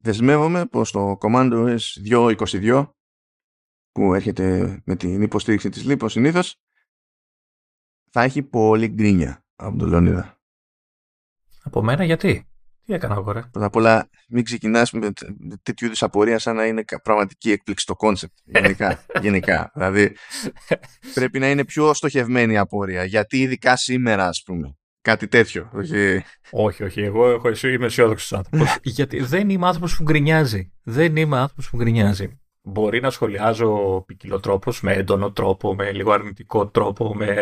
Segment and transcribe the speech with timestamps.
[0.00, 1.78] δεσμεύομαι πως το Command OS
[2.10, 2.88] 2.22
[3.92, 6.56] που έρχεται με την υποστήριξη της Λίπος συνήθως
[8.10, 10.38] θα έχει πολύ γκρίνια από τον Λεωνίδα.
[11.62, 12.48] Από μένα γιατί;
[12.84, 15.12] Τι έκανα εγώ, ρε; Πρώτα απ' όλα, μην ξεκινάς με
[15.62, 18.38] τέτοιου είδους απορία σαν να είναι πραγματική έκπληξη το κόνσεπτ.
[18.44, 19.04] Γενικά.
[19.22, 19.70] γενικά.
[19.74, 20.16] Δηλαδή,
[21.14, 23.04] πρέπει να είναι πιο στοχευμένη η απορία.
[23.04, 24.79] Γιατί ειδικά σήμερα, ας πούμε.
[25.02, 25.70] Κάτι τέτοιο.
[25.72, 26.82] Όχι, όχι.
[26.82, 27.00] όχι.
[27.00, 28.78] Εγώ έχω, είμαι αισιόδοξος άνθρωπος.
[28.82, 30.72] γιατί δεν είμαι άνθρωπος που γκρινιάζει.
[30.82, 32.40] Δεν είμαι άνθρωπος που γκρινιάζει.
[32.62, 37.34] Μπορεί να σχολιάζω ποικιλοτρόπως, με έντονο τρόπο, με λίγο αρνητικό τρόπο, με...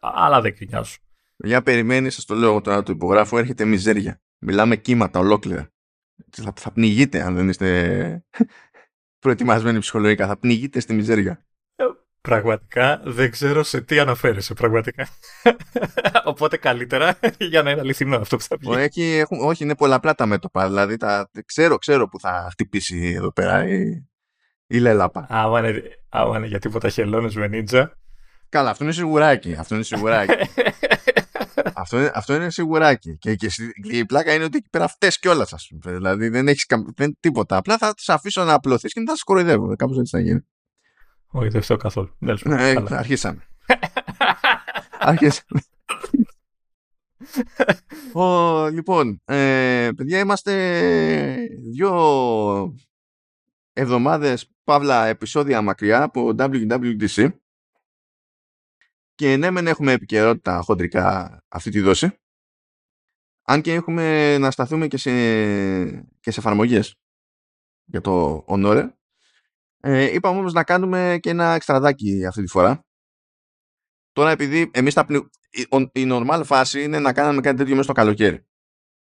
[0.00, 0.96] αλλά δεν γκρινιάζω.
[1.36, 4.20] Για περιμένει, σας το λέω τώρα το υπογράφω, έρχεται μιζέρια.
[4.38, 5.72] Μιλάμε κύματα ολόκληρα.
[6.30, 8.24] Θα, θα πνιγείτε αν δεν είστε
[9.22, 10.26] προετοιμασμένοι ψυχολογικά.
[10.26, 11.44] Θα πνιγείτε στη μιζέρια.
[12.24, 15.08] Ε, πραγματικά δεν ξέρω σε τι αναφέρεσαι πραγματικά.
[16.24, 18.68] Οπότε καλύτερα για να είναι αληθινό αυτό που θα πει.
[18.68, 20.66] Όχι, όχι, είναι πολλαπλά τα μέτωπα.
[20.66, 24.06] Δηλαδή τα, ξέρω, ξέρω που θα χτυπήσει εδώ πέρα η,
[24.66, 25.26] η λέλαπα.
[25.28, 27.98] Άμα είναι, άμα είναι για τίποτα χελώνες με νίτζα.
[28.48, 29.54] Καλά, αυτό είναι σιγουράκι.
[29.58, 30.32] Αυτό είναι σιγουράκι.
[31.74, 33.18] αυτό, είναι, αυτό είναι σιγουράκι.
[33.18, 33.48] Και, και,
[33.82, 35.96] η πλάκα είναι ότι εκεί πέρα φταίει κιόλας, ας πούμε.
[35.96, 36.66] Δηλαδή δεν έχεις
[37.20, 37.56] τίποτα.
[37.56, 39.76] Απλά θα του αφήσω να απλωθείς και θα σα κοροϊδεύω.
[39.76, 40.46] Κάπως έτσι θα γίνει.
[41.32, 42.16] Όχι, δεν φταίω καθόλου.
[42.18, 42.32] Ναι,
[42.88, 43.46] αρχίσαμε.
[44.98, 45.60] αρχίσαμε.
[48.12, 50.52] Ο, λοιπόν, ε, παιδιά, είμαστε
[51.72, 52.74] δύο
[53.72, 57.32] εβδομάδες παύλα επεισόδια μακριά από WWDC
[59.14, 62.16] και ναι, μεν έχουμε επικαιρότητα χοντρικά αυτή τη δόση.
[63.42, 65.10] Αν και έχουμε να σταθούμε και σε,
[66.20, 66.96] και σε εφαρμογές
[67.84, 68.90] για το Honore.
[69.84, 72.84] Ε, είπαμε όμως να κάνουμε και ένα εξτραδάκι αυτή τη φορά.
[74.12, 75.28] Τώρα επειδή εμείς τα πνι...
[75.92, 78.46] η, normal φάση είναι να κάνουμε κάτι τέτοιο μέσα στο καλοκαίρι.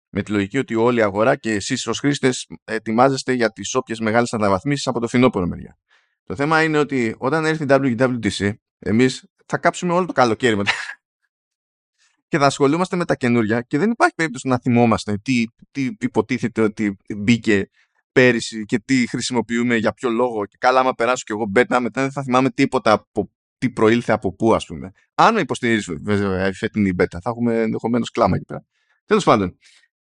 [0.09, 3.99] Με τη λογική ότι όλη η αγορά και εσείς ως χρήστες ετοιμάζεστε για τις όποιες
[3.99, 5.77] μεγάλες αναβαθμίσεις από το φινόπωρο μεριά.
[6.23, 10.71] Το θέμα είναι ότι όταν έρθει η WWDC, εμείς θα κάψουμε όλο το καλοκαίρι μετά.
[12.27, 16.61] και θα ασχολούμαστε με τα καινούρια και δεν υπάρχει περίπτωση να θυμόμαστε τι, τι υποτίθεται
[16.61, 17.69] ότι μπήκε
[18.15, 20.45] πέρυσι και τι χρησιμοποιούμε για ποιο λόγο.
[20.45, 24.11] Και καλά, άμα περάσω και εγώ μπέτα, μετά δεν θα θυμάμαι τίποτα από τι προήλθε
[24.11, 24.91] από πού, ας πούμε.
[25.15, 28.65] Αν υποστηρίζεις βέβαια η φετινή μπέτα, θα έχουμε ενδεχομένως κλάμα εκεί πέρα.
[29.05, 29.57] Τέλος πάντων.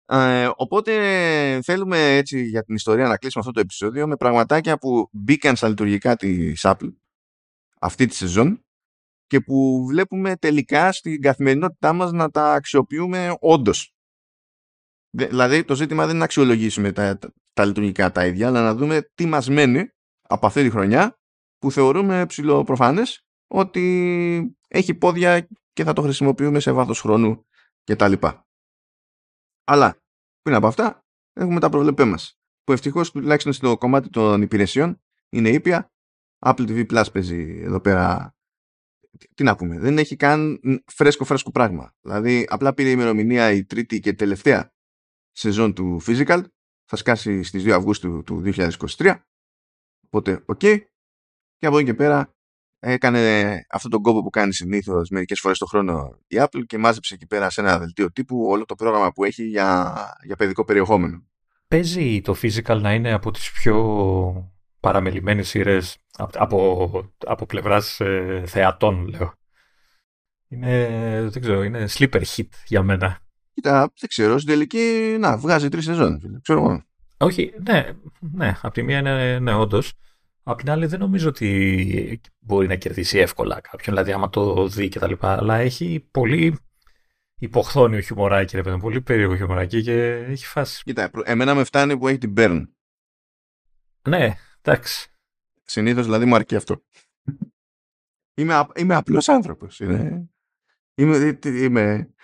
[0.07, 0.93] Ε, οπότε
[1.63, 5.69] θέλουμε έτσι για την ιστορία να κλείσουμε αυτό το επεισόδιο με πραγματάκια που μπήκαν στα
[5.69, 6.93] λειτουργικά της Apple
[7.81, 8.65] αυτή τη σεζόν
[9.27, 13.93] και που βλέπουμε τελικά στην καθημερινότητά μας να τα αξιοποιούμε όντως.
[15.11, 17.19] Δηλαδή το ζήτημα δεν είναι να αξιολογήσουμε τα,
[17.59, 19.89] τα, λειτουργικά τα ίδια, αλλά να δούμε τι μας μένει
[20.23, 21.19] από αυτή τη χρονιά
[21.59, 27.47] που θεωρούμε ψηλοπροφανές ότι έχει πόδια και θα το χρησιμοποιούμε σε βάθος χρόνου
[27.85, 28.13] κτλ.
[29.65, 29.97] Αλλά
[30.43, 35.49] πριν από αυτά έχουμε τα προβλεπέ μας που ευτυχώς τουλάχιστον στο κομμάτι των υπηρεσιών είναι
[35.49, 35.93] ήπια
[36.47, 38.35] Apple TV Plus παίζει εδώ πέρα
[39.35, 41.95] τι να πούμε, δεν έχει καν φρέσκο φρέσκο πράγμα.
[42.01, 44.73] Δηλαδή απλά πήρε η ημερομηνία η τρίτη και τελευταία
[45.33, 46.43] σεζόν του Physical,
[46.89, 48.43] θα σκάσει στις 2 Αυγούστου του
[48.97, 49.15] 2023,
[50.05, 50.61] οπότε OK.
[50.63, 50.79] Okay.
[51.57, 52.35] Και από εκεί και πέρα
[52.79, 57.15] έκανε αυτόν τον κόπο που κάνει συνήθως μερικές φορές το χρόνο η Apple και μάζεψε
[57.15, 61.27] εκεί πέρα σε ένα δελτίο τύπου όλο το πρόγραμμα που έχει για, για παιδικό περιεχόμενο.
[61.69, 69.07] Παίζει το Physical να είναι από τις πιο παραμελημένες σειρές από, από πλευράς ε, θεατών,
[69.07, 69.33] λέω.
[70.49, 70.89] Είναι,
[71.31, 73.28] δεν ξέρω, είναι sleeper hit για μένα.
[73.59, 76.83] Κοίτα, δεν ξέρω, στην τελική, να, βγάζει τρεις σεζόν, ξέρω εγώ.
[77.17, 79.93] Όχι, ναι, ναι, από τη μία είναι, ναι, όντως.
[80.43, 84.89] Απ' την άλλη δεν νομίζω ότι μπορεί να κερδίσει εύκολα κάποιον, δηλαδή άμα το δει
[84.89, 86.59] και τα λοιπά, αλλά έχει πολύ
[87.39, 90.83] υποχθόνιο χιουμοράκι, ρε παιδί, πολύ περίεργο χιουμοράκι και έχει φάση.
[90.85, 92.63] Κοίτα, εμένα με φτάνει που έχει την Burn.
[94.09, 95.11] Ναι, εντάξει.
[95.65, 96.83] Συνήθως δηλαδή μου αρκεί αυτό.
[98.35, 99.81] είμαι, είμαι απλός άνθρωπος.
[99.81, 100.29] Είναι...
[100.95, 102.15] Είμαι, είμαι...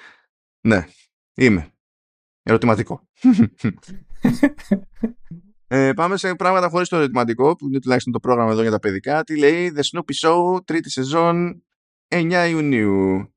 [0.60, 0.86] Ναι,
[1.34, 1.72] είμαι.
[2.42, 3.08] Ερωτηματικό.
[5.66, 8.78] ε, πάμε σε πράγματα χωρίς το ερωτηματικό, που είναι τουλάχιστον το πρόγραμμα εδώ για τα
[8.78, 9.24] παιδικά.
[9.24, 11.64] Τι λέει The Snoopy Show, τρίτη σεζόν,
[12.08, 13.28] 9 Ιουνίου.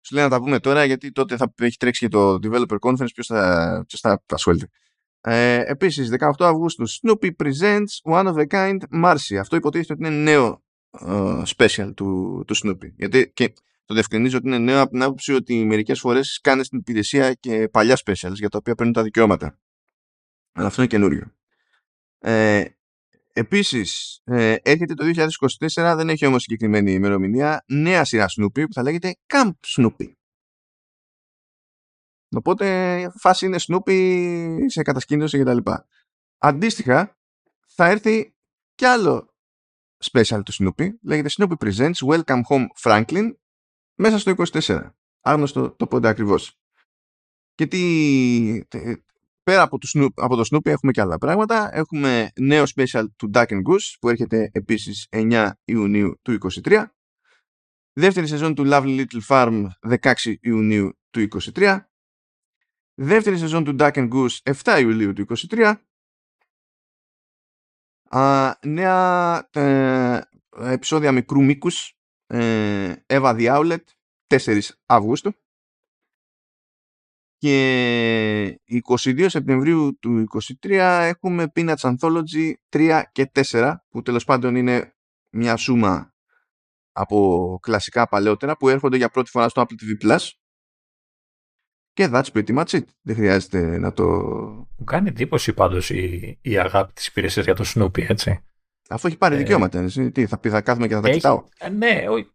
[0.00, 3.12] Σου λέει να τα πούμε τώρα, γιατί τότε θα έχει τρέξει και το Developer Conference,
[3.14, 4.68] ποιος θα, ποιος θα ασχολείται.
[5.20, 9.36] Ε, επίσης, 18 Αυγούστου, Snoopy Presents One of a Kind Marcy.
[9.40, 10.62] Αυτό υποτίθεται ότι είναι νέο
[11.00, 12.92] uh, special του, του Snoopy.
[12.96, 13.52] Γιατί και
[13.88, 17.68] το διευκρινίζω ότι είναι νέο από την άποψη ότι μερικές φορές κάνεις στην υπηρεσία και
[17.68, 19.58] παλιά specials για τα οποία παίρνουν τα δικαιώματα.
[20.52, 21.34] Αλλά αυτό είναι καινούριο.
[22.18, 22.64] Ε,
[23.32, 28.82] επίσης, ε, έρχεται το 2024, δεν έχει όμως συγκεκριμένη ημερομηνία, νέα σειρά Snoopy που θα
[28.82, 30.12] λέγεται Camp Snoopy.
[32.30, 35.86] Οπότε η φάση είναι Snoopy σε κατασκήνωση και τα λοιπά.
[36.38, 37.18] Αντίστοιχα,
[37.66, 38.34] θα έρθει
[38.74, 39.34] κι άλλο
[40.12, 40.88] special του Snoopy.
[41.02, 43.32] Λέγεται Snoopy Presents Welcome Home Franklin
[43.98, 44.90] μέσα στο 24.
[45.20, 46.58] Άγνωστο το πότε ακριβώς.
[47.54, 48.62] Και τι,
[49.42, 51.70] πέρα από το, Snoopy, από το Snoopy έχουμε και άλλα πράγματα.
[51.72, 56.84] Έχουμε νέο special του Duck and Goose που έρχεται επίσης 9 Ιουνίου του 23.
[57.92, 59.66] Δεύτερη σεζόν του Lovely Little Farm
[60.00, 61.78] 16 Ιουνίου του 23.
[62.94, 65.74] Δεύτερη σεζόν του Duck and Goose 7 Ιουλίου του 23.
[68.08, 70.20] Α, νέα ε,
[70.56, 71.97] επεισόδια μικρού μήκους
[72.28, 73.84] ε, Eva the Outlet
[74.26, 75.32] 4 Αυγούστου
[77.36, 80.24] και 22 Σεπτεμβρίου του
[80.62, 80.70] 2023
[81.02, 84.96] έχουμε Peanuts Anthology 3 και 4 που τέλος πάντων είναι
[85.30, 86.14] μια σούμα
[86.92, 90.28] από κλασικά παλαιότερα που έρχονται για πρώτη φορά στο Apple TV Plus
[91.92, 92.84] και that's pretty much it.
[93.02, 94.04] Δεν χρειάζεται να το...
[94.76, 98.47] Μου κάνει εντύπωση πάντως η, η αγάπη της υπηρεσίας για το Snoopy, έτσι.
[98.88, 99.38] Αφού έχει πάρει ε...
[99.38, 101.16] δικαιώματα, εσύ, τι, θα, πει, θα κάθομαι και θα τα έχει...
[101.16, 102.30] κοιτάω; Ε, ναι, ό...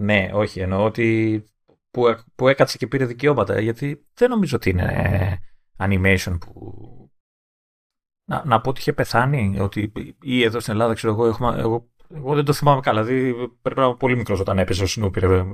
[0.00, 1.44] ναι, όχι, εννοώ ότι
[1.90, 2.02] που,
[2.34, 5.38] που έκατσε και πήρε δικαιώματα, γιατί δεν νομίζω ότι είναι
[5.76, 6.84] animation που...
[8.24, 11.90] Να, να πω ότι είχε πεθάνει, ότι ή εδώ στην Ελλάδα, ξέρω εγώ, έχουμε, εγώ,
[12.14, 15.18] εγώ δεν το θυμάμαι καλά, δηλαδή πρέπει να είμαι πολύ μικρός όταν έπαιζε ο Snoopy,
[15.18, 15.44] ρε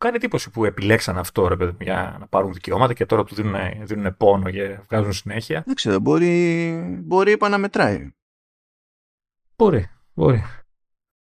[0.00, 3.56] κάνει εντύπωση που επιλέξαν αυτό ρε παιδί, για να πάρουν δικαιώματα και τώρα του δίνουν,
[3.82, 5.62] δίνουν πόνο και βγάζουν συνέχεια.
[5.66, 8.12] Δεν ξέρω, μπορεί, μπορεί είπα να μετράει.
[9.60, 10.42] Μπορεί, μπορεί.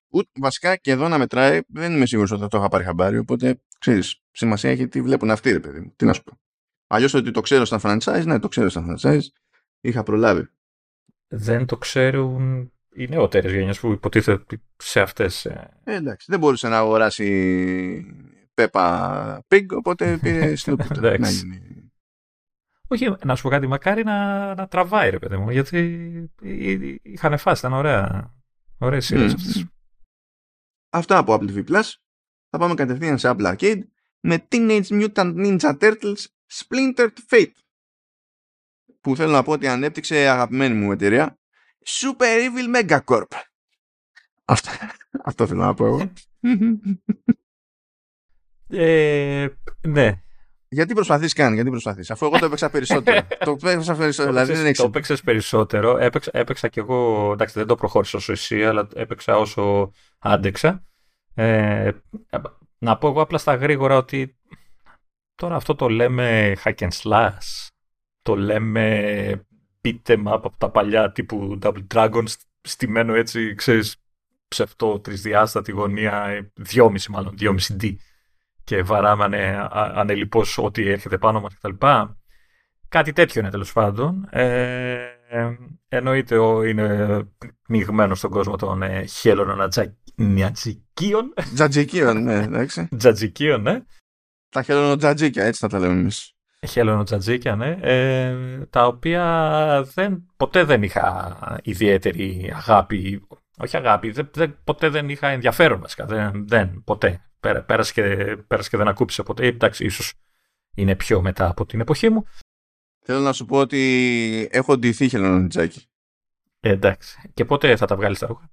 [0.09, 3.19] Ούτε, βασικά και εδώ να μετράει, δεν είμαι σίγουρος ότι θα το είχα πάρει χαμπάρι,
[3.19, 5.93] οπότε ξέρεις, σημασία έχει τι βλέπουν αυτοί, ρε παιδί μου.
[5.97, 6.41] Τι να σου πω.
[6.87, 9.21] Αλλιώς ότι το ξέρω στα franchise, ναι, το ξέρω στα franchise.
[9.81, 10.49] Είχα προλάβει.
[11.29, 15.45] Δεν το ξέρουν οι νεότερες γενιές που υποτίθεται σε αυτές.
[15.45, 18.07] Ε, εντάξει, δεν μπορούσε να αγοράσει
[18.55, 21.19] Peppa Pig, οπότε πήρε Snoopy.
[21.19, 21.78] να γίνει.
[22.89, 26.33] Όχι, να σου πω κάτι, μακάρι να, να τραβάει ρε παιδί μου, γιατί
[27.03, 28.35] είχαν φάσει, ήταν ωραία.
[28.79, 29.35] Ωραίες σειρές mm.
[29.35, 29.67] αυτές.
[30.91, 31.93] Αυτά από Apple TV Plus.
[32.51, 33.81] Θα πάμε κατευθείαν σε Apple Arcade
[34.21, 37.53] με Teenage Mutant Ninja Turtles Splintered Fate
[39.01, 41.39] που θέλω να πω ότι ανέπτυξε αγαπημένη μου εταιρεία
[41.85, 43.27] Super Evil Megacorp.
[44.45, 44.71] Αυτό,
[45.25, 46.13] αυτό θέλω να πω εγώ.
[48.71, 49.49] Ε,
[49.89, 50.23] ναι.
[50.71, 53.21] Γιατί προσπαθείς καν, γιατί προσπαθείς, αφού εγώ το έπαιξα περισσότερο.
[53.45, 54.35] το έπαιξα περισσότερο.
[54.35, 55.99] δηλαδή δεν Το έπαιξες περισσότερο.
[55.99, 57.31] Έπαιξα, έπαιξα κι εγώ.
[57.33, 60.85] Εντάξει, δεν το προχώρησα όσο εσύ, αλλά έπαιξα όσο άντεξα.
[61.35, 61.91] Ε,
[62.79, 64.37] να πω εγώ απλά στα γρήγορα ότι
[65.35, 67.69] τώρα αυτό το λέμε hack and slash.
[68.23, 69.47] Το λέμε
[69.85, 72.25] beat em up από τα παλιά τύπου Double Dragon
[72.61, 73.97] στημένο έτσι, ξέρεις,
[74.49, 77.95] ψευτό τρισδιάστατη γωνία, δυόμιση μάλλον, δυόμιση D
[78.69, 81.87] και βαράμε ανελειπώς ό,τι έρχεται πάνω μας κτλ.
[82.89, 84.29] Κάτι τέτοιο είναι τέλος πάντων.
[84.31, 84.99] Ε,
[85.89, 86.37] εννοείται
[86.69, 87.19] είναι
[87.69, 91.35] μειγμένος στον κόσμο των ε, χέλωνων ατζικίων.
[91.55, 92.89] Τζατζικίων, ναι, εντάξει.
[92.99, 93.81] Τζατζικίων, ναι.
[94.49, 96.35] Τα χέλωνο-τζατζίκια, έτσι θα τα λέμε εμείς.
[96.67, 97.79] Χέλωνο-τζατζίκια, ναι.
[97.81, 98.37] Ε,
[98.71, 99.25] τα οποία
[99.95, 103.27] δεν, ποτέ δεν είχα ιδιαίτερη αγάπη.
[103.59, 106.05] Όχι αγάπη, δεν, ποτέ δεν είχα ενδιαφέρον βασικά.
[106.05, 109.47] Δεν, δεν ποτέ πέρασε και, πέρασε και δεν ακούπησε ποτέ.
[109.47, 110.15] Εντάξει, ίσως
[110.75, 112.25] είναι πιο μετά από την εποχή μου.
[113.05, 115.87] Θέλω να σου πω ότι έχω ντυθεί χελωνονιντζάκι.
[116.61, 117.31] Ε, εντάξει.
[117.35, 118.51] Και πότε θα τα βγάλεις τα ρούχα.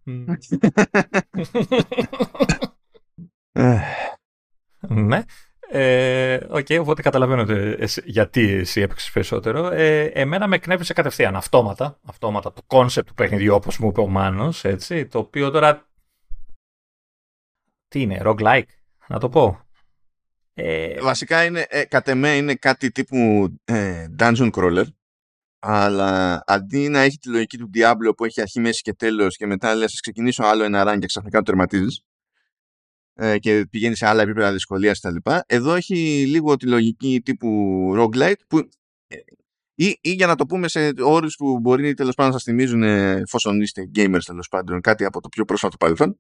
[4.90, 5.24] ναι.
[5.70, 7.46] Ε, okay, οπότε καταλαβαίνω
[8.06, 9.72] γιατί εσύ έπαιξες περισσότερο.
[9.72, 14.08] Ε, εμένα με εκνεύρισε κατευθείαν αυτόματα, αυτόματα το κόνσεπτ του παιχνιδιού όπως μου είπε ο
[14.08, 15.88] Μάνος, έτσι, το οποίο τώρα
[17.88, 18.70] τι είναι, roguelike,
[19.08, 19.60] να το πω.
[20.54, 21.02] Ε...
[21.02, 24.86] Βασικά είναι, ε, κατ' εμέ είναι κάτι τύπου ε, dungeon crawler
[25.68, 29.46] αλλά αντί να έχει τη λογική του Diablo που έχει αρχή, μέση και τέλος και
[29.46, 32.02] μετά λες ξεκινήσω άλλο ένα run και ξαφνικά το τερματίζεις
[33.14, 35.16] ε, και πηγαίνει σε άλλα επίπεδα δυσκολίας κτλ.
[35.46, 37.50] Εδώ έχει λίγο τη λογική τύπου
[37.98, 38.58] roguelite που
[39.08, 39.16] ε,
[39.76, 42.84] ή, ή για να το πούμε σε όρους που μπορεί τέλος πάντων να σας θυμίζουν
[42.84, 46.20] εφόσον είστε gamers τέλος πάντων κάτι από το πιο πρόσφατο παρελθόν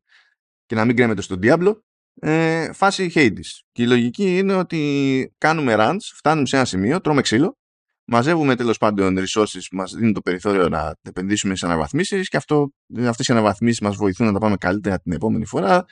[0.66, 1.74] και να μην κρέμετε στον Diablo,
[2.20, 3.62] ε, φάση Hades.
[3.72, 7.58] Και η λογική είναι ότι κάνουμε runs, φτάνουμε σε ένα σημείο, τρώμε ξύλο,
[8.06, 12.72] μαζεύουμε τέλος πάντων resources που μας δίνουν το περιθώριο να επενδύσουμε σε αναβαθμίσεις και αυτό,
[13.08, 15.86] αυτές οι αναβαθμίσεις μας βοηθούν να τα πάμε καλύτερα την επόμενη φορά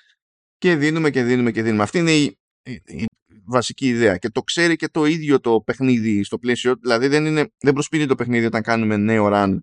[0.57, 1.83] και δίνουμε και δίνουμε και δίνουμε.
[1.83, 3.05] Αυτή είναι η, η,
[3.45, 7.51] βασική ιδέα και το ξέρει και το ίδιο το παιχνίδι στο πλαίσιο, δηλαδή δεν, είναι,
[7.57, 9.57] δεν προσποιείται το παιχνίδι όταν κάνουμε νέο run.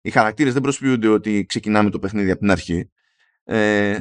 [0.00, 2.90] Οι χαρακτήρες δεν προσποιούνται ότι ξεκινάμε το παιχνίδι από την αρχή.
[3.44, 4.00] Ε,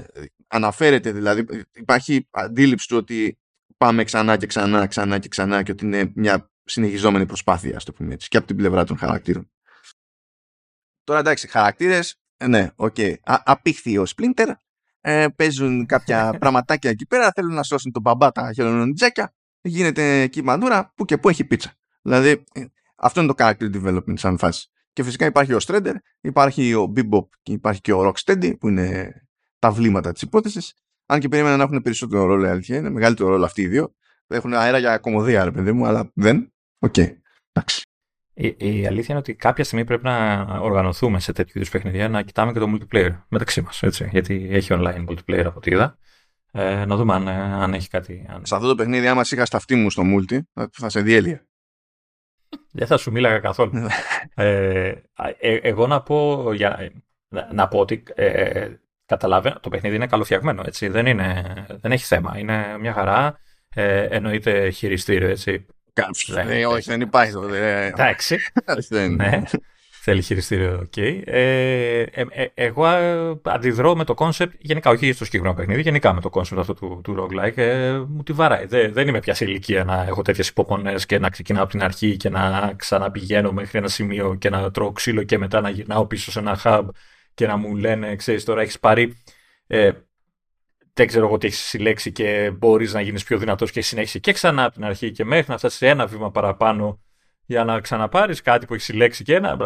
[0.51, 3.39] αναφέρεται δηλαδή, υπάρχει αντίληψη του ότι
[3.77, 7.93] πάμε ξανά και ξανά, ξανά και ξανά και ότι είναι μια συνεχιζόμενη προσπάθεια, ας το
[7.93, 9.51] πούμε έτσι, και από την πλευρά των χαρακτήρων.
[11.03, 12.95] Τώρα εντάξει, χαρακτήρες, ε, ναι, OK.
[12.97, 13.15] Okay.
[13.23, 14.51] Απήχθη ο Splinter,
[15.01, 20.43] ε, παίζουν κάποια πραγματάκια εκεί πέρα, θέλουν να σώσουν τον μπαμπά τα χελωνονιντζάκια, γίνεται εκεί
[20.43, 21.73] μανούρα, που και που έχει πίτσα.
[22.01, 22.65] Δηλαδή, ε,
[22.95, 24.69] αυτό είναι το character development σαν φάση.
[24.93, 29.13] Και φυσικά υπάρχει ο Shredder, υπάρχει ο Bebop και υπάρχει και ο Rocksteady, που είναι
[29.61, 30.73] τα βλήματα της υπόθεσης.
[31.05, 33.93] Αν και περίμενα να έχουν περισσότερο ρόλο, η αλήθεια είναι, μεγαλύτερο ρόλο αυτοί οι δύο.
[34.27, 36.53] Έχουν αέρα για κωμωδία, ρε παιδί μου, αλλά δεν.
[36.79, 36.93] OK.
[36.97, 37.15] Okay.
[37.51, 37.81] Εντάξει.
[38.33, 42.21] Η, η, αλήθεια είναι ότι κάποια στιγμή πρέπει να οργανωθούμε σε τέτοιου είδους παιχνίδια να
[42.21, 43.81] κοιτάμε και το multiplayer μεταξύ μας.
[44.11, 45.97] Γιατί έχει online multiplayer από ό,τι είδα.
[46.51, 48.25] Ε, να δούμε αν, ε, αν έχει κάτι.
[48.29, 48.45] Αν...
[48.45, 50.39] Σε αυτό το παιχνίδι, άμα είχα στ' αυτί μου στο multi,
[50.71, 51.41] θα σε διέλυε.
[52.71, 53.71] Δεν θα σου μίλαγα καθόλου.
[53.73, 53.87] Ναι.
[54.33, 54.93] ε,
[55.39, 56.91] ε, εγώ να πω, για,
[57.27, 58.03] να, να πω ότι
[59.11, 60.87] ε, καταλαβαίνω, το παιχνίδι είναι καλοφτιαγμένο, έτσι.
[60.87, 61.43] Δεν, είναι,
[61.81, 62.35] δεν έχει θέμα.
[62.37, 63.39] Είναι μια χαρά.
[63.75, 65.65] Ε, εννοείται χειριστήριο, έτσι.
[66.45, 67.33] Ναι, όχι, δεν υπάρχει.
[67.93, 68.37] Εντάξει.
[69.15, 69.41] ναι.
[70.03, 70.93] Θέλει χειριστήριο, OK.
[70.95, 71.21] Okay.
[71.25, 72.85] Ε, ε, ε, εγώ
[73.43, 77.01] αντιδρώ με το κόνσεπτ, γενικά, όχι στο συγκεκριμένο παιχνίδι, γενικά με το κόνσεπτ αυτό του,
[77.03, 77.57] του roguelike.
[77.57, 78.65] Ε, μου τη βαράει.
[78.65, 81.83] Δεν, δεν είμαι πια σε ηλικία να έχω τέτοιες υπομονές και να ξεκινάω από την
[81.83, 86.05] αρχή και να ξαναπηγαίνω μέχρι ένα σημείο και να τρώω ξύλο και μετά να γυρνάω
[86.05, 86.83] πίσω σε ένα hub
[87.33, 89.17] και να μου λένε, ξέρεις, τώρα έχεις πάρει.
[89.67, 89.91] Ε,
[90.93, 94.33] δεν ξέρω εγώ τι έχεις συλλέξει και μπορείς να γίνεις πιο δυνατός και συνέχισε και
[94.33, 97.01] ξανά από την αρχή και μέχρι να φτάσεις σε ένα βήμα παραπάνω
[97.45, 99.57] για να ξαναπάρεις κάτι που έχεις συλλέξει και ένα.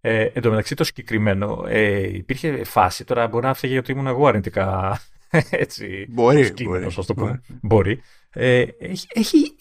[0.00, 4.06] Ε, εν τω μεταξύ το συγκεκριμένο ε, υπήρχε φάση, τώρα μπορεί να φταίει ότι ήμουν
[4.06, 4.98] εγώ αρνητικά
[5.50, 7.42] έτσι, μπορεί, μπορεί, το πούμε.
[7.62, 8.02] μπορεί.
[8.32, 9.56] Ε, έχει, έχει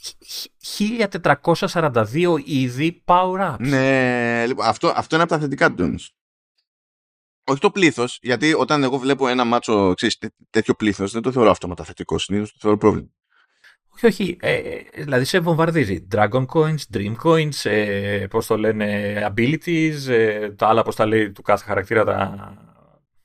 [1.50, 2.04] 1442
[2.46, 3.56] είδη power-ups.
[3.60, 5.96] Ναι, λοιπόν, αυτό, αυτό είναι από τα θετικά του
[7.50, 10.18] όχι το πλήθος, γιατί όταν εγώ βλέπω ένα μάτσο ξέρεις,
[10.50, 12.18] τέτοιο πλήθος, δεν το θεωρώ αυτόματα θετικό.
[12.18, 13.08] Συνήθως το θεωρώ πρόβλημα.
[13.94, 14.38] Όχι, όχι.
[14.42, 16.08] Ε, ε, δηλαδή σε βομβαρδίζει.
[16.12, 21.32] Dragon Coins, Dream Coins, ε, πώς το λένε, Abilities, ε, τα άλλα πώς τα λέει
[21.32, 22.54] του κάθε χαρακτήρα, τα...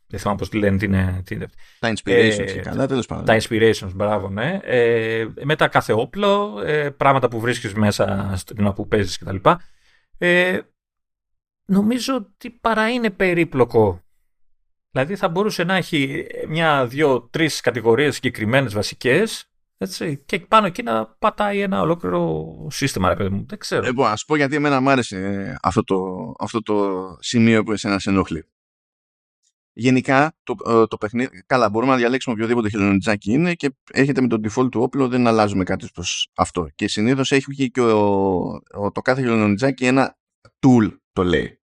[0.06, 1.22] δεν θυμάμαι πώς λένε, τι είναι.
[1.24, 1.46] Τι είναι.
[1.78, 3.24] Τα Inspirations ε, καλά, τέλος πάντων.
[3.24, 4.58] Τα Inspirations, μπράβο, ναι.
[4.62, 9.36] Ε, μετά κάθε όπλο, ε, πράγματα που βρίσκεις μέσα στην που παίζεις κτλ.
[10.18, 10.58] Ε,
[11.64, 14.03] νομίζω ότι παρά είναι περίπλοκο
[14.94, 19.50] Δηλαδή θα μπορούσε να έχει μια, δύο, τρεις κατηγορίες συγκεκριμένες βασικές
[20.26, 23.44] και πάνω εκεί να πατάει ένα ολόκληρο σύστημα, ρε παιδί μου.
[23.48, 23.82] Δεν ξέρω.
[23.82, 25.96] Λοιπόν, ας πω γιατί εμένα μου άρεσε αυτό το,
[26.38, 28.44] αυτό το σημείο που εσένα σε ενοχλεί.
[29.72, 34.28] Γενικά, το, ε, το παιχνίδι, καλά, μπορούμε να διαλέξουμε οποιοδήποτε χελονιτζάκι είναι και έρχεται με
[34.28, 36.68] το default του όπλο, δεν αλλάζουμε κάτι προς αυτό.
[36.74, 38.42] Και συνήθως έχει και ο,
[38.74, 40.16] ο, το κάθε χελονιτζάκι ένα
[40.60, 41.58] tool, το λέει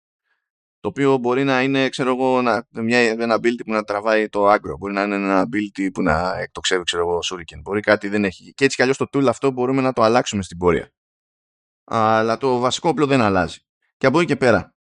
[0.87, 4.53] το οποίο μπορεί να είναι, ξέρω εγώ, να, μια, ένα ability που να τραβάει το
[4.53, 8.25] aggro, μπορεί να είναι ένα ability που να εκτοξεύει, ξέρω εγώ, shuriken, μπορεί κάτι δεν
[8.25, 8.53] έχει.
[8.55, 10.93] Και έτσι κι αλλιώς το tool αυτό μπορούμε να το αλλάξουμε στην πορεία.
[11.85, 13.59] Αλλά το βασικό όπλο δεν αλλάζει.
[13.97, 14.75] Και από εκεί και πέρα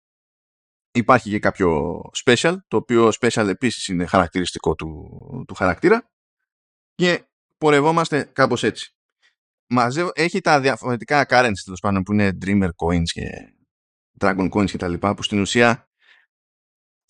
[0.93, 5.19] υπάρχει και κάποιο special, το οποίο special επίσης είναι χαρακτηριστικό του,
[5.49, 6.11] του χαρακτήρα
[6.95, 7.25] και
[7.59, 8.95] πορευόμαστε κάπως έτσι.
[9.67, 13.55] Μαζεύω, έχει τα διαφορετικά currency τέλος πάντων που είναι Dreamer Coins και
[14.19, 15.87] Dragon Coins και τα λοιπά που στην ουσία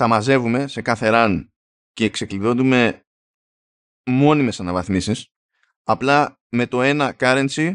[0.03, 1.45] τα μαζεύουμε σε κάθε run
[1.93, 3.03] και ξεκλειδώνουμε
[4.05, 5.29] μόνιμες αναβαθμίσεις
[5.83, 7.75] απλά με το ένα currency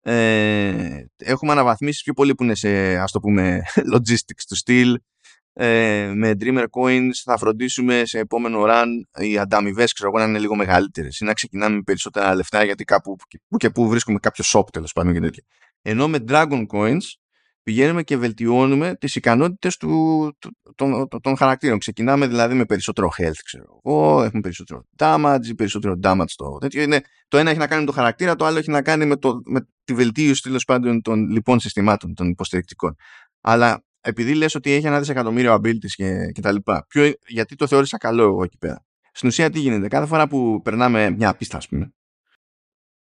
[0.00, 3.62] ε, έχουμε αναβαθμίσεις πιο πολύ που είναι σε ας το πούμε
[3.94, 5.00] logistics του στυλ
[5.52, 8.86] ε, με Dreamer Coins θα φροντίσουμε σε επόμενο run
[9.20, 12.84] οι ανταμοιβές ξέρω εγώ να είναι λίγο μεγαλύτερες ή να ξεκινάμε με περισσότερα λεφτά γιατί
[12.84, 13.16] κάπου
[13.48, 15.42] που και που βρίσκουμε κάποιο shop τέλος πάντων και τέτοια.
[15.82, 17.02] Ενώ με Dragon Coins
[17.64, 20.32] πηγαίνουμε και βελτιώνουμε τις ικανότητες του,
[20.74, 21.78] των, των, των χαρακτήρων.
[21.78, 26.82] Ξεκινάμε δηλαδή με περισσότερο health, ξέρω εγώ, έχουμε περισσότερο damage, περισσότερο damage στο τέτοιο.
[26.82, 29.16] Είναι, το ένα έχει να κάνει με το χαρακτήρα, το άλλο έχει να κάνει με,
[29.16, 32.96] το, με τη βελτίωση τέλος πάντων των λοιπόν συστημάτων, των υποστηρικτικών.
[33.40, 37.66] Αλλά επειδή λες ότι έχει ένα δισεκατομμύριο abilities και, και τα λοιπά, ποιο, γιατί το
[37.66, 41.56] θεώρησα καλό εγώ εκεί πέρα; Στην ουσία τι γίνεται, κάθε φορά που περνάμε μια πίστα,
[41.56, 41.92] ας πούμε,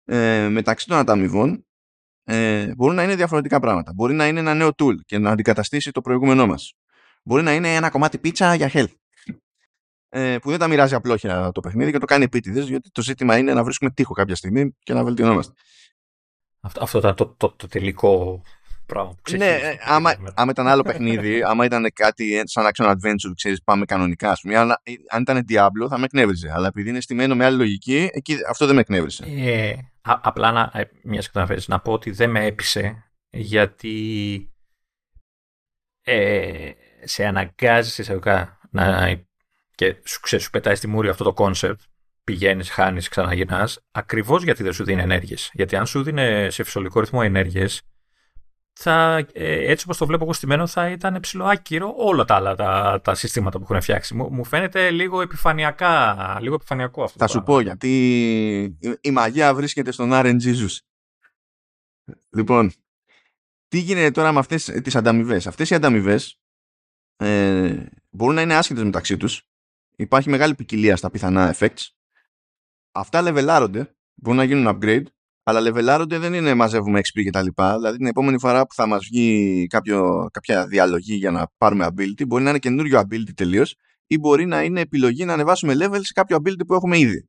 [0.05, 1.67] ε, μεταξύ των ανταμοιβών
[2.25, 3.93] ε, μπορούν να είναι διαφορετικά πράγματα.
[3.95, 6.73] Μπορεί να είναι ένα νέο tool και να αντικαταστήσει το προηγούμενό μας.
[7.23, 8.95] Μπορεί να είναι ένα κομμάτι πίτσα για health.
[10.09, 13.39] Ε, που δεν τα μοιράζει απλόχερα το παιχνίδι και το κάνει επίτηδες, γιατί το ζήτημα
[13.39, 15.53] είναι να βρίσκουμε τείχο κάποια στιγμή και να βελτιωνόμαστε.
[16.61, 18.43] Αυτό, αυτό ήταν το, το, το τελικό
[18.87, 23.33] πράγμα που Ναι, ε, άμα, άμα ήταν άλλο παιχνίδι, άμα ήταν κάτι σαν action adventure,
[23.35, 24.75] ξέρεις, πάμε κανονικά, ας πούμε, αν,
[25.09, 26.53] αν ήταν Diablo θα με εκνεύριζε.
[26.53, 29.25] Αλλά επειδή είναι στημένο με άλλη λογική, εκεί, αυτό δεν με εκνεύρισε.
[29.27, 34.51] Ε, απλά να, ε, μιας και το να πω ότι δεν με έπεισε γιατί
[36.03, 36.71] ε,
[37.05, 39.15] σε αναγκάζεις εισαγωγικά να,
[39.75, 41.81] και σου, ξέρεις, σου πετάει στη μούρη αυτό το κόνσεπτ
[42.25, 45.51] πηγαίνεις, χάνεις, ξαναγυρνάς, ακριβώς γιατί δεν σου δίνει ενέργειες.
[45.53, 47.83] Γιατί αν σου δίνει σε φυσιολογικό ρυθμό ενέργειες,
[48.73, 53.01] θα, ε, έτσι όπως το βλέπω εγώ στημένο θα ήταν ψιλοάκυρο όλα τα άλλα τα,
[53.05, 54.15] τα συστήματα που έχουν φτιάξει.
[54.15, 57.19] Μου, μου φαίνεται λίγο, επιφανειακά, λίγο επιφανειακό αυτό.
[57.19, 57.89] Θα σου πω γιατί
[58.81, 60.77] η, η μαγεία βρίσκεται στον RNG Jesus.
[62.31, 62.73] Λοιπόν,
[63.69, 66.41] τι γίνεται τώρα με αυτές τις ανταμοιβές; Αυτές οι ανταμοιβές
[67.17, 69.47] ε, μπορούν να είναι άσχετες μεταξύ τους.
[69.97, 71.89] Υπάρχει μεγάλη ποικιλία στα πιθανά effects.
[72.93, 75.05] Αυτά λεβελάρονται, μπορούν να γίνουν upgrade
[75.43, 77.77] αλλά λεβελάρονται δεν είναι μαζεύουμε XP και τα λοιπά.
[77.77, 82.27] Δηλαδή την επόμενη φορά που θα μας βγει κάποιο, κάποια διαλογή για να πάρουμε ability
[82.27, 83.75] μπορεί να είναι καινούριο ability τελείως
[84.07, 87.27] ή μπορεί να είναι επιλογή να ανεβάσουμε level σε κάποιο ability που έχουμε ήδη.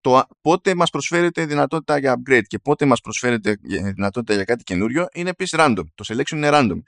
[0.00, 3.56] Το πότε μας προσφέρεται δυνατότητα για upgrade και πότε μας προσφέρεται
[3.94, 5.84] δυνατότητα για κάτι καινούριο είναι επίσης random.
[5.94, 6.78] Το selection είναι random.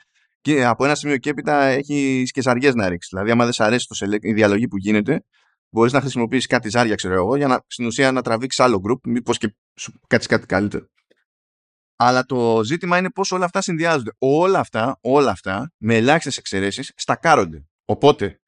[0.40, 3.09] Και από ένα σημείο και έπειτα έχει και ζαριέ να ρίξει.
[3.12, 5.25] Δηλαδή, άμα δεν σε αρέσει το η διαλογή που γίνεται,
[5.73, 8.99] μπορείς να χρησιμοποιήσεις κάτι ζάρια, ξέρω εγώ, για να στην ουσία να τραβήξεις άλλο group,
[9.02, 10.87] μήπως και σου κάτσει κάτι καλύτερο.
[11.97, 14.11] Αλλά το ζήτημα είναι πώς όλα αυτά συνδυάζονται.
[14.19, 17.67] Όλα αυτά, όλα αυτά, με ελάχιστες εξαιρέσεις, στακάρονται.
[17.85, 18.41] Οπότε,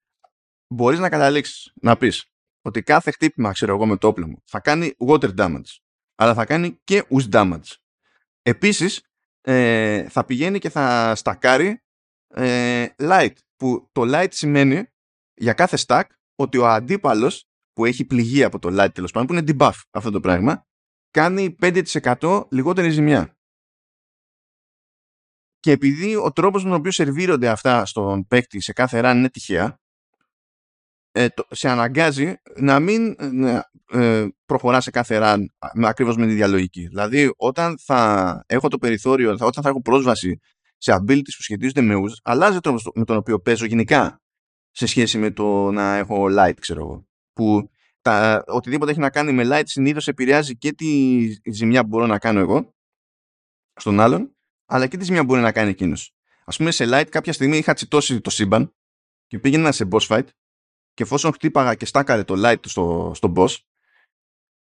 [0.74, 2.26] μπορείς να καταλήξεις να πεις
[2.62, 5.76] ότι κάθε χτύπημα, ξέρω εγώ, με το όπλο μου θα κάνει water damage,
[6.14, 7.72] αλλά θα κάνει και ους damage.
[8.42, 9.02] Επίσης,
[9.40, 11.82] ε, θα πηγαίνει και θα στακάρει
[12.34, 14.84] ε, light, που το light σημαίνει
[15.34, 16.04] για κάθε stack
[16.34, 20.10] ότι ο αντίπαλος που έχει πληγεί από το light τέλος πάντων, που είναι debuff αυτό
[20.10, 20.66] το πράγμα,
[21.10, 23.36] κάνει 5% λιγότερη ζημιά.
[25.60, 29.30] Και επειδή ο τρόπος με τον οποίο σερβίρονται αυτά στον παίκτη σε κάθε run είναι
[29.30, 29.78] τυχαία,
[31.10, 33.16] ε, το, σε αναγκάζει να μην
[33.90, 36.86] ε, προχωρά σε κάθε run με, ακριβώς με τη διαλογική.
[36.86, 40.40] Δηλαδή, όταν θα έχω το περιθώριο, όταν θα έχω πρόσβαση
[40.78, 44.22] σε abilities που σχετίζονται με ους, αλλάζει ο τρόπος με τον οποίο παίζω γενικά
[44.76, 47.06] σε σχέση με το να έχω light, ξέρω εγώ.
[47.32, 52.06] Που τα, οτιδήποτε έχει να κάνει με light συνήθως επηρεάζει και τη ζημιά που μπορώ
[52.06, 52.74] να κάνω εγώ
[53.74, 56.14] στον άλλον, αλλά και τη ζημιά που μπορεί να κάνει εκείνος.
[56.44, 58.74] Α πούμε, σε light κάποια στιγμή είχα τσιτώσει το σύμπαν
[59.26, 60.26] και πήγαινα σε boss fight
[60.94, 63.56] και εφόσον χτύπαγα και στάκαρε το light στο, στο boss,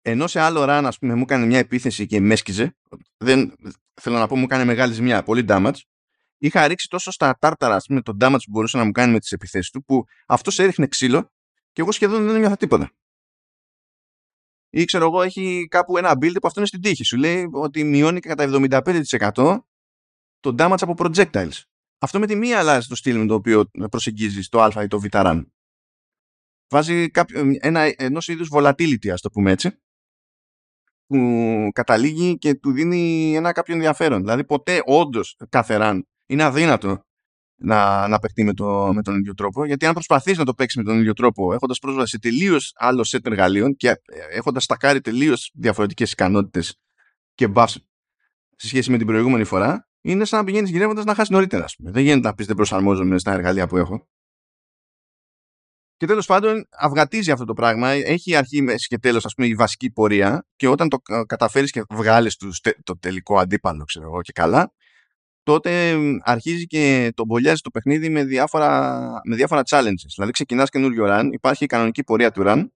[0.02, 2.78] ενώ σε άλλο run, ας πούμε, μου έκανε μια επίθεση και με έσκιζε,
[3.18, 3.56] δεν,
[3.94, 5.80] θέλω να πω, μου έκανε μεγάλη ζημιά, πολύ damage,
[6.38, 9.32] είχα ρίξει τόσο στα τάρταρα με τον damage που μπορούσε να μου κάνει με τις
[9.32, 11.32] επιθέσεις του που αυτός έριχνε ξύλο
[11.72, 12.92] και εγώ σχεδόν δεν νιώθα τίποτα.
[14.70, 17.18] Ή ξέρω εγώ έχει κάπου ένα build που αυτό είναι στην τύχη σου.
[17.18, 19.60] Λέει ότι μειώνει κατά 75%
[20.40, 21.62] το damage από projectiles.
[21.98, 25.00] Αυτό με τη μία αλλάζει το στυλ με το οποίο προσεγγίζεις το α ή το
[25.00, 25.46] β run.
[26.70, 29.80] Βάζει κάποιο, ένα, ενός είδους volatility ας το πούμε έτσι
[31.06, 34.22] που καταλήγει και του δίνει ένα κάποιο ενδιαφέρον.
[34.22, 37.00] Δηλαδή ποτέ όντως κάθε run είναι αδύνατο
[37.56, 39.66] να, να παιχτεί με, το, με τον ίδιο τρόπο.
[39.66, 43.10] Γιατί αν προσπαθείς να το παίξεις με τον ίδιο τρόπο, έχοντας πρόσβαση σε τελείως άλλος
[43.10, 46.80] σετ εργαλείων και έχοντας στακάρει τελείως διαφορετικές ικανότητες
[47.34, 47.76] και buffs
[48.56, 51.66] σε σχέση με την προηγούμενη φορά, είναι σαν να πηγαίνεις γυρεύοντας να χάσεις νωρίτερα.
[51.78, 54.08] Δεν γίνεται να πεις δεν προσαρμόζομαι στα εργαλεία που έχω.
[55.98, 57.90] Και τέλος πάντων, αυγατίζει αυτό το πράγμα.
[57.90, 60.48] Έχει αρχή, μέση και τέλος, ας πούμε, η βασική πορεία.
[60.56, 62.38] Και όταν το καταφέρεις και βγάλεις
[62.84, 64.74] το τελικό αντίπαλο, ξέρω εγώ και καλά,
[65.46, 70.12] τότε αρχίζει και το μπολιάζει το παιχνίδι με διάφορα, με διάφορα challenges.
[70.16, 72.68] Δηλαδή ξεκινάς καινούριο run, υπάρχει η κανονική πορεία του run,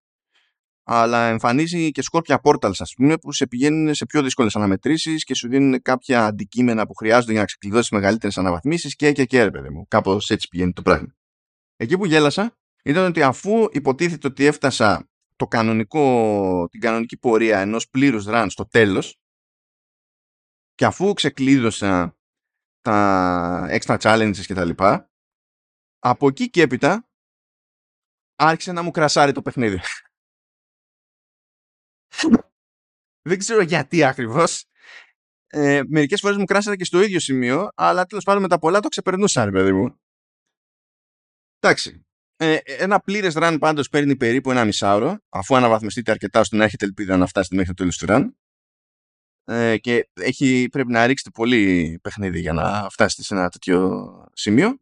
[0.83, 5.35] αλλά εμφανίζει και σκόρπια portals ας πούμε που σε πηγαίνουν σε πιο δύσκολες αναμετρήσεις και
[5.35, 9.51] σου δίνουν κάποια αντικείμενα που χρειάζονται για να ξεκλειδώσεις μεγαλύτερες αναβαθμίσεις και και και ρε
[9.51, 9.85] παιδί μου.
[9.87, 11.15] Κάπως έτσι πηγαίνει το πράγμα.
[11.75, 17.89] Εκεί που γέλασα ήταν ότι αφού υποτίθεται ότι έφτασα το κανονικό, την κανονική πορεία ενός
[17.89, 19.19] πλήρους run στο τέλος
[20.75, 22.18] και αφού ξεκλείδωσα
[22.81, 25.11] τα extra challenges και τα λοιπά,
[25.99, 27.09] από εκεί και έπειτα
[28.35, 29.79] άρχισε να μου κρασάρει το παιχνίδι.
[33.21, 34.65] Δεν ξέρω γιατί ακριβώς.
[35.47, 38.79] Ε, Μερικές φορές μου κράσαρε και στο ίδιο σημείο, αλλά τέλος πάντων με τα πολλά
[38.79, 39.99] το ξεπερνούσα, ρε παιδί μου.
[41.59, 42.03] Εντάξει.
[42.35, 46.85] Ε, ένα πλήρες run πάντως παίρνει περίπου ένα μισάωρο, αφού αναβαθμιστείτε αρκετά ώστε να έχετε
[46.85, 48.29] ελπίδα να φτάσετε μέχρι το τέλος του run
[49.49, 54.79] ε, και έχει, πρέπει να ρίξετε πολύ παιχνίδι για να φτάσετε σε ένα τέτοιο σημείο.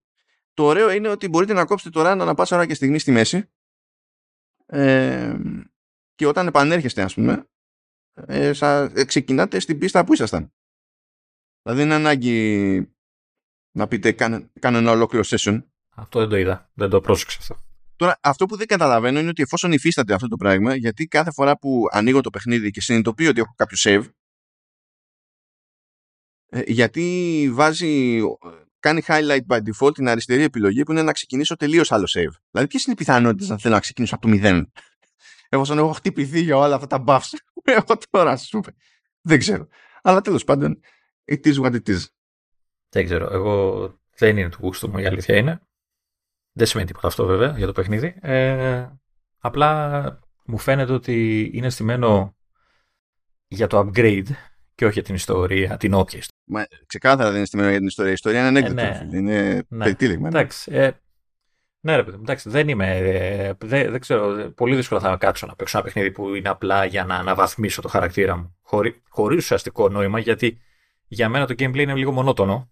[0.54, 3.12] Το ωραίο είναι ότι μπορείτε να κόψετε το run ανα πάσα ώρα και στιγμή στη
[3.12, 3.50] μέση
[4.66, 5.36] ε,
[6.16, 7.50] και όταν επανέρχεστε ας πούμε
[8.14, 10.54] ε, σα, ε, ξεκινάτε στην πίστα που ήσασταν.
[11.62, 12.92] Δηλαδή είναι ανάγκη
[13.72, 15.64] να πείτε κάνω, κάνω ένα ολόκληρο session.
[15.96, 16.70] Αυτό δεν το είδα.
[16.74, 17.58] Δεν το πρόσεξα αυτό.
[17.96, 21.58] Τώρα, αυτό που δεν καταλαβαίνω είναι ότι εφόσον υφίσταται αυτό το πράγμα, γιατί κάθε φορά
[21.58, 24.12] που ανοίγω το παιχνίδι και συνειδητοποιώ ότι έχω κάποιο save, ε,
[26.66, 28.20] γιατί βάζει,
[28.80, 32.36] κάνει highlight by default την αριστερή επιλογή που είναι να ξεκινήσω τελείως άλλο save.
[32.52, 34.62] Δηλαδή, ποιες είναι οι πιθανότητες να θέλω να ξεκινήσω από το 0.
[35.50, 38.76] Εφόσον έχω χτυπηθεί για όλα αυτά τα buffs που έχω τώρα, ας πούμε.
[39.22, 39.68] Δεν ξέρω.
[40.02, 40.80] Αλλά τέλος πάντων,
[41.26, 42.00] it is what it is.
[42.90, 43.34] Δεν ξέρω.
[43.34, 45.62] Εγώ δεν είναι του γούστου μου η αλήθεια είναι.
[46.52, 48.18] Δεν σημαίνει τίποτα αυτό βέβαια για το παιχνίδι.
[48.22, 48.88] Ε,
[49.38, 52.36] απλά μου φαίνεται ότι είναι στημένο
[53.48, 54.30] για το upgrade
[54.78, 56.42] και όχι για την ιστορία, την όποια ιστορία.
[56.46, 58.12] Μα, ξεκάθαρα δεν είναι στημένο για την ιστορία.
[58.12, 58.82] Η ιστορία είναι ανέκδοτο.
[58.82, 59.18] Ε, ναι.
[59.18, 59.84] Είναι Ναι.
[59.84, 60.28] περιτύλιγμα.
[60.28, 60.72] Εντάξει.
[60.74, 60.92] Ε,
[61.80, 62.98] ναι, ρε παιδί μου, εντάξει, δεν είμαι.
[62.98, 64.52] Ε, δεν, δεν ξέρω.
[64.56, 67.88] Πολύ δύσκολα θα κάτσω να παίξω ένα παιχνίδι που είναι απλά για να αναβαθμίσω το
[67.88, 68.56] χαρακτήρα μου.
[68.62, 70.58] Χωρί, χωρίς ουσιαστικό νόημα, γιατί
[71.08, 72.70] για μένα το gameplay είναι λίγο μονότονο.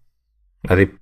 [0.60, 0.98] Δηλαδή,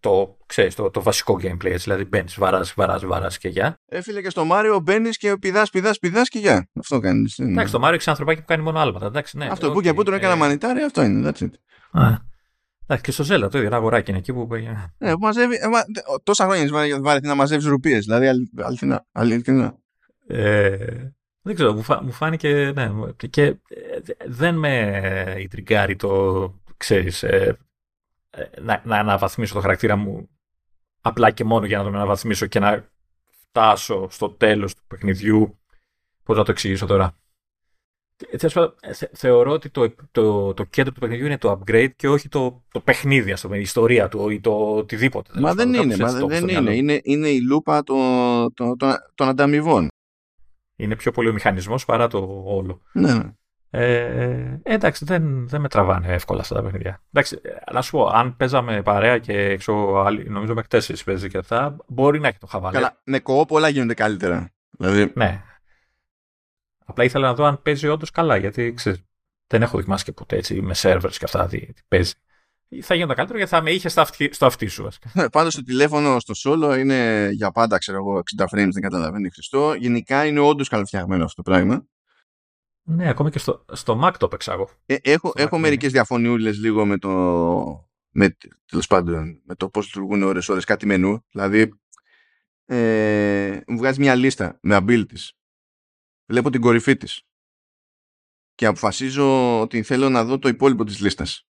[0.00, 3.80] το, ξέρεις, το, το βασικό gameplay, έτσι, δηλαδή μπαίνεις, βαράς, βαράς, βαράς και γεια.
[3.86, 6.68] Ε, φίλε, και στο Μάριο μπαίνεις και πηδάς, πηδάς, πηδάς και γεια.
[6.78, 7.38] Αυτό κάνεις.
[7.38, 9.06] Εντάξει, το Mario έχει ανθρωπάκι που κάνει μόνο άλματα.
[9.06, 11.30] Εντάξει, ναι, Αυτό οκ, που και που τον ε, έκανα μανιτάρι, αυτό είναι.
[11.30, 11.50] That's it.
[12.02, 12.26] α,
[12.90, 14.46] Εντάξει, και στο Zelda το ίδιο, ένα αγοράκι είναι εκεί που.
[14.46, 15.80] πήγε- Ναι, που μαζεύει, ε, μα,
[16.22, 18.04] τόσα χρόνια έχεις βάρει- βάρεθεί να μαζεύεις ρουπίες.
[18.04, 19.06] Δηλαδή, αλη- αληθινά.
[19.12, 19.76] αληθινά.
[20.26, 20.76] Ε,
[21.42, 22.72] δεν ξέρω, μου, φα- μου φάνηκε.
[22.74, 23.56] Ναι, μου- και ε,
[24.26, 26.54] δεν με ιντριγκάρει το.
[26.76, 27.52] ξέρεις, ε, ε,
[28.60, 30.28] να, να αναβαθμίσω το χαρακτήρα μου
[31.00, 32.88] απλά και μόνο για να τον αναβαθμίσω και να
[33.48, 35.58] φτάσω στο τέλος του παιχνιδιού.
[36.24, 37.16] Πώς να το εξηγήσω τώρα;
[38.30, 41.60] Ε, τέλος πάντων, ε, θε- θεωρώ ότι το, το, το κέντρο του παιχνιδιού είναι το
[41.60, 45.30] upgrade και όχι το, το παιχνίδι, ας πούμε, η ιστορία του ή το οτιδήποτε.
[45.40, 45.82] Μα τέλος δεν πάντων.
[45.82, 46.60] είναι, Κάπως μα έτσι το έχω δεν στο είναι.
[46.60, 46.76] μυαλό.
[46.76, 47.00] είναι.
[47.04, 47.96] Είναι η λούπα των
[48.54, 49.88] το, το, των ανταμοιβών.
[50.80, 52.80] Είναι πιο πολύ ο μηχανισμός παρά το όλο.
[52.92, 53.32] Ναι, ναι.
[53.70, 57.02] Ε, εντάξει, δεν, δεν με τραβάνε εύκολα αυτά τα παιχνίδια.
[57.12, 59.72] Εντάξει, ε, να σου πω, αν παίζαμε παρέα και έξω,
[60.06, 62.74] άλλοι, νομίζω μέχρι τέσσερι παίζει και αυτά, μπορεί να έχει το χαβαλέ.
[62.76, 64.52] Καλά, με κοόπ όλα γίνονται καλύτερα.
[64.70, 65.42] Δηλαδή, Ναι.
[66.84, 69.02] Απλά ήθελα να δω αν παίζει όντως καλά, γιατί ξέρεις,
[69.46, 72.12] δεν έχω δοκιμάσει και ποτέ έτσι με servers και αυτά τι, τι παίζει.
[72.82, 74.82] Θα γίνονταν καλύτερο γιατί θα με είχε στο αυτί, στο αυτί σου.
[74.82, 75.30] βασικά.
[75.30, 79.74] Πάντως το τηλέφωνο στο solo είναι για πάντα, ξέρω εγώ, 60 frames, δεν καταλαβαίνει Χριστό.
[79.74, 81.86] Γενικά είναι όντως καλοφτιαγμένο αυτό το πράγμα.
[82.90, 84.70] Ναι, ακόμη και στο, στο Mac το παίξα εγώ.
[84.86, 87.10] Ε, έχω Στο έχω Mac μερικές διαφωνιούλες λίγο με το,
[88.10, 91.24] με, τέλος πάντων, με το πώς λειτουργούν ώρες ώρες κάτι μενού.
[91.30, 91.72] Δηλαδή,
[92.64, 95.28] ε, μου βγάζει μια λίστα με abilities.
[96.26, 97.22] Βλέπω την κορυφή της.
[98.54, 101.46] Και αποφασίζω ότι θέλω να δω το υπόλοιπο της λίστας.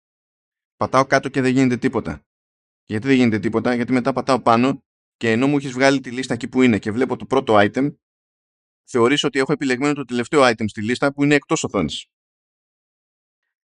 [0.76, 2.26] Πατάω κάτω και δεν γίνεται τίποτα.
[2.84, 4.84] Γιατί δεν γίνεται τίποτα, γιατί μετά πατάω πάνω
[5.18, 7.96] και ενώ μου έχεις βγάλει τη λίστα εκεί που είναι και βλέπω το πρώτο item,
[8.90, 12.06] θεωρείς ότι έχω επιλεγμένο το τελευταίο item στη λίστα που είναι εκτός οθόνης;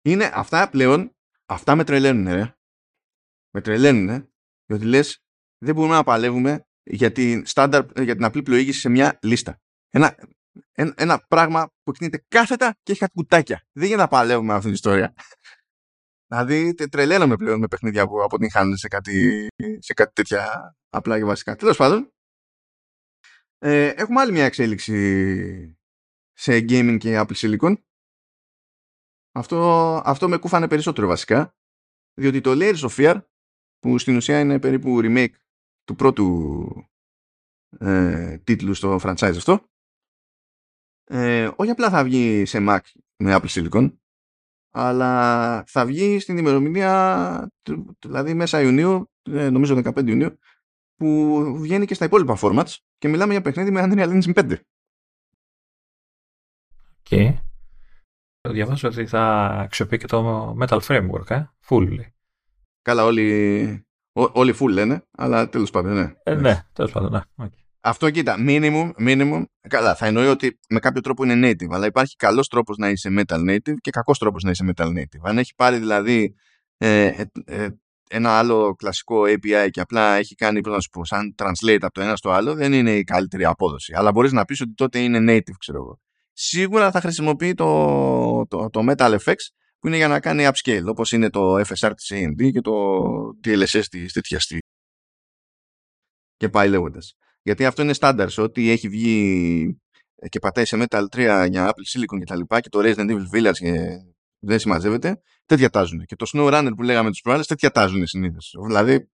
[0.02, 1.16] Είναι αυτά πλέον,
[1.46, 2.54] αυτά με τρελαίνουν, ρε.
[3.50, 4.28] Με τρελαίνουν,
[4.66, 5.18] διότι λες,
[5.58, 9.60] δεν μπορούμε να παλεύουμε για την, στάνταρ, για την απλή πλοήγηση σε μια λίστα.
[9.90, 10.14] Ένα,
[10.72, 13.66] ένα, ένα πράγμα που κινείται κάθετα και έχει κάτι κουτάκια.
[13.72, 15.14] Δεν γίνεται να παλεύουμε με αυτή την ιστορία.
[16.28, 19.46] Δηλαδή τε- τρελαίνομαι πλέον με παιχνίδια που αποτυγχάνουν σε κάτι,
[19.78, 21.56] σε κάτι τέτοια απλά και βασικά.
[21.56, 22.12] Τέλος πάντων,
[23.58, 25.78] ε, έχουμε άλλη μια εξέλιξη
[26.32, 27.74] σε gaming και Apple Silicon.
[29.32, 29.60] Αυτό,
[30.04, 31.56] αυτό με κούφανε περισσότερο βασικά,
[32.14, 33.22] διότι το Layers of Fear,
[33.78, 35.34] που στην ουσία είναι περίπου remake
[35.84, 36.68] του πρώτου
[37.78, 39.68] ε, τίτλου στο franchise αυτό,
[41.04, 42.78] ε, όχι απλά θα βγει σε Mac
[43.16, 43.96] με Apple Silicon,
[44.70, 50.38] αλλά θα βγει στην ημερομηνία, του- δηλαδή μέσα Ιουνίου, ε, νομίζω 15 Ιουνίου,
[50.94, 54.56] που βγαίνει και στα υπόλοιπα formats και μιλάμε για παιχνίδι με Unreal Engine 5.
[57.02, 57.34] Και
[58.48, 61.88] διαβάζω ότι θα αξιοποιεί και το Metal Framework, ε; Full.
[61.88, 62.14] λέει.
[62.82, 66.12] Καλά, όλοι, ό- όλοι full λένε, αλλά τέλος πάντων, ναι.
[66.22, 67.44] Ε, ναι, τέλος πάντων, ναι.
[67.44, 67.52] Οκ.
[67.80, 72.16] Αυτό κοίτα, minimum, minimum, καλά, θα εννοεί ότι με κάποιο τρόπο είναι native, αλλά υπάρχει
[72.16, 75.20] καλός τρόπος να είσαι metal native και κακός τρόπος να είσαι metal native.
[75.22, 76.34] Αν έχει πάρει δηλαδή
[76.76, 77.68] ε, ε, ε,
[78.08, 81.94] ένα άλλο κλασικό API και απλά έχει κάνει, πώς να σου πω, σαν translate από
[81.94, 83.92] το ένα στο άλλο, δεν είναι η καλύτερη απόδοση.
[83.94, 86.00] Αλλά μπορείς να πεις ότι τότε είναι native, ξέρω εγώ.
[86.32, 89.34] Σίγουρα θα χρησιμοποιεί το, το, το Metal FX
[89.78, 92.72] που είναι για να κάνει upscale, όπως είναι το FSR της AMD και το
[93.44, 94.58] DLSS της τέτοιας στη
[96.36, 97.14] και πάει λέγοντας.
[97.42, 99.80] Γιατί αυτό είναι στάνταρ σε ό,τι έχει βγει
[100.28, 103.26] και πατάει σε Metal 3 για Apple Silicon και τα λοιπά και το Resident Evil
[103.34, 103.98] Village και
[104.46, 106.04] δεν συμμαζεύεται, τέτοια τάζουν.
[106.04, 108.54] Και το SnowRunner που λέγαμε τους προάλλες, τέτοια τάζουν συνήθως.
[108.66, 109.08] Δηλαδή,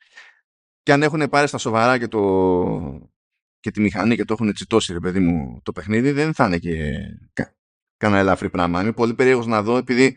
[0.82, 3.10] και αν έχουν πάρει στα σοβαρά και, το...
[3.60, 6.58] και τη μηχανή και το έχουν τσιτώσει, ρε παιδί μου, το παιχνίδι, δεν θα είναι
[6.58, 6.94] και
[7.32, 7.56] κα...
[7.96, 8.80] κανένα ελαφρύ πράγμα.
[8.80, 10.16] Είμαι πολύ περίεργος να δω, επειδή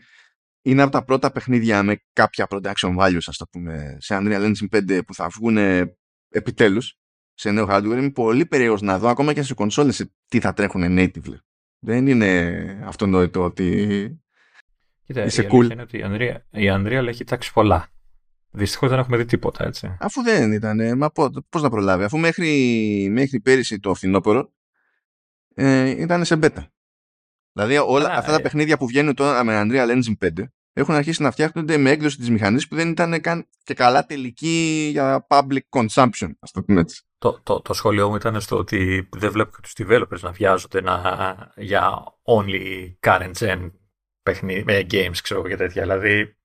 [0.62, 4.76] είναι από τα πρώτα παιχνίδια με κάποια production values, ας το πούμε, σε Unreal Engine
[4.76, 5.56] 5 που θα βγουν
[6.28, 6.98] επιτέλους
[7.34, 7.84] σε νέο hardware.
[7.84, 11.38] Είμαι πολύ περίεργος να δω ακόμα και σε κονσόλες τι θα τρέχουν natively.
[11.78, 14.23] Δεν είναι αυτονόητο ότι
[15.06, 15.54] Κοίτα, Είσαι η cool.
[15.54, 17.88] αλήθεια είναι ότι η Unreal, η Unreal έχει τάξει πολλά.
[18.50, 19.96] Δυστυχώς δεν έχουμε δει τίποτα, έτσι.
[20.00, 22.48] Αφού δεν ήταν, μα πώ πώς να προλάβει, αφού μέχρι,
[23.10, 24.52] μέχρι πέρυσι το φθινόπωρο
[25.54, 26.66] ε, ήταν σε beta.
[27.52, 28.40] Δηλαδή όλα Καλά, αυτά τα ε.
[28.40, 32.30] παιχνίδια που βγαίνουν τώρα με Unreal Engine 5 έχουν αρχίσει να φτιάχνονται με έκδοση της
[32.30, 37.02] μηχανής που δεν ήταν καν και καλά τελική για public consumption, ας το πούμε έτσι.
[37.18, 40.80] Το, το, το σχόλιο μου ήταν στο ότι δεν βλέπω και τους developers να βιάζονται
[40.80, 43.70] να, για only current gen
[44.24, 45.82] παιχνίδι, games ξέρω και τέτοια.
[45.82, 46.36] Δηλαδή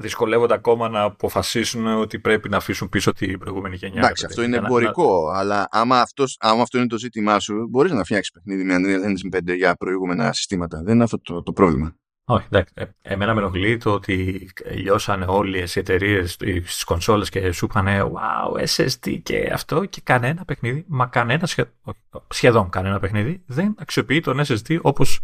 [0.00, 4.00] δυσκολεύονται ακόμα να αποφασίσουν ότι πρέπει να αφήσουν πίσω την προηγούμενη γενιά.
[4.00, 5.38] Εντάξει, αυτό είναι εμπορικό, να...
[5.38, 9.08] αλλά άμα, αυτός, άμα αυτό είναι το ζήτημά σου, μπορείς να φτιάξεις παιχνίδι με Unreal
[9.08, 10.82] Engine 5 για προηγούμενα συστήματα.
[10.82, 11.94] Δεν είναι αυτό το, το πρόβλημα.
[12.24, 12.72] Όχι, εντάξει.
[12.76, 16.32] Ε, εμένα με ενοχλεί το ότι λιώσανε όλε οι εταιρείες
[16.64, 21.48] στις κονσόλες και σου είπαν Wow, SSD και αυτό και κανένα παιχνίδι, μα κανένα
[22.28, 25.20] σχεδόν κανένα παιχνίδι δεν αξιοποιεί τον SSD όπως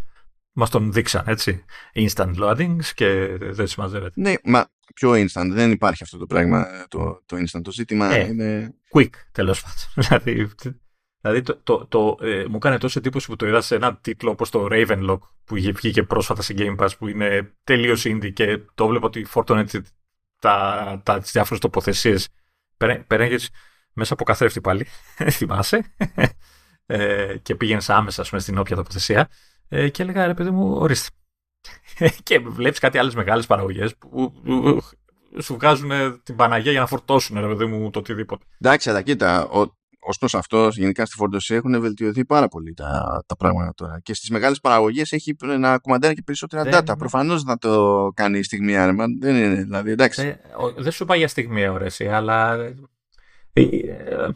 [0.59, 1.65] Μας τον δείξαν, έτσι.
[1.93, 4.21] Instant loadings και δεν συμμαζεύεται.
[4.21, 5.49] Ναι, μα πιο instant.
[5.49, 7.61] Δεν υπάρχει αυτό το πράγμα το, το instant.
[7.63, 8.75] Το ζήτημα ε, είναι.
[8.93, 9.83] Quick, τέλος πάντων.
[10.23, 10.51] δηλαδή,
[11.21, 14.31] δηλαδή το, το, το ε, μου έκανε τόσο εντύπωση που το είδα σε ένα τίτλο
[14.31, 18.87] όπως το Ravenlock που βγήκε πρόσφατα σε Game Pass που είναι τελείως indie και το
[18.87, 19.65] βλέπω ότι φόρτωνε
[20.39, 22.27] τα, τα, τις διάφορες τοποθεσίες.
[23.07, 23.49] Περέγγες
[23.93, 24.87] μέσα από καθρέφτη πάλι,
[25.37, 25.95] θυμάσαι,
[26.85, 29.29] ε, και πήγαινες άμεσα πούμε, στην όποια τοποθεσία.
[29.69, 31.09] Ε, και έλεγα ρε παιδί μου, ορίστε.
[32.23, 34.33] και βλέπεις κάτι άλλες μεγάλες παραγωγές που
[35.41, 35.91] σου βγάζουν
[36.23, 38.45] την Παναγία για να φορτώσουν ρε παιδί μου το οτιδήποτε.
[38.59, 39.47] Εντάξει, αλλά κοίτα,
[39.99, 43.99] ω προ αυτός, γενικά στη φορτωσία έχουν βελτιωθεί πάρα πολύ τα, τα πράγματα τώρα.
[44.03, 46.97] Και στις μεγάλες παραγωγές έχει να κουμαντάρει και περισσότερα δεν, data.
[46.97, 49.05] Προφανώς να το κάνει η στιγμή άρμα.
[49.19, 50.21] Δεν είναι, δηλαδή, εντάξει.
[50.21, 50.37] Δεν,
[50.77, 52.53] δεν σου πάει για στιγμή ωρέση, αλλά.
[53.53, 54.27] Ε, ε,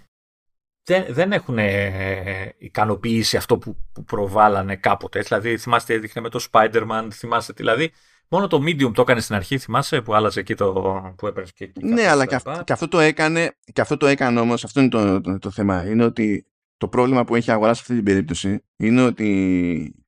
[0.91, 5.19] δεν, δεν έχουν ε, ικανοποιήσει αυτό που, που προβάλλανε κάποτε.
[5.19, 7.91] Δηλαδή, θυμάστε, έδειχνε με το Spider-Man, θυμάστε, δηλαδή,
[8.27, 10.73] μόνο το Medium το έκανε στην αρχή, θυμάσαι, που άλλαζε εκεί το
[11.17, 11.85] που έπαιρνες και εκεί.
[11.85, 15.21] Ναι, αλλά και, και, αυτό το έκανε, και αυτό το έκανε όμως, αυτό είναι το,
[15.21, 16.45] το, το, θέμα, είναι ότι
[16.77, 19.27] το πρόβλημα που έχει αγοράσει σε αυτή την περίπτωση είναι ότι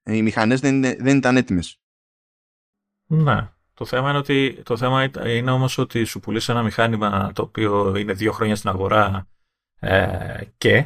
[0.04, 1.80] οι μηχανές δεν, δεν ήταν έτοιμες.
[3.06, 3.50] Ναι.
[3.74, 7.96] Το θέμα είναι, ότι, το θέμα είναι όμως ότι σου πουλήσει ένα μηχάνημα το οποίο
[7.96, 9.28] είναι δύο χρόνια στην αγορά
[9.84, 10.86] ε, και,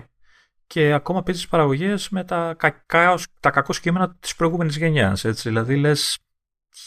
[0.68, 5.22] και ακόμα παίζεις παραγωγές με τα κακά, τα κακό κείμενα της προηγούμενης γενιάς.
[5.22, 6.18] Δηλαδή λες,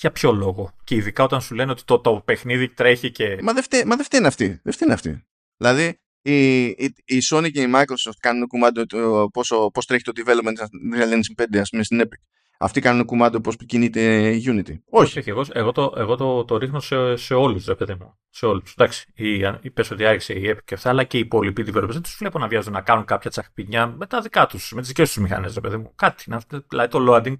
[0.01, 3.39] για ποιο λόγο; Και ειδικά όταν σου λένε ότι το, το παιχνίδι τρέχει και.
[3.43, 4.61] Μα δεν φταίει, μα δεν φταίνει αυτή.
[4.63, 5.25] Δεν φταίνει αυτή.
[5.57, 10.13] Δηλαδή η, η, η, Sony και η Microsoft κάνουν κουμάντο το, πόσο, πώς τρέχει το
[10.17, 10.57] development
[10.97, 12.23] Real Engine 5 ας πούμε στην Epic.
[12.63, 14.79] Αυτοί κάνουν κουμάντο πώς κινείται η Unity.
[14.91, 15.19] Όχι.
[15.19, 18.19] Όχι, εγώ, εγώ, το, εγώ το, το ρίχνω σε, σε όλους, ρε παιδί μου.
[18.31, 18.73] Σε όλους.
[18.73, 21.89] Εντάξει, η, η, πες ότι άρχισε η Epic και αυτά, αλλά και οι υπόλοιποι developers
[21.89, 24.89] δεν τους βλέπω να βιάζουν να κάνουν κάποια τσαχπινιά με τα δικά τους, με τις
[24.89, 25.93] δικές τους μηχανές, ρε παιδί μου.
[25.97, 27.35] Κάτι, να, δηλαδή το loading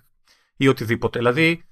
[0.57, 1.19] ή οτιδήποτε.
[1.19, 1.65] Δηλαδή,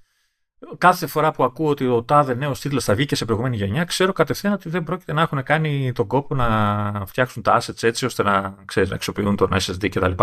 [0.79, 3.85] κάθε φορά που ακούω ότι ο τάδε νέος τίτλος θα βγει και σε προηγούμενη γενιά,
[3.85, 8.05] ξέρω κατευθείαν ότι δεν πρόκειται να έχουν κάνει τον κόπο να φτιάξουν τα assets έτσι
[8.05, 10.23] ώστε να, ξέρεις, να αξιοποιούν τον SSD κτλ.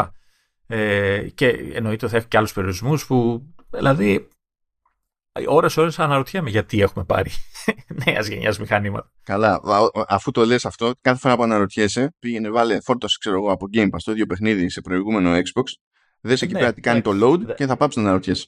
[0.68, 3.46] Ε, και εννοείται θα έχει και άλλους περιορισμούς που.
[3.70, 4.28] Δηλαδή,
[5.48, 7.32] ώρε-ώρε αναρωτιέμαι γιατί έχουμε πάρει
[8.06, 9.12] νέας γενιάς μηχανήματα.
[9.24, 9.62] Καλά,
[10.08, 13.86] αφού το λες αυτό, κάθε φορά που αναρωτιέσαι, πήγαινε, βάλε, φόρτωσε ξέρω εγώ από Game
[13.90, 15.64] Pass το ίδιο παιχνίδι σε προηγούμενο Xbox,
[16.22, 18.48] δες εκεί ναι, πέρα τι κάνει το load και θα πάψεις να αναρωτιέσαι.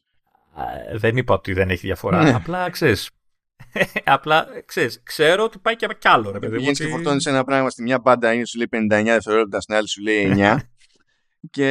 [0.96, 2.24] Δεν είπα ότι δεν έχει διαφορά.
[2.24, 2.34] Ναι.
[2.34, 3.10] Απλά ξέρεις.
[4.04, 6.32] Απλά ξέρεις, ξέρω ότι πάει και κι άλλο.
[6.32, 9.62] Ρε, παιδί, Βγαίνεις και φορτώνεις ένα πράγμα στη μια μπάντα, είναι σου λέει 59 δευτερόλεπτα,
[9.62, 10.58] στην άλλη σου λέει 9.
[11.50, 11.66] και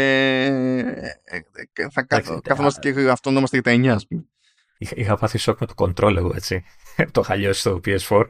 [1.24, 1.38] ε,
[1.72, 2.02] ε, θα
[2.42, 4.24] καθόμαστε και αυτονόμαστε για τα 9, ας πούμε.
[4.78, 6.64] Είχα πάθει σοκ με το control εγώ, έτσι.
[7.12, 8.24] το χαλιώσει στο PS4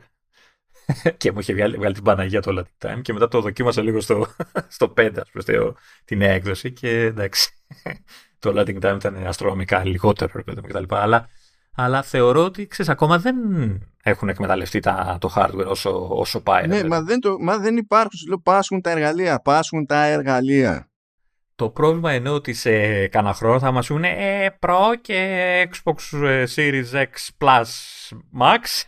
[1.17, 4.01] και μου είχε βγάλει, βγάλει την Παναγία το Latin Time και μετά το δοκίμασα λίγο
[4.01, 4.27] στο,
[4.77, 7.51] στο 5, ας πούμε, τη νέα έκδοση και εντάξει,
[8.39, 10.85] το Latin Time ήταν αστρονομικά λιγότερο κτλ.
[10.89, 11.29] Αλλά,
[11.75, 13.37] αλλά θεωρώ ότι, ξέρεις, ακόμα δεν
[14.03, 16.67] έχουν εκμεταλλευτεί τα, το hardware όσο, όσο πάει.
[16.67, 20.91] Ναι, μα δεν, το, μα δεν υπάρχουν, σου λέω, πάσχουν τα εργαλεία, πάσχουν τα εργαλεία.
[21.57, 26.45] Το πρόβλημα είναι ότι σε κανένα χρόνο θα μας πούνε ε, Pro και Xbox ε,
[26.55, 27.64] Series X Plus
[28.40, 28.83] Max.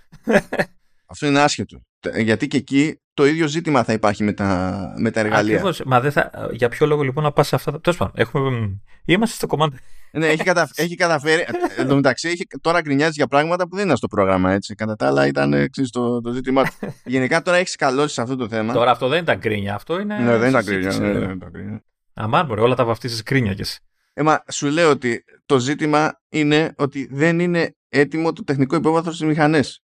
[1.06, 1.80] Αυτό είναι άσχετο.
[2.16, 5.54] Γιατί και εκεί το ίδιο ζήτημα θα υπάρχει με τα, με τα εργαλεία.
[5.54, 5.82] Ακριβώς.
[5.86, 7.80] Μα δεν θα, για ποιο λόγο λοιπόν να πας σε αυτά.
[7.80, 9.76] Τέλος πάντων, έχουμε, είμαστε στο κομμάτι.
[10.12, 11.44] Ναι, έχει, κατα, έχει καταφέρει.
[11.76, 14.74] Εν τω μεταξύ, έχει, τώρα γκρινιάζει για πράγματα που δεν είναι στο πρόγραμμα έτσι.
[14.74, 16.70] Κατά τα άλλα, ήταν εξής, το, το ζήτημά του.
[17.04, 18.72] Γενικά τώρα έχεις καλώσει σε αυτό το θέμα.
[18.72, 19.74] Τώρα αυτό δεν ήταν γκρίνια.
[19.74, 20.18] Αυτό είναι.
[20.18, 20.98] Ναι, δεν ήταν γκρίνια.
[20.98, 21.82] Ναι, δεν ήταν γκρίνια.
[22.20, 23.80] Αμάν, μπορεί, όλα τα βαφτίσει κρίνια κι εσύ.
[24.12, 29.26] Ε, σου λέω ότι το ζήτημα είναι ότι δεν είναι έτοιμο το τεχνικό υπόβαθρο στις
[29.26, 29.82] μηχανές.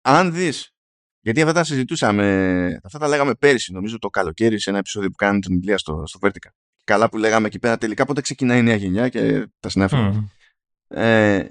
[0.00, 0.72] Αν δεις.
[1.20, 5.14] Γιατί αυτά τα συζητούσαμε, αυτά τα λέγαμε πέρυσι, νομίζω το καλοκαίρι, σε ένα επεισόδιο που
[5.14, 6.50] κάναμε την Ηλία στο, στο Vertical.
[6.84, 10.12] Καλά που λέγαμε εκεί πέρα τελικά πότε ξεκινάει η νέα γενιά και τα συνέφερα.
[10.14, 10.96] Mm.
[10.96, 11.44] Ε,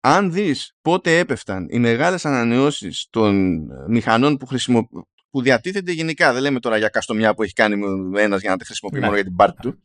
[0.00, 4.88] αν δεις πότε έπεφταν οι μεγάλες ανανεώσεις των μηχανών που, χρησιμο
[5.30, 6.32] που διατίθεται γενικά.
[6.32, 7.82] Δεν λέμε τώρα για καστομιά που έχει κάνει
[8.16, 9.04] ένας για να τη χρησιμοποιεί ναι.
[9.04, 9.82] μόνο για την πάρτι του.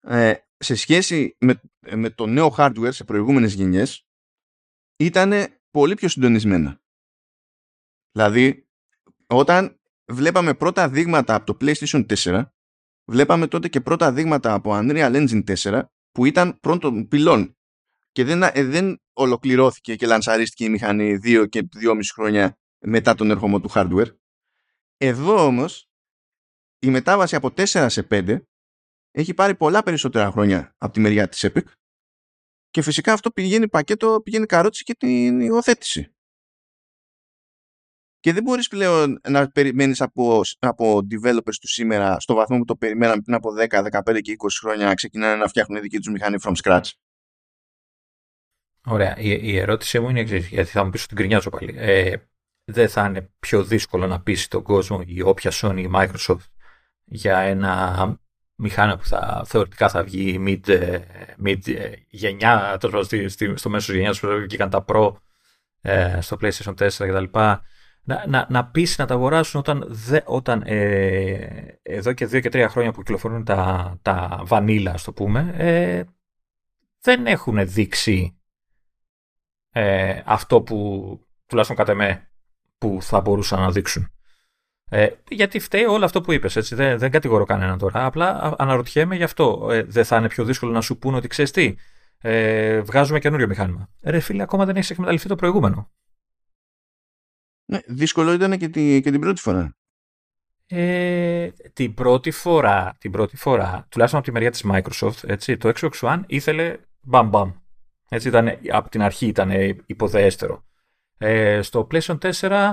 [0.00, 1.60] Ε, σε σχέση με,
[1.94, 4.06] με το νέο hardware σε προηγούμενες γενιές
[4.96, 5.32] ήταν
[5.70, 6.80] πολύ πιο συντονισμένα.
[8.12, 8.68] Δηλαδή,
[9.26, 9.80] όταν
[10.12, 12.44] βλέπαμε πρώτα δείγματα από το PlayStation 4,
[13.10, 17.56] βλέπαμε τότε και πρώτα δείγματα από Unreal Engine 4, που ήταν πρώτον πυλών
[18.12, 23.30] και δεν, ε, δεν ολοκληρώθηκε και λανσαρίστηκε η μηχανή δύο και δυόμιση χρόνια μετά τον
[23.30, 24.16] ερχομό του hardware.
[24.96, 25.90] Εδώ όμως
[26.78, 28.40] η μετάβαση από 4 σε 5
[29.10, 31.64] έχει πάρει πολλά περισσότερα χρόνια από τη μεριά της Epic
[32.70, 36.10] και φυσικά αυτό πηγαίνει πακέτο, πηγαίνει καρότσι και την υιοθέτηση.
[38.18, 42.76] Και δεν μπορείς πλέον να περιμένεις από, από developers του σήμερα στο βαθμό που το
[42.76, 46.36] περιμέναμε πριν από 10, 15 και 20 χρόνια να ξεκινάνε να φτιάχνουν δική τους μηχανή
[46.42, 46.90] from scratch.
[48.84, 49.18] Ωραία.
[49.18, 51.74] Η, η ερώτησή μου είναι εξής, γιατί θα μου πεις ότι γκρινιάζω πάλι.
[51.76, 52.16] Ε,
[52.68, 56.46] δεν θα είναι πιο δύσκολο να πείσει τον κόσμο η όποια Sony ή Microsoft
[57.04, 58.18] για ένα
[58.54, 61.00] μηχάνημα που θα, θεωρητικά θα βγει mid, ε,
[61.44, 62.78] mid ε, γενιά,
[63.54, 65.12] στο μέσος γενιάς που βγήκαν τα Pro
[65.80, 67.38] ε, στο PlayStation 4 κτλ.
[68.02, 72.48] Να, να, να πείσει να τα αγοράσουν όταν, δε, όταν ε, εδώ και δύο και
[72.48, 76.04] τρία χρόνια που κυκλοφορούν τα, τα βανίλα, ας το πούμε, ε,
[77.00, 78.40] δεν έχουν δείξει
[79.70, 82.30] ε, αυτό που τουλάχιστον κατά με
[82.78, 84.10] που θα μπορούσαν να δείξουν.
[84.90, 86.74] Ε, γιατί φταίει όλο αυτό που είπες, έτσι.
[86.74, 88.04] Δεν, δεν κατηγορώ κανέναν τώρα.
[88.04, 89.68] Απλά αναρωτιέμαι γι' αυτό.
[89.70, 91.74] Ε, δεν θα είναι πιο δύσκολο να σου πούνε ότι ξέρεις τι.
[92.18, 93.88] Ε, βγάζουμε καινούριο μηχάνημα.
[94.02, 95.90] Ρε φίλε, ακόμα δεν έχεις εκμεταλλευτεί το προηγούμενο.
[97.64, 99.76] Ναι, δύσκολο ήταν και, τη, και την πρώτη φορά.
[100.66, 105.72] Ε, την πρώτη φορά, την πρώτη φορά, τουλάχιστον από τη μεριά της Microsoft, έτσι, το
[105.74, 107.52] Xbox One ήθελε μπαμ μπαμ.
[108.08, 109.50] Έτσι ήταν, από την αρχή ήταν
[109.86, 110.65] υποδέστερο.
[111.18, 112.72] Ε, στο PlayStation 4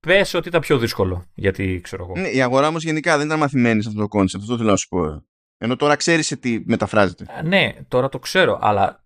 [0.00, 2.20] πες ότι ήταν πιο δύσκολο, γιατί ξέρω εγώ.
[2.20, 4.76] Ναι, η αγορά όμως γενικά δεν ήταν μαθημένη σε αυτό το concept, αυτό θέλω να
[4.76, 5.24] σου πω.
[5.58, 7.24] Ενώ τώρα ξέρεις τι μεταφράζεται.
[7.28, 9.04] Ε, ναι, τώρα το ξέρω, αλλά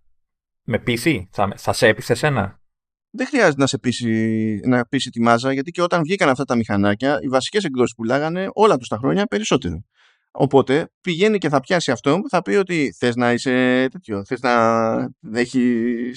[0.62, 2.58] με πείθει, θα, θα σε έπειθε ένα.
[3.10, 6.56] Δεν χρειάζεται να σε πείσει, να πείσει τη μάζα, γιατί και όταν βγήκαν αυτά τα
[6.56, 9.84] μηχανάκια, οι βασικές εκδόσεις που λάγανε όλα τους τα χρόνια περισσότερο.
[10.36, 14.40] Οπότε πηγαίνει και θα πιάσει αυτό που θα πει ότι θες να είσαι τέτοιο, θες
[14.40, 16.12] να έχει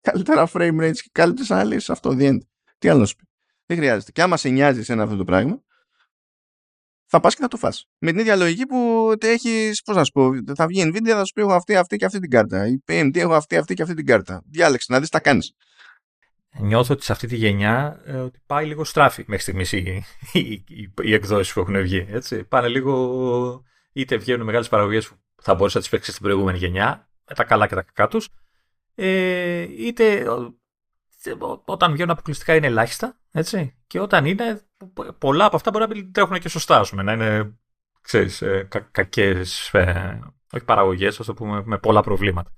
[0.00, 1.90] καλύτερα frame rates και καλύτερες αναλύσεις.
[1.90, 3.24] Αυτό δεν Τι άλλο να σου πει.
[3.66, 4.10] Δεν χρειάζεται.
[4.10, 5.62] Και άμα σε νοιάζει ένα αυτό το πράγμα,
[7.06, 7.88] θα πας και θα το φας.
[7.98, 11.32] Με την ίδια λογική που έχει, πώς να σου πω, θα βγει Nvidia, θα σου
[11.32, 12.66] πει: Έχω αυτή, αυτή και αυτή την κάρτα.
[12.66, 14.42] Η PMT έχω αυτή, αυτή και αυτή την κάρτα.
[14.50, 15.52] Διάλεξε να δεις, τα κάνεις.
[16.58, 20.64] Νιώθω ότι σε αυτή τη γενιά ε, ότι πάει λίγο στράφη μέχρι στιγμής οι, οι,
[20.68, 22.06] οι, οι εκδόσεις που έχουν βγει.
[22.10, 22.44] Έτσι.
[22.44, 23.64] Πάνε λίγο.
[23.92, 27.44] είτε βγαίνουν μεγάλες παραγωγές που θα μπορούσε να τις παίξεις στην προηγούμενη γενιά, με τα
[27.44, 28.28] καλά και τα κακά τους,
[28.94, 30.26] ε, είτε
[31.64, 33.74] όταν βγαίνουν αποκλειστικά είναι ελάχιστα, έτσι.
[33.86, 34.60] Και όταν είναι,
[35.18, 37.58] πολλά από αυτά μπορεί να μην τρέχουν και σωστά, ας πούμε, να είναι,
[38.00, 40.18] ξέρεις, ε, κα, κακές, ε,
[40.52, 42.50] όχι παραγωγές, ας το πούμε, με πολλά προβλήματα.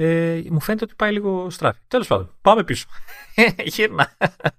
[0.00, 1.80] Ε, μου φαίνεται ότι πάει λίγο στράφι.
[1.88, 2.86] Τέλος πάντων, πάμε πίσω.
[3.74, 4.16] γύρνα.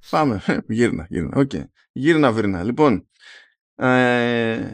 [0.10, 0.42] Πάμε.
[0.68, 1.38] Γύρνα, γύρνα.
[1.38, 1.50] OK.
[1.54, 1.64] Okay.
[1.92, 2.64] Γύρνα, βρήνα.
[2.64, 3.10] Λοιπόν,
[3.76, 4.74] ε,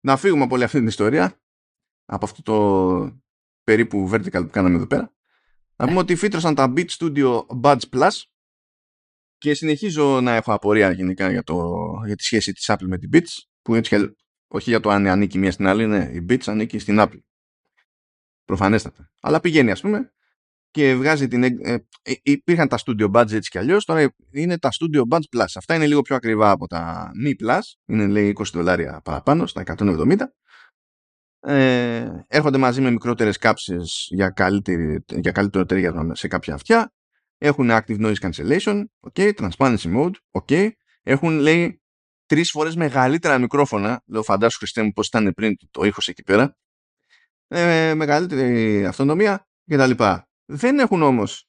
[0.00, 1.40] να φύγουμε από όλη αυτή την ιστορία,
[2.04, 3.22] από αυτό το
[3.64, 5.14] περίπου vertical που κάναμε εδώ πέρα.
[5.76, 8.22] Να πούμε ότι φύτρωσαν τα Beats Studio Buds Plus
[9.38, 11.74] και συνεχίζω να έχω απορία γενικά για, το,
[12.06, 14.14] για τη σχέση της Apple με την Beats που έτσι
[14.48, 17.18] όχι για το αν ανήκει μία στην άλλη, ναι, η Beats ανήκει στην Apple.
[18.44, 19.10] Προφανέστατα.
[19.20, 20.12] Αλλά πηγαίνει ας πούμε
[20.70, 21.42] και βγάζει την...
[21.42, 25.44] Ε, ε, υπήρχαν τα Studio Buds έτσι κι αλλιώς, τώρα είναι τα Studio Buds Plus.
[25.54, 29.62] Αυτά είναι λίγο πιο ακριβά από τα Mi Plus, είναι λέει 20 δολάρια παραπάνω, στα
[29.78, 30.16] 170
[31.46, 36.92] ε, έρχονται μαζί με μικρότερες κάψες για, καλύτερη, για καλύτερο τέριασμα σε κάποια αυτιά
[37.38, 40.68] έχουν active noise cancellation okay, transparency mode okay.
[41.02, 41.82] έχουν λέει
[42.26, 46.56] τρεις φορές μεγαλύτερα μικρόφωνα λέω φαντάσου Χριστέ μου πως ήταν πριν το ήχος εκεί πέρα
[47.48, 51.48] ε, μεγαλύτερη αυτονομία και τα λοιπά δεν έχουν όμως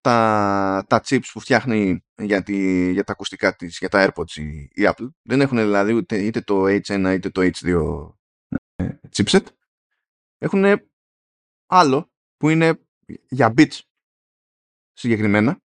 [0.00, 4.60] τα, τα chips που φτιάχνει για, τη, για τα ακουστικά της, για τα AirPods η,
[4.60, 5.08] η Apple.
[5.22, 8.08] Δεν έχουν δηλαδή είτε, είτε το H1 είτε το H2
[9.12, 9.46] chipset.
[10.38, 10.64] Έχουν
[11.66, 12.86] άλλο που είναι
[13.28, 13.80] για bits
[14.92, 15.60] συγκεκριμένα.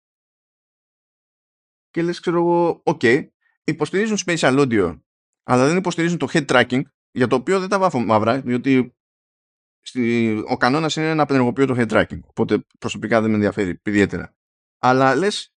[1.89, 3.27] Και λες ξέρω εγώ ok
[3.63, 4.99] υποστηρίζουν spatial audio
[5.43, 6.81] αλλά δεν υποστηρίζουν το head tracking
[7.13, 8.95] για το οποίο δεν τα βάφω μαύρα διότι
[9.81, 14.35] στη, ο κανόνας είναι να απενεργοποιώ το head tracking οπότε προσωπικά δεν με ενδιαφέρει ιδιαίτερα
[14.79, 15.53] αλλά λες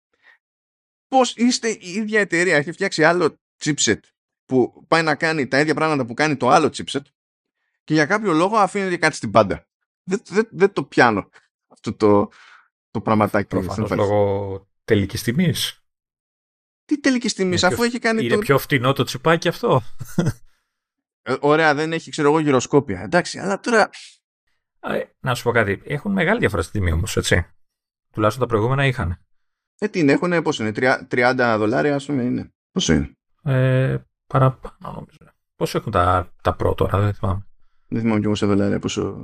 [1.09, 4.01] πως είστε η ίδια εταιρεία έχει φτιάξει άλλο chipset
[4.45, 7.03] που πάει να κάνει τα ίδια πράγματα που κάνει το άλλο chipset
[7.85, 9.67] και για κάποιο λόγο αφήνεται κάτι στην πάντα.
[10.03, 11.29] Δεν, δεν, δεν το πιάνω
[11.69, 12.29] αυτό το,
[12.91, 13.49] το πραγματάκι.
[13.49, 15.85] Προφανώς λόγω τελικής τιμής.
[16.85, 18.25] Τι τελικής τιμής, αφού έχει κάνει.
[18.25, 19.83] Είναι πιο φτηνό το τσιπάκι αυτό.
[21.27, 23.01] Ε, ωραία, δεν έχει, ξέρω εγώ, γυροσκόπια.
[23.01, 23.91] Εντάξει, αλλά τώρα.
[24.81, 25.83] Ε, να σου πω κάτι.
[25.85, 27.47] Έχουν μεγάλη διαφορά στη τιμή όμως, έτσι.
[28.13, 29.19] Τουλάχιστον τα προηγούμενα είχαν.
[29.79, 32.53] Ε, τι είναι, έχουν, πόσο είναι, 30 δολάρια, ας πούμε, είναι.
[32.73, 33.97] Πόσο είναι; Ε,
[34.27, 35.19] παραπάνω, νομίζω.
[35.57, 37.47] Πόσο έχουν τα, τα Pro τώρα, δεν θυμάμαι.
[37.89, 39.17] Δεν θυμάμαι κι εγώ σε δολάρια πόσο...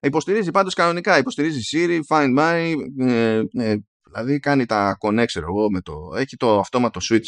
[0.00, 5.70] Υποστηρίζει πάντως κανονικά, υποστηρίζει Siri, Find My, ε, ε, δηλαδή κάνει τα connect, ξέρω εγώ,
[5.70, 7.26] με το, έχει το αυτόματο switch.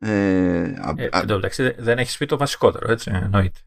[0.00, 3.60] Ε, ε, εντάξει, δεν έχεις πει το βασικότερο, έτσι, εννοείται.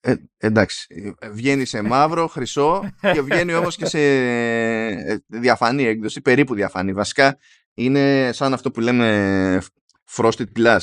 [0.00, 6.54] Ε, εντάξει, βγαίνει σε μαύρο, χρυσό και βγαίνει όμως και σε ε, διαφανή έκδοση, περίπου
[6.54, 6.92] διαφανή.
[6.92, 7.38] Βασικά
[7.74, 9.62] είναι σαν αυτό που λέμε
[10.10, 10.80] frosted glass.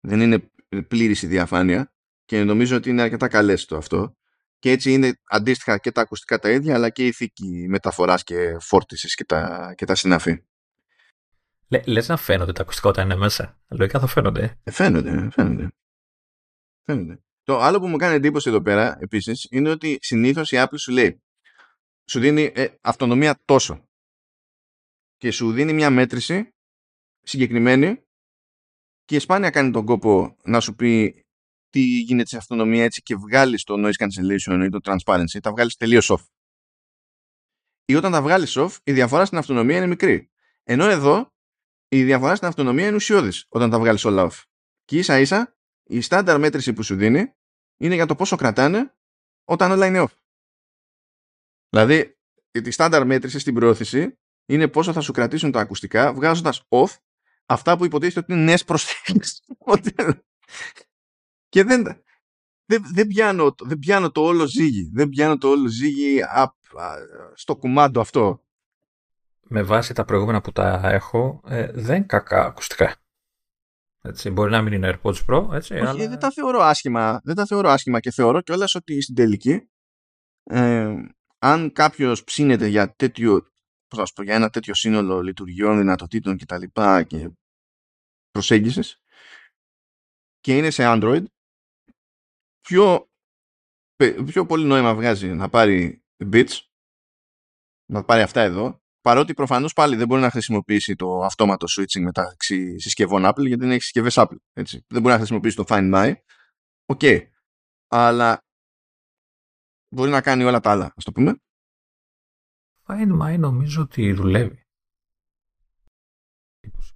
[0.00, 0.50] Δεν είναι
[0.88, 1.92] πλήρης η διαφάνεια
[2.24, 4.16] και νομίζω ότι είναι αρκετά καλές το αυτό.
[4.58, 8.56] Και έτσι είναι αντίστοιχα και τα ακουστικά τα ίδια, αλλά και η θήκη μεταφοράς και
[8.60, 10.42] φόρτισης και τα, και τα συναφή.
[11.68, 13.60] Λε, λες να φαίνονται τα ακουστικά όταν είναι μέσα.
[13.68, 14.60] Λογικά θα φαίνονται.
[14.64, 15.68] Ε, φαίνονται, φαίνονται.
[16.82, 17.22] Φαίνονται.
[17.42, 20.92] Το άλλο που μου κάνει εντύπωση εδώ πέρα, επίσης, είναι ότι συνήθως η Apple σου
[20.92, 21.22] λέει,
[22.10, 23.88] σου δίνει ε, αυτονομία τόσο
[25.16, 26.54] και σου δίνει μια μέτρηση
[27.20, 28.04] συγκεκριμένη
[29.04, 31.24] και σπάνια κάνει τον κόπο να σου πει
[31.70, 35.76] τι γίνεται σε αυτονομία έτσι και βγάλεις το noise cancellation ή το transparency, τα βγάλεις
[35.76, 36.24] τελείως off.
[37.84, 40.30] Ή όταν τα βγάλεις off, η διαφορά στην αυτονομία είναι μικρή.
[40.62, 41.33] Ενώ εδώ
[41.88, 44.42] η διαφορά στην αυτονομία είναι ουσιώδης όταν τα βγάλεις όλα off.
[44.84, 47.34] Και ίσα ίσα η στάνταρ μέτρηση που σου δίνει
[47.76, 48.94] είναι για το πόσο κρατάνε
[49.44, 50.16] όταν όλα είναι off.
[51.68, 52.18] Δηλαδή,
[52.50, 56.96] η στάνταρ μέτρηση στην πρόθεση είναι πόσο θα σου κρατήσουν τα ακουστικά βγάζοντας off
[57.46, 59.42] αυτά που υποτίθεται ότι είναι νέες προσθήκες.
[61.48, 61.84] και δεν,
[62.64, 64.90] δεν, δεν, πιάνω, δεν πιάνω το όλο ζύγι.
[64.92, 66.20] Δεν πιάνω το όλο ζύγι
[67.34, 68.43] στο κουμάντο αυτό.
[69.48, 72.96] Με βάση τα προηγούμενα που τα έχω, ε, δεν κακά ακουστικά.
[74.00, 76.08] Έτσι, μπορεί να μην είναι AirPods Pro, έτσι, Όχι, αλλά...
[76.08, 77.20] δεν τα θεωρώ άσχημα.
[77.24, 79.68] Δεν τα θεωρώ άσχημα και θεωρώ κιόλας ότι στην τελική
[80.42, 80.94] ε,
[81.38, 83.48] αν κάποιος ψήνεται για τέτοιο
[83.88, 86.62] πώς πω, για ένα τέτοιο σύνολο λειτουργιών, δυνατοτήτων κτλ.
[86.62, 87.30] Και, και
[88.30, 89.02] προσέγγισης
[90.40, 91.24] και είναι σε Android
[92.60, 93.10] πιο,
[94.24, 96.58] πιο πολύ νόημα βγάζει να πάρει Beats
[97.92, 102.78] να πάρει αυτά εδώ παρότι προφανώς πάλι δεν μπορεί να χρησιμοποιήσει το αυτόματο switching μεταξύ
[102.78, 104.84] συσκευών Apple γιατί δεν έχει συσκευές Apple έτσι.
[104.88, 106.12] δεν μπορεί να χρησιμοποιήσει το Find My
[106.86, 107.20] OK okay.
[107.88, 108.44] αλλά
[109.88, 111.38] μπορεί να κάνει όλα τα άλλα ας το πούμε
[112.86, 114.66] Find My νομίζω ότι δουλεύει.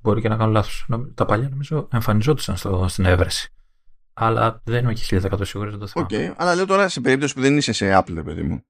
[0.00, 0.86] Μπορεί και να κάνω λάθος.
[1.14, 3.52] Τα παλιά νομίζω εμφανιζόντουσαν στο, στην έβρεση.
[4.12, 6.09] Αλλά δεν είμαι και 1000% σίγουρος δεν το θυμάμαι.
[6.11, 6.34] Okay.
[6.38, 8.64] Αλλά λέω τώρα σε περίπτωση που δεν είσαι σε Apple, παιδί μου.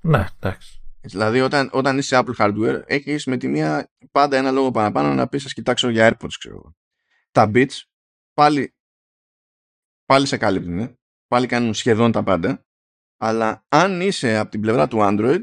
[0.00, 0.81] Ναι, εντάξει.
[1.04, 5.14] Δηλαδή όταν, όταν είσαι σε Apple hardware έχεις με τη μία πάντα ένα λόγο παραπάνω
[5.14, 6.74] να πεις σα κοιτάξω για AirPods ξέρω
[7.30, 7.80] Τα bits
[8.34, 8.74] πάλι,
[10.04, 12.66] πάλι σε κάλυπτουν, πάλι κάνουν σχεδόν τα πάντα.
[13.16, 15.42] Αλλά αν είσαι από την πλευρά του Android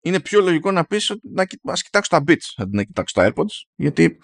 [0.00, 3.32] είναι πιο λογικό να πεις ότι να, ας κοιτάξω τα bits αντί να κοιτάξω τα
[3.32, 4.18] AirPods γιατί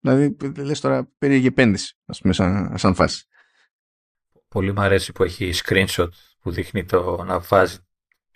[0.00, 3.26] δηλαδή λες τώρα περίεργη επένδυση ας πούμε σαν, σαν φάση.
[4.48, 6.08] Πολύ μου αρέσει που έχει screenshot
[6.40, 7.85] που δείχνει το να βάζει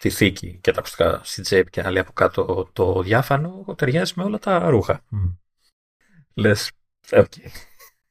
[0.00, 4.12] τη θήκη και τα ακουστικά στην τσέπη και να λέει από κάτω το διάφανο ταιριάζει
[4.16, 5.04] με όλα τα ρούχα.
[5.12, 5.36] Mm.
[6.34, 6.70] Λες,
[7.12, 7.32] οκ.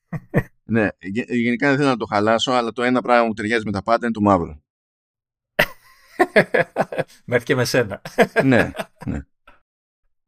[0.74, 0.88] ναι,
[1.28, 4.06] γενικά δεν θέλω να το χαλάσω, αλλά το ένα πράγμα που ταιριάζει με τα πάντα
[4.06, 4.62] είναι το μαύρο.
[7.26, 8.02] Μέχρι και με σένα.
[8.44, 8.72] ναι,
[9.06, 9.26] ναι.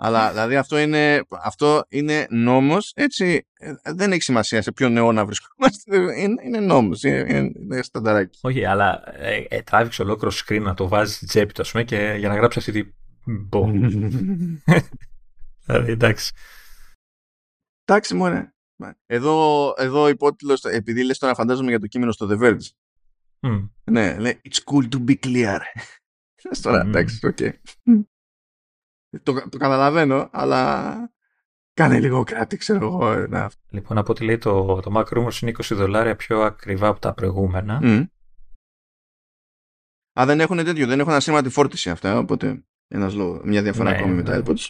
[0.03, 5.25] Αλλά δηλαδή αυτό είναι, αυτό είναι νόμος, έτσι ε, δεν έχει σημασία σε ποιον αιώνα
[5.25, 8.39] βρισκόμαστε, είναι, είναι νόμος, είναι, είναι στανταράκι.
[8.41, 12.15] Όχι, αλλά ε, ε, τράβηξε ολόκληρο screen να το βάζεις στην τσέπη του, πούμε, και
[12.17, 12.91] για να γράψεις αυτή τη...
[13.25, 13.71] Μπο.
[15.65, 16.33] δηλαδή, εντάξει.
[17.85, 18.53] Εντάξει, μωρέ.
[19.05, 22.69] Εδώ, εδώ υπότιτλος, επειδή λες τώρα φαντάζομαι για το κείμενο στο The Verge,
[23.47, 23.69] Mm.
[23.83, 25.59] Ναι, λέει It's cool to be clear.
[26.61, 27.37] Τώρα, εντάξει, οκ.
[29.23, 30.93] Το, το καταλαβαίνω, αλλά
[31.73, 33.27] κάνε λίγο κράτει, ξέρω εγώ.
[33.27, 33.51] Να.
[33.69, 37.13] Λοιπόν, από ό,τι λέει το, το Mac Rumors είναι 20 δολάρια πιο ακριβά από τα
[37.13, 37.79] προηγούμενα.
[37.83, 38.05] Mm.
[40.19, 43.97] Α, δεν έχουν τέτοιο, δεν έχουν ασύρματη φόρτιση αυτά, οπότε ένας λόγος, μια διαφορά ναι,
[43.97, 44.43] ακόμη με τα ναι.
[44.45, 44.67] AirPods.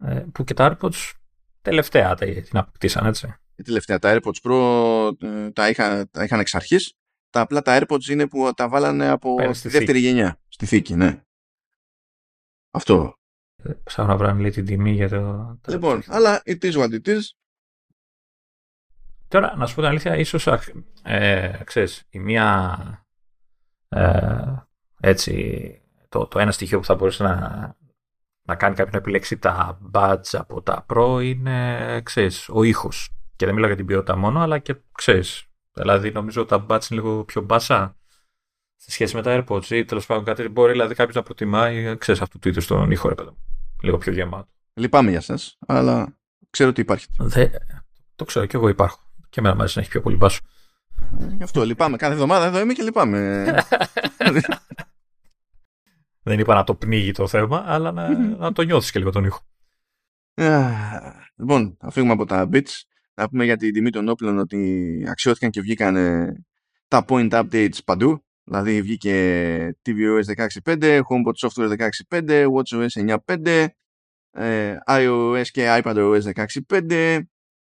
[0.00, 1.12] Ε, που και τα AirPods
[1.62, 3.98] τελευταία την αποκτήσαν, έτσι τελευταία.
[3.98, 6.94] Τα AirPods Pro ε, τα, είχα, τα είχαν εξ αρχής.
[7.30, 10.40] Τα απλά τα AirPods είναι που τα βάλανε από τη δεύτερη γενιά.
[10.48, 11.22] Στη θήκη, ναι.
[12.70, 13.14] Αυτό.
[13.62, 15.58] Ε, ψάχνω να βρω λέει την τιμή για το...
[15.66, 17.20] Λοιπόν, αλλά it is what it is.
[19.28, 20.46] Τώρα, να σου πω την αλήθεια, ίσως,
[21.02, 22.78] ε, ξέρεις, η μία,
[23.88, 24.54] ε,
[25.00, 27.38] έτσι, το, το ένα στοιχείο που θα μπορούσε να,
[28.42, 33.12] να κάνει κάποιον να επιλέξει τα badge από τα Pro είναι, ξέρεις, ο ήχος.
[33.36, 35.46] Και δεν μιλάω για την ποιότητα μόνο, αλλά και ξέρεις.
[35.72, 37.97] Δηλαδή, νομίζω ότι τα μπάτς είναι λίγο πιο μπάσα.
[38.80, 42.20] Σε σχέση με τα AirPods ή τέλος πάντων κάτι μπορεί δηλαδή κάποιος να προτιμάει, ξέρεις
[42.20, 43.30] αυτού του είδους τον ήχο, ρε παιδί
[43.82, 44.48] Λίγο πιο γεμάτο.
[44.74, 46.18] Λυπάμαι για σας, αλλά
[46.50, 47.06] ξέρω ότι υπάρχει.
[47.18, 47.48] Δε,
[48.16, 48.98] το ξέρω και εγώ υπάρχω.
[49.28, 50.40] Και εμένα μου αρέσει να έχει πιο πολύ μπάσο.
[51.20, 51.96] Ε, γι' αυτό λυπάμαι.
[51.96, 53.44] Κάθε εβδομάδα εδώ είμαι και λυπάμαι.
[56.22, 59.24] Δεν είπα να το πνίγει το θέμα, αλλά να, να το νιώθεις και λίγο τον
[59.24, 59.40] ήχο.
[61.36, 62.82] λοιπόν, θα φύγουμε από τα bits.
[63.14, 65.96] Να πούμε για την τιμή των όπλων ότι αξιώθηκαν και βγήκαν
[66.88, 68.22] τα point updates παντού.
[68.48, 73.66] Δηλαδή βγήκε tvOS 16.5, HomePod Software 16.5, WatchOS 9.5,
[74.30, 76.20] ε, iOS και iPadOS
[76.68, 77.20] 16.5,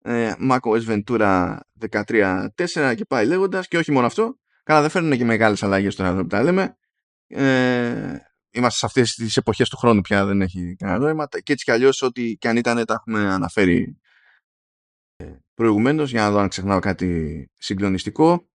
[0.01, 3.67] ε, macOS Ventura 13.4 και πάει λέγοντας.
[3.67, 6.77] Και όχι μόνο αυτό, καλά δεν φέρνουν και μεγάλες αλλαγές τώρα που τα λέμε.
[7.27, 8.17] Ε,
[8.51, 11.27] είμαστε σε αυτές τις εποχές του χρόνου πια δεν έχει κανένα νόημα.
[11.27, 13.99] Και έτσι κι αλλιώς ό,τι και αν ήταν τα έχουμε αναφέρει
[15.15, 18.49] ε, προηγουμένως για να δω αν ξεχνάω κάτι συγκλονιστικό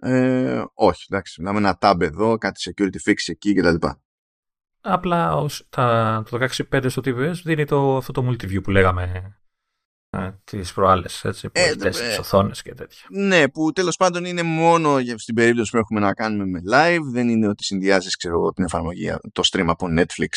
[0.00, 3.86] ε, όχι, εντάξει, να με ένα tab εδώ, κάτι security fix εκεί κτλ.
[4.80, 9.36] Απλά ως, τα, το 16.5 στο TVS δίνει το, αυτό το multiview που λέγαμε
[10.10, 13.06] ε, τις προάλλες, έτσι, που ε, ε, οθόνες και τέτοια.
[13.10, 17.28] Ναι, που τέλος πάντων είναι μόνο στην περίπτωση που έχουμε να κάνουμε με live, δεν
[17.28, 20.28] είναι ότι συνδυάζεις ξέρω, την εφαρμογή, το stream από Netflix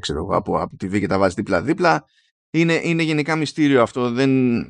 [0.00, 2.04] ξέρω, από, από TV και τα βάζεις δίπλα-δίπλα.
[2.50, 4.60] Είναι, είναι γενικά μυστήριο αυτό, δεν,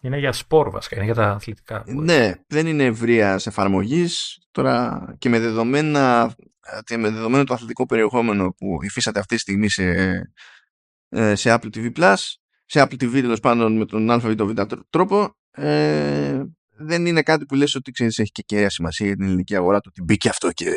[0.00, 1.84] είναι για σπορ βασικά, είναι για τα αθλητικά.
[1.86, 4.38] Ναι, δεν είναι ευρείας εφαρμογής.
[4.50, 6.34] Τώρα και με, δεδομένα,
[6.84, 9.84] και με δεδομένο το αθλητικό περιεχόμενο που υφίσατε αυτή τη στιγμή σε,
[11.08, 12.16] ε, σε Apple TV Plus,
[12.64, 14.34] σε Apple TV τέλος πάντων με τον ΑΒ
[14.90, 16.42] τρόπο, ε,
[16.76, 19.80] δεν είναι κάτι που λες ότι ξέρεις, έχει και κέρια σημασία για την ελληνική αγορά
[19.80, 20.70] το ότι μπήκε αυτό και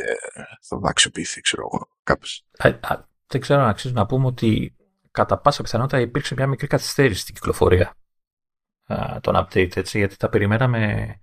[0.62, 2.46] θα αξιοποιηθεί, ξέρω εγώ, κάπως.
[3.28, 4.76] δεν ξέρω αν αξίζει να πούμε ότι
[5.12, 7.96] κατά πάσα πιθανότητα υπήρξε μια μικρή καθυστέρηση στην κυκλοφορία
[9.22, 11.16] τον update, έτσι, γιατί τα περιμέναμε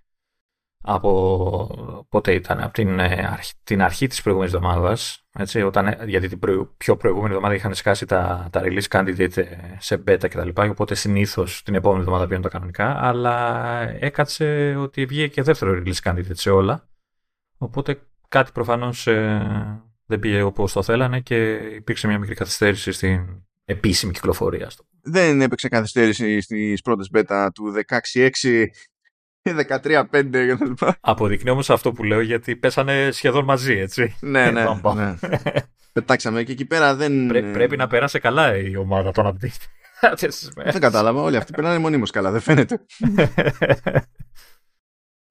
[0.83, 6.05] από πότε ήταν, από την, ε, αρχή, την αρχή της προηγούμενης εβδομάδας, έτσι, όταν, ε,
[6.07, 6.39] γιατί την
[6.77, 9.47] πιο προηγούμενη εβδομάδα είχαν σκάσει τα, τα release candidate ε,
[9.79, 10.49] σε beta κτλ.
[10.55, 16.11] Οπότε συνήθως την επόμενη εβδομάδα πήγαιναν τα κανονικά, αλλά έκατσε ότι βγήκε και δεύτερο release
[16.11, 16.89] candidate σε όλα.
[17.59, 19.05] Οπότε κάτι προφανώς
[20.07, 24.71] δεν πήγε όπως το θέλανε και υπήρξε μια μικρή καθυστέρηση στην επίσημη κυκλοφορία
[25.03, 27.75] δεν έπαιξε καθυστέρηση στις πρώτες beta του
[28.13, 28.31] 16.6
[29.43, 30.87] 13-5 κτλ.
[31.01, 34.17] Αποδεικνύει όμως αυτό που λέω γιατί πέσανε σχεδόν μαζί, έτσι.
[34.21, 34.65] Ναι, ναι.
[34.95, 35.15] ναι.
[35.93, 37.27] Πετάξαμε και εκεί πέρα δεν.
[37.53, 39.67] πρέπει να περάσει καλά η ομάδα των update.
[40.55, 41.23] δεν κατάλαβα.
[41.23, 42.81] Όλοι αυτοί περνάνε μονίμως καλά, δεν φαίνεται.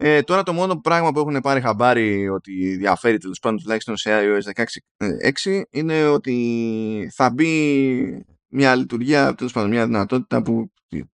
[0.02, 4.10] Ε, τώρα το μόνο πράγμα που έχουν πάρει χαμπάρι ότι διαφέρει τέλος πάντων τουλάχιστον σε
[4.14, 4.64] iOS
[5.46, 10.72] 16.6 είναι ότι θα μπει μια λειτουργία, τέλος πάντων μια δυνατότητα που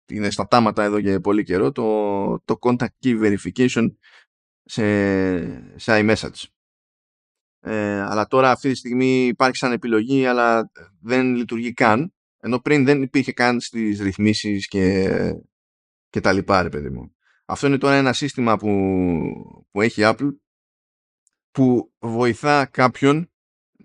[0.06, 3.94] είναι στα τάματα εδώ για πολύ καιρό, το, το contact key verification
[4.64, 6.44] σε, σε iMessage.
[7.60, 10.70] Ε, αλλά τώρα αυτή τη στιγμή υπάρχει σαν επιλογή αλλά
[11.00, 15.08] δεν λειτουργεί καν ενώ πριν δεν υπήρχε καν στις ρυθμίσεις και,
[16.08, 17.13] και τα λοιπά ρε παιδί μου.
[17.44, 18.70] Αυτό είναι τώρα ένα σύστημα που,
[19.70, 20.36] που έχει Apple
[21.50, 23.30] που βοηθά κάποιον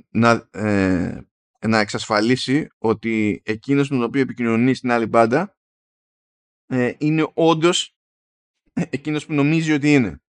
[0.10, 1.22] να ε,
[1.68, 5.58] να εξασφαλίσει ότι εκείνος με τον οποίο επικοινωνεί στην άλλη μπάντα
[6.66, 7.96] ε, είναι όντως
[8.74, 10.22] εκείνος που νομίζει ότι είναι.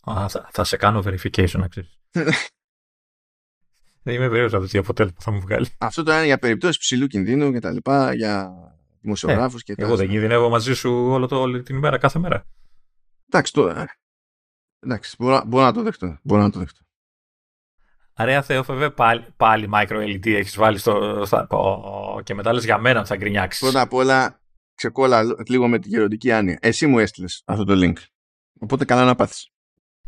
[0.00, 1.98] Α, θα, σε κάνω verification, να ξέρεις.
[4.02, 5.68] Δεν είμαι βέβαιος από τι αποτέλεσμα θα μου βγάλει.
[5.78, 8.52] Αυτό το είναι για περιπτώσεις ψηλού κινδύνου και τα λοιπά, για
[9.06, 12.46] δημοσιογράφους ε, και Εγώ δεν κινδυνεύω μαζί σου όλο το, όλη την ημέρα, κάθε μέρα.
[13.28, 13.80] Εντάξει, τώρα.
[13.80, 13.86] Ε,
[14.80, 16.18] εντάξει, μπορώ, μπορώ να το δεχτώ.
[16.22, 16.80] Μπορώ να το δεχτώ.
[18.12, 21.48] Αρέα Θεόφευε, πάλι, πάλι micro LED έχεις βάλει στο, στα,
[22.22, 23.60] και μετά λες για μένα θα γκρινιάξεις.
[23.60, 24.40] Πρώτα απ' όλα
[24.74, 26.58] ξεκόλα λίγο με την γεροντική άνοια.
[26.60, 27.96] Εσύ μου έστειλες αυτό το link.
[28.58, 29.50] Οπότε καλά να πάθεις.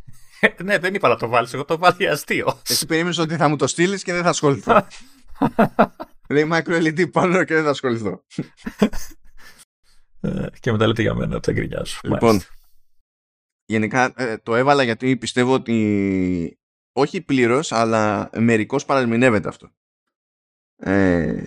[0.65, 2.61] ναι, δεν είπα να το βάλεις, εγώ το βάλει αστείο.
[2.69, 4.87] Εσύ περίμενες ότι θα μου το στείλεις και δεν θα ασχοληθώ.
[6.29, 8.25] Λέει micro LED πάνω και δεν θα ασχοληθώ.
[10.21, 12.01] Ε, και μετά λέτε για μένα ότι θα γκρινιάσω.
[12.03, 12.41] Λοιπόν,
[13.65, 16.59] γενικά ε, το έβαλα γιατί πιστεύω ότι
[16.93, 19.71] όχι πλήρως, αλλά μερικώς παραμεινεύεται αυτό.
[20.77, 21.43] Ε,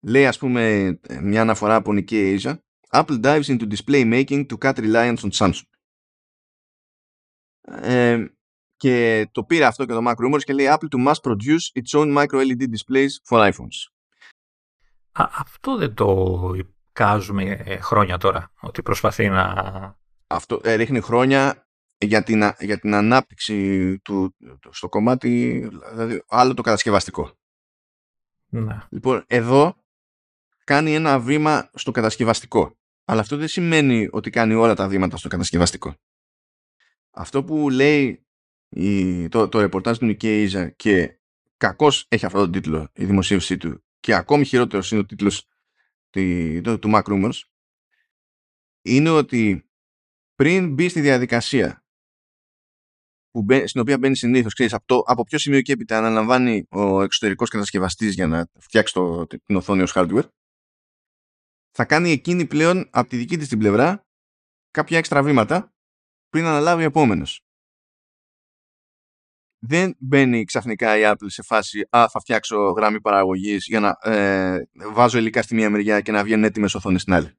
[0.00, 2.58] λέει ας πούμε μια αναφορά από Nikkei Asia
[2.90, 5.62] Apple dives into display making to cut reliance on Samsung.
[7.60, 8.26] Ε,
[8.78, 12.00] και το πήρε αυτό και το Mac Rumors και λέει Apple to mass produce its
[12.00, 13.78] own micro LED displays for iPhones.
[15.12, 16.50] Α, αυτό δεν το
[16.92, 19.96] κάζουμε ε, χρόνια τώρα, ότι προσπαθεί να...
[20.26, 21.68] Αυτό ε, ρίχνει χρόνια
[21.98, 24.36] για την, για την ανάπτυξη του,
[24.70, 25.58] στο κομμάτι,
[25.92, 27.32] δηλαδή άλλο το κατασκευαστικό.
[28.48, 28.78] Ναι.
[28.90, 29.76] Λοιπόν, εδώ
[30.64, 32.76] κάνει ένα βήμα στο κατασκευαστικό.
[33.04, 35.94] Αλλά αυτό δεν σημαίνει ότι κάνει όλα τα βήματα στο κατασκευαστικό.
[37.10, 38.27] αυτό που λέει
[38.68, 41.18] η, το, το ρεπορτάζ του Νικέ Ίζα και
[41.56, 45.48] κακώς έχει αυτό το τίτλο η δημοσίευσή του και ακόμη χειρότερος είναι ο τίτλος
[46.10, 47.40] του, του Mac Rumors
[48.82, 49.68] είναι ότι
[50.34, 51.82] πριν μπει στη διαδικασία
[53.30, 57.48] που στην οποία μπαίνει συνήθως, ξέρεις από, από ποιο σημείο και έπειτα αναλαμβάνει ο εξωτερικός
[57.50, 60.28] κατασκευαστής για να φτιάξει το, την οθόνη ως hardware,
[61.70, 64.06] θα κάνει εκείνη πλέον από τη δική της την πλευρά
[64.70, 65.74] κάποια έξτρα βήματα
[66.28, 67.47] πριν αναλάβει ο επόμενος.
[69.58, 74.68] Δεν μπαίνει ξαφνικά η Apple σε φάση «Α, θα φτιάξω γραμμή παραγωγής για να ε,
[74.92, 77.32] βάζω υλικά στη μία μεριά και να βγαίνουν έτοιμες οθόνες στην άλλη».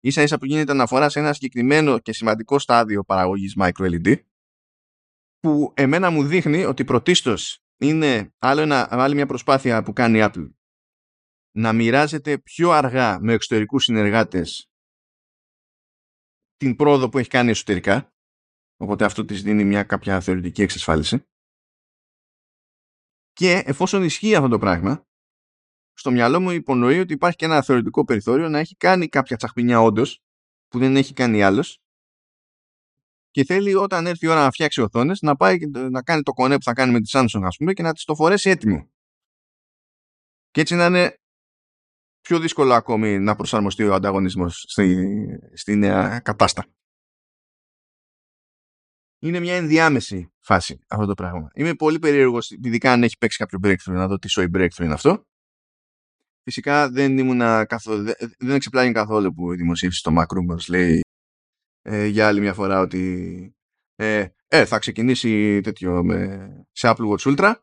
[0.00, 4.16] Ίσα ίσα που γίνεται αναφορά σε ένα συγκεκριμένο και σημαντικό στάδιο παραγωγής microLED
[5.38, 10.22] που εμένα μου δείχνει ότι πρωτίστως είναι άλλο ένα, άλλη μια προσπάθεια που κάνει η
[10.24, 10.50] Apple
[11.56, 14.70] να μοιράζεται πιο αργά με εξωτερικούς συνεργάτες
[16.56, 18.15] την πρόοδο που έχει κάνει εσωτερικά
[18.76, 21.26] οπότε αυτό της δίνει μια κάποια θεωρητική εξασφάλιση
[23.32, 25.06] και εφόσον ισχύει αυτό το πράγμα
[25.98, 29.80] στο μυαλό μου υπονοεί ότι υπάρχει και ένα θεωρητικό περιθώριο να έχει κάνει κάποια τσαχπινιά
[29.80, 30.22] όντως
[30.68, 31.78] που δεν έχει κάνει άλλος.
[33.30, 35.58] Και θέλει όταν έρθει η ώρα να φτιάξει οθόνες να πάει
[35.90, 38.04] να κάνει το κονέ που θα κάνει με τη Samsung, ας πούμε, και να της
[38.04, 38.90] το φορέσει έτοιμο.
[40.50, 41.20] Και έτσι να είναι
[42.20, 45.06] πιο δύσκολο ακόμη να προσαρμοστεί ο ανταγωνισμός στη,
[45.54, 46.66] στη νέα κατάστα.
[49.18, 51.50] Είναι μια ενδιάμεση φάση αυτό το πράγμα.
[51.54, 54.92] Είμαι πολύ περίεργος, ειδικά αν έχει παίξει κάποιο breakthrough, να δω τι σοϊ breakthrough είναι
[54.92, 55.24] αυτό.
[56.42, 58.04] Φυσικά δεν ήμουν καθόλου,
[58.38, 61.00] δεν εξεπλάγει καθόλου που η δημοσίευση στο Mac Rumors λέει
[61.82, 63.54] ε, για άλλη μια φορά ότι
[63.94, 67.54] ε, ε, θα ξεκινήσει τέτοιο με, σε Apple Watch Ultra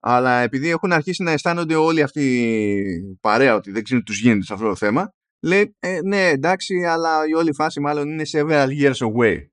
[0.00, 4.52] αλλά επειδή έχουν αρχίσει να αισθάνονται όλοι αυτοί παρέα ότι δεν ξέρουν τους γίνεται σε
[4.52, 5.12] αυτό το θέμα
[5.42, 9.46] λέει ε, ναι εντάξει αλλά η όλη φάση μάλλον είναι several years away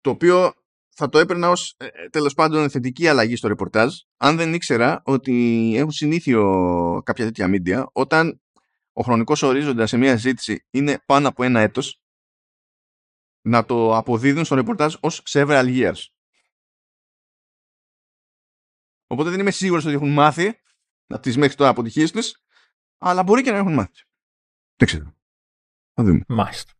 [0.00, 0.52] το οποίο
[0.88, 5.02] θα το έπαιρνα ως ε, ε, τέλος πάντων θετική αλλαγή στο ρεπορτάζ αν δεν ήξερα
[5.04, 8.40] ότι έχουν συνήθιο κάποια τέτοια media όταν
[8.92, 12.02] ο χρονικός ορίζοντας σε μια ζήτηση είναι πάνω από ένα έτος
[13.40, 16.04] να το αποδίδουν στο ρεπορτάζ ως several years.
[19.06, 20.60] Οπότε δεν είμαι σίγουρος ότι έχουν μάθει
[21.06, 22.42] από τις μέχρι τώρα αποτυχίες τους
[22.98, 24.02] αλλά μπορεί και να έχουν μάθει.
[24.76, 25.14] Δεν ξέρω.
[25.92, 26.24] Θα δούμε.
[26.28, 26.72] Μάλιστα.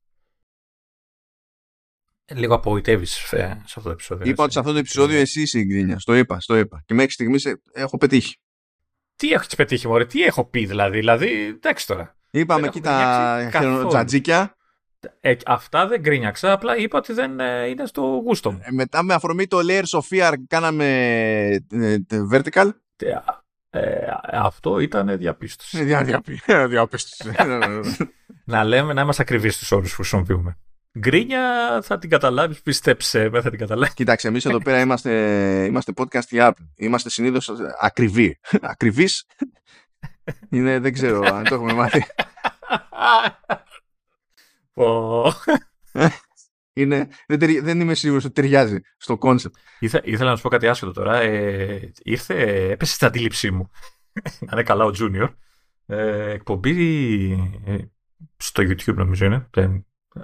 [2.35, 4.31] Λίγο απογοητεύεις σε αυτό το επεισόδιο.
[4.31, 6.01] Είπα ότι σε αυτό το επεισόδιο εσύ είσαι γκρίνια.
[6.05, 6.83] Το είπα, το είπα.
[6.87, 8.37] Και μέχρι στιγμής έχω πετύχει.
[9.17, 10.99] Τι έχει πετύχει, Μωρέ, τι έχω πει δηλαδή.
[10.99, 12.17] Δηλαδή, εντάξει τώρα.
[12.31, 14.57] Είπαμε εκεί τα τζατζίκια.
[15.21, 18.61] Ε, αυτά δεν γκρίνιαξα, απλά είπα ότι δεν ε, είναι στο γούστο μου.
[18.63, 20.87] Ε, μετά με αφορμή το Layers of Fear κάναμε
[21.73, 21.97] ε,
[22.33, 22.71] vertical.
[23.71, 23.91] Ε,
[24.33, 25.85] αυτό ήταν διαπίστωση.
[26.69, 27.31] διαπίστωση.
[28.45, 30.59] να λέμε να είμαστε ακριβείς στους όρους που χρησιμοποιούμε.
[30.99, 33.95] Γκρίνια θα την καταλάβεις, πιστέψε με, θα την καταλάβεις.
[33.95, 35.11] Κοιτάξτε, εμείς εδώ πέρα είμαστε,
[35.65, 36.67] είμαστε podcast για Apple.
[36.77, 38.39] Είμαστε συνήθως ακριβοί.
[38.61, 39.27] Ακριβείς;
[40.51, 42.05] Είναι, δεν ξέρω αν το έχουμε μάθει.
[46.73, 49.57] Είναι, δεν, δεν είμαι σίγουρος ότι ταιριάζει στο concept.
[49.79, 51.21] Ήθε, ήθελα να σου πω κάτι άσχετο τώρα.
[51.21, 53.71] Ε, ήρθε, έπεσε στην αντίληψή μου.
[54.41, 55.35] να είναι καλά ο Junior.
[55.87, 57.31] Ε, εκπομπή
[57.65, 57.77] ε,
[58.37, 59.49] στο YouTube νομίζω είναι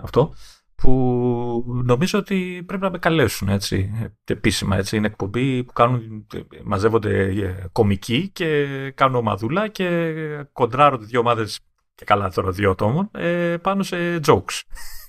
[0.03, 0.35] αυτό
[0.75, 3.91] που νομίζω ότι πρέπει να με καλέσουν έτσι,
[4.25, 4.77] επίσημα.
[4.77, 4.97] Έτσι.
[4.97, 6.27] Είναι εκπομπή που κάνουν,
[6.65, 10.15] μαζεύονται ε, κομικοί και κάνουν ομαδούλα και
[10.53, 11.61] κοντράρονται δύο ομάδες
[11.95, 14.61] και καλά τώρα δύο ατόμων ε, πάνω σε jokes.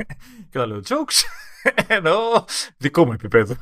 [0.49, 1.23] και θα λέω jokes
[1.87, 2.15] εννοώ
[2.77, 3.55] δικό μου επίπεδο.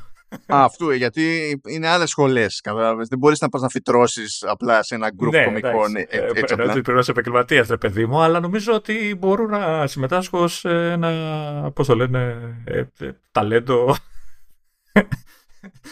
[0.46, 2.60] Αυτού, γιατί είναι άλλες σχολές.
[3.08, 5.96] Δεν μπορείς να πας να φυτρώσεις απλά σε ένα γκρουπ ναι, κομικών.
[5.96, 9.50] Ε, ε, έτσι, ότι πρέπει να είσαι επαγγελματίας, ρε παιδί μου, αλλά νομίζω ότι μπορούν
[9.50, 11.70] να συμμετάσχω σε ένα.
[11.74, 12.84] Πώς το λένε, ε,
[13.32, 13.96] ταλέντο.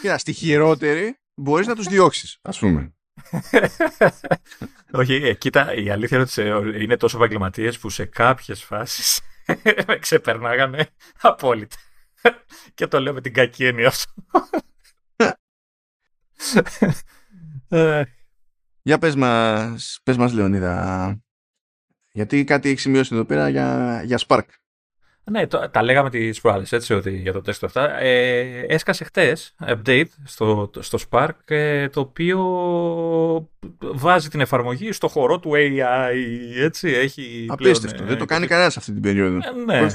[0.01, 2.93] Κοίτα, στη χειρότερη μπορείς να τους διώξεις, ας πούμε.
[4.91, 9.21] Όχι, κοίτα, η αλήθεια είναι ότι είναι τόσο επαγγελματίες που σε κάποιες φάσεις
[9.87, 10.87] με ξεπερνάγανε
[11.21, 11.75] απόλυτα.
[12.75, 14.11] Και το λέω με την κακή έννοια αυτό.
[17.67, 18.03] Ε,
[18.81, 21.21] για πες μας, πες μας Λεωνίδα,
[22.11, 24.47] γιατί κάτι έχεις σημειώσει εδώ πέρα για, για Spark.
[25.31, 27.99] Ναι, το, τα λέγαμε τις προάλλες, έτσι, ότι για το τεστ αυτά.
[27.99, 32.39] Ε, έσκασε χτες update στο, στο Spark, ε, το οποίο
[33.79, 36.13] βάζει την εφαρμογή στο χώρο του AI,
[36.63, 39.37] έτσι, έχει Απίστευτο, πλέον, δεν το κάνει κανένας αυτή την περίοδο.
[39.37, 39.87] Ε, ναι.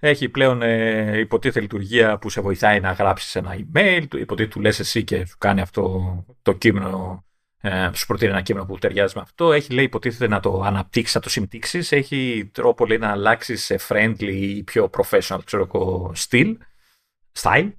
[0.00, 4.78] Έχει πλέον ε, υποτίθεται λειτουργία που σε βοηθάει να γράψεις ένα email, υποτίθεται του λες
[4.78, 7.24] εσύ και σου κάνει αυτό το κείμενο
[7.60, 9.52] ε, σου προτείνει ένα κείμενο που ταιριάζει με αυτό.
[9.52, 11.86] Έχει λέει υποτίθεται να το αναπτύξεις, να το συμπτύξει.
[11.90, 16.56] Έχει τρόπο λέει να αλλάξεις σε friendly ή πιο professional ξέρω εγώ, style.
[17.40, 17.72] style.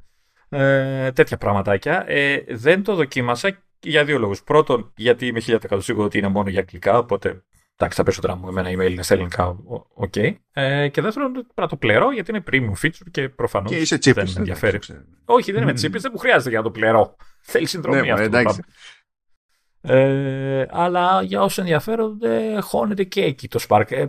[0.49, 2.03] Ε, τέτοια πραγματάκια.
[2.07, 4.43] Ε, δεν το δοκίμασα για δύο λόγους.
[4.43, 7.43] Πρώτον, γιατί είμαι 1000% σίγουρος ότι είναι μόνο για αγγλικά, οπότε
[7.75, 9.57] εντάξει, τα περισσότερα μου εμένα email είναι στα ελληνικά,
[9.93, 10.13] OK.
[10.15, 10.35] Okay.
[10.51, 14.33] Ε, και δεύτερον, πρέπει να το πληρώ γιατί είναι premium feature και προφανώς δεν με
[14.37, 14.79] ενδιαφέρει.
[15.25, 17.15] Όχι, δεν είμαι τσίπης, δεν μου χρειάζεται για να το πληρώ.
[17.49, 18.23] Θέλει συνδρομή ναι, αυτό.
[18.23, 18.61] Εντάξει.
[19.87, 23.91] Ε, αλλά για όσους ενδιαφέρονται, χώνεται και εκεί το Spark.
[23.91, 24.05] Ε,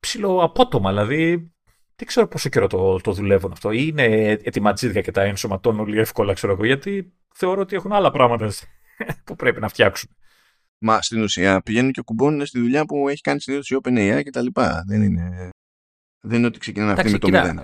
[0.00, 1.50] ψιλοαπότομα, δηλαδή.
[1.96, 3.70] Δεν ξέρω πόσο καιρό το, το δουλεύουν αυτό.
[3.70, 4.04] Ή είναι
[4.42, 6.64] ετοιματζίδια και τα ενσωματώνουν όλοι εύκολα, ξέρω εγώ.
[6.64, 8.52] Γιατί θεωρώ ότι έχουν άλλα πράγματα
[9.24, 10.10] που πρέπει να φτιάξουν.
[10.78, 14.30] Μα στην ουσία πηγαίνουν και κουμπώνουν στη δουλειά που έχει κάνει συνήθω η OpenAI και
[14.30, 14.84] τα λοιπά.
[14.86, 15.50] Δεν είναι,
[16.20, 17.60] δεν είναι ότι ξεκινάνε αυτοί με το μηδέν.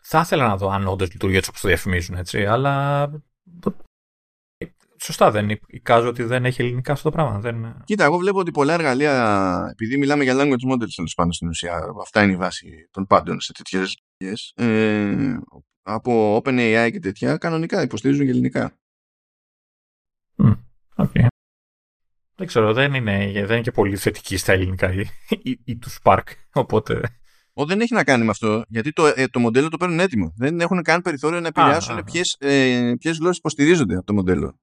[0.00, 3.06] Θα ήθελα να δω αν όντως λειτουργεί έτσι όπως το διαφημίζουν, έτσι, αλλά
[5.02, 7.38] Σωστά δεν εικάζω ότι δεν έχει ελληνικά αυτό το πράγμα.
[7.38, 7.82] Δεν...
[7.84, 11.84] Κοίτα, εγώ βλέπω ότι πολλά εργαλεία, επειδή μιλάμε για language models τέλος πάντων στην ουσία,
[12.00, 14.52] αυτά είναι η βάση των πάντων σε τέτοιες λειτουργίε.
[14.54, 15.38] Ε,
[15.82, 18.78] από OpenAI και τέτοια, κανονικά υποστηρίζουν και ελληνικά.
[20.36, 20.56] Mm,
[20.96, 21.26] okay.
[22.34, 25.88] Δεν ξέρω, δεν είναι, δεν είναι και πολύ θετική στα ελληνικά ή, ή, ή του
[26.02, 27.00] Spark, οπότε...
[27.54, 30.32] Ο, δεν έχει να κάνει με αυτό, γιατί το, ε, το μοντέλο το παίρνουν έτοιμο.
[30.36, 34.60] Δεν έχουν καν περιθώριο να επηρεάσουν ποιες ε, γλώσσες υποστηρίζονται από το μοντέλο.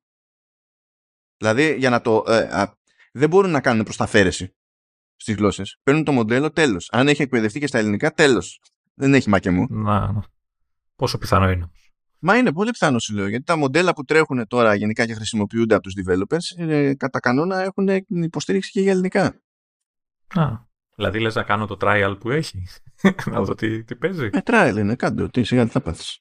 [1.40, 2.24] Δηλαδή, για να το.
[2.28, 2.66] Ε,
[3.12, 4.56] δεν μπορούν να κάνουν προσταφαίρεση
[5.16, 5.80] στις γλώσσες.
[5.84, 6.90] Παίρνουν το μοντέλο, τέλος.
[6.92, 8.62] Αν έχει εκπαιδευτεί και στα ελληνικά, τέλος.
[8.94, 9.68] Δεν έχει μάκια μου.
[9.70, 10.24] Να,
[10.96, 11.72] Πόσο πιθανό είναι.
[12.20, 15.76] Μα είναι πολύ πιθανό σου λέω, γιατί τα μοντέλα που τρέχουν τώρα γενικά και χρησιμοποιούνται
[15.76, 19.42] από τους developers ε, κατά κανόνα έχουν υποστήριξη και για ελληνικά.
[20.28, 20.46] Α,
[20.96, 22.64] δηλαδή λες να κάνω το trial που έχει,
[23.32, 24.30] να δω τι, τι παίζει.
[24.32, 26.20] Ε, trial είναι, κάντε τι σιγά τι θα πάθεις.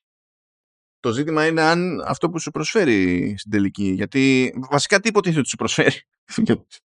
[1.00, 3.90] Το ζήτημα είναι αν αυτό που σου προσφέρει στην τελική.
[3.90, 5.92] Γιατί βασικά τι υποτίθεται ότι σου προσφέρει;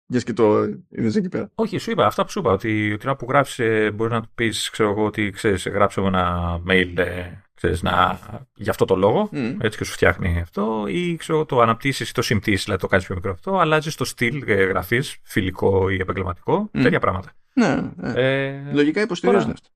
[0.08, 1.52] Για και το είδες εκεί πέρα.
[1.56, 2.52] Όχι, σου είπα αυτά που σου είπα.
[2.52, 6.58] Ότι την που γράψει, ε, μπορεί να του πεις, ξέρω εγώ, ότι ξέρεις, γράψε ένα
[6.68, 8.20] mail ε, ξέρεις, να,
[8.56, 9.30] για αυτό το λόγο.
[9.34, 9.56] Mm.
[9.60, 10.86] Έτσι και σου φτιάχνει αυτό.
[10.88, 13.58] Ή ξέρω, το αναπτύσσεις ή το συμπτύσσεις, δηλαδή το κάνεις πιο μικρό αυτό.
[13.58, 16.70] Αλλάζεις το στυλ ε, γραφής, φιλικό ή επαγγελματικό.
[16.74, 16.82] Mm.
[16.82, 17.32] Τέτοια πράγματα.
[17.54, 18.14] Ναι, ναι.
[18.16, 19.70] Ε, Λογικά υποστηρίζονται αυτά.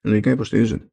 [0.00, 0.86] Λογικά υποστηρίζονται.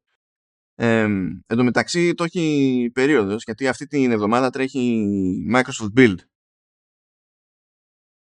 [0.78, 1.02] Ε,
[1.46, 5.06] εν τω μεταξύ το έχει περίοδος γιατί αυτή την εβδομάδα τρέχει
[5.54, 6.16] Microsoft Build.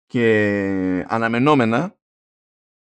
[0.05, 1.97] Και αναμενόμενα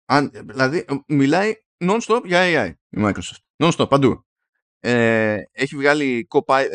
[0.05, 3.65] αν, δηλαδή μιλάει non-stop για AI η Microsoft.
[3.65, 4.27] Non-stop παντού.
[4.81, 6.27] Ε, έχει βγάλει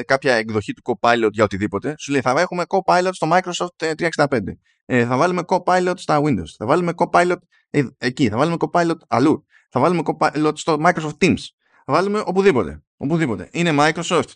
[0.05, 1.95] κάποια εκδοχή του Copilot για οτιδήποτε.
[1.97, 4.39] Σου λέει θα έχουμε Copilot στο Microsoft 365
[4.85, 6.49] ε, θα βάλουμε Copilot στα Windows.
[6.57, 7.37] Θα βάλουμε Copilot
[7.69, 8.29] ε, εκεί.
[8.29, 9.45] Θα βάλουμε Copilot αλλού.
[9.69, 11.43] Θα βάλουμε Copilot στο Microsoft Teams
[11.85, 12.83] βάλουμε οπουδήποτε.
[12.97, 13.49] Οπουδήποτε.
[13.51, 14.31] Είναι Microsoft.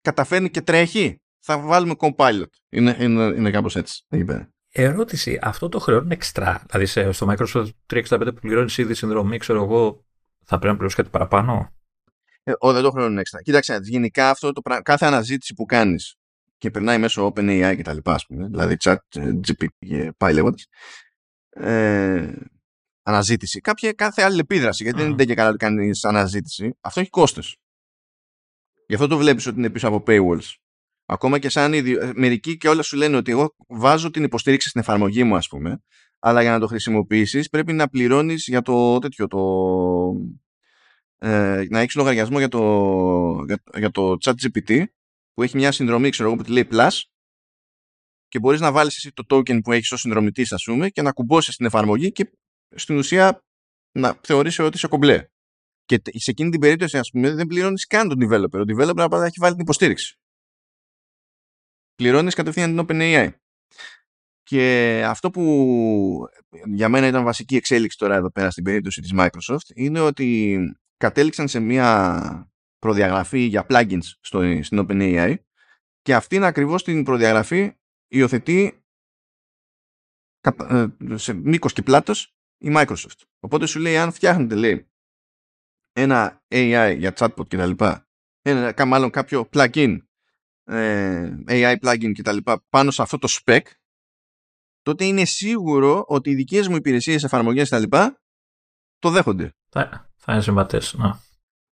[0.00, 1.20] Καταφέρνει και τρέχει.
[1.38, 2.44] Θα βάλουμε Copilot.
[2.68, 4.04] Είναι, είναι, είναι κάπως έτσι.
[4.72, 5.38] Ερώτηση.
[5.42, 6.64] Αυτό το χρεώνουν εξτρά.
[6.70, 10.04] Δηλαδή στο Microsoft 365 που πληρώνεις ήδη συνδρομή, ξέρω εγώ,
[10.44, 11.74] θα πρέπει να πληρώσεις κάτι παραπάνω;
[12.42, 13.42] Ε, ο, δεν το χρεώνουν έξτρα.
[13.42, 16.14] Κοίταξε, γενικά αυτό το πράγμα, κάθε αναζήτηση που κάνεις
[16.58, 20.66] και περνάει μέσω OpenAI και τα λοιπά, ας πούμε, δηλαδή chat, GPT και πάει λέγοντας.
[21.50, 22.32] Ε,
[23.10, 23.60] αναζήτηση.
[23.60, 24.82] Κάποια, κάθε άλλη επίδραση.
[24.82, 26.76] Γιατί δεν είναι και καλά ότι κάνει αναζήτηση.
[26.80, 27.56] Αυτό έχει κόστος.
[28.86, 30.54] Γι' αυτό το βλέπεις ότι είναι πίσω από paywalls.
[31.06, 32.00] Ακόμα και σαν ίδιο.
[32.00, 35.48] Ε, μερικοί και όλα σου λένε ότι εγώ βάζω την υποστήριξη στην εφαρμογή μου, ας
[35.48, 35.82] πούμε,
[36.18, 39.26] αλλά για να το χρησιμοποιήσεις πρέπει να πληρώνεις για το τέτοιο.
[39.26, 39.38] Το,
[41.18, 44.84] ε, να έχεις λογαριασμό για το, για, για το chat GPT
[45.34, 47.00] που έχει μια συνδρομή, ξέρω εγώ, που τη λέει Plus
[48.30, 51.12] και μπορείς να βάλεις εσύ το token που έχεις ως συνδρομητής, ας πούμε, και να
[51.12, 52.30] κουμπώσεις την εφαρμογή και
[52.74, 53.44] στην ουσία
[53.92, 55.28] να θεωρήσει ότι είσαι κομπλέ.
[55.84, 58.60] Και σε εκείνη την περίπτωση, ας πούμε, δεν πληρώνεις καν τον developer.
[58.60, 60.18] Ο developer απλά έχει βάλει την υποστήριξη.
[61.94, 63.30] Πληρώνεις κατευθείαν την OpenAI.
[64.42, 65.44] Και αυτό που
[66.64, 70.58] για μένα ήταν βασική εξέλιξη τώρα εδώ πέρα στην περίπτωση της Microsoft είναι ότι
[70.96, 75.34] κατέληξαν σε μια προδιαγραφή για plugins στο, στην OpenAI
[76.00, 77.72] και αυτήν ακριβώς την προδιαγραφή
[78.08, 78.84] υιοθετεί
[80.68, 83.20] ε, σε μήκος και πλάτος η Microsoft.
[83.40, 84.90] Οπότε σου λέει αν φτιάχνετε λέει
[85.92, 88.08] ένα AI για chatbot και τα λοιπά
[88.42, 89.96] ένα, μάλλον κάποιο plugin
[90.64, 93.60] ε, AI plugin και τα λοιπά πάνω σε αυτό το spec
[94.82, 98.20] τότε είναι σίγουρο ότι οι δικές μου υπηρεσίες, εφαρμογές και τα λοιπά
[98.98, 99.54] το δέχονται.
[99.68, 101.10] Θα, θα είναι συμβατές, ναι.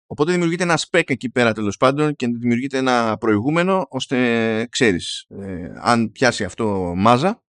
[0.07, 5.73] Οπότε δημιουργείται ένα spec εκεί πέρα τέλος πάντων και δημιουργείται ένα προηγούμενο ώστε ξέρεις ε,
[5.77, 7.43] αν πιάσει αυτό μάζα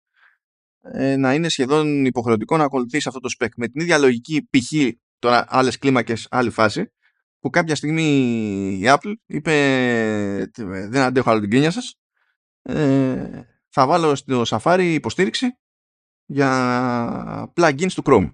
[0.93, 3.49] ε, να είναι σχεδόν υποχρεωτικό να ακολουθήσει αυτό το spec.
[3.57, 4.73] Με την ίδια λογική π.χ.
[5.19, 6.93] τώρα άλλες κλίμακες, άλλη φάση,
[7.41, 8.03] που κάποια στιγμή
[8.81, 9.53] η Apple είπε
[10.89, 11.95] δεν αντέχω άλλο την κρίνια σας,
[12.63, 15.47] ε, θα βάλω στο Safari υποστήριξη
[16.27, 18.33] για plugins του Chrome.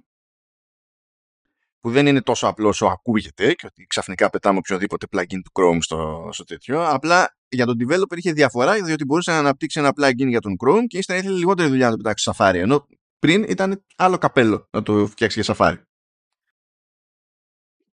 [1.83, 5.78] Που δεν είναι τόσο απλό όσο ακούγεται και ότι ξαφνικά πετάμε οποιοδήποτε plugin του Chrome
[5.80, 6.89] στο, στο τέτοιο.
[6.89, 10.85] Απλά για τον developer είχε διαφορά διότι μπορούσε να αναπτύξει ένα plugin για τον Chrome
[10.87, 12.55] και ύστερα ήθελε λιγότερη δουλειά να το πετάξει στο Safari.
[12.55, 12.87] Ενώ
[13.18, 15.83] πριν ήταν άλλο καπέλο να το φτιάξει για Safari.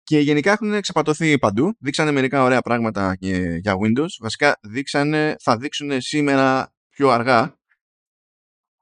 [0.04, 1.76] Και γενικά έχουν εξαπατωθεί παντού.
[1.80, 3.18] Δείξανε μερικά ωραία πράγματα
[3.62, 4.10] για Windows.
[4.20, 7.57] Βασικά δείξανε, θα δείξουν σήμερα πιο αργά.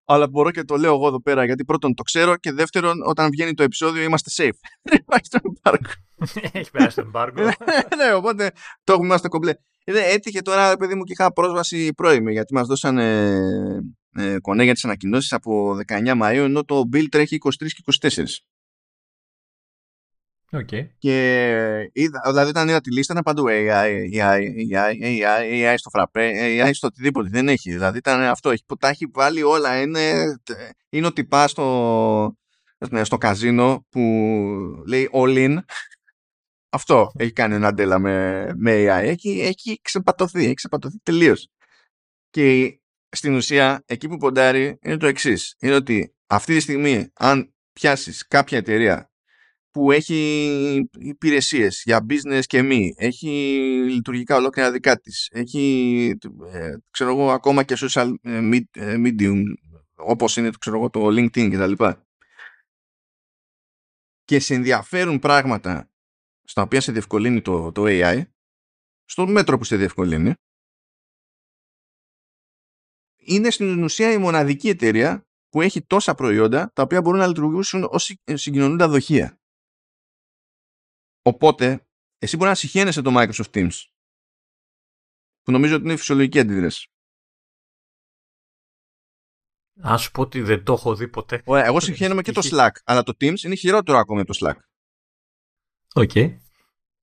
[0.05, 3.29] Αλλά μπορώ και το λέω εγώ εδώ πέρα γιατί πρώτον το ξέρω και δεύτερον όταν
[3.29, 4.59] βγαίνει το επεισόδιο είμαστε safe.
[5.01, 5.91] Υπάρχει το embargo.
[6.59, 7.51] Έχει περάσει το embargo.
[7.97, 8.51] ναι, οπότε
[8.83, 9.53] το έχουμε είμαστε κομπλέ.
[9.83, 13.37] Έτυχε τώρα, παιδί μου, και είχα πρόσβαση πρώιμη γιατί μας δώσανε
[14.15, 18.23] ε, κονέ για τις ανακοινώσεις από 19 Μαΐου ενώ το bill τρέχει 23 και 24.
[20.51, 20.87] Okay.
[20.97, 24.39] Και είδα, δηλαδή όταν είδα τη λίστα ήταν παντού AI, AI,
[24.73, 27.29] AI, AI, AI στο φραπέ, AI στο οτιδήποτε.
[27.29, 27.71] Δεν έχει.
[27.71, 28.49] Δηλαδή ήταν αυτό.
[28.49, 29.81] Έχει, τα έχει βάλει όλα.
[29.81, 30.23] Είναι,
[30.89, 32.37] είναι ο τυπά στο,
[33.01, 34.01] στο καζίνο που
[34.87, 35.57] λέει all in.
[36.69, 39.03] Αυτό έχει κάνει ένα ντέλα με, με AI.
[39.03, 40.43] Έχει, έχει ξεπατωθεί.
[40.43, 41.49] Έχει ξεπατωθεί τελείως.
[42.29, 42.79] Και
[43.09, 45.55] στην ουσία εκεί που ποντάρει είναι το εξής.
[45.59, 49.09] Είναι ότι αυτή τη στιγμή αν πιάσεις κάποια εταιρεία
[49.75, 53.29] που έχει υπηρεσίες για business και μη, έχει
[53.89, 56.17] λειτουργικά ολόκληρα δικά της, έχει
[56.51, 58.37] ε, ξέρω εγώ ακόμα και social ε,
[58.71, 59.43] ε, medium
[59.95, 62.05] όπως είναι ξέρω εγώ, το LinkedIn και τα λοιπά.
[64.23, 65.89] Και σε ενδιαφέρουν πράγματα
[66.43, 68.23] στα οποία σε διευκολύνει το, το AI
[69.05, 70.33] στο μέτρο που σε διευκολύνει.
[73.15, 77.87] Είναι στην ουσία η μοναδική εταιρεία που έχει τόσα προϊόντα τα οποία μπορούν να λειτουργήσουν
[77.89, 79.39] ως συγκοινωνούντα δοχεία.
[81.27, 83.83] Οπότε, εσύ μπορεί να συχαίνεσαι το Microsoft Teams.
[85.41, 86.89] Που νομίζω ότι είναι φυσιολογική αντίδραση.
[89.87, 91.41] Α σου πω ότι δεν το έχω δει ποτέ.
[91.45, 94.59] Ωραία, εγώ συχαίνομαι και το Slack, αλλά το Teams είναι χειρότερο ακόμα από το Slack.
[95.93, 96.11] OK.
[96.13, 96.37] Okay.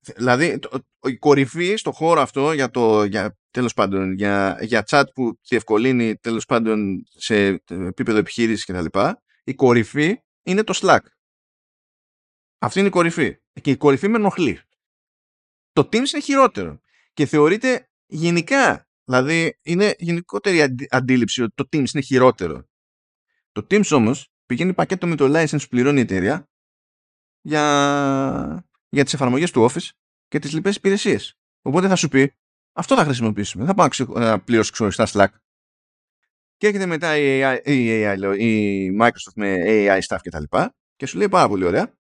[0.01, 5.05] Δηλαδή, το, η κορυφή στο χώρο αυτό για το, για, τέλος πάντων, για, για chat
[5.15, 8.99] που διευκολύνει τέλος πάντων σε επίπεδο επιχείρησης κτλ.
[9.45, 11.01] Η κορυφή είναι το Slack.
[12.59, 13.42] Αυτή είναι η κορυφή.
[13.61, 14.61] Και η κορυφή με ενοχλεί.
[15.73, 16.81] Το Teams είναι χειρότερο.
[17.13, 22.69] Και θεωρείται γενικά, δηλαδή είναι γενικότερη αντίληψη ότι το Teams είναι χειρότερο.
[23.53, 26.49] Το Teams όμως πηγαίνει πακέτο με το license που πληρώνει η εταιρεία
[27.41, 29.89] για, για τις εφαρμογές του Office
[30.29, 31.39] και τις λοιπές υπηρεσίες.
[31.63, 32.35] Οπότε θα σου πει,
[32.73, 33.65] αυτό θα χρησιμοποιήσουμε.
[33.65, 35.39] Θα πάω να πληρώσω ξεχωριστά Slack.
[36.57, 40.75] Και έρχεται μετά η, AI, η, AI, η Microsoft με AI stuff και τα λοιπά
[40.97, 41.95] και σου λέει πάρα πολύ ωραία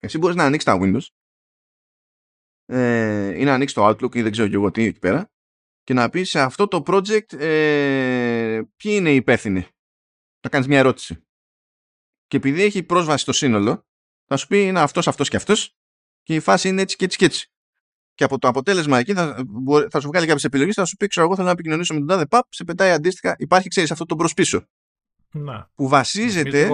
[0.00, 1.06] εσύ μπορείς να ανοίξεις τα Windows
[2.66, 5.30] ε, ή να ανοίξεις το Outlook ή δεν ξέρω και εγώ τι εκεί πέρα
[5.82, 9.66] και να πεις σε αυτό το project ε, ποιοι είναι οι υπεύθυνοι.
[10.40, 11.24] Θα κάνεις μια ερώτηση.
[12.26, 13.86] Και επειδή έχει πρόσβαση στο σύνολο
[14.26, 15.74] θα σου πει είναι αυτός, αυτός και αυτός
[16.22, 17.50] και η φάση είναι έτσι και έτσι και έτσι.
[18.14, 19.44] Και από το αποτέλεσμα εκεί θα,
[19.90, 22.08] θα σου βγάλει κάποιες επιλογές, θα σου πει: Ξέρω εγώ θέλω να επικοινωνήσω με τον
[22.08, 23.34] τάδε παπ, σε πετάει αντίστοιχα.
[23.38, 24.66] Υπάρχει, ξέρεις, αυτό το προσπίσω.
[25.32, 25.70] Να.
[25.74, 26.68] Που βασίζεται.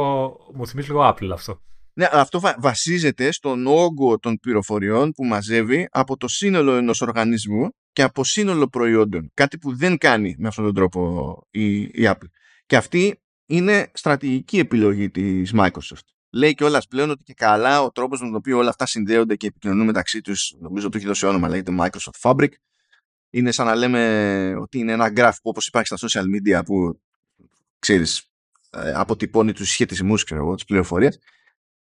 [0.52, 1.62] Μου θυμίζει λίγο, λίγο Apple αυτό.
[1.98, 8.02] Ναι, αυτό βασίζεται στον όγκο των πληροφοριών που μαζεύει από το σύνολο ενός οργανισμού και
[8.02, 9.30] από σύνολο προϊόντων.
[9.34, 12.28] Κάτι που δεν κάνει με αυτόν τον τρόπο η, η Apple.
[12.66, 16.06] Και αυτή είναι στρατηγική επιλογή της Microsoft.
[16.30, 19.36] Λέει και όλα πλέον ότι και καλά ο τρόπος με τον οποίο όλα αυτά συνδέονται
[19.36, 22.50] και επικοινωνούν μεταξύ τους, νομίζω το έχει δώσει όνομα, λέγεται Microsoft Fabric.
[23.30, 27.00] Είναι σαν να λέμε ότι είναι ένα graph που όπως υπάρχει στα social media που
[27.78, 28.30] ξέρεις
[28.70, 31.18] ε, αποτυπώνει τους σχετισμούς, ξέρω εγώ, τις πληροφορίες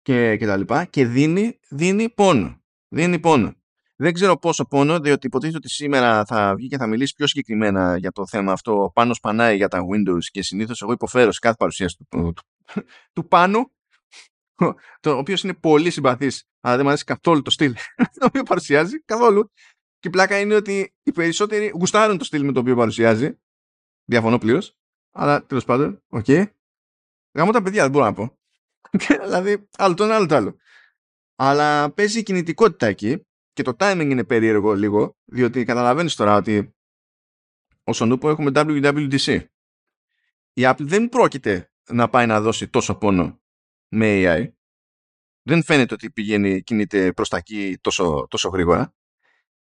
[0.07, 2.61] και, και τα λοιπά και δίνει, δίνει πόνο.
[2.89, 3.55] Δίνει πόνο.
[3.97, 7.97] Δεν ξέρω πόσο πόνο, διότι υποτίθεται ότι σήμερα θα βγει και θα μιλήσει πιο συγκεκριμένα
[7.97, 8.91] για το θέμα αυτό.
[8.95, 12.43] Πάνω σπανάει για τα Windows και συνήθως εγώ υποφέρω σε κάθε παρουσίαση του, του,
[13.13, 13.73] του, Πάνου,
[15.01, 17.75] το οποίος είναι πολύ συμπαθής, αλλά δεν μου αρέσει καθόλου το στυλ
[18.21, 19.03] το οποίο παρουσιάζει.
[19.05, 19.51] Καθόλου.
[19.99, 23.39] Και η πλάκα είναι ότι οι περισσότεροι γουστάρουν το στυλ με το οποίο παρουσιάζει.
[24.05, 24.77] Διαφωνώ πλήρως.
[25.13, 26.25] Αλλά τέλος πάντων, OK.
[26.29, 26.45] Okay.
[27.33, 28.39] Γαμώ τα παιδιά, δεν μπορώ να πω
[29.25, 30.57] δηλαδή, άλλο το ένα, άλλο το άλλο.
[31.37, 36.75] Αλλά παίζει η κινητικότητα εκεί και το timing είναι περίεργο λίγο, διότι καταλαβαίνεις τώρα ότι
[37.85, 39.45] όσον ούπω έχουμε WWDC.
[40.53, 43.41] Η Apple δεν πρόκειται να πάει να δώσει τόσο πόνο
[43.89, 44.51] με AI.
[45.43, 48.95] Δεν φαίνεται ότι πηγαίνει, κινείται προς τα εκεί τόσο, τόσο γρήγορα.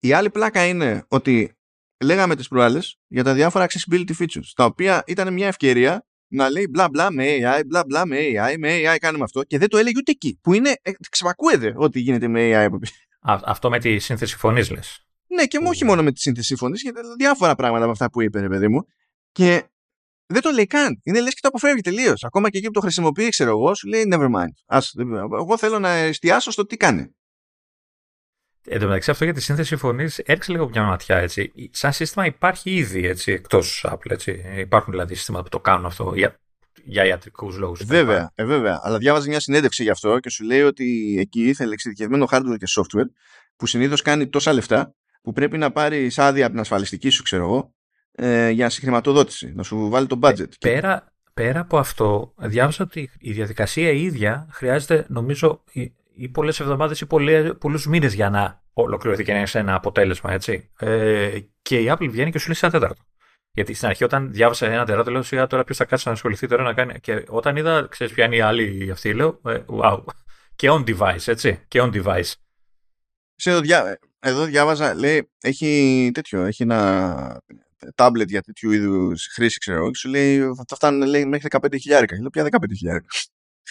[0.01, 1.59] Η άλλη πλάκα είναι ότι
[2.05, 6.66] λέγαμε τις προάλλες για τα διάφορα accessibility features, τα οποία ήταν μια ευκαιρία να λέει
[6.70, 9.78] μπλα μπλα με AI, μπλα μπλα με AI, με AI κάνουμε αυτό και δεν το
[9.78, 10.39] έλεγε ούτε εκεί.
[10.43, 12.78] Που είναι, ε, ξεπακούεται ότι γίνεται με AI από
[13.20, 15.05] Αυτό με τη σύνθεση φωνής λες.
[15.26, 18.41] Ναι, και όχι μόνο με τη σύνθεση φωνής, γιατί διάφορα πράγματα από αυτά που είπε,
[18.41, 18.87] ρε παιδί μου.
[19.33, 19.64] Και
[20.26, 21.01] δεν το λέει καν.
[21.03, 22.24] Είναι λες και το αποφεύγει τελείως.
[22.24, 24.53] Ακόμα και εκεί που το χρησιμοποιεί, ξέρω εγώ, σου λέει never mind.
[24.66, 24.95] Ας,
[25.33, 27.14] εγώ θέλω να εστιάσω στο τι κάνει.
[28.67, 31.17] Εν τω μεταξύ, αυτό για τη σύνθεση φωνής έριξε λίγο μια ματιά.
[31.17, 31.53] Έτσι.
[31.71, 34.11] Σαν σύστημα υπάρχει ήδη έτσι, εκτός Apple.
[34.11, 34.45] Έτσι.
[34.57, 36.37] Υπάρχουν δηλαδή συστήματα που το κάνουν αυτό για,
[36.85, 37.85] για ιατρικούς λόγους.
[37.85, 38.81] Βέβαια, ε, βέβαια.
[38.83, 42.67] Αλλά διάβαζε μια συνέντευξη γι' αυτό και σου λέει ότι εκεί ήθελε εξειδικευμένο hardware και
[42.77, 43.09] software
[43.57, 47.43] που συνήθως κάνει τόσα λεφτά που πρέπει να πάρει άδεια από την ασφαλιστική σου, ξέρω
[47.43, 47.75] εγώ,
[48.13, 50.41] ε, για συγχρηματοδότηση, να σου βάλει το budget.
[50.41, 55.63] Ε, πέρα, πέρα από αυτό, διάβασα ότι η διαδικασία ίδια χρειάζεται, νομίζω,
[56.21, 57.07] ή, ή πολλές εβδομάδες ή
[57.59, 60.71] πολλούς μήνες για να ολοκληρωθεί και να έχει ένα αποτέλεσμα, έτσι.
[60.79, 63.03] Ε, και η Apple βγαίνει και σου λέει ένα τέταρτο.
[63.53, 66.47] Γιατί στην αρχή, όταν διάβασα ένα τεράστιο, λέω σιγά τώρα ποιος θα κάτσει να ασχοληθεί
[66.47, 67.01] τώρα να κάνει.
[67.01, 70.05] Και όταν είδα, ξέρεις ποια είναι η άλλη αυτή, λέω, ε, wow.
[70.57, 71.64] Και on device, έτσι.
[71.68, 72.33] Και on device.
[73.35, 77.41] Σε εδώ, διά, εδώ διάβαζα, λέει, έχει τέτοιο, έχει ένα
[77.95, 82.16] τάμπλετ για τέτοιου είδους χρήση, ξέρω και σου λέει, θα φτάνουν λέει, μέχρι 15 χιλιάρικα.
[82.21, 83.09] Λέω, πια 15 χιλιάρικα.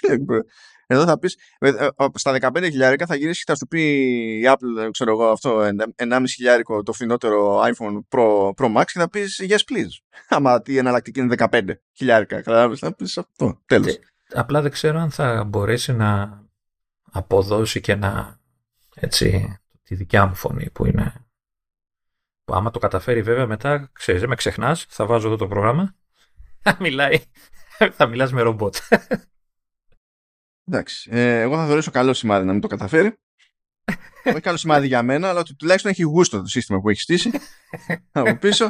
[0.92, 3.82] Εδώ θα πεις, ε, ε, στα 15 χιλιάρικα θα γυρίσεις και θα σου πει
[4.40, 9.10] η Apple, ξέρω εγώ, αυτό, 1,5 χιλιάρικο το φθηνότερο iPhone Pro, Pro Max και θα
[9.10, 9.90] πεις yes please.
[10.36, 11.62] Άμα η εναλλακτική είναι 15
[11.94, 12.42] χιλιάρικα.
[12.42, 13.62] Καταλάβεις, θα πεις αυτό.
[13.66, 14.00] Τέλος.
[14.34, 16.42] Απλά δεν ξέρω αν θα μπορέσει να
[17.12, 18.40] αποδώσει και να
[18.96, 21.14] έτσι τη δικιά μου φωνή που είναι
[22.44, 25.96] που άμα το καταφέρει βέβαια μετά, ξέρεις, με ξεχνάς, θα βάζω εδώ το πρόγραμμα,
[26.64, 27.20] θα μιλάει,
[27.98, 28.76] θα μιλάς με ρομπότ.
[30.72, 33.13] Εντάξει, ε, εγώ θα θεωρήσω καλό σημάδι να μην το καταφέρει.
[34.26, 37.32] Όχι καλό σημάδι για μένα, αλλά τουλάχιστον έχει γούστο το σύστημα που έχει στήσει
[38.11, 38.67] από πίσω.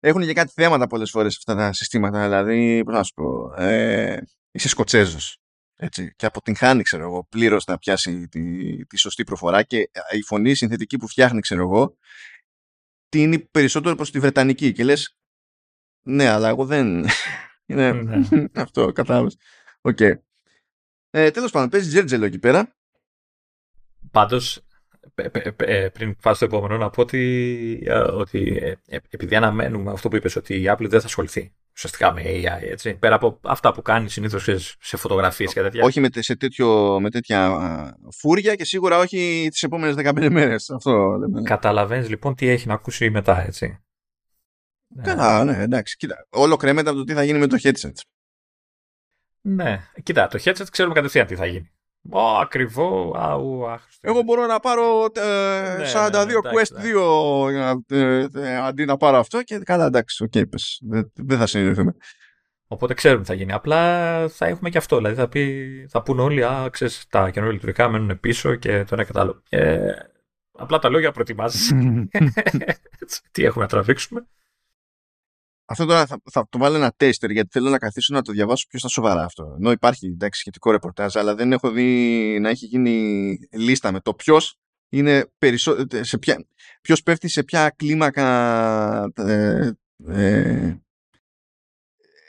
[0.00, 2.22] Έχουν και κάτι θέματα πολλές φορές αυτά τα συστήματα.
[2.22, 4.18] Δηλαδή, πώς να σου πω, ε,
[4.50, 5.38] είσαι Σκοτσέζος
[5.76, 10.54] έτσι, και αποτυγχάνει, ξέρω εγώ, πλήρως να πιάσει τη, τη σωστή προφορά και η φωνή
[10.54, 11.96] συνθετική που φτιάχνει, ξέρω εγώ,
[13.16, 15.16] είναι περισσότερο προς τη Βρετανική και λες,
[16.02, 17.06] ναι, αλλά εγώ δεν...
[17.66, 18.44] είναι ναι.
[18.54, 19.36] αυτό, κατάλαβες.
[19.80, 19.96] OK.
[20.00, 20.12] Okay.
[21.10, 22.76] Ε, τέλος πάντων, παίζει τζέρτζελο εκεί πέρα.
[24.10, 24.60] Πάντως,
[25.56, 30.16] ε, πριν πάω στο επόμενο, να πω ότι, ε, ότι ε, επειδή αναμένουμε αυτό που
[30.16, 32.94] είπες, ότι η Apple δεν θα ασχοληθεί ουσιαστικά με AI, έτσι.
[32.94, 34.48] Πέρα από αυτά που κάνει συνήθως
[34.80, 35.84] σε φωτογραφίες και τέτοια.
[35.84, 37.58] Όχι με, σε τέτοιο, με τέτοια
[38.18, 40.70] φούρια και σίγουρα όχι τις επόμενες 15 μέρες.
[40.70, 43.78] Αυτό Καταλαβαίνεις λοιπόν τι έχει να ακούσει μετά, έτσι.
[45.02, 45.96] Καλά, ναι, εντάξει.
[45.96, 47.92] Κοίτα, όλο κρέμεται από το τι θα γίνει με το headset.
[49.40, 51.70] Ναι, κοίτα, το headset ξέρουμε κατευθείαν τι θα γίνει.
[52.10, 54.10] Ω, ακριβό, αου, άχρηστο.
[54.10, 56.72] Εγώ μπορώ να πάρω ε, ναι, 42 ναι, ναι, Quest
[57.46, 60.80] 2 ε, ε, αντί να πάρω αυτό και καλά εντάξει, OK, okay, πες,
[61.14, 61.94] δεν θα συνεννοηθούμε.
[62.66, 63.52] Οπότε ξέρουμε τι θα γίνει.
[63.52, 64.96] Απλά θα έχουμε και αυτό.
[64.96, 68.94] Δηλαδή θα, πει, θα πούνε όλοι, α, ξέρεις, τα καινούργια λειτουργικά μένουν πίσω και το
[68.94, 69.42] ένα και το άλλο.
[69.48, 69.92] Ε,
[70.52, 71.72] απλά τα λόγια προετοιμάζεις.
[73.32, 74.26] τι έχουμε να τραβήξουμε.
[75.70, 78.66] Αυτό τώρα θα, θα το βάλω ένα τέστερ γιατί θέλω να καθίσω να το διαβάσω
[78.68, 79.54] πιο στα σοβαρά αυτό.
[79.58, 84.14] Ενώ υπάρχει εντάξει, σχετικό ρεπορτάζ, αλλά δεν έχω δει να έχει γίνει λίστα με το
[84.14, 84.58] ποιος
[84.88, 85.76] είναι περισσο...
[86.00, 86.46] σε ποια...
[86.80, 89.70] ποιος πέφτει σε ποια κλίμακα ε,
[90.06, 90.76] ε,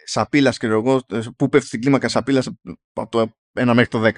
[0.05, 2.49] σαπίλας και εγώ, πού πέφτει στην κλίμακα σαπίλας
[2.93, 4.13] από το 1 μέχρι το 10.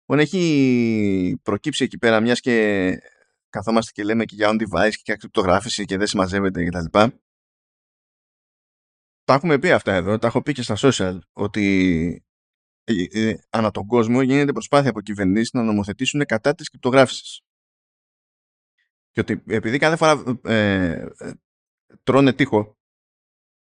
[0.00, 2.96] Λοιπόν, έχει προκύψει εκεί πέρα μιας και
[3.48, 6.98] καθόμαστε και λέμε και για on device και για κρυπτογράφηση και δεν συμμαζεύεται κτλ
[9.24, 12.24] τα έχουμε πει αυτά εδώ, τα έχω πει και στα social, ότι
[12.84, 17.40] ε, ε, ανά τον κόσμο γίνεται προσπάθεια από κυβερνήσεις να νομοθετήσουν κατά της κρυπτογράφησης.
[19.10, 21.32] Και ότι επειδή κάθε φορά ε, ε,
[22.02, 22.78] τρώνε τείχο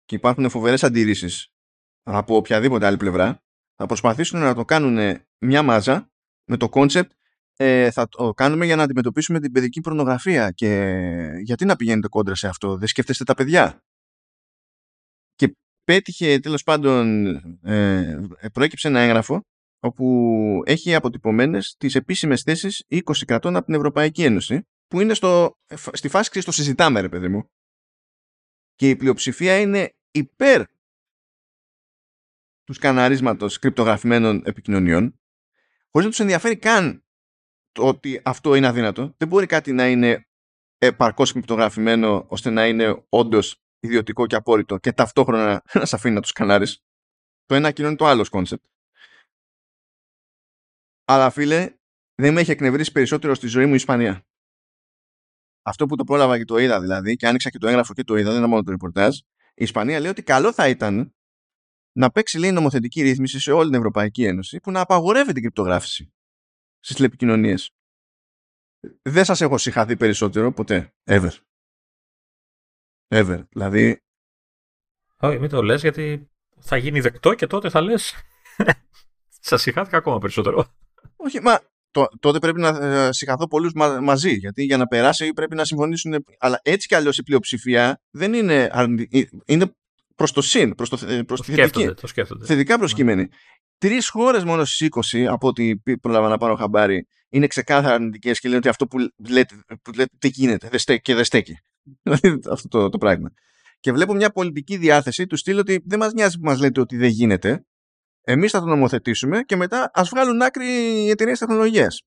[0.06, 1.54] και υπάρχουν φοβερές αντιρρήσεις
[2.04, 3.43] από οποιαδήποτε άλλη πλευρά,
[3.76, 6.12] θα προσπαθήσουν να το κάνουν μια μάζα
[6.43, 7.11] με το concept
[7.56, 10.99] ε, θα το κάνουμε για να αντιμετωπίσουμε την παιδική πορνογραφία και
[11.41, 13.84] γιατί να πηγαίνετε κόντρα σε αυτό, δεν σκέφτεστε τα παιδιά;
[15.84, 17.25] Πέτυχε τέλος πάντων,
[17.63, 18.19] ε,
[18.53, 19.41] προέκυψε ένα έγγραφο
[19.79, 25.57] όπου έχει αποτυπωμένες τις επίσημες θέσεις 20 κρατών από την Ευρωπαϊκή Ένωση που είναι στο,
[25.93, 27.49] στη φάση και στο συζητάμε ρε παιδί μου
[28.75, 30.63] και η πλειοψηφία είναι υπέρ
[32.63, 35.19] του σκαναρίσματος κρυπτογραφημένων επικοινωνιών
[35.89, 37.03] χωρίς να τους ενδιαφέρει καν
[37.71, 39.13] το ότι αυτό είναι αδύνατο.
[39.17, 40.27] Δεν μπορεί κάτι να είναι
[40.77, 46.21] επαρκώς κρυπτογραφημένο ώστε να είναι όντως ιδιωτικό και απόρρητο και ταυτόχρονα να σε αφήνει να
[46.21, 46.84] του σκανάρεις.
[47.45, 48.66] Το ένα ακυρώνει το άλλο concept.
[51.05, 51.75] Αλλά φίλε,
[52.15, 54.25] δεν με έχει εκνευρίσει περισσότερο στη ζωή μου η Ισπανία.
[55.61, 58.15] Αυτό που το πρόλαβα και το είδα δηλαδή, και άνοιξα και το έγγραφο και το
[58.15, 59.17] είδα, δεν είναι μόνο το ρεπορτάζ.
[59.55, 61.15] Η Ισπανία λέει ότι καλό θα ήταν
[61.91, 66.13] να παίξει λέει νομοθετική ρύθμιση σε όλη την Ευρωπαϊκή Ένωση που να απαγορεύει την κρυπτογράφηση
[66.79, 67.71] στις τηλεπικοινωνίες.
[69.01, 70.93] Δεν σας έχω συγχαθεί περισσότερο ποτέ.
[71.03, 71.31] Ever
[73.14, 73.43] ever.
[73.49, 74.01] Δηλαδή,
[75.18, 78.14] Όχι, μην το λες γιατί θα γίνει δεκτό και τότε θα λες
[79.45, 80.74] Σας συγχάθηκα ακόμα περισσότερο.
[81.16, 81.59] Όχι, μα
[82.20, 84.34] τότε πρέπει να ε, συγχαθώ πολλούς μαζί.
[84.34, 86.26] Γιατί για να περάσει πρέπει να συμφωνήσουν.
[86.39, 89.30] Αλλά έτσι κι αλλιώς η πλειοψηφία δεν είναι αρνητική.
[89.45, 89.72] Είναι
[90.16, 91.93] προς το συν, προς το, προς το τη θετική.
[91.93, 92.45] Το σκέφτονται.
[92.45, 93.22] Θετικά προσκύμενη.
[93.22, 93.28] Ναι.
[93.78, 98.47] Τρεις χώρες μόνο στις 20, από ό,τι πρόλαβα να πάρω χαμπάρι, είναι ξεκάθαρα αρνητικές και
[98.47, 98.97] λένε ότι αυτό που
[99.30, 101.57] λέτε, που λέτε τι γίνεται δεν στέκει και δεν στέκει.
[102.01, 103.34] Δηλαδή αυτό το, το πράγμα.
[103.79, 106.97] Και βλέπω μια πολιτική διάθεση του στείλω ότι δεν μας νοιάζει που μας λέτε ότι
[106.97, 107.65] δεν γίνεται.
[108.21, 112.01] Εμείς θα το νομοθετήσουμε και μετά ας βγάλουν άκρη οι εταιρείες τεχνολογίας.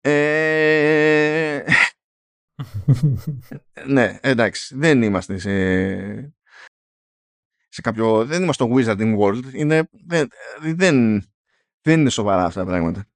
[0.00, 1.64] Ε...
[3.86, 6.34] ναι, εντάξει, δεν είμαστε σε,
[7.68, 8.24] σε κάποιο...
[8.24, 9.52] Δεν είμαστε στο Wizarding World.
[9.52, 9.88] Είναι...
[10.06, 10.28] Δεν,
[10.60, 11.24] δεν,
[11.80, 13.08] δεν είναι σοβαρά αυτά τα πράγματα.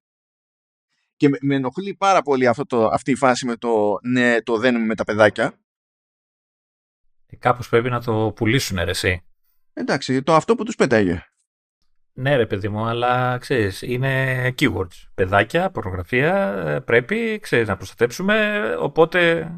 [1.19, 4.85] Και με, ενοχλεί πάρα πολύ αυτό το, αυτή η φάση με το ναι, το δένουμε
[4.85, 5.59] με τα παιδάκια.
[7.25, 9.23] Ε, κάπως πρέπει να το πουλήσουν ρε, εσύ.
[9.73, 11.23] Εντάξει, το αυτό που τους πέταγε.
[12.13, 15.07] Ναι ρε παιδί μου, αλλά ξέρεις, είναι keywords.
[15.15, 19.51] Παιδάκια, πορνογραφία, ε, πρέπει, ξέρεις, να προστατέψουμε, οπότε...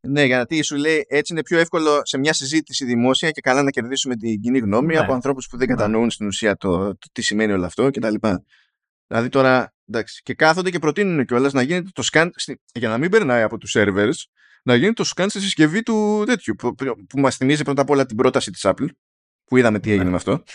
[0.00, 3.70] Ναι, γιατί σου λέει έτσι είναι πιο εύκολο σε μια συζήτηση δημόσια και καλά να
[3.70, 4.98] κερδίσουμε την κοινή γνώμη ναι.
[4.98, 5.74] από ανθρώπους που δεν ναι.
[5.74, 8.14] κατανοούν στην ουσία το, το, τι σημαίνει όλο αυτό κτλ.
[9.06, 12.28] Δηλαδή τώρα, εντάξει, και κάθονται και προτείνουν κιόλας να γίνεται το scan,
[12.72, 14.14] για να μην περνάει από τους servers,
[14.62, 16.74] να γίνει το scan στη συσκευή του τέτοιου, που,
[17.08, 18.88] που μας θυμίζει πρώτα απ' όλα την πρόταση της Apple,
[19.44, 20.10] που είδαμε τι έγινε ναι.
[20.10, 20.42] με αυτό.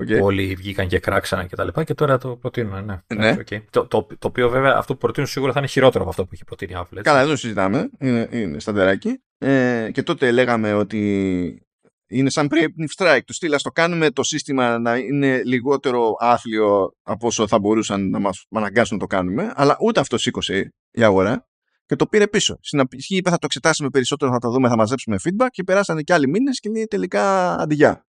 [0.00, 0.20] Okay.
[0.22, 2.84] Όλοι βγήκαν και κράξαν και τα λοιπά και τώρα το προτείνουν.
[2.84, 3.02] Ναι.
[3.14, 3.36] ναι.
[3.38, 3.62] Okay.
[3.70, 6.34] Το, το, το, οποίο βέβαια αυτό που προτείνουν σίγουρα θα είναι χειρότερο από αυτό που
[6.34, 7.00] είχε προτείνει η Apple.
[7.02, 7.90] Καλά, εδώ συζητάμε.
[7.98, 9.22] Είναι, είναι σταντεράκι.
[9.38, 11.63] Ε, και τότε λέγαμε ότι
[12.06, 13.24] είναι σαν preemptive strike.
[13.26, 18.18] Του στείλα το κάνουμε το σύστημα να είναι λιγότερο άθλιο από όσο θα μπορούσαν να
[18.18, 19.52] μας αναγκάσουν να το κάνουμε.
[19.54, 21.48] Αλλά ούτε αυτό σήκωσε η αγορά
[21.86, 22.58] και το πήρε πίσω.
[22.62, 26.02] Στην αρχή είπε θα το εξετάσουμε περισσότερο, θα το δούμε, θα μαζέψουμε feedback και περάσανε
[26.02, 28.06] και άλλοι μήνες και λέει τελικά αντιγιά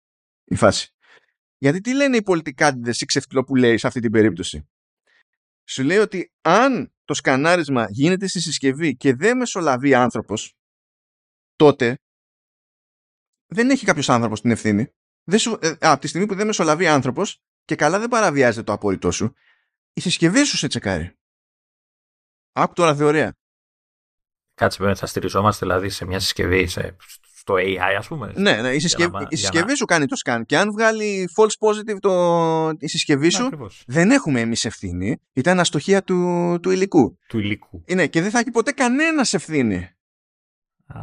[0.44, 0.94] η φάση.
[1.58, 3.06] Γιατί τι λένε οι πολιτικάντιδες ή
[3.58, 4.68] λέει σε αυτή την περίπτωση;
[5.64, 10.54] Σου λέει ότι αν το σκανάρισμα γίνεται στη συσκευή και δεν μεσολαβεί άνθρωπος,
[11.56, 11.98] τότε
[13.52, 14.92] δεν έχει κάποιος άνθρωπος την ευθύνη.
[15.24, 18.72] Δεν σου, ε, από τη στιγμή που δεν μεσολαβεί άνθρωπος και καλά δεν παραβιάζεται το
[18.72, 19.34] απόρριτό σου,
[19.92, 21.16] η συσκευή σου σε τσεκάρει.
[22.52, 23.36] Άκου τώρα θεωρία.
[24.54, 26.96] Κάτσε βέβαια, θα στηριζόμαστε δηλαδή σε μια συσκευή, σε,
[27.42, 28.32] στο AI, ας πούμε.
[28.36, 30.42] Ναι, ναι η, συσκευή, να, η συσκευή σου κάνει το scan.
[30.46, 33.50] Και αν βγάλει false positive το, η συσκευή σου,
[33.86, 35.20] δεν έχουμε εμείς ευθύνη.
[35.32, 37.18] Ήταν αστοχία του, του υλικού.
[37.28, 37.84] Του υλικού.
[37.94, 39.90] Ναι, και δεν θα έχει ποτέ κανένας ευθύνη.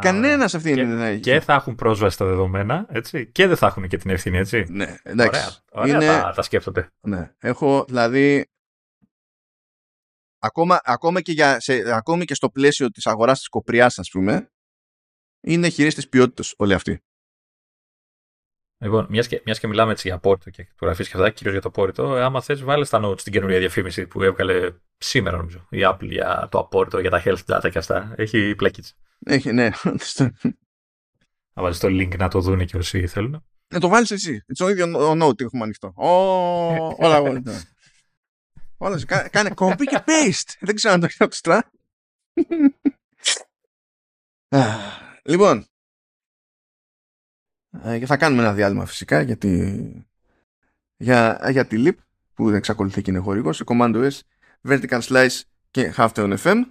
[0.01, 1.19] Κανένας ευθύνη και, δεν θα έχει.
[1.19, 3.31] Και θα έχουν πρόσβαση στα δεδομένα, έτσι.
[3.31, 4.65] Και δεν θα έχουν και την ευθύνη, έτσι.
[4.69, 5.41] Ναι, εντάξει.
[5.71, 6.21] Ωραία, ωραία Είναι...
[6.21, 6.87] τα, τα σκέφτονται.
[7.01, 7.31] Ναι.
[7.39, 8.45] Έχω, δηλαδή,
[10.39, 14.51] ακόμα, ακόμα, και για, σε, ακόμη και στο πλαίσιο της αγοράς της κοπριάς ας πούμε
[15.41, 17.03] είναι χειρίστης ποιότητας όλοι αυτοί.
[18.81, 21.61] Λοιπόν, μιας και, μιας και μιλάμε έτσι για απόρριτο και γραφή και αυτά, κυρίως για
[21.61, 25.79] το απόρριτο, άμα θες, βάλε στα notes την καινούργια διαφήμιση που έβγαλε σήμερα, νομίζω, η
[25.81, 28.13] Apple για το απόρριτο, για τα health data και αυτά.
[28.17, 28.95] Έχει πλέκιτς.
[29.25, 29.69] Έχει, ναι.
[31.53, 33.45] Να βάλεις το link να το δουν και όσοι θέλουν.
[33.67, 34.43] Να το βάλεις εσύ.
[34.57, 35.93] Το ίδιο ο note έχουμε ανοιχτό.
[35.95, 37.41] Όλα όλα.
[38.77, 40.55] Όλα κάνε copy και paste.
[40.59, 41.71] Δεν ξέρω αν το έχεις στρα.
[45.31, 45.67] λοιπόν.
[47.83, 50.05] Ε, θα κάνουμε ένα διάλειμμα φυσικά γιατί
[50.97, 51.95] για, για τη LIP
[52.33, 54.19] που εξακολουθεί και είναι χορηγός σε Command OS,
[54.69, 55.41] Vertical Slice
[55.71, 56.61] και Halftone FM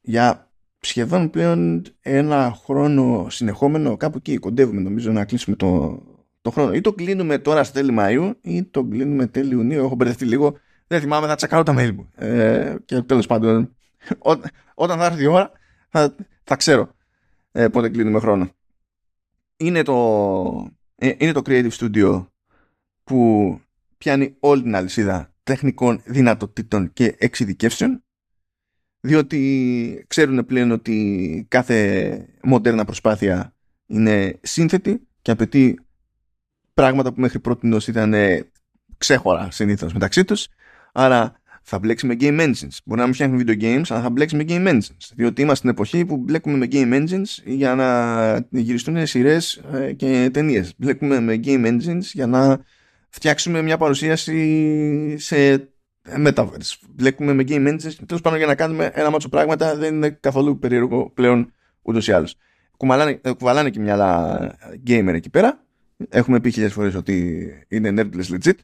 [0.00, 0.50] για
[0.80, 6.02] σχεδόν πλέον ένα χρόνο συνεχόμενο κάπου εκεί κοντεύουμε νομίζω να κλείσουμε το,
[6.40, 9.94] το χρόνο ή το κλείνουμε τώρα στα τέλη Μαΐου ή το κλείνουμε τέλη Ιουνίου έχω
[9.94, 12.10] μπερδευτεί λίγο δεν θυμάμαι, θα τσεκάρω τα mail μου.
[12.14, 13.76] Ε, και τέλος πάντων,
[14.18, 14.32] ό,
[14.74, 15.50] όταν θα έρθει η ώρα,
[15.88, 16.14] θα,
[16.44, 16.88] θα ξέρω
[17.52, 18.50] ε, πότε κλείνουμε χρόνο.
[19.56, 22.26] Είναι το, ε, είναι το Creative Studio
[23.04, 23.60] που
[23.98, 28.04] πιάνει όλη την αλυσίδα τεχνικών δυνατοτήτων και εξειδικεύσεων
[29.00, 33.54] διότι ξέρουν πλέον ότι κάθε μοντέρνα προσπάθεια
[33.86, 35.80] είναι σύνθετη και απαιτεί
[36.74, 38.14] πράγματα που μέχρι πρώτη ήταν
[38.98, 40.48] ξέχωρα συνήθως μεταξύ τους.
[40.92, 42.76] Άρα θα μπλέξει με game engines.
[42.84, 45.10] Μπορεί να μην φτιάχνει video games, αλλά θα μπλέξει με game engines.
[45.14, 50.30] Διότι είμαστε στην εποχή που μπλέκουμε με game engines για να γυριστούν σειρές ε, και
[50.32, 50.74] ταινίες.
[50.76, 52.60] Μπλέκουμε με game engines για να
[53.08, 55.68] φτιάξουμε μια παρουσίαση σε
[56.26, 56.74] metaverse.
[56.94, 60.58] Μπλέκουμε με game engines τέλος πάντων για να κάνουμε ένα μάτσο πράγματα δεν είναι καθόλου
[60.58, 61.52] περίεργο πλέον
[61.82, 62.36] ούτως ή άλλως.
[62.76, 64.50] Κουβαλάνε, ε, κουβαλάνε και μια άλλα
[64.86, 65.64] gamer εκεί πέρα.
[66.08, 68.58] Έχουμε πει χιλιάδες φορές ότι είναι nerdless legit.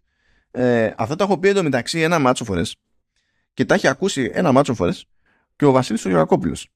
[0.50, 2.76] Ε, αυτό το έχω πει εντωμεταξύ ένα μάτσο φορές
[3.54, 5.06] και τα έχει ακούσει ένα μάτσο φορές
[5.56, 6.68] και ο Βασίλης ο Γεωργακόπουλος.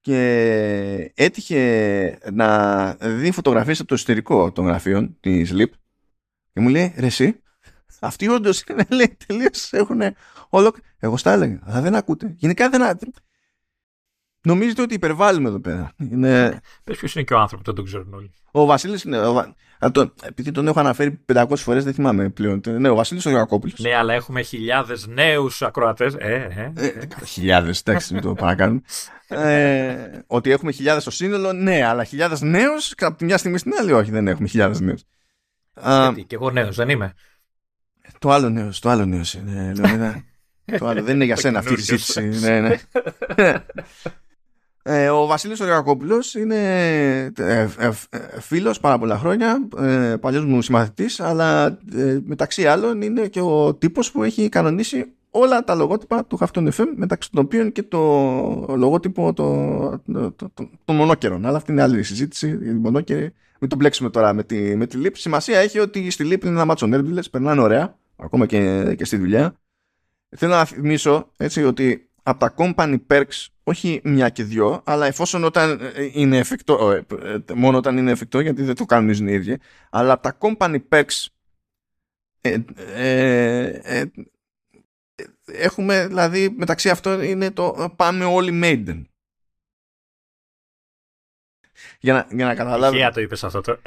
[0.00, 5.70] και έτυχε να δει φωτογραφίες από το εσωτερικό των γραφείων της LIP
[6.52, 7.40] και μου λέει ρε εσύ
[8.00, 10.00] αυτοί όντως είναι λέει τελείως έχουν
[10.48, 12.98] όλο εγώ στα έλεγα αλλά δεν ακούτε γενικά δεν
[14.46, 15.92] Νομίζετε ότι υπερβάλλουμε εδώ πέρα.
[16.10, 16.60] Είναι...
[16.84, 18.32] Πες ποιος είναι και ο άνθρωπος, δεν τον ξέρουν όλοι.
[18.50, 19.18] Ο Βασίλης είναι...
[19.18, 19.54] Ο...
[19.92, 20.12] Το...
[20.22, 22.60] Επειδή τον έχω αναφέρει 500 φορές δεν θυμάμαι πλέον.
[22.66, 23.78] Ναι, ο Βασίλης ο Γιακόπουλος.
[23.78, 26.14] Ναι, αλλά έχουμε χιλιάδες νέους ακροατές.
[26.14, 26.88] Ε, ε, ε.
[26.88, 28.80] ε χιλιάδες, εντάξει, μην το παρακάνουμε.
[29.28, 29.96] ε,
[30.26, 33.92] ότι έχουμε χιλιάδες στο σύνολο, ναι, αλλά χιλιάδες νέους από τη μια στιγμή στην άλλη,
[33.92, 35.02] όχι, δεν έχουμε χιλιάδες νέους.
[35.82, 37.14] Γιατί, και εγώ νέος, δεν είμαι.
[38.18, 39.72] Το άλλο νέος, το άλλο νέος είναι,
[40.78, 42.20] το άλλο δεν είναι για σένα αυτή η συζήτηση.
[42.20, 42.76] ναι, ναι.
[44.88, 46.56] Ε, ο Βασίλης Οριακόπουλος είναι
[47.38, 47.90] ε, ε,
[48.40, 51.78] φίλος πάρα πολλά χρόνια, ε, παλιός μου συμμαθητής, αλλά
[52.24, 56.86] μεταξύ άλλων είναι και ο τύπος που έχει κανονίσει όλα τα λογότυπα του Χαυτόν FM,
[56.96, 58.00] μεταξύ των οποίων και το
[58.76, 61.46] λογότυπο των το, το, το, μονόκερων.
[61.46, 62.48] Αλλά αυτή είναι άλλη συζήτηση.
[62.48, 65.16] Η μονόκερη, μην το μπλέξουμε τώρα με τη, με τη ΛΥΠ.
[65.16, 69.16] Σημασία έχει ότι στη ΛΥΠ είναι ένα μάτσο νέρμπιλες, περνάνε ωραία, ακόμα και, και στη
[69.16, 69.54] δουλειά.
[70.36, 75.44] Θέλω να θυμίσω έτσι, ότι από τα company perks όχι μια και δυο, αλλά εφόσον
[75.44, 79.32] όταν ε, είναι εφικτό, ε, ε, μόνο όταν είναι εφικτό, γιατί δεν το κάνουν οι
[79.32, 79.58] ίδιοι,
[79.90, 81.26] αλλά από τα company perks
[82.40, 82.60] ε,
[83.84, 84.04] ε,
[85.46, 89.02] έχουμε, δηλαδή μεταξύ αυτών είναι το πάμε όλοι Maiden.
[92.00, 92.94] Για να, για να καταλάβει.
[92.94, 93.78] Τυχαία το είπες αυτό το.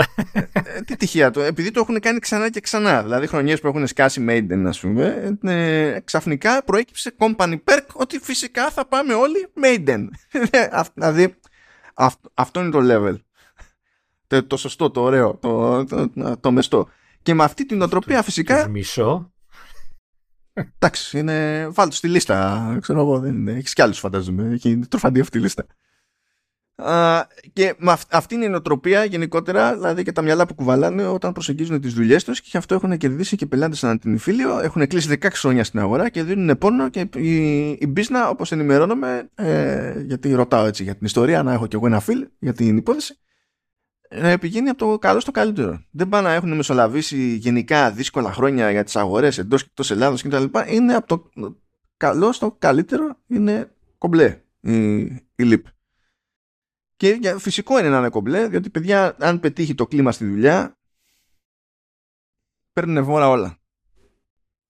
[0.79, 1.41] Ε, τι τυχαία το.
[1.41, 3.03] Επειδή το έχουν κάνει ξανά και ξανά.
[3.03, 8.69] Δηλαδή χρονιές που έχουν σκάσει Maiden, ας πούμε, ε, ξαφνικά προέκυψε company perk ότι φυσικά
[8.69, 10.07] θα πάμε όλοι Maiden.
[10.93, 11.35] δηλαδή
[12.33, 13.15] αυτό είναι το level.
[14.27, 16.89] Το, το σωστό, το ωραίο, το, το, το, μεστό.
[17.21, 18.67] Και με αυτή την οτροπία φυσικά.
[18.67, 19.33] Μισό.
[20.53, 21.67] Εντάξει, είναι.
[21.71, 22.77] Βάλτε στη λίστα.
[22.81, 23.51] Ξέρω εγώ, δεν είναι.
[23.51, 24.53] Έχεις κι άλλους φαντάζομαι.
[24.53, 25.65] Έχει τροφαντή αυτή η λίστα
[27.53, 31.81] και με αυτή είναι η νοοτροπία γενικότερα, δηλαδή και τα μυαλά που κουβαλάνε όταν προσεγγίζουν
[31.81, 34.59] τις δουλειές τους και γι' αυτό έχουν κερδίσει και πελάτες σαν την Ιφίλιο.
[34.59, 36.89] Έχουν κλείσει 16 χρόνια στην αγορά και δίνουν πόνο.
[36.89, 41.67] Και η, η Μπίσνα, όπως ενημερώνομαι, ε, γιατί ρωτάω έτσι για την ιστορία, να έχω
[41.67, 43.19] κι εγώ ένα φιλ για την υπόθεση,
[44.09, 45.83] ε, πηγαίνει από το καλό στο καλύτερο.
[45.91, 50.21] Δεν πάνε να έχουν μεσολαβήσει γενικά δύσκολα χρόνια για τις αγορές εντός και εκτός Ελλάδος
[50.21, 50.43] κτλ.
[50.67, 51.29] Είναι από το
[51.97, 55.01] καλό στο καλύτερο, είναι κομπλέ η,
[55.35, 55.65] η ΛΥΠ.
[56.99, 60.77] Και φυσικό είναι να είναι κομπλέ, διότι παιδιά, αν πετύχει το κλίμα στη δουλειά,
[62.73, 63.59] παίρνουν βόρα όλα.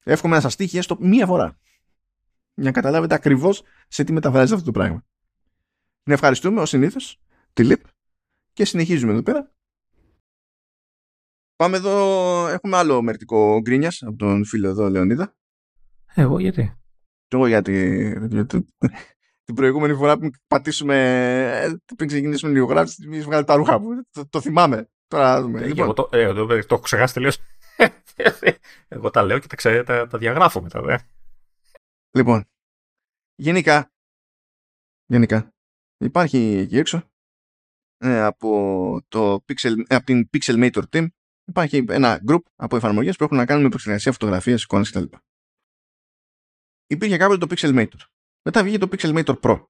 [0.03, 1.60] Εύχομαι να σας τύχει έστω μία φορά.
[2.53, 5.06] Για να καταλάβετε ακριβώς σε τι μεταφράζεται αυτό το πράγμα.
[6.03, 7.22] Να ευχαριστούμε ως συνήθως
[7.53, 7.85] τη ΛΥΠ
[8.53, 9.53] και συνεχίζουμε εδώ πέρα.
[11.56, 15.35] Πάμε εδώ, έχουμε άλλο μερτικό γκρίνιας από τον φίλο εδώ Λεωνίδα.
[16.14, 16.77] Εγώ γιατί;
[17.27, 18.14] Εγώ γιατί
[19.49, 20.95] την προηγούμενη φορά που πατήσουμε
[21.63, 23.89] ε, πριν ξεκινήσουμε την ηχογράφηση, μη βγάλει τα ρούχα μου.
[24.11, 24.89] Το, το θυμάμαι.
[25.07, 25.61] Τώρα δούμε.
[25.61, 25.84] Ε, λοιπόν.
[25.84, 27.38] Εγώ το, ε, το, το έχω ξεχάσει τελείως.
[28.88, 30.81] Εγώ τα λέω και τα, ξέ, τα, τα διαγράφω μετά.
[30.81, 30.97] Δε.
[32.11, 32.45] Λοιπόν,
[33.35, 33.91] γενικά,
[35.05, 35.53] γενικά,
[35.97, 37.03] υπάρχει εκεί έξω
[37.97, 41.07] ε, από, το Pixel, ε, από την Pixelmator Team
[41.45, 45.03] υπάρχει ένα group από εφαρμογές που έχουν να κάνουν με επεξεργασία φωτογραφίες, εικόνες κτλ.
[46.88, 49.66] Υπήρχε κάποτε το Pixelmator μετά βγήκε το Pixelmator Pro.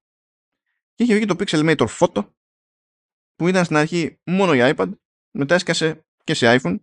[0.94, 2.30] Και είχε βγει το Pixelmator Photo
[3.34, 4.92] που ήταν στην αρχή μόνο για iPad,
[5.30, 6.76] μετά έσκασε και σε iPhone.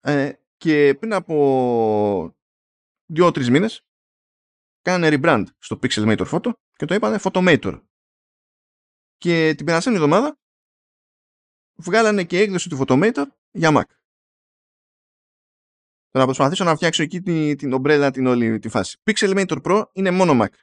[0.00, 2.36] Ε, και πριν από
[3.06, 3.86] δύο-τρεις μήνες
[4.82, 7.82] κάνανε rebrand στο Pixelmator Photo και το είπανε Photomator.
[9.16, 10.38] Και την περασμένη εβδομάδα
[11.74, 13.84] βγάλανε και έκδοση του Photomator για Mac.
[16.18, 18.98] Θα προσπαθήσω να φτιάξω εκεί την, την ομπρέλα την όλη τη φάση.
[19.04, 20.54] Pixelmator Pro είναι μόνο Mac.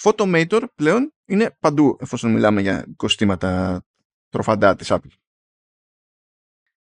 [0.00, 3.82] Photomator πλέον είναι παντού εφόσον μιλάμε για κοστήματα
[4.28, 5.12] τροφαντά της Apple.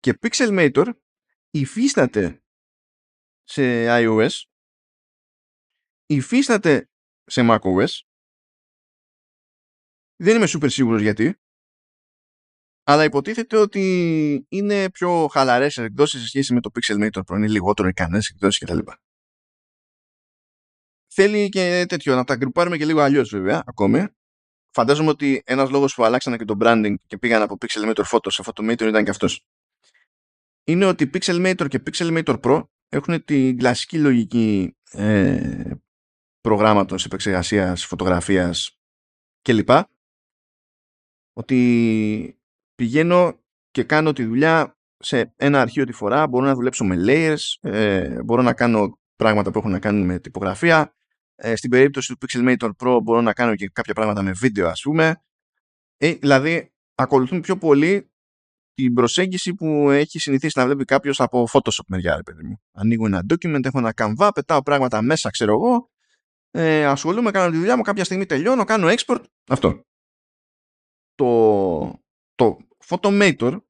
[0.01, 0.87] Και Pixelmator
[1.51, 2.43] υφίσταται
[3.43, 4.43] σε iOS,
[6.07, 6.91] υφίσταται
[7.25, 8.01] σε macOS.
[10.17, 11.42] Δεν είμαι super σίγουρος γιατί,
[12.83, 17.37] αλλά υποτίθεται ότι είναι πιο χαλαρές εκδόσεις σε σχέση με το Pixelmator Pro.
[17.37, 18.79] Είναι λιγότερο ικανές εκδόσεις κτλ.
[21.15, 24.07] Θέλει και τέτοιο να τα γκρουπάρουμε και λίγο αλλιώς βέβαια ακόμη.
[24.75, 28.43] Φαντάζομαι ότι ένας λόγος που αλλάξανε και το branding και πήγαν από Pixelmator Photo σε
[28.47, 29.47] Photomator ήταν και αυτός.
[30.65, 35.71] Είναι ότι Pixelmator και Pixelmator Pro έχουν την κλασική λογική ε,
[36.41, 38.79] προγράμματος επεξεργασίας, φωτογραφίας
[39.43, 39.71] κλπ.
[41.33, 42.42] Ότι
[42.83, 43.41] πηγαίνω
[43.71, 48.23] και κάνω τη δουλειά σε ένα αρχείο τη φορά, μπορώ να δουλέψω με layers, ε,
[48.23, 50.95] μπορώ να κάνω πράγματα που έχουν να κάνουν με τυπογραφία,
[51.35, 54.81] Ε, στην περίπτωση του Pixelmator Pro μπορώ να κάνω και κάποια πράγματα με βίντεο ας
[54.81, 55.23] πούμε.
[55.97, 58.11] Ε, δηλαδή ακολουθούν πιο πολύ
[58.75, 62.61] την προσέγγιση που έχει συνηθίσει να βλέπει κάποιος από Photoshop μεριά, ρε παιδί μου.
[62.73, 65.91] Ανοίγω ένα document, έχω ένα Canva, πετάω πράγματα μέσα, ξέρω εγώ,
[66.51, 69.23] ε, ασχολούμαι, κάνω τη δουλειά μου, κάποια στιγμή τελειώνω, κάνω export.
[69.49, 69.83] Αυτό.
[71.15, 72.01] Το,
[72.35, 73.61] το Photomator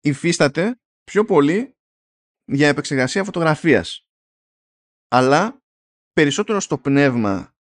[0.00, 1.76] υφίσταται πιο πολύ
[2.44, 4.06] για επεξεργασία φωτογραφίας.
[5.08, 5.62] Αλλά
[6.12, 7.54] περισσότερο στο πνεύμα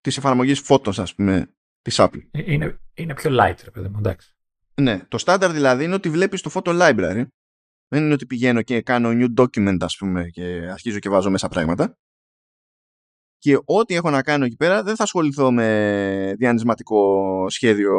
[0.00, 2.28] της εφαρμογής Photos, ας πούμε, της Apple.
[2.30, 4.36] Ε, είναι, είναι πιο light, ρε παιδί μου, εντάξει.
[4.74, 7.26] Ναι, το στάνταρ δηλαδή είναι ότι βλέπεις το photo library.
[7.88, 11.48] Δεν είναι ότι πηγαίνω και κάνω new document, ας πούμε, και αρχίζω και βάζω μέσα
[11.48, 11.98] πράγματα.
[13.38, 17.94] Και ό,τι έχω να κάνω εκεί πέρα δεν θα ασχοληθώ με διανυσματικό σχέδιο.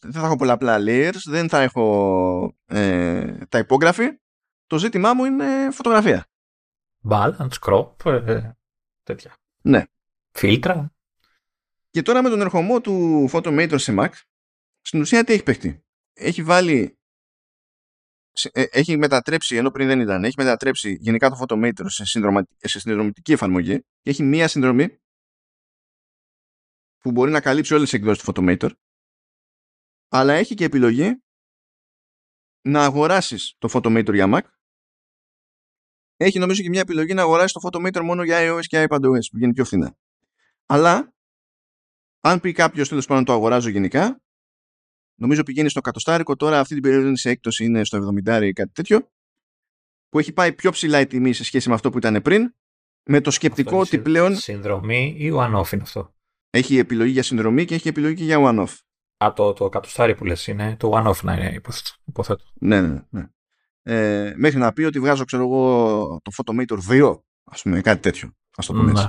[0.00, 4.04] Δεν θα έχω πολλαπλά layers, δεν θα έχω ε, τα υπόγραφη.
[4.66, 6.26] Το ζήτημά μου είναι φωτογραφία.
[7.08, 8.50] Balance, crop, ε,
[9.02, 9.34] τέτοια.
[9.62, 9.84] Ναι.
[10.30, 10.94] Φίλτρα.
[11.90, 14.08] Και τώρα με τον ερχομό του Photomator σε Mac,
[14.80, 17.03] στην ουσία τι έχει παιχτεί; Έχει βάλει ε,
[18.52, 22.04] έχει μετατρέψει, ενώ πριν δεν ήταν, έχει μετατρέψει γενικά το Photomator σε,
[22.60, 24.98] σε συνδρομητική εφαρμογή και έχει μία συνδρομή
[26.98, 28.70] που μπορεί να καλύψει όλες τις εκδόσεις του Photomator
[30.08, 31.22] αλλά έχει και επιλογή
[32.60, 34.42] να αγοράσεις το Photomator για Mac
[36.16, 39.36] έχει νομίζω και μια επιλογή να αγοράσεις το Photomator μόνο για iOS και iPadOS που
[39.36, 39.96] βγαίνει πιο φθηνά.
[40.66, 41.14] Αλλά
[42.20, 44.22] αν πει κάποιος τέλος πάντων το αγοράζω γενικά,
[45.14, 48.52] νομίζω πηγαίνει στο κατοστάρικο, τώρα αυτή την περίοδο είναι σε έκπτωσης, είναι στο 70 ή
[48.52, 49.10] κάτι τέτοιο,
[50.08, 52.54] που έχει πάει πιο ψηλά η τιμή σε σχέση με αυτό που ήταν πριν,
[53.04, 54.36] με το σκεπτικό ότι πλέον.
[54.36, 56.14] Συνδρομή ή one-off είναι αυτό;
[56.50, 58.74] Έχει επιλογή για συνδρομή και έχει επιλογή και για one-off.
[59.24, 61.60] Α, το, το κατοστάρι που λες είναι το one-off να είναι,
[62.04, 62.44] υποθέτω.
[62.54, 63.26] Ναι, ναι, ναι.
[63.82, 68.36] Ε, μέχρι να πει ότι βγάζω, ξέρω εγώ, το Photomator 2, ας πούμε, κάτι τέτοιο.
[68.56, 69.08] Ας το πούμε έτσι.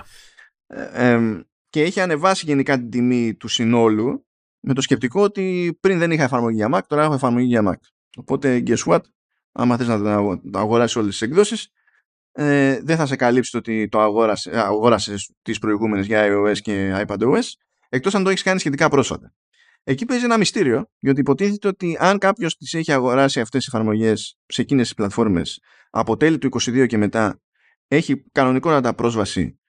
[0.68, 4.28] Ε, ε, και έχει ανεβάσει γενικά την τιμή του συνόλου
[4.68, 7.80] με το σκεπτικό ότι πριν δεν είχα εφαρμογή για Mac, τώρα έχω εφαρμογή για Mac.
[8.18, 9.00] Οπότε, guess what,
[9.52, 11.68] άμα θες να αγοράσεις όλες τις εκδόσεις,
[12.32, 17.04] ε, δεν θα σε καλύψει το ότι το αγόρασε, αγόρασες τις προηγούμενες για iOS και
[17.08, 17.44] iPadOS,
[17.90, 19.34] εκτός αν το έχεις κάνει σχετικά πρόσφατα.
[19.84, 24.38] Εκεί παίζει ένα μυστήριο, γιατί υποτίθεται ότι αν κάποιος τις έχει αγοράσει αυτές τις εφαρμογές
[24.46, 27.42] σε εκείνες τις πλατφόρμες από τέλη του 22 και μετά,
[27.88, 29.60] έχει κανονικότατα πρόσβαση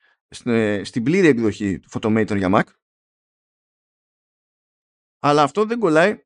[0.82, 2.62] στην πλήρη εκδοχή του Photomator για Mac
[5.19, 6.25] αλλά αυτό δεν κολλάει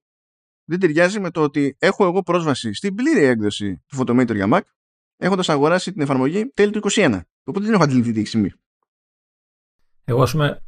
[0.65, 4.61] δεν ταιριάζει με το ότι έχω εγώ πρόσβαση στην πλήρη έκδοση του Photomator για Mac
[5.17, 8.51] έχοντας αγοράσει την εφαρμογή τέλη του 21 οπότε δεν έχω αντιληφθεί τι έχει σημεί
[10.05, 10.63] εγώ ας πούμε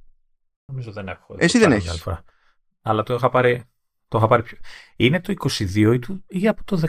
[0.64, 2.08] νομίζω δεν έχω εσύ δεν έχεις
[2.82, 3.64] αλλά το είχα πάρει
[4.12, 4.58] το είχα πάρει πιο...
[4.96, 6.80] Είναι το 22 ή, ή από το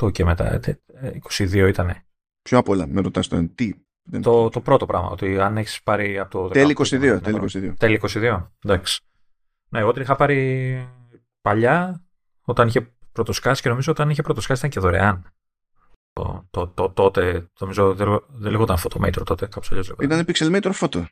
[0.00, 0.60] 18 και μετά.
[1.38, 2.06] 22 ε, ήτανε.
[2.42, 3.72] Πιο απ' όλα, με ρωτάς το τι.
[4.22, 6.48] Το, το πρώτο πράγμα, ότι αν έχεις πάρει από το.
[6.48, 7.18] Τέλη 22.
[7.22, 7.74] Τέλη 22.
[7.78, 8.46] Τέλη 22.
[8.64, 9.02] Εντάξει.
[9.72, 10.88] Ναι, εγώ την είχα πάρει
[11.40, 12.04] παλιά
[12.42, 15.32] όταν είχε πρωτοσκάσει και νομίζω όταν είχε πρωτοσκάσει ήταν και δωρεάν.
[16.12, 21.04] Το, το, το, τότε, νομίζω δεν, δεν λεγόταν Photomator τότε, κάπως αλλιώς Ήταν Pixelmator Photo.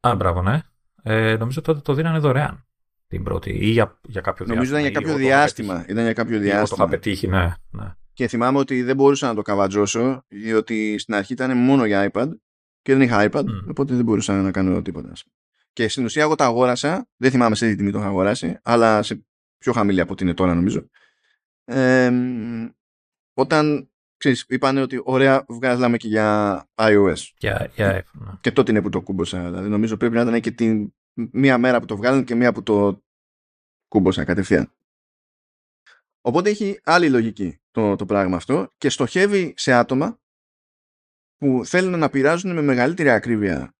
[0.00, 0.60] Α, μπράβο, ναι.
[1.02, 2.64] Ε, νομίζω τότε το δίνανε δωρεάν
[3.06, 4.78] την πρώτη ή για, για κάποιο νομίζω διάστημα.
[4.78, 5.84] Νομίζω ήταν για κάποιο διάστημα.
[5.88, 6.68] Ήταν για κάποιο διάστημα.
[6.68, 7.54] το είχα πετύχει, ναι.
[7.70, 7.94] ναι.
[8.12, 12.28] Και θυμάμαι ότι δεν μπορούσα να το καβατζώσω, διότι στην αρχή ήταν μόνο για iPad
[12.82, 13.68] και δεν είχα iPad, mm.
[13.68, 15.12] οπότε δεν μπορούσα να κάνω τίποτα.
[15.72, 19.02] Και στην ουσία εγώ τα αγόρασα, δεν θυμάμαι σε τι τιμή το είχα αγοράσει, αλλά
[19.02, 19.24] σε
[19.58, 20.88] πιο χαμηλή από ό,τι είναι τώρα νομίζω.
[21.64, 22.10] Ε,
[23.34, 27.16] όταν ξέρεις, είπαν ότι ωραία βγάζαμε και για iOS.
[27.38, 28.20] Για, για iPhone.
[28.26, 28.32] Ναι.
[28.40, 29.44] Και τότε είναι που το κούμποσα.
[29.44, 32.62] Δηλαδή νομίζω πρέπει να ήταν και την μία μέρα που το βγάλουν και μία που
[32.62, 33.02] το
[33.88, 34.72] κούμποσα κατευθείαν.
[36.20, 40.20] Οπότε έχει άλλη λογική το, το πράγμα αυτό και στοχεύει σε άτομα
[41.36, 43.74] που θέλουν να πειράζουν με μεγαλύτερη ακρίβεια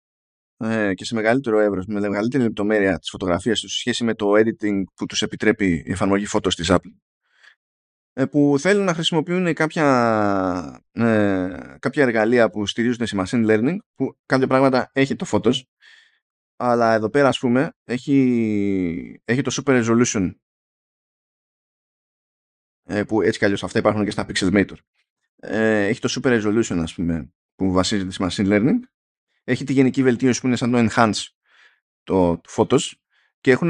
[0.60, 4.32] ε, και σε μεγαλύτερο εύρος, με μεγαλύτερη λεπτομέρεια τις φωτογραφίες τους σε σχέση με το
[4.34, 6.94] editing που τους επιτρέπει η εφαρμογή φώτος της Apple
[8.12, 14.16] ε, που θέλουν να χρησιμοποιούν κάποια, ε, κάποια εργαλεία που στηρίζονται σε machine learning που
[14.26, 15.60] κάποια πράγματα έχει το Photos
[16.56, 20.30] αλλά εδώ πέρα ας πούμε έχει, έχει το super resolution
[22.90, 24.76] ε, που έτσι κι αλλιώς αυτά υπάρχουν και στα Pixelmator.
[25.36, 28.78] Ε, έχει το Super Resolution, ας πούμε, που βασίζεται σε Machine Learning.
[29.44, 31.22] Έχει τη γενική βελτίωση που είναι σαν το Enhance
[32.02, 32.92] το, το Photos
[33.40, 33.68] και έχουν,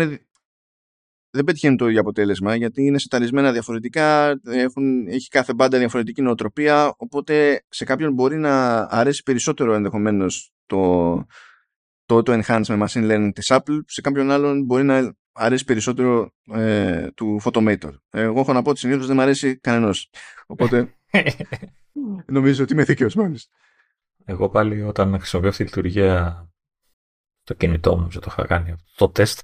[1.31, 6.95] δεν πετυχαίνουν το ίδιο αποτέλεσμα γιατί είναι σεταρισμένα διαφορετικά, έχουν, έχει κάθε μπάντα διαφορετική νοοτροπία,
[6.97, 11.13] οπότε σε κάποιον μπορεί να αρέσει περισσότερο ενδεχομένως το,
[12.05, 16.33] το, το enhance με machine learning της Apple, σε κάποιον άλλον μπορεί να αρέσει περισσότερο
[16.53, 17.93] ε, του Photomator.
[18.11, 20.11] Εγώ έχω να πω ότι συνήθως δεν μου αρέσει κανένας.
[20.47, 20.95] Οπότε
[22.27, 23.51] νομίζω ότι είμαι δίκαιο μάλιστα.
[24.31, 26.45] Εγώ πάλι όταν χρησιμοποιώ αυτή τη λειτουργία
[27.43, 29.41] στο κινητό μου, το είχα κάνει το τεστ,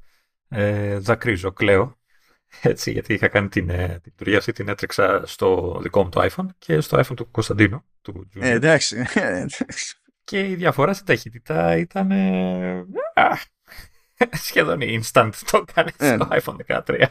[0.48, 1.98] ε, δακρύζω, κλαίω.
[2.60, 6.28] Έτσι, γιατί είχα κάνει την, ε, την λειτουργία αυτή, την έτρεξα στο δικό μου το
[6.30, 7.84] iPhone και στο iPhone του Κωνσταντίνου.
[8.02, 9.06] Του ε, εντάξει.
[10.24, 12.84] και η διαφορά στην ταχύτητα ήταν ε,
[14.32, 16.14] σχεδόν instant το κάνει ε.
[16.14, 17.06] στο iPhone 13.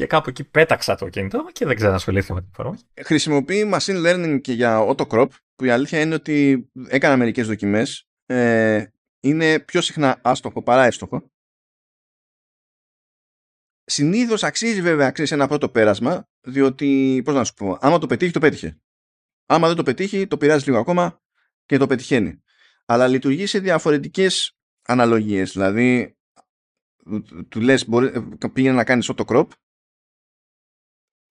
[0.00, 2.82] Και κάπου εκεί πέταξα το κινητό και δεν ξέρω ασχολήθηκα με την εφαρμογή.
[3.02, 8.08] Χρησιμοποιεί machine learning και για autocrop που η αλήθεια είναι ότι έκανα μερικές δοκιμές.
[8.26, 8.84] Ε,
[9.20, 11.30] είναι πιο συχνά άστοχο παρά εύστοχο.
[13.84, 18.32] Συνήθως αξίζει βέβαια αξίζει ένα πρώτο πέρασμα, διότι, πώς να σου πω, άμα το πετύχει,
[18.32, 18.80] το πέτυχε.
[19.46, 21.20] Άμα δεν το πετύχει, το πειράζει λίγο ακόμα
[21.66, 22.42] και το πετυχαίνει.
[22.84, 25.52] Αλλά λειτουργεί σε διαφορετικές αναλογίες.
[25.52, 26.16] Δηλαδή,
[27.48, 27.88] του λες,
[28.52, 29.46] πήγαινε να κάνεις autocrop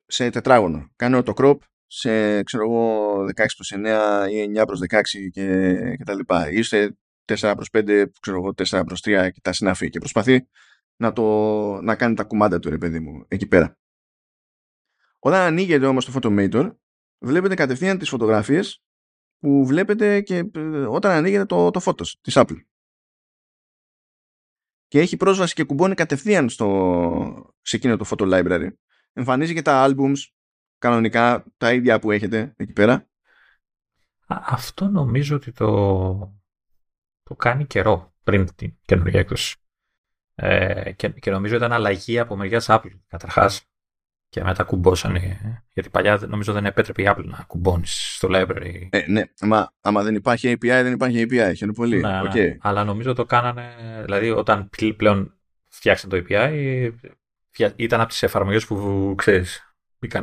[0.10, 0.92] σε τετράγωνο.
[0.96, 1.58] Κάνει autocrop
[1.88, 6.52] σε, ξέρω εγώ, 16 προς 9 ή 9 προς 16 και, και τα λοιπά.
[6.52, 9.90] Ή σε 4 προς 5, ξέρω εγώ, 4 προς 3 και τα συναφή.
[9.90, 10.48] Και προσπαθεί
[10.96, 11.24] να, το,
[11.82, 13.78] να κάνει τα κουμάντα του, ρε παιδί μου, εκεί πέρα.
[15.20, 16.76] Όταν ανοίγεται όμως το Photomator,
[17.20, 18.84] βλέπετε κατευθείαν τις φωτογραφίες
[19.40, 22.58] που βλέπετε και ε, όταν ανοίγεται το, το Photos της Apple.
[24.88, 28.70] Και έχει πρόσβαση και κουμπώνει κατευθείαν στο, σε εκείνο το Photo Library.
[29.14, 30.18] Εμφανίζει και τα albums,
[30.78, 33.08] κανονικά τα ίδια που έχετε εκεί πέρα.
[34.28, 36.40] Αυτό νομίζω ότι το,
[37.24, 39.56] το κάνει καιρό πριν την καινούργια έκδοση.
[40.36, 43.64] Ε, και, και, νομίζω ήταν αλλαγή από μεριάς Apple καταρχάς.
[44.30, 45.40] Και μετά κουμπώσανε.
[45.74, 48.88] Γιατί παλιά νομίζω δεν επέτρεπε η Apple να κουμπώνεις στο library.
[48.90, 51.54] Ε, ναι, μα άμα δεν υπάρχει API, δεν υπάρχει API.
[51.56, 52.00] Χαίρομαι πολύ.
[52.02, 52.34] Ναι, okay.
[52.34, 52.58] Ναι.
[52.60, 53.74] Αλλά νομίζω το κάνανε.
[54.04, 56.92] Δηλαδή, όταν πλέον φτιάξαν το API,
[57.76, 59.70] ήταν από τις εφαρμογές που ξέρεις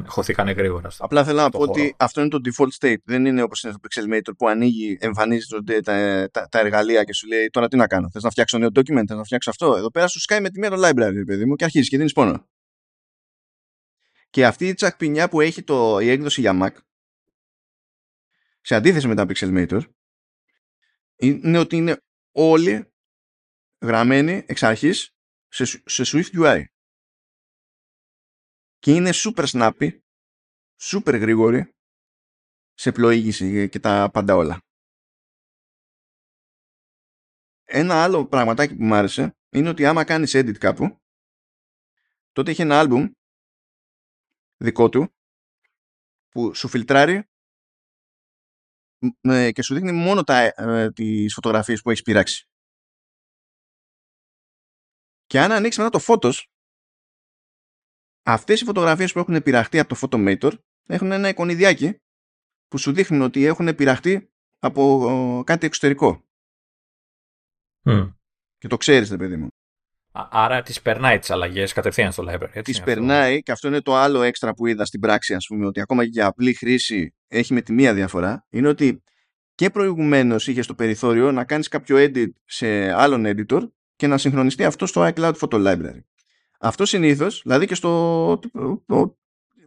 [0.06, 0.88] χωθήκανε γρήγορα.
[0.98, 3.00] Απλά θέλω να πω ότι αυτό είναι το default state.
[3.04, 7.26] Δεν είναι όπως είναι στο Pixelmator που ανοίγει, εμφανίζονται τα, τα, τα, εργαλεία και σου
[7.26, 8.10] λέει τώρα τι να κάνω.
[8.10, 9.76] Θες να φτιάξω νέο document, θες να φτιάξω αυτό.
[9.76, 12.12] Εδώ πέρα σου σκάει με τη μία το library, παιδί μου, και αρχίζει και δίνεις
[12.12, 12.48] πόνο.
[14.30, 16.76] Και αυτή η τσακπινιά που έχει το, η έκδοση για Mac,
[18.60, 19.80] σε αντίθεση με τα Pixelmator,
[21.16, 22.02] είναι ότι είναι
[22.32, 22.92] όλοι
[23.80, 25.14] γραμμένοι εξ αρχής
[25.48, 26.64] σε, σε Swift UI
[28.86, 29.98] και είναι super snappy,
[30.80, 31.74] super γρήγορη
[32.74, 34.60] σε πλοήγηση και τα πάντα όλα.
[37.64, 40.98] Ένα άλλο πραγματάκι που μου άρεσε είναι ότι άμα κάνεις edit κάπου
[42.30, 43.10] τότε έχει ένα album
[44.56, 45.14] δικό του
[46.28, 47.28] που σου φιλτράρει
[49.52, 52.48] και σου δείχνει μόνο τα, ε, τις φωτογραφίες που έχεις πειράξει.
[55.26, 56.55] Και αν ανοίξεις μετά το Photos
[58.26, 60.52] αυτές οι φωτογραφίες που έχουν πειραχτεί από το Photomator
[60.86, 61.96] έχουν ένα εικονιδιάκι
[62.68, 66.24] που σου δείχνουν ότι έχουν πειραχτεί από κάτι εξωτερικό.
[68.58, 69.48] Και το ξέρεις, ρε παιδί μου.
[70.12, 72.60] Άρα τις περνάει τις αλλαγές κατευθείαν στο library.
[72.64, 75.80] Τις περνάει και αυτό είναι το άλλο έξτρα που είδα στην πράξη, ας πούμε, ότι
[75.80, 79.02] ακόμα και για απλή χρήση έχει με τη μία διαφορά, είναι ότι
[79.54, 84.64] και προηγουμένως είχε το περιθώριο να κάνεις κάποιο edit σε άλλον editor και να συγχρονιστεί
[84.64, 86.00] αυτό στο iCloud Photo Library.
[86.60, 88.40] Αυτό συνήθως, δηλαδή και στο.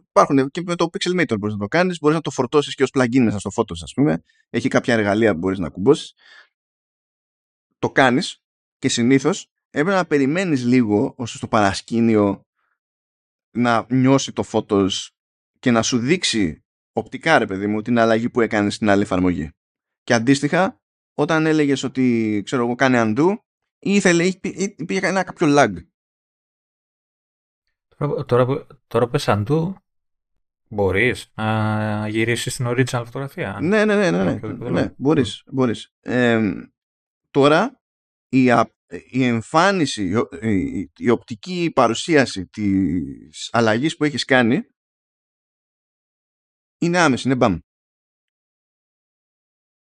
[0.08, 2.90] Υπάρχουν και με το Pixelmator μπορείς να το κάνεις, μπορείς να το φορτώσεις και ως
[2.94, 4.22] plugin μέσα στο Photos, ας πούμε.
[4.50, 6.14] Έχει κάποια εργαλεία που μπορείς να κουμπώσεις.
[7.78, 8.42] Το κάνεις
[8.78, 12.46] και συνήθως έπρεπε να περιμένεις λίγο ώστε στο παρασκήνιο
[13.50, 14.90] να νιώσει το Photos
[15.58, 19.50] και να σου δείξει οπτικά, ρε παιδί μου, την αλλαγή που έκανες στην άλλη εφαρμογή.
[20.02, 20.80] Και αντίστοιχα,
[21.14, 23.34] όταν έλεγες ότι ξέρω εγώ, κάνει undo,
[23.78, 25.74] ή ήθελε, υπήρχε ένα κάποιο lag
[28.26, 29.76] Τώρα, τώρα πες αντού,
[30.68, 33.58] μπορείς να γυρίσεις την original φωτογραφία.
[33.62, 35.94] Ναι, ναι, ναι, ναι, ναι, ναι μπορείς, μπορείς.
[37.30, 37.80] τώρα
[38.28, 38.44] η,
[39.10, 44.62] η εμφάνιση, η, η, οπτική παρουσίαση της αλλαγής που έχεις κάνει
[46.78, 47.58] είναι άμεση, είναι μπαμ.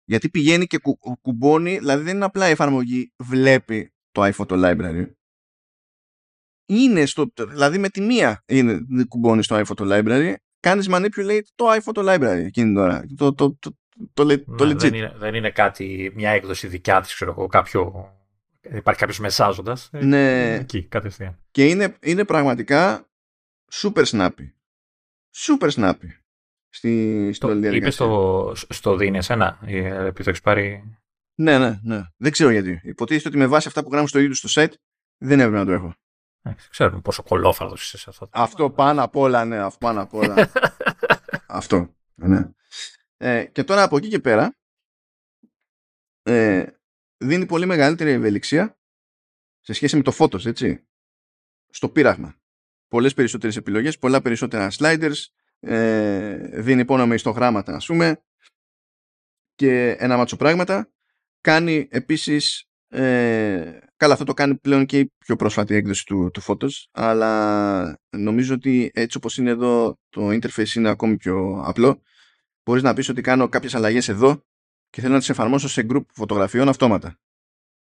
[0.06, 0.78] Γιατί πηγαίνει και
[1.22, 5.12] κουμπώνει, δηλαδή δεν είναι απλά η εφαρμογή βλέπει το iPhoto Library
[6.66, 12.16] είναι στο, δηλαδή με τη μία είναι, κουμπώνεις στο iPhoto Library, κάνεις manipulate το iPhoto
[12.16, 13.06] Library εκείνη τώρα.
[13.18, 13.78] Το, το, το,
[14.14, 14.76] το, το, legit.
[14.78, 18.10] Δεν είναι, δεν είναι κάτι, μια έκδοση δικιά της, ξέρω εγώ, κάποιο,
[18.74, 19.90] υπάρχει κάποιος μεσάζοντας.
[19.92, 20.54] Ε, ναι.
[20.54, 21.40] Εκεί, κατευθείαν.
[21.52, 23.10] Και είναι, είναι πραγματικά
[23.72, 24.52] super snappy.
[25.36, 26.10] Super snappy.
[26.70, 28.06] Στη, στο όλη διαδικασία.
[28.06, 30.98] Είπες στο, στο δίνει εσένα, επειδή το έχεις πάρει...
[31.36, 32.02] Ναι, ναι, ναι.
[32.18, 32.80] Δεν ξέρω γιατί.
[32.84, 34.74] Υποτίθεται ότι με βάση αυτά που γράφουν στο ίδιο στο site
[35.18, 35.94] δεν έπρεπε να το έχω.
[36.70, 38.30] Ξέρουμε πόσο κολόφαρδο είσαι σε αυτό.
[38.32, 40.52] Αυτό πάνω απ' όλα, ναι, αυτό πάνω απ' όλα.
[41.48, 41.96] αυτό.
[42.16, 42.50] Ναι.
[43.18, 44.58] Ε, και τώρα από εκεί και πέρα,
[46.24, 46.66] ε,
[47.18, 48.78] δίνει πολύ μεγαλύτερη ευελιξία
[49.60, 50.88] σε σχέση με το Photos, έτσι,
[51.70, 52.36] στο πείραγμα.
[52.88, 55.26] Πολλές περισσότερες επιλογές, πολλά περισσότερα sliders,
[55.60, 58.24] ε, δίνει πόνο με ιστογράμματα, ας πούμε,
[59.56, 60.92] και ένα μάτσο πράγματα.
[61.42, 66.42] Κάνει επίσης, ε, καλά αυτό το κάνει πλέον και η πιο πρόσφατη έκδοση του, του
[66.44, 72.02] Photos, αλλά νομίζω ότι έτσι όπως είναι εδώ το interface είναι ακόμη πιο απλό.
[72.64, 74.44] Μπορείς να πεις ότι κάνω κάποιες αλλαγές εδώ
[74.90, 77.20] και θέλω να τις εφαρμόσω σε group φωτογραφιών αυτόματα.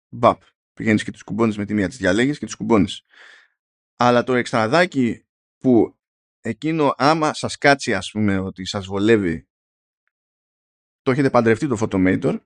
[0.10, 0.41] Μπαπ.
[0.73, 3.02] Πηγαίνεις και τις κουμπώνεις με τη μία, τις διαλέγεις και τις κουμπώνεις.
[3.95, 5.26] Αλλά το εξτραδάκι
[5.57, 5.98] που
[6.41, 9.48] εκείνο άμα σας κάτσει ας πούμε ότι σας βολεύει
[11.02, 12.40] το έχετε παντρευτεί το Photomator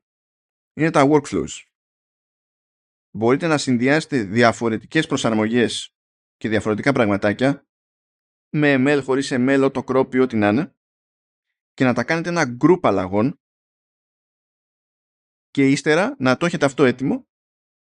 [0.74, 1.73] είναι τα workflows.
[3.16, 5.96] Μπορείτε να συνδυάσετε διαφορετικές προσαρμογές
[6.38, 7.68] και διαφορετικά πραγματάκια
[8.50, 10.76] με ML χωρίς ML, το crop ή ό,τι να είναι
[11.74, 13.40] και να τα κάνετε ένα group αλλαγών
[15.52, 17.28] και ύστερα να το έχετε αυτό έτοιμο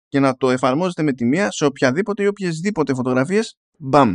[0.08, 4.14] και να το εφαρμόζετε με τη μία σε οποιαδήποτε ή οποιασδήποτε φωτογραφίες μπαμ.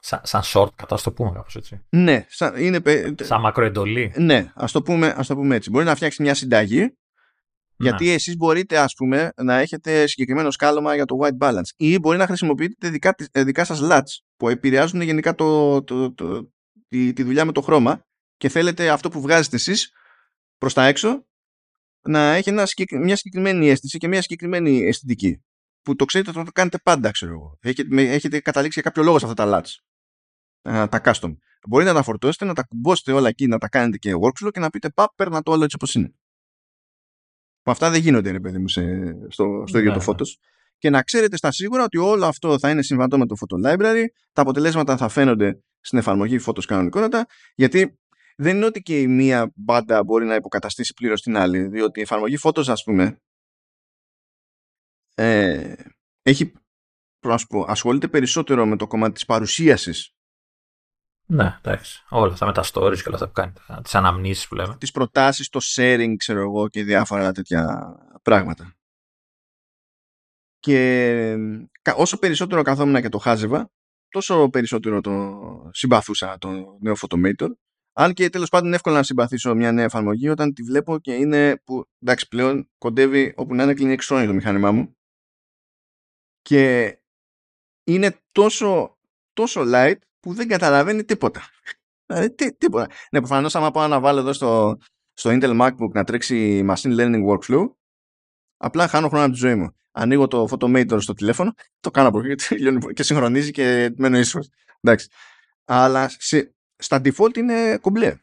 [0.00, 1.84] Σαν, σαν short, κατά το πούμε κάπως έτσι.
[1.90, 2.82] Ναι, σαν, είναι,
[3.20, 4.12] σαν μακροεντολή.
[4.16, 5.70] Ναι, ας το, πούμε, ας το πούμε έτσι.
[5.70, 6.98] Μπορεί να φτιάξει μια συνταγή
[7.80, 8.12] γιατί ναι.
[8.12, 12.26] εσείς μπορείτε ας πούμε να έχετε συγκεκριμένο σκάλωμα για το white balance ή μπορεί να
[12.26, 16.52] χρησιμοποιείτε δικά, δικά σας LUTs που επηρεάζουν γενικά το, το, το,
[16.88, 19.92] τη, τη δουλειά με το χρώμα και θέλετε αυτό που βγάζετε εσείς
[20.58, 21.26] προς τα έξω
[22.02, 22.66] να έχει ένα,
[23.00, 25.42] μια συγκεκριμένη αίσθηση και μια συγκεκριμένη αισθητική
[25.82, 27.58] που το ξέρετε ότι το κάνετε πάντα ξέρω εγώ.
[27.60, 29.68] Έχετε, έχετε καταλήξει για κάποιο λόγο σε αυτά τα LUTs
[30.62, 31.36] τα custom.
[31.68, 34.60] Μπορείτε να τα φορτώσετε, να τα κουμπώσετε όλα εκεί, να τα κάνετε και workflow και
[34.60, 36.14] να πείτε παπ, παίρνα το όλο έτσι όπως είναι.
[37.62, 38.82] Που αυτά δεν γίνονται, ρε παιδί μου, σε,
[39.28, 40.12] στο, στο ίδιο το ναι, ναι.
[40.12, 40.28] Photos.
[40.78, 44.04] Και να ξέρετε στα σίγουρα ότι όλο αυτό θα είναι συμβατό με το Photo Library,
[44.32, 47.98] τα αποτελέσματα θα φαίνονται στην εφαρμογή Photos κανονικότατα, γιατί
[48.36, 52.02] δεν είναι ότι και η μία μπάντα μπορεί να υποκαταστήσει πλήρως την άλλη, διότι η
[52.02, 53.20] εφαρμογή Photos, ας πούμε,
[55.14, 55.74] ε,
[56.22, 56.52] έχει,
[57.48, 60.14] πω, ασχολείται περισσότερο με το κομμάτι της παρουσίασης
[61.30, 62.04] ναι, εντάξει.
[62.08, 63.52] Όλα αυτά με τα stories και όλα αυτά που κάνει.
[63.82, 64.76] Τις αναμνήσεις που λέμε.
[64.76, 68.74] Τις προτάσεις, το sharing, ξέρω εγώ και διάφορα τέτοια πράγματα.
[70.58, 71.36] Και
[71.96, 73.70] όσο περισσότερο καθόμουν και το χάζευα,
[74.08, 75.40] τόσο περισσότερο το
[75.72, 77.48] συμπαθούσα το νέο Photomator.
[77.92, 81.14] Αν και τέλος πάντων είναι εύκολο να συμπαθήσω μια νέα εφαρμογή όταν τη βλέπω και
[81.14, 84.96] είναι που εντάξει πλέον κοντεύει όπου να είναι κλείνει 6 χρόνια το μηχάνημά μου.
[86.42, 86.94] Και
[87.84, 88.98] είναι τόσο,
[89.32, 91.42] τόσο light που δεν καταλαβαίνει τίποτα.
[92.06, 92.86] Δηλαδή, τι, τίποτα.
[93.10, 94.78] Ναι, προφανώς, άμα πάω να βάλω εδώ στο,
[95.12, 97.64] στο Intel MacBook να τρέξει machine learning workflow,
[98.56, 99.74] απλά χάνω χρόνο από τη ζωή μου.
[99.92, 102.20] Ανοίγω το Photomator στο τηλέφωνο, το κάνω από
[102.92, 104.40] και συγχρονίζει και μένω ίσο.
[104.80, 105.08] Εντάξει.
[105.64, 108.16] Αλλά σε, στα default είναι κομπλέ.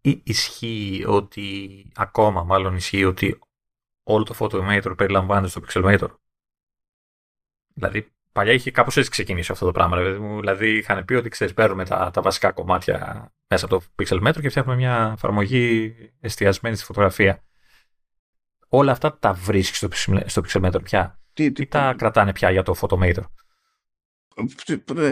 [0.00, 3.38] Ή, ισχύει ότι, ακόμα μάλλον ισχύει ότι
[4.02, 6.08] όλο το Photomator περιλαμβάνεται στο Pixelmator;
[7.74, 9.96] Δηλαδή Παλιά είχε κάπως έτσι ξεκινήσει αυτό το πράγμα.
[10.38, 14.40] Δηλαδή είχαν πει ότι ξέρεις, παίρνουμε τα, τα βασικά κομμάτια μέσα από το Pixel Metro
[14.40, 17.44] και φτιάχνουμε μια εφαρμογή εστιασμένη στη φωτογραφία.
[18.68, 19.88] Όλα αυτά τα βρίσκεις στο,
[20.26, 23.22] στο Pixel Metro πια; Τι, τι, τα κρατάνε πια για το Photometer;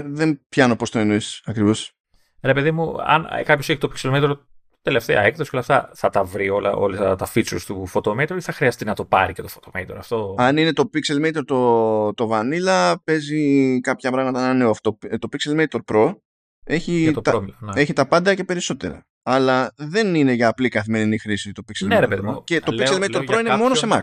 [0.05, 1.97] Δεν πιάνω πώς το εννοείς ακριβώς.
[2.41, 4.37] Ρε παιδί μου, αν κάποιος έχει το Pixel Metro
[4.83, 8.41] τελευταία έκδοση και όλα αυτά θα τα βρει όλα, όλα τα features του Photometer ή
[8.41, 12.29] θα χρειαστεί να το πάρει και το Photometer αυτό; Αν είναι το Pixelmator το, το
[12.33, 14.99] Vanilla παίζει κάποια πράγματα να είναι αυτό.
[15.19, 16.15] Το Pixelmator Pro
[16.65, 17.81] έχει, τα, ναι.
[17.81, 19.07] έχει τα πάντα και περισσότερα.
[19.23, 22.45] Αλλά δεν είναι για απλή καθημερινή χρήση το Pixelmator ναι, ρε, παιδί μου.
[22.45, 23.59] Και το λέω, Pixelmator Pro είναι κάποιον...
[23.59, 24.01] μόνο σε Mac.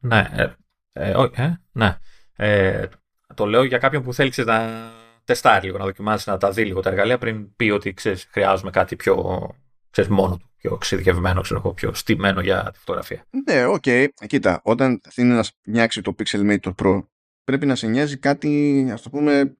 [0.00, 0.52] Ναι, ε,
[0.92, 1.98] ε, ε, ναι.
[2.36, 2.86] Ε,
[3.34, 4.90] το λέω για κάποιον που θέλει να
[5.24, 8.70] τεστάρει λίγο, να δοκιμάσει να τα δει λίγο τα εργαλεία πριν πει ότι ξέρεις, χρειάζομαι
[8.70, 9.48] κάτι πιο
[9.94, 13.26] ξέρεις, μόνο του, πιο εξειδικευμένο, ξέρω, πιο στημένο για τη φωτογραφία.
[13.46, 13.82] Ναι, OK.
[13.86, 14.06] Okay.
[14.26, 17.04] Κοίτα, όταν θέλει να νιάξει το Pixelmator Pro,
[17.44, 19.56] πρέπει να σε νοιάζει κάτι, ας το πούμε,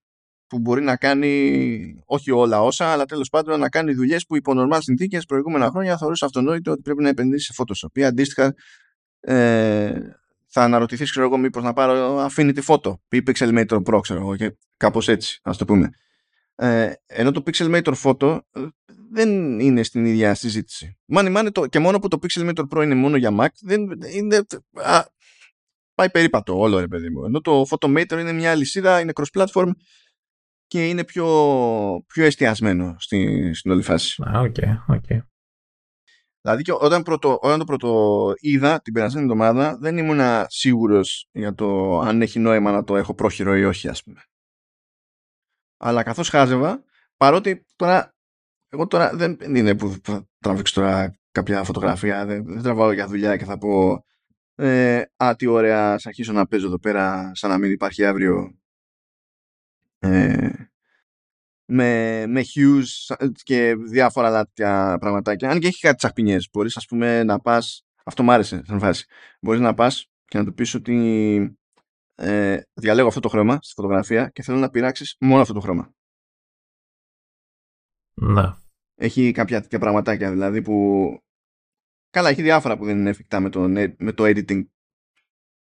[0.47, 4.55] που μπορεί να κάνει όχι όλα όσα, αλλά τέλος πάντων να κάνει δουλειές που υπό
[4.55, 7.99] νορμάλ συνθήκες προηγούμενα χρόνια θεωρούσε αυτονόητο ότι πρέπει να επενδύσεις σε Photoshop.
[7.99, 8.55] Ή αντίστοιχα,
[9.21, 10.01] ε,
[10.57, 14.57] θα αναρωτηθείς, ξέρω εγώ, μήπως να πάρω Affinity Photo ή Pixelmator Pro, ξέρω εγώ, και
[14.77, 15.91] κάπως έτσι, ας το πούμε.
[16.55, 18.61] Ε, ενώ το Pixelmator Photo ε,
[19.11, 20.99] δεν είναι στην ίδια συζήτηση.
[21.05, 23.81] Μάνι, μάνι, το, και μόνο που το Pixelmator Pro είναι μόνο για Mac, δεν
[24.15, 24.37] είναι.
[24.73, 25.05] Α,
[25.95, 27.25] πάει περίπατο όλο, ρε παιδί μου.
[27.25, 29.71] Ενώ το Photomator είναι μια λυσίδα, είναι cross-platform
[30.67, 31.27] και είναι πιο,
[32.07, 34.23] πιο εστιασμένο στη, στην όλη φάση.
[34.23, 35.05] Α, OK, OK.
[36.45, 41.55] Δηλαδή και όταν, πρωτο, όταν το πρώτο είδα την περασμένη εβδομάδα δεν ήμουν σίγουρος για
[41.55, 44.21] το αν έχει νόημα να το έχω πρόχειρο ή όχι ας πούμε.
[45.77, 46.85] Αλλά καθώς χάζευα,
[47.17, 48.15] παρότι τώρα
[48.69, 53.37] εγώ τώρα δεν είναι που θα τραβήξω τώρα κάποια φωτογραφία, δεν, δεν τραβάω για δουλειά
[53.37, 54.05] και θα πω
[54.55, 58.59] ε, «Α, τι ωραία, θα αρχίσω να παίζω εδώ πέρα σαν να μην υπάρχει αύριο
[59.99, 60.51] ε,
[61.65, 65.51] με, με hues και διάφορα τέτοια πραγματάκια.
[65.51, 69.07] Αν και έχει κάτι τσαχπινιές, μπορείς ας πούμε να πας, αυτό μου άρεσε σαν φάση,
[69.41, 71.59] μπορείς να πας και να του πεις ότι
[72.15, 75.95] ε, διαλέγω αυτό το χρώμα στη φωτογραφία και θέλω να πειράξεις μόνο αυτό το χρώμα.
[78.15, 78.53] Ναι.
[78.95, 81.19] Έχει κάποια τέτοια πραγματάκια δηλαδή που
[82.11, 83.69] καλά έχει διάφορα που δεν είναι εφικτά με το,
[83.99, 84.65] με το editing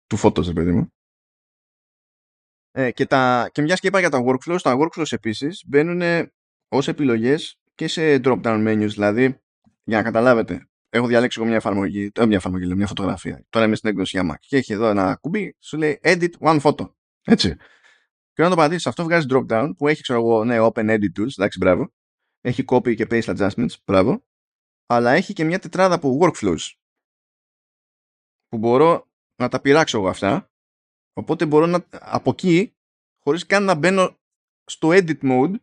[0.07, 0.87] του Photos, παιδί μου.
[2.75, 6.29] Ε, και, τα, και μιας και είπα για τα workflows, τα workflows επίσης μπαίνουν
[6.67, 9.41] ως επιλογές και σε drop-down menus, δηλαδή
[9.83, 13.45] για να καταλάβετε, έχω διαλέξει εγώ μια εφαρμογή, ε, μια εφαρμογή, μια φωτογραφία.
[13.49, 16.59] Τώρα είμαι στην έκδοση για Mac και έχει εδώ ένα κουμπί, σου λέει edit one
[16.61, 16.89] photo.
[17.23, 17.55] Έτσι.
[18.33, 21.31] Και όταν το πατήσεις αυτό βγάζει drop-down που έχει, ξέρω εγώ, ναι, open edit tools,
[21.37, 21.93] εντάξει, μπράβο.
[22.41, 24.25] Έχει copy και paste adjustments, μπράβο.
[24.85, 26.71] Αλλά έχει και μια τετράδα από workflows
[28.47, 30.52] που μπορώ να τα πειράξω εγώ αυτά
[31.13, 32.75] Οπότε μπορώ να, από εκεί,
[33.19, 34.17] χωρίς καν να μπαίνω
[34.65, 35.53] στο edit mode,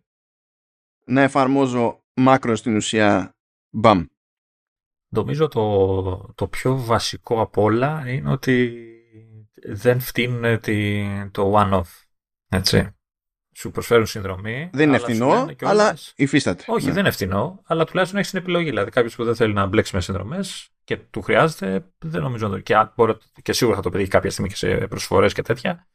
[1.05, 3.37] να εφαρμόζω μάκρο στην ουσία
[3.71, 4.05] μπαμ.
[5.09, 8.87] Νομίζω το, το πιο βασικό απ' όλα είναι ότι
[9.63, 10.61] δεν φτύνουν
[11.31, 12.07] το one-off.
[12.49, 12.95] Έτσι
[13.55, 14.71] σου προσφέρουν συνδρομή.
[14.73, 16.65] Δεν είναι φθηνό, αλλά υφίσταται.
[16.67, 16.93] Όχι, ναι.
[16.93, 18.69] δεν είναι φθηνό, αλλά τουλάχιστον έχεις την επιλογή.
[18.69, 22.55] Δηλαδή, κάποιος που δεν θέλει να μπλέξει με συνδρομές και του χρειάζεται, δεν νομίζω να
[22.55, 22.61] το.
[22.61, 25.89] Και, μπορεί, και σίγουρα θα το πετύχει κάποια στιγμή και σε προσφορές και τέτοια.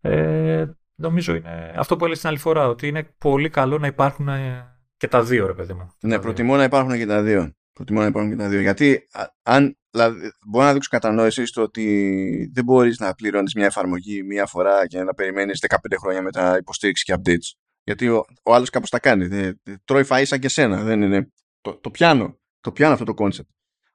[0.00, 4.28] Ε, νομίζω είναι αυτό που έλεγες την άλλη φορά, ότι είναι πολύ καλό να υπάρχουν
[4.28, 5.92] ε, και τα δύο, ρε παιδί μου.
[6.00, 7.52] Ναι, προτιμώ να υπάρχουν και τα δύο.
[7.72, 8.60] Προτιμώ να υπάρχουν και τα δύο.
[8.60, 9.06] Γιατί
[9.42, 14.46] αν δηλαδή, μπορώ να δείξω κατανόηση στο ότι δεν μπορείς να πληρώνεις μια εφαρμογή μία
[14.46, 17.58] φορά και να περιμένεις 15 χρόνια μετά υποστήριξη και updates.
[17.84, 19.26] Γιατί ο, ο άλλος κάπως τα κάνει.
[19.26, 20.82] Δεν, τρώει φαΐ σαν και σένα.
[20.82, 22.38] Δεν είναι, το, το πιάνω.
[22.60, 23.48] Το πιάνω αυτό το concept.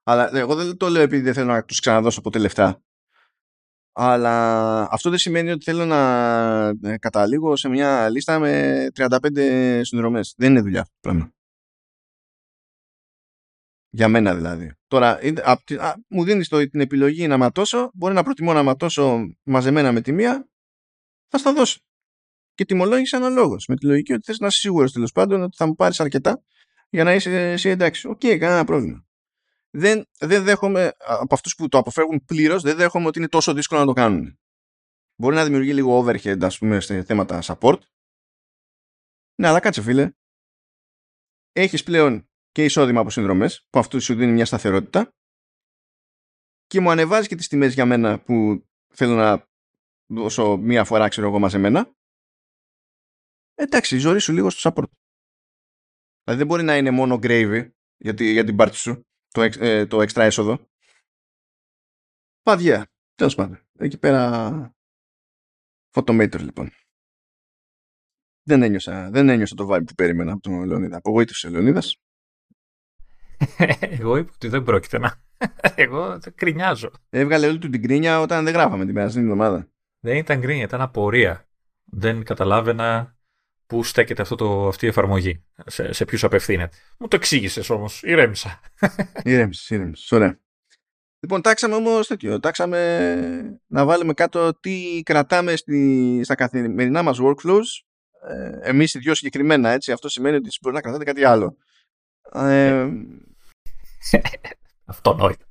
[0.03, 2.81] Αλλά εγώ δεν το λέω επειδή δεν θέλω να τους ξαναδώσω ποτέ λεφτά.
[3.97, 5.99] Αλλά αυτό δεν σημαίνει ότι θέλω να
[6.83, 10.33] ε, καταλήγω σε μια λίστα με 35 συνδρομές.
[10.37, 11.34] Δεν είναι δουλειά πράγμα.
[13.95, 14.73] Για μένα δηλαδή.
[14.87, 15.19] Τώρα,
[16.07, 17.89] μου δίνεις την επιλογή να ματώσω.
[17.93, 20.49] Μπορεί να προτιμώ να ματώσω μαζεμένα με τη μία.
[21.27, 21.79] Θα στα δώσω.
[22.53, 23.55] Και τιμολόγησε αναλόγως.
[23.67, 26.43] Με τη λογική ότι θες να είσαι σίγουρος τέλος πάντων ότι θα μου πάρεις αρκετά
[26.89, 28.07] για να είσαι εσύ εντάξει.
[28.07, 29.05] OK, okay, κανένα πρόβλημα.
[29.69, 33.79] Δεν, δεν δέχομαι από αυτούς που το αποφεύγουν πλήρως, δεν δέχομαι ότι είναι τόσο δύσκολο
[33.79, 34.39] να το κάνουν.
[35.15, 37.79] Μπορεί να δημιουργεί λίγο overhead, ας πούμε, σε θέματα support.
[39.35, 40.11] Ναι, αλλά κάτσε, φίλε.
[41.51, 45.13] Έχεις πλέον και εισόδημα από συνδρομές, που αυτό σου δίνει μια σταθερότητα.
[46.65, 49.47] Και μου ανεβάζει και τις τιμές για μένα που θέλω να
[50.05, 51.95] δώσω μία φορά ξέρω εγώ μαζεμένα.
[53.53, 54.89] Εντάξει ζωή σου λίγο στο support.
[56.23, 59.97] Δηλαδή δεν μπορεί να είναι μόνο gravy για, για την πάρτι σου το, ε, το
[60.01, 60.69] extra έσοδο.
[62.41, 63.67] Παδιά τέλος πάντων.
[63.77, 64.75] Εκεί πέρα
[65.91, 66.71] photometer λοιπόν.
[68.43, 70.97] Δεν ένιωσα, δεν ένιωσα το vibe που περίμενα από τον Λεωνίδα.
[70.97, 72.04] Απογοήτευσε ο Λεωνίδας
[73.99, 75.21] εγώ είπα ότι δεν πρόκειται να.
[75.75, 76.91] Εγώ κρινιάζω.
[77.09, 79.67] Έβγαλε όλη του την κρίνια όταν δεν γράφαμε την περασμένη εβδομάδα.
[79.99, 81.47] Δεν ήταν κρίνια, ήταν απορία.
[81.83, 83.15] Δεν καταλάβαινα
[83.67, 85.43] πού στέκεται αυτό το, αυτή η εφαρμογή.
[85.65, 86.77] Σε, σε ποιους απευθύνεται.
[86.97, 88.03] Μου το εξήγησες όμως.
[88.03, 88.59] Ηρέμησα.
[89.23, 90.11] ηρέμησες, ηρέμησες.
[90.11, 90.39] Ωραία.
[91.19, 92.39] Λοιπόν, τάξαμε όμως τέτοιο.
[92.39, 97.83] Τάξαμε να βάλουμε κάτω τι κρατάμε στη, στα καθημερινά μας workflows.
[98.29, 99.91] Ε, Εμείς οι δυο συγκεκριμένα έτσι.
[99.91, 101.57] Αυτό σημαίνει ότι μπορεί να κρατάτε κάτι άλλο.
[102.33, 102.87] Ε,
[104.85, 105.45] Αυτονόητο.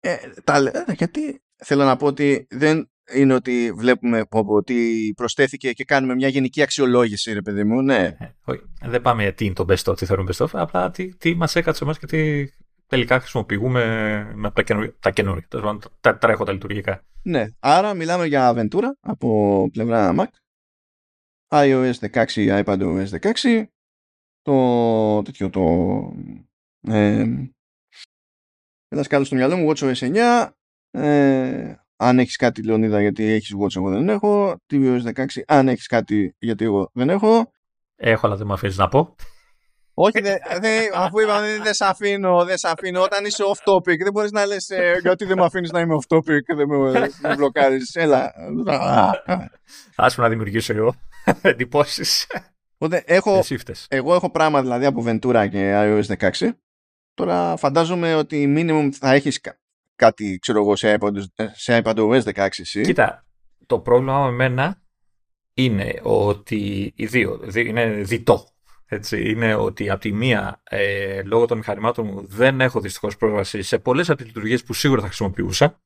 [0.00, 5.84] Ε, τα, ε, γιατί θέλω να πω ότι δεν είναι ότι βλέπουμε ότι προσθέθηκε και
[5.84, 8.16] κάνουμε μια γενική αξιολόγηση, ρε παιδί μου, ναι.
[8.18, 11.16] Ε, όχι, δεν πάμε τι είναι το best of, τι θέλουμε best of, απλά τι,
[11.16, 12.48] τι μας έκατσε εμάς και τι
[12.86, 13.82] τελικά χρησιμοποιούμε
[14.34, 15.48] με τα καινούργια, τα, καινούργια,
[16.00, 17.04] τα τρέχοντα λειτουργικά.
[17.22, 20.26] Ναι, άρα μιλάμε για Aventura από πλευρά Mac,
[21.48, 23.64] iOS 16, iPadOS 16,
[24.42, 25.62] το τέτοιο το
[26.26, 26.47] ε,
[28.88, 30.48] ένα σκάλο στο μυαλό μου WatchOS 9
[30.90, 35.86] ε, αν έχεις κάτι Λεωνίδα γιατί έχεις Watch εγώ δεν έχω tvOS 16 αν έχεις
[35.86, 37.52] κάτι γιατί εγώ δεν έχω
[37.96, 39.16] έχω αλλά δεν με αφήνεις να πω
[40.00, 43.02] όχι, δε, δε, αφού είπαμε δεν σε αφήνω, δεν σε αφήνω.
[43.02, 45.98] Όταν είσαι off topic, δεν μπορείς να λες ε, γιατί δεν με αφήνεις να είμαι
[46.00, 47.94] off topic και δεν με, με μπλοκάρεις.
[47.94, 48.32] Έλα.
[49.96, 50.94] Άσε να δημιουργήσω εγώ
[51.42, 52.26] εντυπώσεις.
[52.74, 53.42] Οπότε έχω,
[53.88, 56.50] εγώ έχω πράγμα δηλαδή από Ventura και iOS 16.
[57.18, 59.40] Τώρα φαντάζομαι ότι minimum θα έχεις
[59.96, 61.12] κάτι, ξέρω εγώ, σε iPad,
[61.52, 62.80] σε iPadOS 16 εσύ.
[62.80, 63.26] Κοίτα,
[63.66, 64.82] το πρόβλημα με μένα
[65.54, 68.48] είναι ότι οι δύο, είναι διτό.
[68.86, 73.62] Έτσι, είναι ότι από τη μία, ε, λόγω των μηχανημάτων μου, δεν έχω δυστυχώς πρόσβαση
[73.62, 75.80] σε πολλές από τις λειτουργίες που σίγουρα θα χρησιμοποιούσα,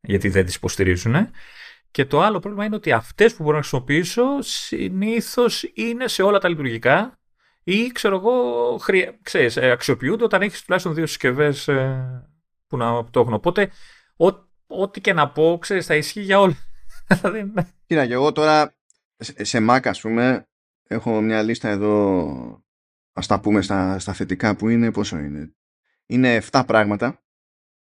[0.00, 1.14] γιατί δεν τις υποστηρίζουν.
[1.90, 6.38] Και το άλλο πρόβλημα είναι ότι αυτές που μπορώ να χρησιμοποιήσω συνήθως είναι σε όλα
[6.38, 7.17] τα λειτουργικά
[7.68, 8.80] ή ξέρω εγώ,
[9.22, 12.30] ξέρεις, ε, αξιοποιούνται όταν έχεις τουλάχιστον δύο συσκευές ε,
[12.66, 13.32] που να το έχουν.
[13.32, 13.70] Οπότε,
[14.66, 16.56] ό,τι και να πω, ξέρεις, θα ισχύει για όλα.
[17.20, 17.68] Δηλαδή, ναι.
[17.86, 18.76] Κοίτα, και εγώ τώρα
[19.18, 20.48] σε Mac, ας πούμε,
[20.82, 22.64] έχω μια λίστα εδώ,
[23.12, 25.54] ας τα πούμε στα, στα θετικά που είναι, πόσο είναι.
[26.06, 27.22] Είναι 7 πράγματα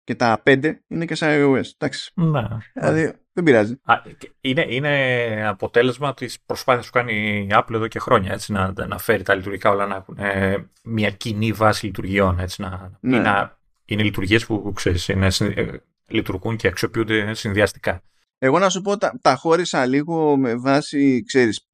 [0.05, 1.71] και τα 5 είναι και σε iOS.
[1.79, 2.13] Εντάξει.
[2.15, 2.43] Ναι.
[2.75, 3.81] Δηλαδή δεν πειράζει.
[3.83, 3.95] Α,
[4.41, 8.33] είναι, είναι αποτέλεσμα της προσπάθειας που κάνει η Apple εδώ και χρόνια.
[8.33, 12.39] Έτσι, να, να φέρει τα λειτουργικά όλα να έχουν ε, μια κοινή βάση λειτουργιών.
[12.39, 13.19] Έτσι, να, ναι.
[13.19, 15.67] να, είναι λειτουργίες που ξέρεις, είναι, ε,
[16.07, 18.03] λειτουργούν και αξιοποιούνται συνδυαστικά.
[18.39, 21.69] Εγώ να σου πω, τα, τα χώρισα λίγο με βάση, ξέρεις,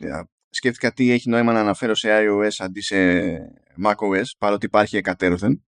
[0.51, 2.97] σκέφτηκα τι έχει νόημα να αναφέρω σε iOS αντί σε
[3.85, 5.65] macOS, παρότι υπάρχει εκατέρωθεν.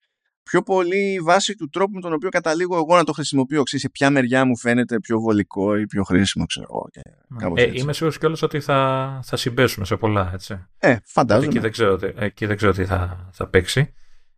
[0.51, 3.63] Πιο πολύ βάση του τρόπου με τον οποίο καταλήγω εγώ να το χρησιμοποιώ.
[3.63, 7.63] Ξέρεις, σε ποια μεριά μου φαίνεται πιο βολικό ή πιο χρήσιμο, ξέρω και ναι.
[7.63, 10.67] ε, Είμαι σίγουρος κιόλας ότι θα, θα συμπέσουμε σε πολλά, έτσι.
[10.79, 11.47] Ε, φαντάζομαι.
[11.47, 13.93] Εκεί δεν ξέρω, εκεί δεν ξέρω τι θα, θα παίξει.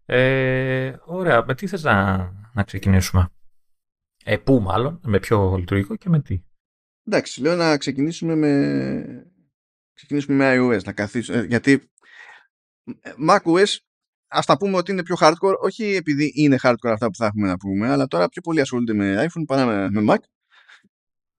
[0.05, 2.17] Ε, ωραία, με τι θες να,
[2.53, 3.29] να ξεκινήσουμε;
[4.25, 6.43] Ε, πού μάλλον, με ποιο λειτουργικό και με τι;
[7.07, 9.05] Εντάξει, λέω να ξεκινήσουμε με,
[9.93, 11.91] ξεκινήσουμε με iOS, να καθίσω, ε, γιατί
[13.01, 13.77] ε, macOS
[14.33, 17.47] ας τα πούμε ότι είναι πιο hardcore, όχι επειδή είναι hardcore αυτά που θα έχουμε
[17.47, 20.19] να πούμε, αλλά τώρα πιο πολύ ασχολούνται με iPhone παρά με, με Mac.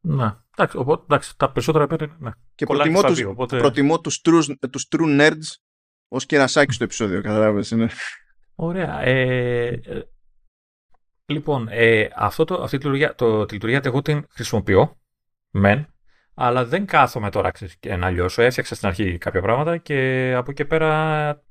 [0.06, 2.32] Να, εντάξει, οπότε, εντάξει, τα περισσότερα πέρα ναι.
[2.56, 3.58] Και προτιμώ τους, δύο, οπότε...
[3.58, 5.56] προτιμώ τους, true, τους true nerds
[6.08, 7.90] ως κερασάκι στο επεισόδιο, καταλάβες, είναι.
[8.56, 9.02] Ωραία.
[9.02, 10.02] Ε, ε
[11.26, 14.98] λοιπόν, ε, αυτό το, αυτή τη λειτουργία, το, τη λειτουργία εγώ την χρησιμοποιώ,
[15.50, 15.94] μεν,
[16.34, 18.42] αλλά δεν κάθομαι τώρα και να λιώσω.
[18.42, 21.44] Έφτιαξα στην αρχή κάποια πράγματα και από εκεί πέρα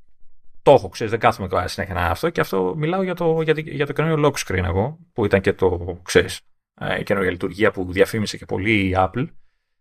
[0.63, 3.55] το έχω, ξέρεις, δεν κάθομαι τώρα συνέχεια να αυτό και αυτό μιλάω για το, για,
[3.57, 6.41] για το καινούριο lock screen εγώ, που ήταν και το, ξέρεις,
[6.81, 9.27] ε, η καινούργια λειτουργία που διαφήμισε και πολύ η Apple.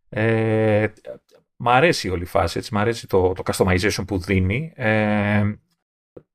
[0.10, 0.88] Ε,
[1.56, 4.74] μ' αρέσει όλη η φάση, έτσι, μ' αρέσει το, το customization που δίνει.
[4.76, 5.54] Ε,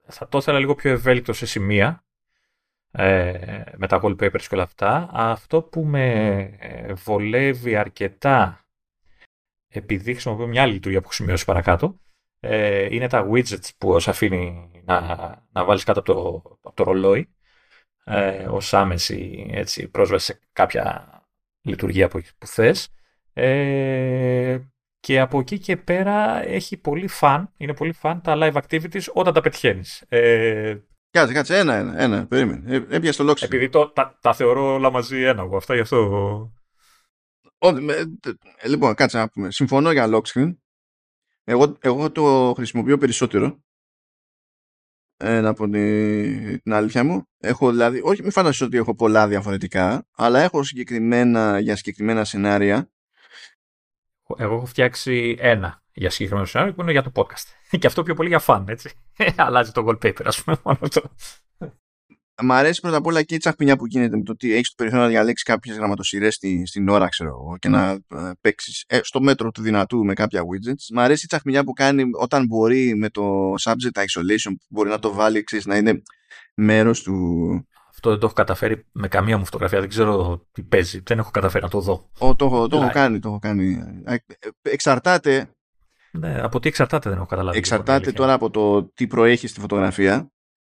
[0.06, 2.04] θα το ήθελα λίγο πιο ευέλικτο σε σημεία,
[2.90, 5.08] ε, με τα wallpapers και όλα αυτά.
[5.12, 6.50] Αυτό που με
[7.04, 8.66] βολεύει αρκετά,
[9.68, 12.00] επειδή χρησιμοποιώ μια άλλη λειτουργία που έχω σημειώσει παρακάτω,
[12.48, 15.00] ε, είναι τα widgets που σε αφήνει να,
[15.52, 17.28] να βάλεις κάτω από το, από το ρολόι
[18.04, 21.10] ε, ως άμεση έτσι, πρόσβαση σε κάποια
[21.62, 22.88] λειτουργία που, που θες.
[23.32, 24.58] Ε,
[25.00, 29.34] και από εκεί και πέρα έχει πολύ φαν, είναι πολύ φαν τα live activities όταν
[29.34, 30.04] τα πετυχαίνεις.
[30.08, 30.76] Ε,
[31.10, 32.74] Κάτσε, κάτσε, ένα, ένα, ένα, περίμενε.
[32.74, 35.80] Ε, έπιασε το lock Επειδή το, τα, τα θεωρώ όλα μαζί ένα εγώ, αυτά γι'
[35.80, 35.98] αυτό...
[37.58, 38.18] Ό, με,
[38.64, 39.50] λοιπόν, κάτσε να πούμε.
[39.50, 40.56] Συμφωνώ για lock screen.
[41.48, 43.64] Εγώ, εγώ το χρησιμοποιώ περισσότερο.
[45.16, 47.28] Ε, να πω την, την αλήθεια μου.
[47.38, 52.90] Έχω δηλαδή, όχι μην φανταστείς ότι έχω πολλά διαφορετικά, αλλά έχω συγκεκριμένα για συγκεκριμένα σενάρια.
[54.36, 57.46] Εγώ έχω φτιάξει ένα για συγκεκριμένο σενάριο που είναι για το podcast.
[57.78, 58.90] Και αυτό πιο πολύ για φαν, έτσι.
[59.36, 61.02] Αλλάζει το wallpaper, ας πούμε, μόνο αυτό.
[62.42, 64.74] Μ' αρέσει πρώτα απ' όλα και η τσαχπινιά που γίνεται με το ότι έχεις το
[64.76, 68.98] περιθώριο να διαλέξεις κάποιες γραμματοσυρές στη, στην ώρα, ξέρω εγώ, και να ε, παίξεις ε,
[69.02, 70.94] στο μέτρο του δυνατού με κάποια widgets.
[70.94, 74.98] Μ' αρέσει η τσαχπινιά που κάνει όταν μπορεί με το subject isolation, που μπορεί να
[74.98, 76.02] το βάλει, ξέρεις, να είναι
[76.54, 77.14] μέρος του.
[77.90, 79.80] Αυτό δεν το έχω καταφέρει με καμία μου φωτογραφία.
[79.80, 81.00] Δεν ξέρω τι παίζει.
[81.04, 82.10] Δεν έχω καταφέρει να το δω.
[82.18, 83.18] Ο, το, το, το έχω κάνει.
[83.18, 83.78] Το έχω κάνει.
[84.04, 84.16] Ε,
[84.62, 85.50] εξαρτάται.
[86.10, 87.58] Ναι, από τι εξαρτάται δεν έχω καταλάβει.
[87.58, 90.30] Εξαρτάται τώρα από το τι προέχεις στη φωτογραφία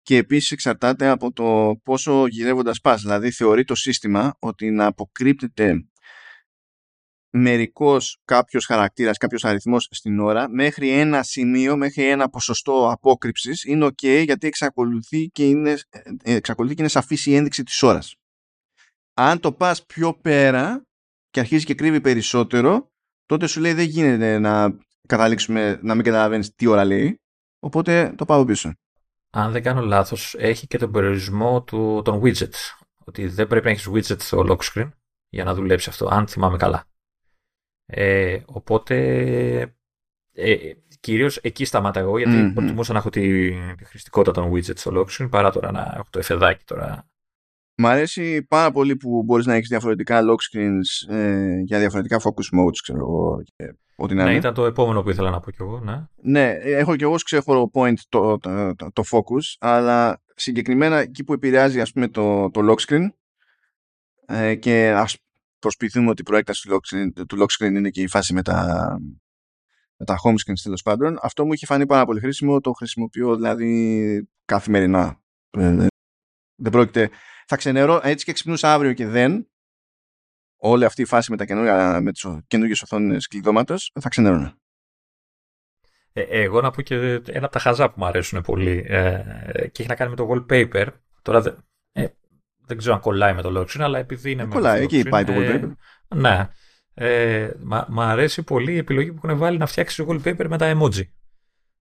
[0.09, 3.01] και επίσης εξαρτάται από το πόσο γυρεύοντας πας.
[3.01, 5.87] Δηλαδή θεωρεί το σύστημα ότι να αποκρύπτεται
[7.29, 13.85] μερικός κάποιος χαρακτήρας, κάποιος αριθμός στην ώρα μέχρι ένα σημείο, μέχρι ένα ποσοστό απόκρυψης είναι
[13.85, 15.77] ok γιατί εξακολουθεί και είναι,
[16.23, 18.15] ε, εξακολουθεί και είναι σαφής η ένδειξη της ώρας.
[19.13, 20.85] Αν το πας πιο πέρα
[21.29, 22.91] και αρχίζει και κρύβει περισσότερο
[23.25, 24.77] τότε σου λέει δεν γίνεται να
[25.07, 27.19] καταλήξουμε να μην καταλαβαίνεις τι ώρα λέει
[27.59, 28.73] οπότε το πάω πίσω
[29.29, 32.77] αν δεν κάνω λάθος, έχει και τον περιορισμό του, των widgets.
[33.05, 34.89] Ότι δεν πρέπει να έχεις widget στο lock screen
[35.29, 36.85] για να δουλέψει αυτό, αν θυμάμαι καλά.
[37.85, 38.95] Ε, οπότε,
[40.33, 42.53] ε, κυρίως εκεί σταμάτα εγώ, γιατί mm-hmm.
[42.53, 46.07] προτιμούσα να έχω τη, τη χρηστικότητα των widgets στο lock screen, παρά τώρα να έχω
[46.09, 47.07] το εφεδάκι τώρα.
[47.77, 52.59] Μ' αρέσει πάρα πολύ που μπορείς να έχεις διαφορετικά lock screens ε, για διαφορετικά focus
[52.59, 55.79] modes, ξέρω εγώ, και Ό,τι ναι, ήταν το επόμενο που ήθελα να πω κι εγώ.
[55.79, 61.23] Ναι, ναι έχω κι εγώ ξέχωρο point το, το, το, το, focus, αλλά συγκεκριμένα εκεί
[61.23, 63.07] που επηρεάζει ας πούμε το, το lock screen
[64.25, 65.17] ε, και ας
[65.59, 68.41] προσποιηθούμε ότι η προέκταση του lock, screen, του lock screen είναι και η φάση με
[68.41, 68.87] τα,
[69.95, 71.19] με τα home screens τέλος πάντων.
[71.21, 72.59] Αυτό μου είχε φανεί πάρα πολύ χρήσιμο.
[72.59, 75.21] Το χρησιμοποιώ δηλαδή καθημερινά.
[75.49, 75.87] Ε,
[76.55, 77.09] δεν πρόκειται.
[77.45, 79.48] Θα ξενερώ έτσι και ξυπνούσα αύριο και δεν.
[80.61, 84.57] Όλη αυτή η φάση με, τα καινούργια, με τις καινούργιες οθόνες κλειδώματος θα ξενερώνα.
[86.13, 86.95] Ε, εγώ να πω και
[87.25, 89.23] ένα από τα χαζά που μου αρέσουν πολύ ε,
[89.71, 90.87] και έχει να κάνει με το wallpaper.
[91.21, 91.57] Τώρα δεν,
[91.91, 92.07] ε,
[92.65, 94.43] δεν ξέρω αν κολλάει με το Loxin, αλλά επειδή είναι.
[94.43, 95.71] Ε, κολλάει, εκεί πάει το wallpaper.
[96.15, 96.47] Ναι.
[96.93, 97.51] Ε,
[97.87, 101.03] μ' αρέσει πολύ η επιλογή που έχουν βάλει να φτιάξει το wallpaper με τα emoji.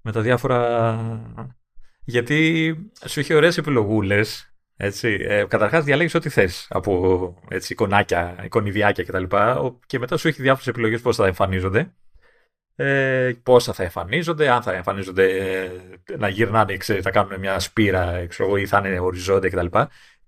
[0.03, 1.57] Με τα διάφορα.
[2.05, 2.75] Γιατί
[3.05, 4.53] σου έχει ωραίες επιλογούλες.
[4.81, 5.19] Έτσι.
[5.21, 9.25] Ε, Καταρχάς, διαλέγεις ό,τι θες από έτσι, εικονάκια, εικονιδιάκια κτλ.
[9.87, 11.93] Και μετά σου έχει διάφορες επιλογές πώς θα εμφανίζονται.
[12.77, 18.27] Ε, πόσα θα εμφανίζονται, αν θα εμφανίζονται ε, να γυρνάνε, ξέρεις, θα κάνουν μια σπήρα
[18.27, 19.79] ξέρω, ή θα είναι οριζόντια κτλ.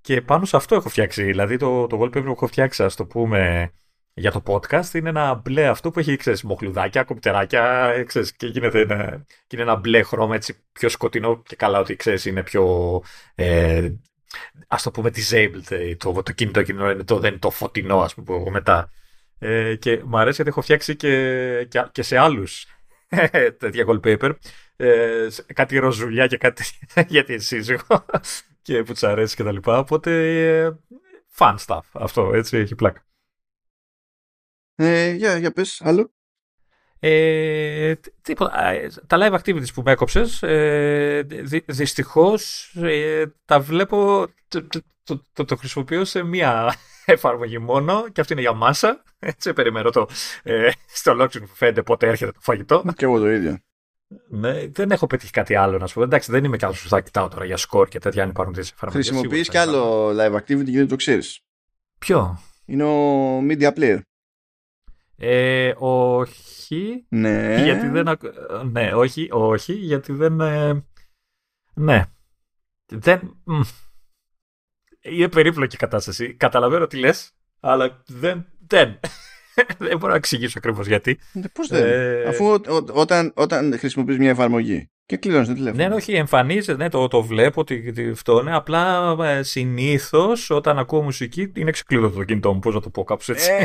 [0.01, 1.23] Και πάνω σε αυτό έχω φτιάξει.
[1.23, 3.71] Δηλαδή το, το wallpaper που έχω φτιάξει, ας το πούμε,
[4.15, 8.81] για το podcast είναι ένα μπλε αυτό που έχει, ξέρεις, μοχλουδάκια, κομπιτεράκια, ξέρεις, και γίνεται
[8.81, 13.03] ένα, και είναι ένα μπλε χρώμα έτσι πιο σκοτεινό και καλά ότι, ξέρεις, είναι πιο,
[13.35, 13.91] ε,
[14.69, 18.01] ας το πούμε, disabled, ε, το, το κινητό κινητό είναι το, δεν είναι το φωτεινό,
[18.01, 18.91] ας πούμε, μετά.
[19.39, 22.67] Ε, και μου αρέσει γιατί έχω φτιάξει και, και, και σε άλλους
[23.59, 24.35] τέτοια wallpaper,
[24.77, 26.65] ε, κάτι ροζουλιά και κάτι
[27.09, 28.05] για τη σύζυγο
[28.63, 30.11] και που της αρέσει και τα λοιπά, οπότε
[30.65, 30.79] ε,
[31.37, 33.05] fun stuff αυτό, έτσι, έχει πλάκα.
[34.75, 36.13] Ε, για, για πες, άλλο.
[37.03, 38.65] Ε, τίποτα.
[38.67, 44.27] Ε, τα live activities που με έκοψες, ε, δυ, δυστυχώς ε, τα βλέπω.
[44.49, 44.67] Το,
[45.05, 46.75] το, το, το, χρησιμοποιώ σε μία
[47.05, 49.03] εφαρμογή μόνο και αυτή είναι για μάσα.
[49.19, 50.09] Έτσι περιμένω το
[50.43, 52.85] ε, στο lockdown που φαίνεται πότε έρχεται το φαγητό.
[52.97, 53.59] Και εγώ το ίδιο.
[54.29, 56.03] Ναι, δεν έχω πετύχει κάτι άλλο να σου πω.
[56.03, 58.73] Εντάξει, δεν είμαι καλό που θα κοιτάω τώρα για σκορ και τέτοια αν υπάρχουν τέτοιες
[58.73, 59.09] εφαρμογές.
[59.09, 61.41] Χρησιμοποιείς κι άλλο live activity και δεν το ξέρεις.
[61.99, 63.99] Ποιο; Είναι ο Media Player.
[65.23, 67.07] Ε, όχι.
[67.09, 67.63] Ναι.
[67.63, 68.19] Γιατί δεν.
[68.71, 70.41] Ναι, όχι, όχι, γιατί δεν.
[70.41, 70.85] Ε,
[71.75, 72.05] ναι.
[72.87, 73.43] Δεν.
[75.01, 76.35] Είναι περίπλοκη κατάσταση.
[76.35, 78.47] Καταλαβαίνω τι λες, αλλά δεν.
[78.67, 79.01] Δεν.
[79.79, 81.19] δεν μπορώ να εξηγήσω ακριβώς γιατί.
[81.33, 82.23] Ε, Πώς δεν; Ε...
[82.23, 82.61] Αφού ό,
[82.93, 85.89] όταν, όταν χρησιμοποιείς μια εφαρμογή και κλείνει το τηλέφωνο.
[85.89, 88.55] Ναι, όχι, εμφανίζεται, ναι, το, το βλέπω ότι αυτό είναι.
[88.55, 92.59] Απλά ε, συνήθως όταν ακούω μουσική είναι ξεκλείδωτο το κινητό μου.
[92.59, 93.51] Πώς να το πω κάπως έτσι.
[93.53, 93.65] Ε,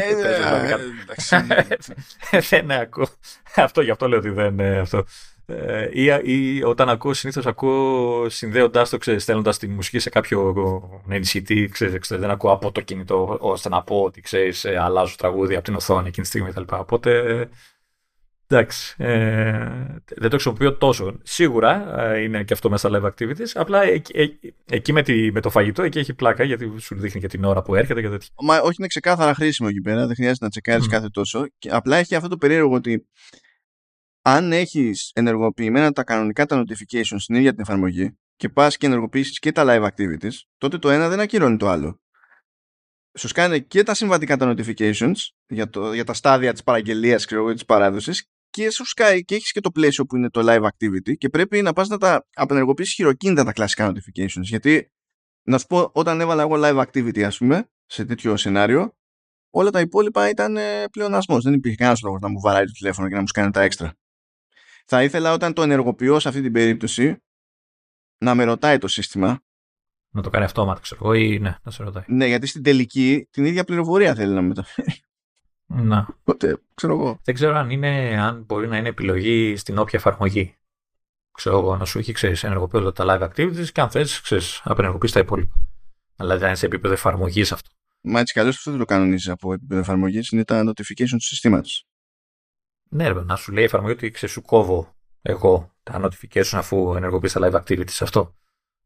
[2.49, 3.07] δεν ακούω.
[3.55, 5.05] Αυτό γι' αυτό λέω ότι δεν είναι αυτό.
[5.45, 11.03] Ε, ή, ή όταν ακούω, συνήθως ακούω συνδέοντάς το, ξέρεις, στέλνοντας τη μουσική σε κάποιο
[11.09, 15.63] ενισχυτή, ξέρεις, δεν ακούω από το κινητό ώστε να πω ότι ξέρεις, αλλάζω τραγούδι από
[15.63, 16.75] την οθόνη εκείνη τη στιγμή κτλ.
[16.75, 17.49] Οπότε
[18.47, 18.95] Εντάξει.
[18.97, 21.19] Ε, δεν το χρησιμοποιώ τόσο.
[21.23, 23.51] Σίγουρα ε, είναι και αυτό μέσα live activities.
[23.53, 24.01] Απλά ε,
[24.65, 27.61] εκεί με, τη, με, το φαγητό εκεί έχει πλάκα γιατί σου δείχνει και την ώρα
[27.61, 28.29] που έρχεται και τέτοια.
[28.41, 30.05] Μα όχι, είναι ξεκάθαρα χρήσιμο εκεί πέρα.
[30.05, 30.89] Δεν χρειάζεται να τσεκάρεις mm.
[30.89, 31.47] κάθε τόσο.
[31.57, 33.07] Και απλά έχει αυτό το περίεργο ότι
[34.21, 39.39] αν έχεις ενεργοποιημένα τα κανονικά τα notifications στην ίδια την εφαρμογή και πας και ενεργοποιήσεις
[39.39, 41.99] και τα live activities, τότε το ένα δεν ακυρώνει το άλλο.
[43.17, 45.15] Σου κάνει και τα συμβατικά τα notifications
[45.47, 49.51] για, το, για τα στάδια της παραγγελίας και της παράδοσης και σου σκάει και έχεις
[49.51, 52.93] και το πλαίσιο που είναι το live activity και πρέπει να πας να τα απενεργοποιήσεις
[52.93, 54.41] χειροκίνητα τα κλασικά notifications.
[54.41, 54.91] Γιατί,
[55.43, 58.93] να σου πω, όταν έβαλα εγώ live activity, ας πούμε, σε τέτοιο σενάριο,
[59.49, 61.43] όλα τα υπόλοιπα ήταν ε, πλεονασμός.
[61.43, 63.93] Δεν υπήρχε κανένας λόγος να μου βαράει το τηλέφωνο και να μου κάνει τα έξτρα.
[64.85, 67.23] Θα ήθελα όταν το ενεργοποιώ σε αυτή την περίπτωση
[68.17, 69.43] να με ρωτάει το σύστημα.
[70.09, 72.03] Να το κάνει αυτόματα, ξέρω εγώ, ή ναι, να σε ρωτάει.
[72.07, 74.99] Ναι, γιατί στην τελική την ίδια πληροφορία θέλει να μεταφέρει.
[75.65, 76.07] Να.
[76.19, 77.19] Οπότε, ξέρω εγώ.
[77.23, 80.55] Δεν ξέρω αν, είναι, αν μπορεί να είναι επιλογή στην όποια εφαρμογή.
[81.31, 85.11] Ξέρω εγώ, να σου έχει ξέρεις ενεργοποιώντα τα live activities και αν θες, ξέρεις, απενεργοποιείς
[85.11, 85.55] τα υπόλοιπα.
[86.17, 87.69] Αλλά δεν είναι σε επίπεδο εφαρμογής αυτό.
[88.01, 91.25] Μα έτσι κι αλλιώς αυτό δεν το κανονίζει από επίπεδο εφαρμογής, είναι τα notification του
[91.25, 91.87] συστήματος.
[92.89, 96.93] Ναι, ρε, να σου λέει η εφαρμογή ότι ξέρεις, σου κόβω εγώ τα notification αφού
[96.95, 98.35] ενεργοποιείς τα live activities αυτό.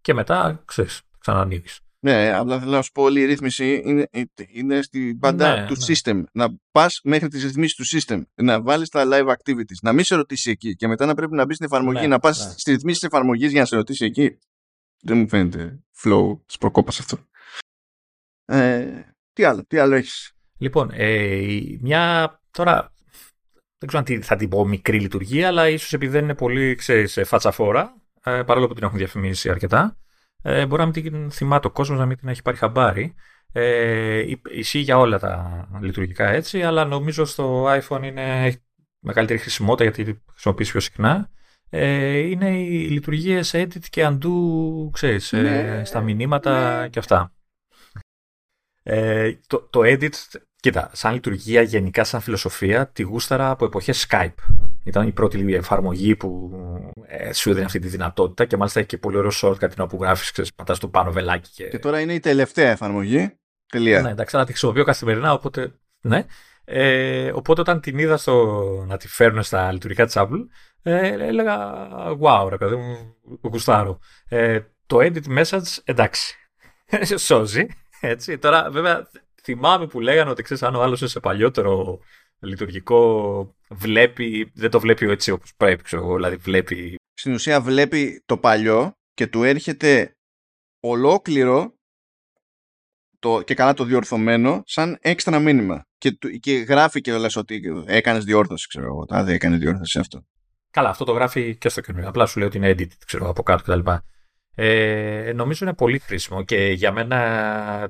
[0.01, 1.79] Και μετά, ξέρεις, ξανανοίγεις.
[2.01, 4.09] Ναι, απλά θέλω να σου πω όλη η ρύθμιση είναι,
[4.51, 5.95] είναι στην πάντα ναι, του ναι.
[5.95, 6.23] system.
[6.31, 10.15] Να πας μέχρι τις ρυθμίσεις του system, να βάλεις τα live activities, να μην σε
[10.15, 12.51] ρωτήσει εκεί και μετά να πρέπει να μπεις στην εφαρμογή, ναι, να πας ναι.
[12.51, 14.37] στις ρυθμίσεις της εφαρμογής για να σε ρωτήσει εκεί.
[15.01, 17.17] Δεν μου φαίνεται flow προκόπα αυτό.
[18.45, 19.01] Ε,
[19.33, 22.93] τι άλλο, τι άλλο έχεις; Λοιπόν, ε, μια τώρα
[23.77, 27.19] δεν ξέρω αν θα την πω μικρή λειτουργία, αλλά ίσως επειδή δεν είναι πολύ ξέρεις,
[27.23, 29.97] φατσαφόρα, ε, παρόλο που την έχουν διαφημίσει αρκετά
[30.41, 33.15] ε, μπορεί να μην την θυμάται ο κόσμος, να μην την έχει πάρει χαμπάρι.
[33.51, 38.57] Ε, ισχύει για όλα τα λειτουργικά έτσι, αλλά νομίζω στο iPhone είναι, έχει
[38.99, 41.29] μεγαλύτερη χρησιμότητα γιατί τη χρησιμοποιήσει πιο συχνά.
[41.69, 44.29] Ε, είναι οι λειτουργίες edit και undo,
[44.91, 46.89] ξέρεις, ε, ναι, στα μηνύματα ναι.
[46.89, 47.33] και αυτά.
[48.83, 50.13] Ε, το, το edit
[50.61, 54.33] Κοίτα, σαν λειτουργία, γενικά σαν φιλοσοφία, τη γούσταρα από εποχές Skype.
[54.83, 56.51] Ήταν η πρώτη εφαρμογή που
[57.07, 59.97] ε, σου έδινε αυτή τη δυνατότητα και μάλιστα έχει και πολύ ωραίο shortcut την όπου
[60.01, 61.49] γράφεις, ξέρεις, πατάς το πάνω βελάκι.
[61.53, 61.67] Και...
[61.67, 63.37] και τώρα είναι η τελευταία εφαρμογή.
[63.71, 64.01] Τελεία.
[64.01, 65.71] Ναι, εντάξει, αλλά τη χρησιμοποιώ καθημερινά, οπότε.
[66.01, 66.25] Ναι.
[66.65, 68.55] Ε, οπότε όταν την είδα στο,
[68.87, 70.45] να τη φέρουν στα λειτουργικά της Apple,
[70.81, 71.87] ε, έλεγα
[72.21, 73.99] wow, ρε παιδί μου, γουστάρω.
[74.27, 76.35] Ε, το edit message, εντάξει.
[77.25, 77.67] Σώζει.
[78.01, 78.37] Έτσι.
[78.37, 79.07] Τώρα, βέβαια,
[79.43, 81.99] θυμάμαι που λέγανε ότι ξέρεις, αν ο άλλος είναι σε παλιότερο
[82.39, 86.95] λειτουργικό, βλέπει, δεν το βλέπει έτσι όπως πρέπει, ξέρω δηλαδή βλέπει.
[87.13, 90.17] Στην ουσία βλέπει το παλιό και του έρχεται
[90.79, 91.73] ολόκληρο
[93.19, 95.85] το, και καλά το διορθωμένο σαν έξτρα μήνυμα.
[95.97, 99.05] Και, και γράφει και λες ότι έκανες διόρθωση, ξέρω εγώ.
[99.07, 100.25] δεν έκανε διόρθωση αυτό.
[100.71, 102.07] Καλά, αυτό το γράφει και στο καινούριο.
[102.07, 103.89] Απλά σου λέει ότι είναι edit, ξέρω από κάτω κτλ.
[104.61, 107.17] Ε, νομίζω είναι πολύ χρήσιμο και για μένα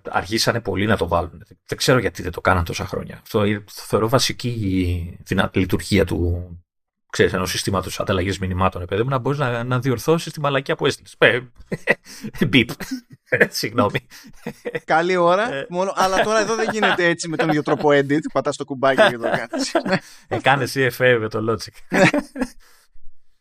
[0.10, 1.44] αργήσανε πολύ να το βάλουν.
[1.66, 3.20] Δεν ξέρω γιατί δεν το κάναν τόσα χρόνια.
[3.22, 5.18] Αυτό το θεωρώ βασική
[5.54, 6.50] λειτουργία του
[7.10, 10.86] ξέρεις, ενός συστήματος ανταλλαγής μηνυμάτων, παιδί μου, να μπορείς να, να διορθώσεις τη μαλακία που
[10.86, 11.16] έστειλες.
[12.48, 12.70] Μπιπ.
[13.60, 14.08] Συγγνώμη.
[14.86, 15.66] Καλή ώρα, ε.
[15.70, 19.10] μόνο, αλλά τώρα εδώ δεν γίνεται έτσι με τον ίδιο τρόπο edit, πατάς το κουμπάκι
[19.10, 19.74] και το κάνεις.
[20.28, 22.00] ε, κάνε CFA με το Logic.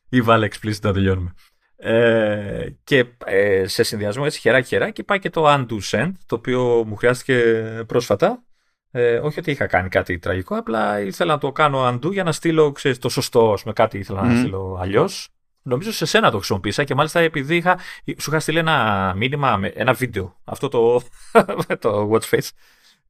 [0.08, 1.34] Ή βάλε explicit να τελειώνουμε.
[1.80, 6.84] Ε, και ε, σε συνδυασμό έτσι χεράκι χεράκι πάει και το undo send το οποίο
[6.86, 8.42] μου χρειάστηκε πρόσφατα.
[8.90, 12.32] Ε, όχι ότι είχα κάνει κάτι τραγικό απλά ήθελα να το κάνω undo για να
[12.32, 15.28] στείλω ξέρεις, το σωστό με κάτι ήθελα να στείλω αλλιώς.
[15.62, 19.92] Νομίζω σε σένα το χρησιμοποίησα και μάλιστα επειδή είχα, σου είχα στείλει ένα μήνυμα, ένα
[19.92, 21.02] βίντεο, αυτό το,
[21.80, 22.48] το watch face,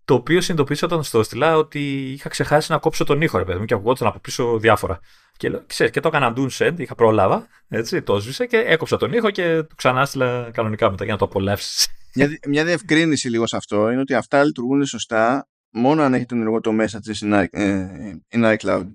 [0.08, 3.58] το οποίο συνειδητοποίησα όταν στο έστειλα ότι είχα ξεχάσει να κόψω τον ήχο, ρε παιδί
[3.58, 5.00] μου, και ακουγόταν από πίσω διάφορα.
[5.36, 9.12] Και, ξέρεις, και το έκανα do send, είχα πρόλαβα, έτσι, το σβήσα και έκοψα τον
[9.12, 11.88] ήχο και το ξανά έστειλα κανονικά μετά για να το απολαύσεις.
[12.14, 16.60] Μια, μια διευκρίνηση λίγο σε αυτό είναι ότι αυτά λειτουργούν σωστά μόνο αν έχετε ενεργό
[16.60, 18.86] το message in, ε, in iCloud.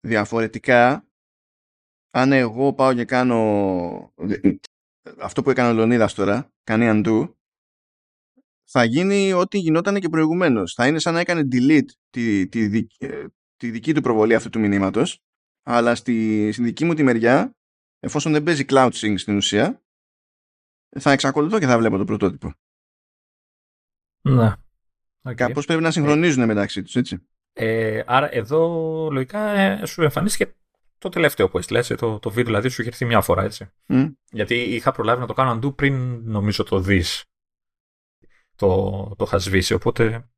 [0.00, 1.06] Διαφορετικά,
[2.10, 3.38] αν εγώ πάω και κάνω
[5.18, 7.28] αυτό που έκανε ο Λονίδας τώρα, κάνει undo,
[8.72, 10.74] θα γίνει ό,τι γινόταν και προηγουμένως.
[10.74, 12.86] Θα είναι σαν να έκανε delete τη, τη,
[13.56, 15.22] τη, δική του προβολή αυτού του μηνύματος,
[15.62, 17.56] αλλά στη, στη δική μου τη μεριά,
[18.00, 19.82] εφόσον δεν παίζει cloud sync στην ουσία,
[20.98, 22.52] θα εξακολουθώ και θα βλέπω το πρωτότυπο.
[24.20, 24.52] Ναι.
[25.22, 25.34] Okay.
[25.34, 27.26] Κάπως πρέπει να συγχρονίζουν μεταξύ τους, έτσι.
[27.52, 28.58] Ε, άρα εδώ
[29.12, 30.54] λογικά ε, σου εμφανίστηκε
[30.98, 33.70] το τελευταίο που έστειλες, το, το βίντεο δηλαδή σου είχε έρθει μια φορά, έτσι.
[33.88, 34.14] Mm.
[34.30, 37.29] Γιατί είχα προλάβει να το κάνω αντού πριν νομίζω το δεις
[38.60, 39.74] το, το είχα σβήσει.
[39.74, 40.28] Οπότε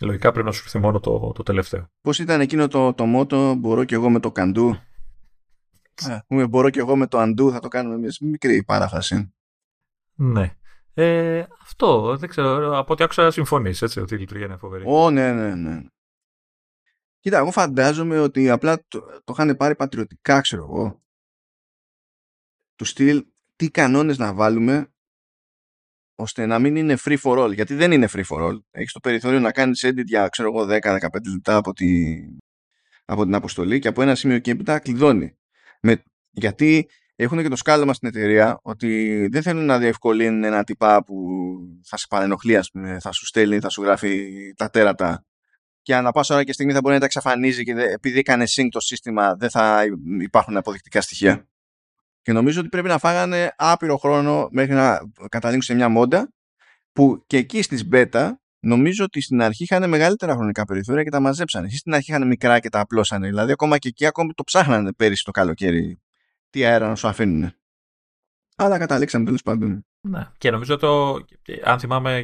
[0.00, 1.90] λογικά πρέπει να σου έρθει μόνο το, το τελευταίο.
[2.00, 4.76] Πώς ήταν εκείνο το, το μότο, μπορώ και εγώ με το καντού.
[6.28, 9.34] ε, μπορώ και εγώ με το αντού, θα το κάνουμε μια μικρή παράφραση.
[10.14, 10.56] Ναι.
[10.94, 12.78] Ε, αυτό δεν ξέρω.
[12.78, 14.84] Από ό,τι άκουσα συμφωνείς, έτσι, ότι η λειτουργία είναι φοβερή.
[14.86, 15.82] Ω, ναι, ναι, ναι.
[17.20, 21.02] Κοίτα, εγώ φαντάζομαι ότι απλά το, το είχαν πάρει πατριωτικά, ξέρω εγώ.
[22.76, 23.26] Του στυλ
[23.56, 24.90] τι κανόνες να βάλουμε
[26.16, 27.54] ώστε να μην είναι free for all.
[27.54, 28.58] Γιατί δεν είναι free for all.
[28.70, 30.98] Έχεις το περιθώριο να κάνεις edit για ξέρω εγώ 10-15
[31.32, 32.16] λεπτά από, τη,
[33.04, 35.36] από την αποστολή και από ένα σημείο και έπειτα κλειδώνει.
[35.80, 41.04] Με, γιατί έχουν και το σκάλωμα στην εταιρεία ότι δεν θέλουν να διευκολύνουν ένα τυπά
[41.04, 41.16] που
[41.84, 42.60] θα σε παρενοχλεί,
[43.00, 45.24] θα σου στέλνει, θα σου γράφει τα τέρατα
[45.86, 48.68] και ανά πάσα ώρα και στιγμή θα μπορεί να τα εξαφανίζει και επειδή έκανε sync
[48.70, 49.84] το σύστημα δεν θα
[50.20, 51.48] υπάρχουν αποδεικτικά στοιχεία.
[52.26, 56.32] Και νομίζω ότι πρέπει να φάγανε άπειρο χρόνο μέχρι να καταλήξουν σε μια μόντα
[56.92, 58.30] που και εκεί στις beta
[58.60, 61.66] νομίζω ότι στην αρχή είχαν μεγαλύτερα χρονικά περιθώρια και τα μαζέψανε.
[61.66, 63.26] Εσείς στην αρχή είχαν μικρά και τα απλώσανε.
[63.26, 66.00] Δηλαδή ακόμα και εκεί ακόμα το ψάχνανε πέρυσι το καλοκαίρι
[66.50, 67.52] τι αέρα να σου αφήνουν.
[68.56, 69.86] Αλλά καταλήξαμε τέλος πάντων.
[70.00, 70.28] Ναι.
[70.38, 71.20] Και νομίζω το,
[71.64, 72.22] αν θυμάμαι,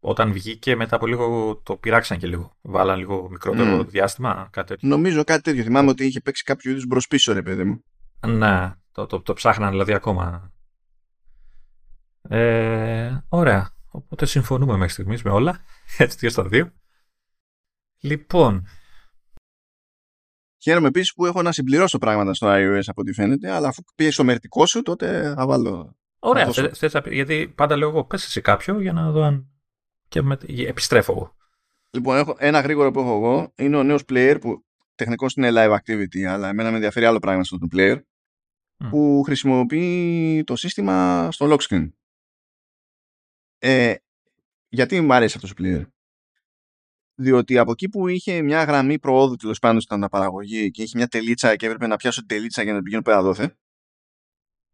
[0.00, 2.56] όταν βγήκε μετά από λίγο το πειράξαν και λίγο.
[2.60, 4.88] Βάλαν λίγο μικρότερο διάστημα, κάτι τέτοιο.
[4.88, 5.62] Νομίζω κάτι τέτοιο.
[5.62, 7.84] Θυμάμαι ότι είχε παίξει κάποιο είδους μπροσπίσω, ρε παιδί μου.
[8.26, 8.72] Ναι.
[8.92, 10.52] Το, το, το ψάχναν δηλαδή ακόμα.
[12.28, 13.74] Ε, ωραία.
[13.90, 15.60] Οπότε συμφωνούμε μέχρι στιγμής με όλα.
[15.98, 16.72] Έτσι, δύο στα δύο.
[18.00, 18.66] Λοιπόν.
[20.62, 24.16] Χαίρομαι επίσης που έχω να συμπληρώσω πράγματα στο iOS από ό,τι φαίνεται, αλλά αφού πιέσει
[24.16, 25.96] το μερτικό σου, τότε θα βάλω.
[26.18, 26.52] Ωραία.
[26.52, 29.50] Θες, γιατί πάντα λέω εγώ, πες σε κάποιο για να δω αν.
[30.08, 31.34] και με, επιστρέφω εγώ.
[31.90, 34.64] Λοιπόν, έχω, ένα γρήγορο που έχω εγώ είναι ο νέος player που
[34.94, 37.96] τεχνικώ είναι live activity, αλλά εμένα με ενδιαφέρει άλλο πράγμα στο player
[38.88, 41.90] που χρησιμοποιεί το σύστημα στο lock screen.
[43.58, 43.94] Ε,
[44.68, 45.86] γιατί μου αρέσει αυτός το player;
[47.14, 51.06] Διότι από εκεί που είχε μια γραμμή προόδου τέλος πάντων στην αναπαραγωγή και είχε μια
[51.06, 53.56] τελίτσα και έπρεπε να πιάσω τελίτσα για να πηγαίνω πέρα δόθε.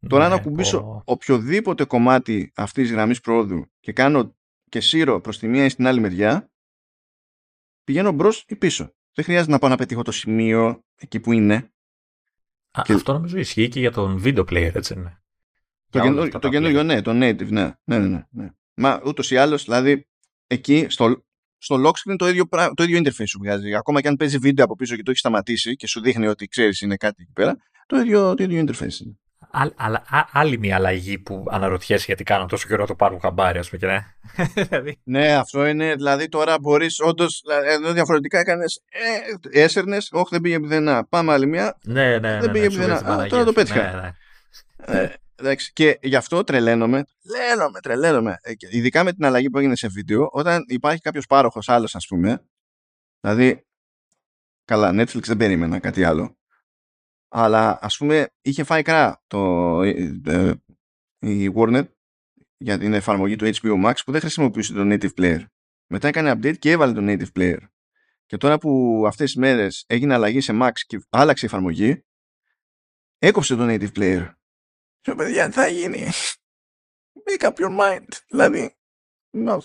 [0.09, 4.37] Τώρα να ναι, κουμπίσω οποιοδήποτε κομμάτι αυτής της γραμμής προόδου και κάνω
[4.69, 6.51] και σύρω προς τη μία ή στην άλλη μεριά,
[7.85, 8.95] πηγαίνω μπρος ή πίσω.
[9.13, 11.71] Δεν χρειάζεται να πάω να πετύχω το σημείο εκεί που είναι.
[12.77, 12.93] Α, και...
[12.93, 15.21] Αυτό νομίζω ισχύει και για τον video player, έτσι είναι.
[15.91, 17.75] Το, καινούριο, το καινούριο, ναι, το native, ναι.
[17.85, 18.49] ναι, ναι, ναι.
[18.75, 20.09] Μα ούτως ή άλλως, δηλαδή,
[20.47, 21.25] εκεί στο,
[21.59, 23.75] στο lock screen το ίδιο, το ίδιο interface σου βγάζει.
[23.75, 26.47] Ακόμα και αν παίζει βίντεο από πίσω και το έχεις σταματήσει και σου δείχνει ότι
[26.47, 29.19] ξέρεις είναι κάτι εκεί πέρα, το ίδιο, το ίδιο interface είναι.
[29.51, 33.71] Α, άλλη μια αλλαγή που αναρωτιέσαι γιατί κάνω τόσο καιρό να το πάρουν χαμπάρι, ας
[33.71, 33.81] πούμε.
[33.81, 34.05] Και ναι.
[34.65, 35.01] Δηλαδή.
[35.05, 35.95] ναι, αυτό είναι.
[35.95, 37.43] Δηλαδή τώρα μπορείς όντως.
[37.65, 38.83] Εδώ διαφορετικά έκανες.
[39.51, 41.07] Ε, έσερνε, όχι δεν πήγε πουθενά.
[41.09, 41.79] Πάμε άλλη μια.
[41.83, 42.41] Ναι, ναι, ναι.
[42.41, 43.27] Δεν πήγε ναι, πουθενά.
[43.27, 43.83] τώρα το πέτυχα.
[43.83, 44.01] Ναι,
[44.93, 45.01] ναι.
[45.01, 47.05] Ε, εντάξει, και γι' αυτό τρελαίνομαι.
[47.29, 48.39] Τρελαίνομαι, τρελαίνομαι.
[48.43, 52.07] Ε, ειδικά με την αλλαγή που έγινε σε βίντεο, όταν υπάρχει κάποιος πάροχος άλλος, ας
[52.07, 52.43] πούμε.
[53.21, 53.61] Δηλαδή.
[54.65, 56.37] Καλά, Netflix δεν περίμενα κάτι άλλο
[57.29, 60.55] αλλά ας πούμε είχε φάει κρά το, ε, ε,
[61.19, 61.85] η Warner
[62.57, 65.45] για την εφαρμογή του HBO Max που δεν χρησιμοποιούσε το native player.
[65.87, 67.59] Μετά έκανε update και έβαλε το native player.
[68.27, 72.05] Και τώρα που αυτές τις μέρες έγινε αλλαγή σε Max και άλλαξε η εφαρμογή,
[73.19, 74.33] έκοψε το native player.
[75.01, 76.09] Και παιδιά, θα γίνει;
[77.25, 78.09] Make up your mind.
[78.29, 78.77] Δηλαδή,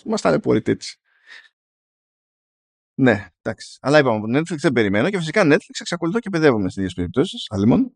[0.06, 1.01] μας ταλαιπωρείτε έτσι.
[3.02, 3.78] Ναι, εντάξει.
[3.82, 7.46] Αλλά είπαμε από Netflix δεν περιμένω και φυσικά Netflix εξακολουθώ και παιδεύομαι σε δύο περιπτώσεις.
[7.50, 7.94] Αλλήμον.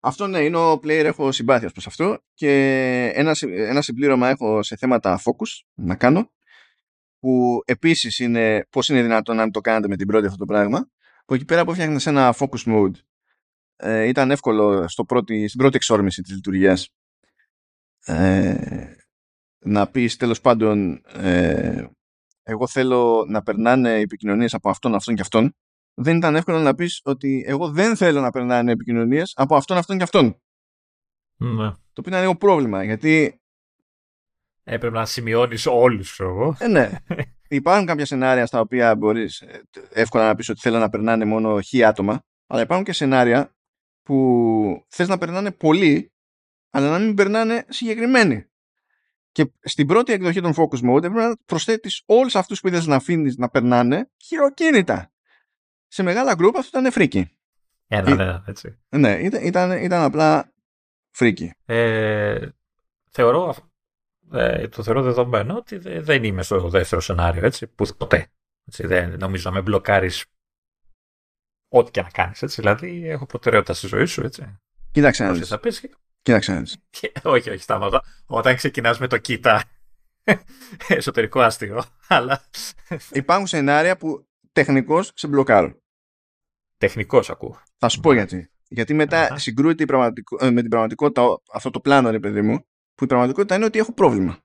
[0.00, 2.50] Αυτό ναι, είναι ο player, έχω συμπάθεια προς αυτό και
[3.14, 6.30] ένα, ένα συμπλήρωμα έχω σε θέματα focus να κάνω
[7.18, 10.88] που επίσης είναι πώς είναι δυνατόν να το κάνετε με την πρώτη αυτό το πράγμα
[11.24, 12.94] που εκεί πέρα που φτιάχνει ένα focus mode
[13.76, 16.88] ε, ήταν εύκολο στο πρώτη, στην πρώτη εξόρμηση της λειτουργίας
[18.04, 18.94] ε,
[19.58, 21.86] να πεις τέλος πάντων ε,
[22.42, 25.54] εγώ θέλω να περνάνε επικοινωνίες από αυτόν, αυτόν και αυτόν,
[25.94, 29.96] δεν ήταν εύκολο να πεις ότι εγώ δεν θέλω να περνάνε επικοινωνίες από αυτόν, αυτόν
[29.96, 30.36] και αυτόν.
[31.36, 31.70] Ναι.
[31.70, 33.40] Το οποίο ήταν λίγο πρόβλημα, γιατί.
[34.64, 36.56] Έπρεπε να σημειώνεις όλους, εγώ.
[36.58, 36.90] Ε, ναι.
[37.48, 41.60] υπάρχουν κάποια σενάρια στα οποία μπορείς ε, εύκολα να πεις ότι θέλω να περνάνε μόνο
[41.60, 43.54] χι άτομα, αλλά υπάρχουν και σενάρια
[44.02, 46.12] που θες να περνάνε πολλοί,
[46.70, 48.46] αλλά να μην περνάνε συγκεκριμένοι.
[49.32, 52.96] Και στην πρώτη εκδοχή των Focus Mode έπρεπε να προσθέτεις όλους αυτούς που ήθελες να
[52.96, 55.12] αφήνεις να περνάνε χειροκίνητα.
[55.86, 57.36] Σε μεγάλα γκρουπ αυτό ήταν φρίκι.
[57.86, 58.78] Ένα, ναι, έτσι.
[58.88, 60.52] Ναι, ήταν, ήταν, ήταν απλά
[61.10, 61.52] φρίκι.
[61.64, 62.48] Ε,
[63.10, 63.56] θεωρώ,
[64.32, 68.32] ε, το θεωρώ δεδομένο ότι δεν είμαι στο δεύτερο σενάριο, έτσι, που ποτέ.
[68.66, 70.24] Έτσι, δεν νομίζω να με μπλοκάρεις
[71.68, 72.42] ό,τι και να κάνεις.
[72.44, 74.58] Δηλαδή, έχω προτεραιότητα στη ζωή σου, έτσι.
[74.90, 75.60] Κοίταξε να
[76.22, 76.62] Κοίταξε να
[77.22, 78.02] όχι, όχι, σταματά.
[78.26, 79.64] Όταν ξεκινάς με το κοίτα,
[80.88, 82.44] εσωτερικό άστιγο, αλλά...
[83.12, 85.82] Υπάρχουν σενάρια που τεχνικώς σε μπλοκάρουν.
[86.76, 87.62] Τεχνικώς ακούω.
[87.78, 88.50] Θα σου πω γιατί.
[88.68, 89.84] Γιατί μετά συγκρούεται
[90.38, 93.78] ε, με την πραγματικότητα αυτό το πλάνο, ρε παιδί μου, που η πραγματικότητα είναι ότι
[93.78, 94.38] έχω πρόβλημα.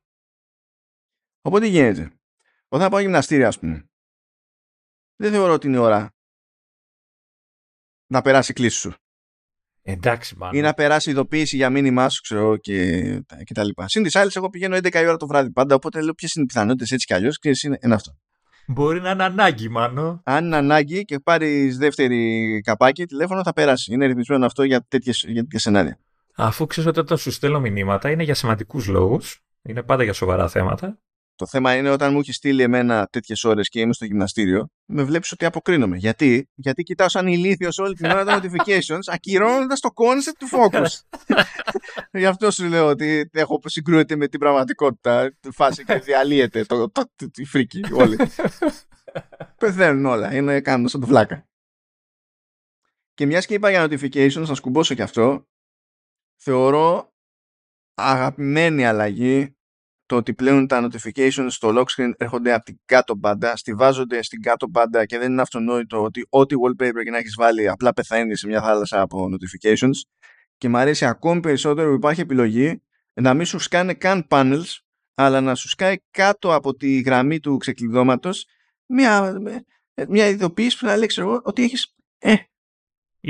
[1.41, 2.11] Οπότε γίνεται.
[2.67, 3.89] Όταν πάω γυμναστήρια, ας πούμε,
[5.15, 6.13] δεν θεωρώ ότι είναι ώρα
[8.07, 8.93] να περάσει η κλίση σου.
[9.89, 10.55] Εντάξει, μάλλον.
[10.55, 13.01] Ή να περάσει ειδοποίηση για μήνυμά σου, ξέρω και,
[13.43, 13.87] και τα λοιπά.
[13.87, 16.43] Συν της άλλης, εγώ πηγαίνω 11 η ώρα το βράδυ πάντα, οπότε λέω ποιες είναι
[16.43, 18.17] οι πιθανότητες έτσι κι αλλιώς και είναι, είναι αυτό.
[18.67, 20.21] Μπορεί να είναι ανάγκη, μάλλον.
[20.23, 23.93] Αν είναι ανάγκη και πάρει δεύτερη καπάκι, τηλέφωνο θα περάσει.
[23.93, 25.99] Είναι ρυθμισμένο αυτό για, τέτοιες, για τέτοια σενάρια.
[26.35, 30.47] Αφού ξέρει ότι όταν σου στέλνω μηνύματα είναι για σημαντικούς λόγους, είναι πάντα για σοβαρά
[30.47, 30.99] θέματα.
[31.37, 35.03] Το θέμα είναι όταν μου έχει στείλει εμένα τέτοιες ώρες και είμαι στο γυμναστήριο, με
[35.03, 35.97] βλέπεις ότι αποκρίνομαι.
[35.97, 40.87] Γιατί, Γιατί κοιτάω σαν ηλίθιος όλη την ώρα τα notifications, ακυρώνοντα το concept του focus.
[42.19, 45.37] Γι' αυτό σου λέω ότι έχω συγκρούεται με την πραγματικότητα.
[45.51, 48.17] Φάση και διαλύεται το, το, το, η φρίκη όλοι.
[49.59, 50.35] Πεθαίνουν όλα.
[50.35, 51.47] Είναι κάνοντας σαν το φλάκα.
[53.13, 55.47] Και μιας και είπα για notifications, θα σκουμπώσω κι αυτό.
[56.35, 57.13] Θεωρώ
[57.93, 59.56] αγαπημένη αλλαγή
[60.07, 64.41] το ότι πλέον τα notifications στο lock screen έρχονται από την κάτω μπάντα, στηβάζονται στην
[64.41, 68.39] κάτω μπάντα και δεν είναι αυτονόητο ότι ό,τι wallpaper και να έχεις βάλει απλά πεθαίνεις
[68.39, 70.09] σε μια θάλασσα από notifications.
[70.57, 72.81] Και μου αρέσει ακόμη περισσότερο που υπάρχει επιλογή
[73.13, 74.77] να μην σου σκάνε καν panels
[75.13, 78.45] αλλά να σου σκάει κάτω από τη γραμμή του ξεκλειδώματος
[78.85, 79.33] μια,
[80.07, 82.35] μια ειδοποίηση που να λέει ξέρω, ότι έχεις ε,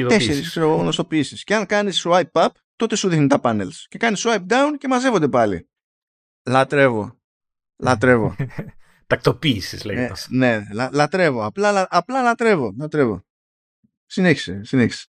[0.07, 1.43] τέσσερις γνωστοποιήσεις.
[1.43, 3.85] Και αν κάνεις swipe up τότε σου δίνει τα panels.
[3.87, 5.67] Και κάνεις swipe down και μαζεύονται πάλι
[6.47, 7.19] Λατρεύω.
[7.77, 8.35] Λατρεύω.
[9.07, 10.13] Τακτοποίησης λέγεται.
[10.29, 11.45] ναι, λα, λατρεύω.
[11.45, 12.73] Απλά, απλά λατρεύω.
[12.77, 13.25] λατρεύω.
[14.05, 15.07] Συνέχισε, συνέχισε.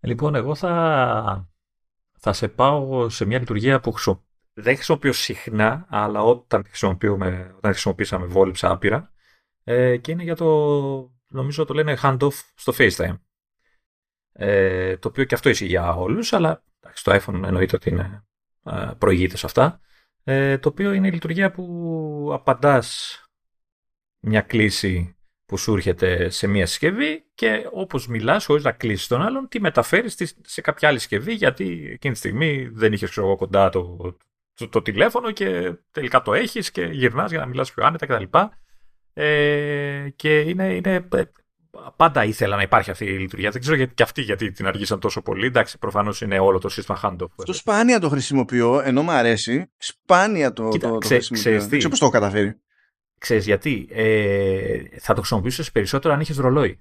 [0.00, 1.48] Λοιπόν, εγώ θα,
[2.18, 4.24] θα σε πάω σε μια λειτουργία που χρησιμο...
[4.52, 9.12] δεν χρησιμοποιώ συχνά, αλλά όταν, χρησιμοποιούμε, όταν χρησιμοποίησαμε βόλυψα άπειρα
[9.64, 10.46] ε, και είναι για το,
[11.28, 13.18] νομίζω το λένε handoff στο FaceTime.
[14.32, 18.24] Ε, το οποίο και αυτό ισχύει για όλους, αλλά στο iPhone εννοείται ότι είναι,
[18.64, 19.80] ε, προηγείται σε αυτά.
[20.32, 23.18] Ε, το οποίο είναι η λειτουργία που απαντάς
[24.20, 25.16] μια κλίση
[25.46, 29.60] που σου έρχεται σε μια συσκευή και όπως μιλάς χωρίς να κλείσεις τον άλλον τη
[29.60, 34.16] μεταφέρεις σε κάποια άλλη συσκευή γιατί εκείνη τη στιγμή δεν είχες ξέρω, κοντά το,
[34.54, 38.38] το, το, τηλέφωνο και τελικά το έχεις και γυρνάς για να μιλάς πιο άνετα κτλ.
[39.12, 41.08] Ε, και είναι, είναι
[41.96, 43.50] πάντα ήθελα να υπάρχει αυτή η λειτουργία.
[43.50, 45.46] Δεν ξέρω γιατί και αυτοί γιατί την αργήσαν τόσο πολύ.
[45.46, 47.44] Εντάξει, προφανώς είναι όλο το σύστημα handoff.
[47.44, 49.70] Το σπάνια το χρησιμοποιώ, ενώ μου αρέσει.
[49.76, 51.60] Σπάνια το, Κοίτα, το, το χρησιμοποιώ.
[51.60, 52.60] Δεν ξέρω πώς το έχω καταφέρει.
[53.18, 56.80] Ξέρεις γιατί; Ε, θα το χρησιμοποιήσεις περισσότερο αν έχει ρολόι.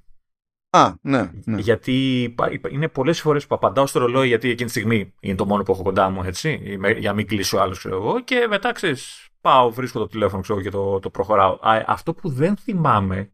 [0.71, 1.61] Α, ναι, ναι.
[1.61, 2.35] Γιατί
[2.71, 5.71] είναι πολλές φορές που απαντάω στο ρολόι, γιατί εκείνη τη στιγμή είναι το μόνο που
[5.71, 9.27] έχω κοντά μου, έτσι, για να μην κλείσει ο άλλο, ξέρω εγώ, και μετά ξέρεις,
[9.41, 11.53] πάω, βρίσκω το τηλέφωνο, ξέρω και το, το προχωράω.
[11.61, 13.31] Α, αυτό που δεν θυμάμαι,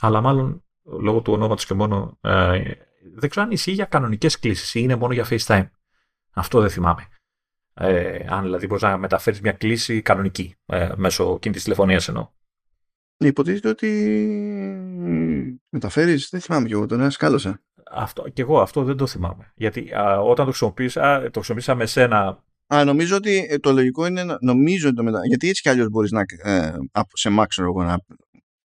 [0.00, 0.62] αλλά μάλλον
[1.00, 2.62] λόγω του ονόματος και μόνο, ε,
[3.14, 5.68] δεν ξέρω αν ισχύει για κανονικές κλήσεις ή είναι μόνο για FaceTime.
[6.32, 7.06] Αυτό δεν θυμάμαι.
[7.74, 12.28] Ε, αν δηλαδή μπορείς να μεταφέρεις μια κλήση κανονική ε, μέσω κινητής τηλεφωνίας εννοώ.
[13.16, 13.88] Υποτίθεται ότι
[15.68, 17.62] μεταφέρεις, δεν θυμάμαι κι εγώ, τον έσκάλωσα.
[17.90, 19.52] Αυτό, και εγώ αυτό δεν το θυμάμαι.
[19.54, 22.44] Γιατί α, όταν το χρησιμοποίησα, το χρησιμοποίησα με σένα.
[22.66, 24.24] Α, νομίζω ότι ε, το λογικό είναι.
[24.40, 25.26] Νομίζω το μετα...
[25.26, 26.20] Γιατί έτσι κι αλλιώς μπορείς να.
[26.42, 26.72] Ε,
[27.12, 27.98] σε Mac, εγώ, να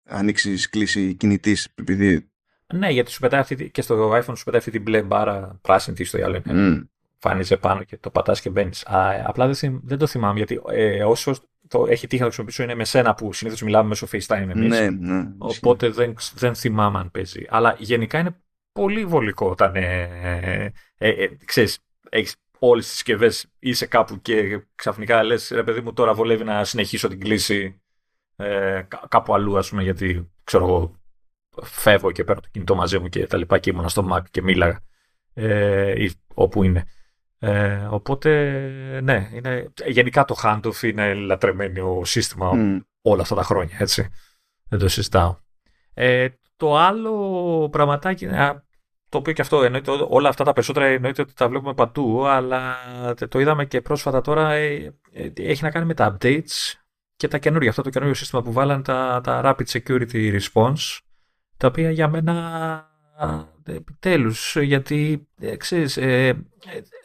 [0.05, 1.67] ανοίξει κλίση κινητής.
[1.75, 2.27] Επειδή...
[2.73, 5.95] Ναι, γιατί σου πετάει αυτή, και στο iPhone σου πετάει αυτή την μπλε μπάρα πράσινη,
[5.95, 6.89] τι στο άλλο είναι.
[7.19, 7.57] Mm.
[7.59, 8.85] πάνω και το πατάς και μπαίνεις.
[9.25, 11.35] Απλά δεν, δεν το θυμάμαι γιατί ε, όσο
[11.67, 14.79] το έχει τύχει να το χρησιμοποιήσω είναι με σένα που συνήθως μιλάμε μέσω FaceTime εμείς.
[14.79, 15.27] Ναι, ναι.
[15.37, 17.45] Οπότε δεν, δεν θυμάμαι αν παίζει.
[17.49, 18.35] Αλλά γενικά είναι
[18.71, 24.65] πολύ βολικό όταν ε, ε, ε, ε ξέρεις, έχεις όλες τις συσκευές είσαι κάπου και
[24.75, 27.81] ξαφνικά λες ρε παιδί μου τώρα βολεύει να συνεχίσω την κλίση
[28.35, 30.95] ε, κάπου αλλού ας πούμε γιατί ξέρω εγώ
[31.61, 34.41] φεύγω και παίρνω το κινητό μαζί μου και τα λοιπά και ήμουνα στο Mac και
[34.41, 34.79] μίλαγα
[35.33, 36.85] ε, ή όπου είναι.
[37.39, 38.29] Ε, οπότε,
[39.03, 42.51] ναι, είναι, γενικά το handoff είναι λατρεμένο σύστημα
[43.01, 44.09] όλα αυτά τα χρόνια, έτσι.
[44.69, 45.35] Δεν το συζητάω.
[45.93, 48.27] Ε, το άλλο πραγματάκι,
[49.09, 52.75] το οποίο και αυτό εννοείται, όλα αυτά τα περισσότερα εννοείται ότι τα βλέπουμε παντού, αλλά
[53.29, 56.73] το είδαμε και πρόσφατα τώρα, ε, ε, έχει να κάνει με τα updates
[57.15, 60.99] και τα καινούργια, αυτό το καινούργιο σύστημα που βάλανε τα, τα Rapid Security Response,
[61.57, 62.87] τα οποία για μένα
[63.65, 66.35] επιτέλους, γιατί ε, ξέρεις, ε, ε,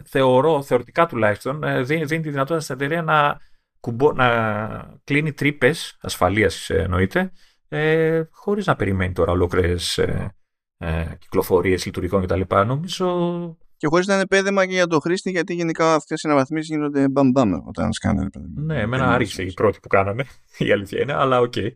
[0.05, 3.39] θεωρώ, θεωρητικά τουλάχιστον, ε, δίνει, δίνει τη δυνατότητα στην εταιρεία να,
[3.81, 7.33] κουμπο, να κλείνει τρύπες ασφαλείας εννοείται,
[7.69, 10.35] ε, χωρίς να περιμένει τώρα ολόκληρες ε,
[10.79, 12.41] ε, κυκλοφορίες λειτουργικών κτλ.
[12.49, 16.69] Νομίζω και χωρίς να είναι πέδεμα και για το χρήστη, γιατί γενικά αυτές οι αναβαθμίσεις
[16.69, 18.29] γίνονται μπαμπάμε όταν σκάνε.
[18.55, 20.25] Ναι, εμένα άρχισε η πρώτη που κάναμε,
[20.59, 21.53] η αλήθεια είναι, αλλά OK.
[21.57, 21.71] Okay.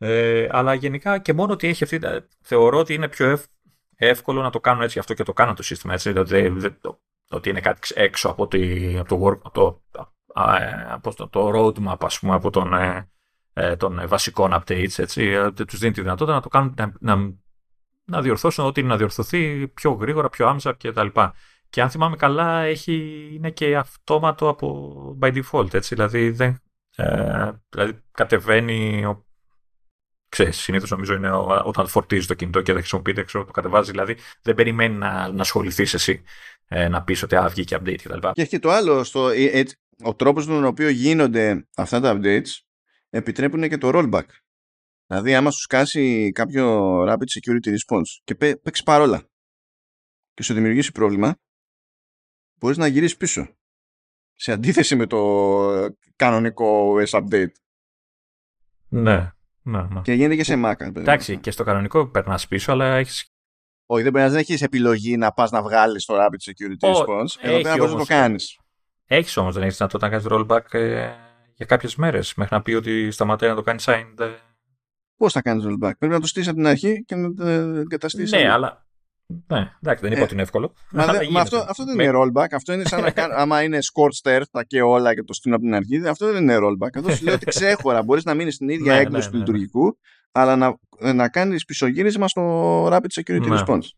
[0.00, 2.00] Ε, αλλά γενικά και μόνο ότι έχει αυτή.
[2.40, 3.52] Θεωρώ ότι είναι πιο εύκολο
[3.98, 6.12] εύκολο να το κάνουν έτσι αυτό και το κάνω το σύστημα έτσι.
[6.12, 6.54] Δηλαδή,
[7.30, 9.82] ότι είναι κάτι έξω από, τη, από το, work, από το,
[10.90, 13.08] από το, το roadmap, ας πούμε, από τον, ε,
[13.52, 17.34] ε των βασικών updates, έτσι, ε, τους δίνει τη δυνατότητα να το κάνουν, να, να,
[18.08, 21.06] να διορθώσουν ό,τι είναι να διορθωθεί πιο γρήγορα, πιο άμεσα κτλ.
[21.70, 26.62] Και αν θυμάμαι καλά, έχει, είναι και αυτόματο από by default, έτσι, δηλαδή, δεν,
[26.96, 29.04] ε, δηλαδή κατεβαίνει
[30.28, 31.30] ξέρεις, συνήθως νομίζω είναι
[31.64, 35.40] όταν φορτίζει το κινητό και δεν χρησιμοποιείται, ξέρω, το κατεβάζει, δηλαδή δεν περιμένει να, να
[35.40, 36.22] ασχοληθείς εσύ
[36.68, 38.18] ε, να πεις ότι α, βγήκε update κτλ.
[38.32, 39.62] Και έχει και το άλλο, στο, ε,
[40.02, 42.60] ο τρόπος με τον οποίο γίνονται αυτά τα updates
[43.10, 44.26] επιτρέπουν και το rollback.
[45.10, 49.28] Δηλαδή άμα σου σκάσει κάποιο rapid security response και παίξεις παρόλα
[50.34, 51.38] και σου δημιουργήσει πρόβλημα,
[52.54, 53.48] μπορείς να γυρίσεις πίσω.
[54.34, 55.20] Σε αντίθεση με το
[56.16, 57.52] κανονικό OS update.
[58.88, 59.32] Ναι.
[59.62, 60.00] Ναι, ναι.
[60.02, 60.80] Και γίνεται και σε Mac.
[60.80, 63.32] Εντάξει, και στο κανονικό περνάς πίσω, αλλά έχεις.
[63.86, 67.40] Όχι, δεν πρέπει να έχεις επιλογή να πας να βγάλεις το Rapid Security Response.
[67.40, 68.58] Εδώ πέρα μπορεί να το κάνεις.
[69.06, 71.10] Έχεις όμως, δεν έχεις δυνατότητα να κάνεις rollback ε,
[71.54, 74.36] για κάποιες μέρες μέχρι να πει ότι σταματάει να το κάνει signed.
[75.18, 75.24] Ε.
[75.24, 78.32] Πώς θα κάνεις rollback, Πρέπει να το στήσεις από την αρχή και να το εγκαταστήσεις.
[78.32, 78.86] Ναι, αλλά
[79.46, 80.72] ναι, εντάξει, δεν είπα ε, ότι είναι εύκολο.
[80.90, 82.46] Μα, μα αυτό, αυτό δεν είναι rollback.
[82.52, 83.32] Αυτό είναι σαν να κάνει.
[83.36, 86.56] άμα είναι scorched earth και όλα και το στείλω από την αρχή, αυτό δεν είναι
[86.60, 86.96] rollback.
[86.96, 89.38] Εδώ σου λέω ότι ξέχωρα μπορείς να μείνεις στην ίδια ναι, έκδοση ναι, του ναι,
[89.38, 89.98] λειτουργικού,
[90.32, 90.78] αλλά να,
[91.14, 93.88] να κάνεις πισωγύρισμα στο Rapid Security Response.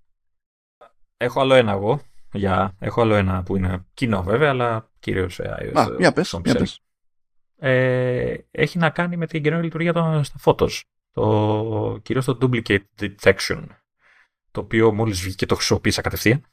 [1.17, 2.01] Έχω άλλο ένα εγώ.
[2.33, 5.81] Για, έχω άλλο ένα που είναι κοινό βέβαια, αλλά κυρίως σε iOS.
[5.81, 6.81] Α, για πες, για πες.
[7.57, 10.81] Ε, έχει να κάνει με την καινούργια λειτουργία των, στα Photos.
[11.13, 13.65] Το, κυρίως το Duplicate Detection
[14.51, 16.45] το οποίο μόλις βγήκε το χρησιμοποίησα κατευθείαν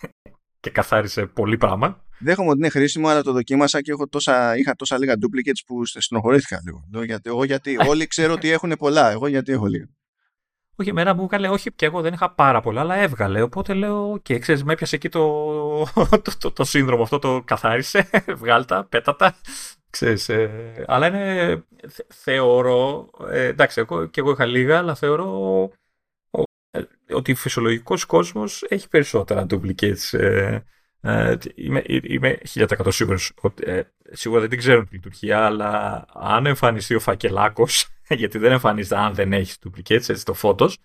[0.60, 2.06] και καθάρισε πολύ πράγμα.
[2.18, 5.84] Δέχομαι ότι είναι χρήσιμο, αλλά το δοκίμασα και έχω τόσα, είχα τόσα λίγα duplicates που
[5.84, 7.04] στενοχωρήθηκα λίγο.
[7.04, 9.88] Γιατί, εγώ γιατί όλοι ξέρω ότι έχουν πολλά, εγώ γιατί έχω λίγα.
[10.80, 13.42] Όχι, εμένα μου έκανε, όχι και εγώ δεν είχα πάρα πολλά, αλλά έβγαλε.
[13.42, 15.20] Οπότε λέω, OK, okay, ξέρεις, με έπιασε εκεί το,
[16.22, 18.10] το, το, το, σύνδρομο αυτό, το καθάρισε,
[18.40, 19.36] βγάλτα, πέτατα.
[19.90, 21.64] Ξέρεις, ε, αλλά είναι,
[22.08, 25.70] θεωρώ, ε, εντάξει, εγώ, και εγώ είχα λίγα, αλλά θεωρώ
[26.70, 26.82] ε,
[27.14, 30.18] ότι ο φυσιολογικός κόσμος έχει περισσότερα duplicates.
[30.18, 30.58] Ε,
[31.00, 36.46] ε, είμαι, είμαι 1000% σίγουρος ότι ε, σίγουρα δεν την ξέρουν τη λειτουργία, αλλά αν
[36.46, 37.88] εμφανιστεί ο φακελάκος,
[38.20, 40.78] γιατί δεν εμφανίζεται αν δεν έχεις duplicates, έτσι το φώτος,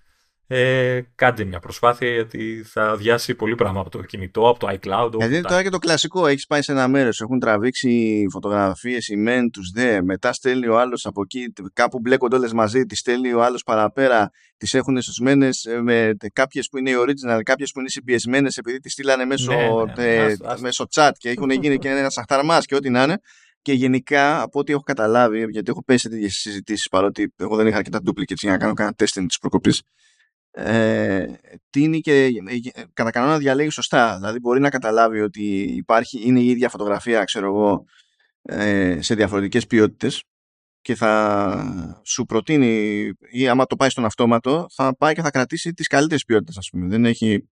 [0.55, 5.11] ε, κάντε μια προσπάθεια γιατί θα διάσει πολύ πράγμα από το κινητό, από το iCloud.
[5.17, 9.49] Γιατί τώρα και το κλασικό, έχεις πάει σε ένα μέρος, έχουν τραβήξει φωτογραφίες οι μεν,
[9.51, 13.43] τους δε, μετά στέλνει ο άλλος από εκεί, κάπου μπλέκονται όλες μαζί, τις στέλνει ο
[13.43, 17.89] άλλος παραπέρα, τις έχουν σωσμένες ε, με κάποιες που είναι οι original, κάποιες που είναι
[17.89, 19.51] συμπιεσμένες επειδή τις στείλανε μέσω,
[19.95, 20.35] ναι, ναι, ναι.
[20.59, 23.17] μέσω chat και έχουν γίνει και ένας αχταρμάς και ό,τι να είναι.
[23.61, 27.67] Και γενικά, από ό,τι έχω καταλάβει, γιατί έχω πέσει σε τέτοιες συζητήσεις, παρότι εγώ δεν
[27.67, 29.81] είχα αρκετά duplicates για να κάνω κανένα testing τη προκοπής,
[30.55, 31.25] ε,
[31.69, 32.25] τίνει και
[32.73, 34.15] ε, κατά κανόνα διαλέγει σωστά.
[34.15, 37.85] Δηλαδή μπορεί να καταλάβει ότι υπάρχει, είναι η ίδια φωτογραφία, ξέρω εγώ,
[38.41, 40.23] ε, σε διαφορετικές ποιότητες
[40.81, 45.73] και θα σου προτείνει ή άμα το πάει στον αυτόματο θα πάει και θα κρατήσει
[45.73, 46.88] τις καλύτερες ποιότητες ας πούμε.
[46.88, 47.49] Δεν έχει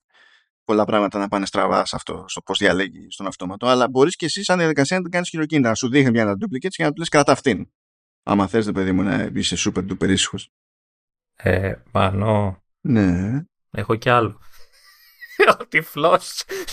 [0.64, 4.26] πολλά πράγματα να πάνε στραβά σε αυτό, στο πώς διαλέγει στον αυτόματο αλλά μπορείς και
[4.26, 7.00] εσύ σαν διαδικασία να την κάνεις χειροκίνητα, να σου δείχνει μια duplicate και να του
[7.00, 7.68] λες κρατά αυτήν.
[8.24, 10.50] Άμα θες, παιδί μου, να είσαι super duper ήσυχος.
[11.36, 13.44] Ε, Μανώ, ναι.
[13.72, 14.40] Έχω κι άλλο.
[15.60, 16.20] Ο τυφλό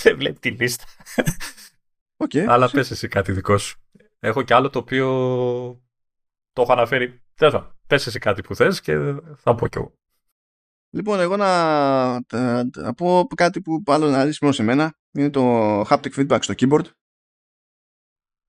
[0.02, 0.84] δεν βλέπει τη λίστα.
[2.16, 2.44] Okay.
[2.48, 3.80] Αλλά πες εσύ κάτι δικό σου.
[4.18, 5.06] Έχω κι άλλο το οποίο
[6.52, 7.22] το έχω αναφέρει.
[7.34, 8.96] Τέλος πες εσύ κάτι που θες και
[9.36, 9.94] θα πω κι εγώ.
[10.90, 12.12] Λοιπόν, εγώ να,
[12.76, 14.94] να πω κάτι που άλλο να δεις μόνο σε μένα.
[15.12, 16.84] Είναι το haptic feedback στο keyboard.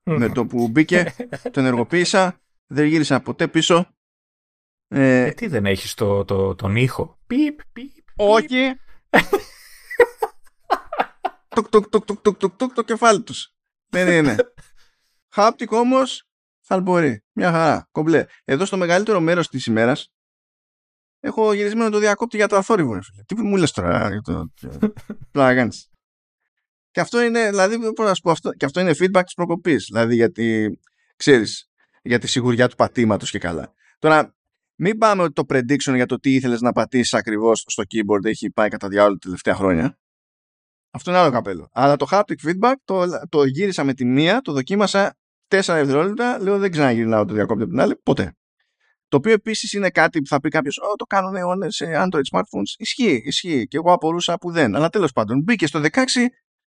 [0.03, 1.15] Με το που μπήκε,
[1.51, 3.87] το ενεργοποίησα, δεν γύρισα ποτέ πίσω
[4.93, 8.75] ε, ε, τι δεν έχεις το, το, τον ήχο; Πιπ, πιπ, Όχι.
[11.55, 13.53] τουκ, τουκ, τουκ, τουκ, τουκ, τουκ, τουκ, το κεφάλι τους.
[13.89, 14.35] Ναι, ναι, ναι.
[15.29, 16.27] Χάπτικ όμως
[16.61, 17.23] θα μπορεί.
[17.31, 17.87] Μια χαρά.
[17.91, 18.25] Κομπλέ.
[18.43, 20.11] Εδώ στο μεγαλύτερο μέρος της ημέρας
[21.19, 22.99] έχω γυρισμένο το διακόπτη για το αθόρυβο.
[23.25, 24.51] Τι μου λες τώρα για το...
[25.31, 25.67] Πλάκα
[26.91, 29.85] Και αυτό είναι, δηλαδή, πώς να σου πω, αυτό, και αυτό είναι feedback της προκοπής.
[29.91, 30.79] Δηλαδή, γιατί,
[31.15, 31.69] ξέρεις,
[32.01, 33.73] για τη σιγουριά του πατήματος και καλά.
[33.99, 34.35] Τώρα,
[34.75, 38.51] μην πάμε ότι το prediction για το τι ήθελες να πατήσεις ακριβώς στο keyboard έχει
[38.51, 39.97] πάει κατά διάολο τα τελευταία χρόνια.
[40.91, 41.69] Αυτό είναι άλλο καπέλο.
[41.71, 45.17] Αλλά το haptic feedback το, το γύρισα με τη μία, το δοκίμασα
[45.47, 48.35] 4 δευτερόλεπτα, λέω δεν ξαναγυρνάω το διακόπτω από την άλλη, ποτέ.
[49.07, 52.21] Το οποίο επίσης είναι κάτι που θα πει κάποιος: Ω, το κάνουν αιώνες σε Android
[52.31, 52.73] smartphones.
[52.77, 53.67] Ισχύει, ισχύει.
[53.67, 54.75] Και εγώ απορούσα που δεν.
[54.75, 56.05] Αλλά τέλος πάντων, μπήκε στο 16,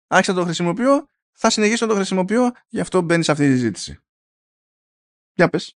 [0.06, 3.52] άρχισα να το χρησιμοποιώ, θα συνεχίσω να το χρησιμοποιώ, γι' αυτό μπαίνει σε αυτή τη
[3.52, 3.98] συζήτηση.
[5.34, 5.76] Για πες.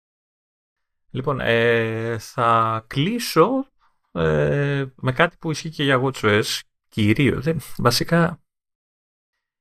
[1.17, 3.67] Λοιπόν, ε, θα κλείσω
[4.13, 7.47] ε, με κάτι που ισχύει και για WatchOS κυρίως.
[7.77, 8.41] Βασικά,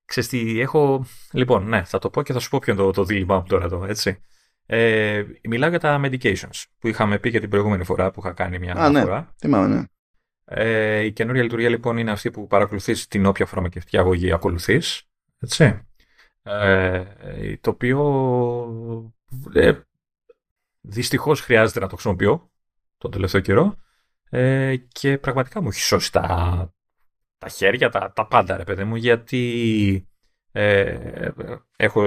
[0.05, 1.05] ξέρεις τι, έχω...
[1.31, 3.43] Λοιπόν, ναι, θα το πω και θα σου πω ποιο είναι το, το δίλημα μου
[3.47, 4.19] τώρα εδώ, έτσι.
[4.65, 8.59] Ε, μιλάω για τα medications που είχαμε πει και την προηγούμενη φορά που είχα κάνει
[8.59, 8.85] μια Α, ναι.
[8.85, 9.19] αναφορά.
[9.19, 9.83] Ναι, θυμάμαι, ναι.
[10.45, 15.03] Ε, η καινούργια λειτουργία λοιπόν είναι αυτή που παρακολουθείς την όποια φαρμακευτική αγωγή ακολουθείς.
[15.39, 15.81] Έτσι.
[16.43, 17.03] Ε,
[17.61, 17.99] το οποίο
[19.53, 19.73] ε,
[20.87, 22.51] Δυστυχώς χρειάζεται να το χρησιμοποιώ
[22.97, 23.75] τον τελευταίο καιρό
[24.29, 26.73] ε, και πραγματικά μου έχει σώσει τα,
[27.37, 30.07] τα χέρια, τα, τα πάντα ρε παιδί μου γιατί
[30.51, 31.29] ε,
[31.75, 32.01] έχω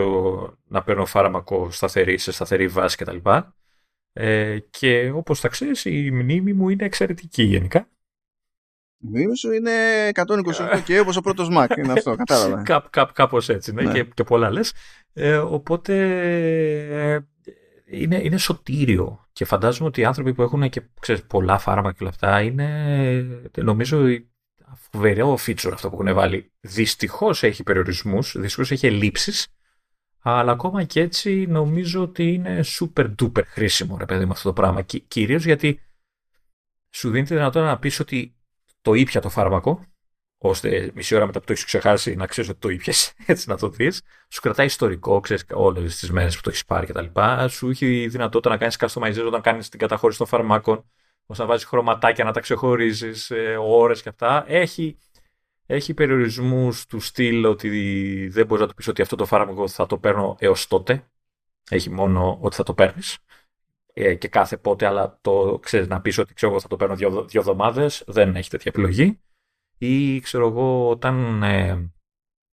[0.65, 3.17] να παίρνω φάρμακο σταθερή σε σταθερή βάση κτλ.
[4.13, 7.89] Ε, και όπως θα ξέρεις η μνήμη μου είναι εξαιρετική γενικά.
[8.99, 9.73] Η μνήμη σου είναι
[10.15, 12.63] 128 και όπως ο πρώτος Mac είναι αυτό, κατάλαβα.
[12.63, 13.93] Κά, κά, κάπως έτσι ναι, ναι.
[13.93, 14.73] Και, και πολλά λες.
[15.13, 15.95] Ε, οπότε
[17.91, 21.99] είναι, είναι σωτήριο και φαντάζομαι ότι οι άνθρωποι που έχουν και ξέρεις, πολλά φάρμακα και
[22.01, 24.07] όλα αυτά είναι νομίζω
[24.75, 26.53] φοβερό feature αυτό που έχουν βάλει.
[26.61, 29.47] Δυστυχώς έχει περιορισμούς, δυστυχώς έχει ελλείψεις,
[30.21, 34.55] αλλά ακόμα και έτσι νομίζω ότι είναι super duper χρήσιμο ρε παιδί με αυτό το
[34.55, 34.83] πράγμα.
[34.83, 35.81] Κυρίως γιατί
[36.91, 38.37] σου δίνει τη δυνατότητα να πεις ότι
[38.83, 39.85] το ήπια το φάρμακο
[40.39, 43.57] ώστε μισή ώρα μετά που το έχεις ξεχάσει να ξέρεις ότι το ήπιες, έτσι να
[43.57, 44.03] το δεις.
[44.29, 47.07] Σου κρατάει ιστορικό, ξέρεις όλες τις μέρες που το έχεις πάρει κτλ.
[47.49, 50.91] Σου έχει δυνατότητα να κάνεις customization όταν κάνεις την καταχώρηση των φαρμάκων,
[51.27, 54.45] ώστε να βάζεις χρωματάκια, να τα ξεχωρίζεις, ε, ώρες και αυτά.
[54.47, 54.99] Έχει,
[55.67, 59.87] έχει περιορισμούς του στυλ ότι δεν μπορείς να του πεις ότι αυτό το φάρμακο θα
[59.87, 61.09] το παίρνω έως τότε.
[61.71, 63.19] Έχει μόνο ότι θα το παίρνεις
[63.93, 67.11] ε, και κάθε πότε, αλλά το ξέρεις να πεις ότι ξέρω, θα το παίρνω δύο,
[67.11, 68.05] δύο εβδομάδες.
[68.07, 69.21] Δεν έχει τέτοια επιλογή
[69.79, 71.91] ή ξέρω εγώ όταν ε,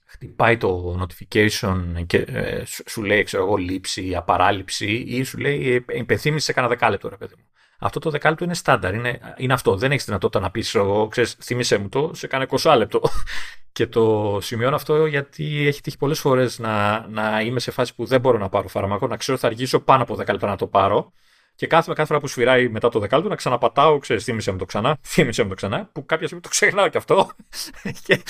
[0.07, 5.99] χτυπάει το notification και ε, σου λέει ξέρω εγώ λήψη, απαράληψη ή σου λέει ε,
[5.99, 7.45] υπενθύμηση σε κανένα δεκάλεπτο ρε παιδί μου.
[7.81, 8.95] Αυτό το δεκάλεπτο είναι στάνταρ.
[8.95, 9.77] Είναι, είναι αυτό.
[9.77, 10.77] Δεν έχεις δυνατότητα να πεις,
[11.09, 13.03] ξέρεις, θύμισε μου το σε κάνα 20 λεπτό.
[13.73, 18.05] και το σημειώνω αυτό γιατί έχει τύχει πολλές φορές να, να είμαι σε φάση που
[18.05, 20.57] δεν μπορώ να πάρω φάρμακο, να ξέρω ότι θα αργήσω πάνω από 10 λεπτά να
[20.57, 21.13] το πάρω.
[21.59, 24.65] Και κάθε, κάθε φορά που σφυράει μετά το δεκάλεπτο να ξαναπατάω, ξέρεις, θύμισε μου το
[24.65, 27.31] ξανά, θύμισε μου το ξανά, που κάποια στιγμή το ξεχνάω και αυτό.
[28.05, 28.23] και,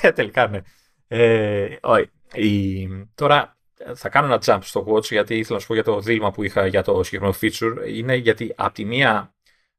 [0.00, 0.60] και τελικά ναι.
[1.08, 1.76] Ε,
[2.32, 3.56] η, τώρα
[3.94, 6.42] θα κάνω ένα jump στο Watch γιατί ήθελα να σου πω για το δίλημα που
[6.42, 7.88] είχα για το συγκεκριμένο feature.
[7.88, 9.34] Είναι γιατί από τη μία,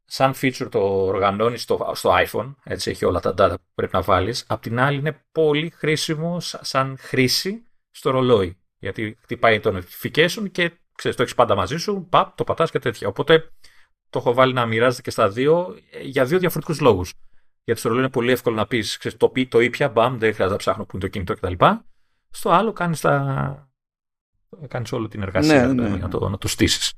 [0.05, 4.01] σαν feature το οργανώνεις στο, στο iPhone, έτσι έχει όλα τα data που πρέπει να
[4.01, 4.45] βάλεις.
[4.47, 8.57] Απ' την άλλη είναι πολύ χρήσιμο σαν χρήση στο ρολόι.
[8.79, 12.79] Γιατί χτυπάει το notification και ξέρεις, το έχεις πάντα μαζί σου, παπ, το πατάς και
[12.79, 13.07] τέτοια.
[13.07, 13.51] Οπότε
[14.09, 17.13] το έχω βάλει να μοιράζεται και στα δύο για δύο διαφορετικούς λόγους.
[17.63, 20.55] Γιατί στο ρολόι είναι πολύ εύκολο να πεις το, το ήπια, μπαμ, δεν χρειάζεται να
[20.55, 21.65] ψάχνω που είναι το κινητό κτλ.
[22.29, 23.69] Στο άλλο κάνεις τα,
[24.67, 25.97] κάνεις όλη την εργασία ναι, ναι.
[25.97, 26.93] να το, να το στήσεις.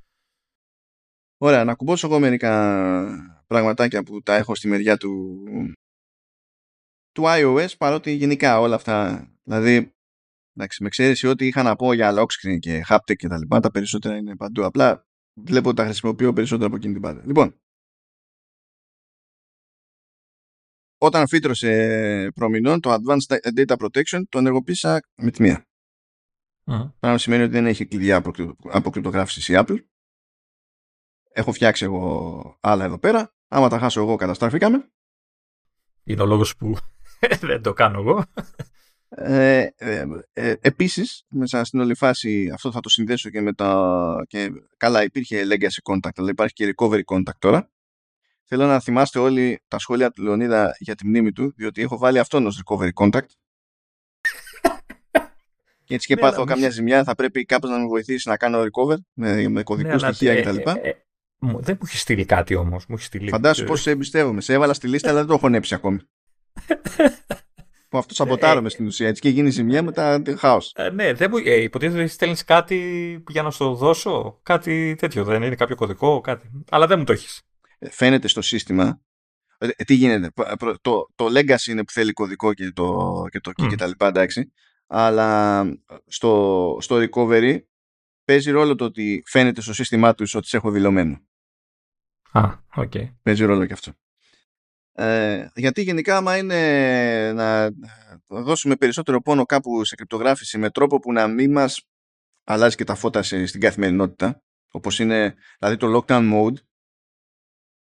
[1.37, 5.43] Ωραία, να κουμπώσω εγώ μερικά πραγματάκια που τα έχω στη μεριά του,
[7.11, 9.94] του iOS, παρότι γενικά όλα αυτά, δηλαδή,
[10.55, 13.59] εντάξει, με εξαίρεση ότι είχα να πω για lock screen και haptic και τα λοιπά,
[13.59, 17.21] τα περισσότερα είναι παντού, απλά βλέπω ότι τα χρησιμοποιώ περισσότερο από εκείνη την πάντα.
[17.25, 17.59] Λοιπόν,
[20.97, 25.65] όταν φύτρωσε προμηνών το Advanced Data Protection το ενεργοποίησα με τη μία.
[26.65, 26.91] Mm.
[26.99, 28.23] Πράγμα σημαίνει ότι δεν έχει κλειδιά
[28.71, 29.77] αποκρυπτογράφηση η Apple.
[31.29, 33.33] Έχω φτιάξει εγώ άλλα εδώ πέρα.
[33.47, 34.89] Άμα τα χάσω εγώ καταστραφήκαμε.
[36.03, 36.77] Είναι ο λόγος που
[37.41, 38.23] δεν το κάνω εγώ.
[39.17, 44.25] Ε, ε, ε, επίσης, μέσα στην όλη φάση αυτό θα το συνδέσω και με τα...
[44.27, 47.69] Και, καλά, υπήρχε legacy contact, αλλά υπάρχει και recovery contact τώρα.
[48.43, 52.19] Θέλω να θυμάστε όλοι τα σχόλια του Λεωνίδα για τη μνήμη του, διότι έχω βάλει
[52.19, 53.27] αυτόν ως recovery contact
[55.83, 58.61] και έτσι και ναι, πάθω καμιά ζημιά, θα πρέπει κάπως να με βοηθήσει να κάνω
[58.61, 60.57] recover με, με κωδικούς ναι, στοιχεία κτλ.
[60.57, 60.93] Ε, ε, ε,
[61.39, 62.85] δεν μου έχει στείλει κάτι όμως.
[63.29, 64.41] Φαντάσου πώς σε εμπιστεύομαι.
[64.41, 65.99] Σε έβαλα στη λίστα, αλλά δεν το έχω νέψει ακόμη.
[67.95, 69.07] που αυτό σαμποτάρομαι στην ουσία.
[69.07, 70.75] Έτσι και γίνει ζημιά μετά χάος.
[70.93, 74.39] ναι, δεν μου, ε, υποτίθεται ότι στέλνεις κάτι για να σου δώσω.
[74.43, 75.23] Κάτι τέτοιο.
[75.23, 76.49] Δεν είναι κάποιο κωδικό, κάτι.
[76.69, 77.41] Αλλά δεν μου το έχεις.
[77.89, 79.01] Φαίνεται στο σύστημα.
[79.85, 80.31] τι γίνεται.
[80.81, 83.67] Το, το legacy είναι που θέλει κωδικό και το, και το mm.
[83.69, 84.51] και τα λοιπά, εντάξει
[84.87, 85.63] αλλά
[86.05, 87.59] στο, στο recovery
[88.25, 91.21] παίζει ρόλο το ότι φαίνεται στο σύστημά τους ότι σε έχω δηλωμένο.
[92.31, 92.91] Α, OK.
[92.93, 93.13] Okay.
[93.21, 93.93] Παίζει ρόλο και αυτό.
[94.97, 97.69] Ε, γιατί γενικά άμα είναι να
[98.27, 101.81] δώσουμε περισσότερο πόνο κάπου σε κρυπτογράφηση με τρόπο που να μην μας
[102.43, 104.41] αλλάζει και τα φώτα στην καθημερινότητα
[104.71, 106.55] όπως είναι δηλαδή το lockdown mode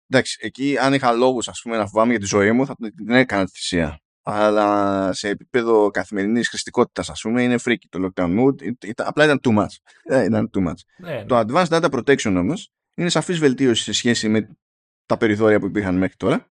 [0.10, 3.10] εντάξει εκεί αν είχα λόγους ας πούμε να φοβάμαι για τη ζωή μου θα την
[3.10, 8.72] έκανα τη θυσία αλλά σε επίπεδο καθημερινής χρηστικότητας, ας πούμε, είναι freaky το lockdown mode.
[8.96, 9.76] Απλά ήταν too much.
[10.04, 10.80] Ε, ήταν too much.
[10.98, 11.42] Ναι, το ναι.
[11.46, 14.58] advanced data protection όμως είναι σαφής βελτίωση σε σχέση με
[15.06, 16.48] τα περιθώρια που υπήρχαν μέχρι τώρα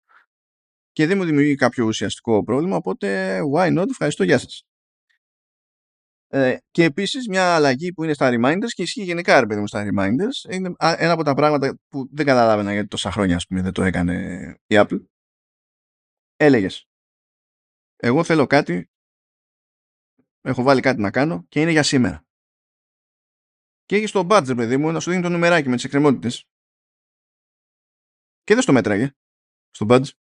[0.92, 4.64] και δεν μου δημιουργεί κάποιο ουσιαστικό πρόβλημα, οπότε why not, ευχαριστώ, γεια σας.
[6.32, 9.66] Ε, και επίσης μια αλλαγή που είναι στα reminders και ισχύει γενικά ρε παιδί μου
[9.66, 13.62] στα reminders είναι ένα από τα πράγματα που δεν καταλάβαινα γιατί τόσα χρόνια ας πούμε
[13.62, 14.14] δεν το έκανε
[14.66, 15.04] η Apple
[16.36, 16.90] έλεγες
[18.02, 18.90] εγώ θέλω κάτι,
[20.40, 22.24] έχω βάλει κάτι να κάνω και είναι για σήμερα.
[23.84, 26.44] Και έχεις το badge, παιδί μου, να σου δίνει το νουμεράκι με τις εκκρεμότητες.
[28.42, 29.10] Και δεν στο μέτραγε.
[29.70, 30.19] Στο badge.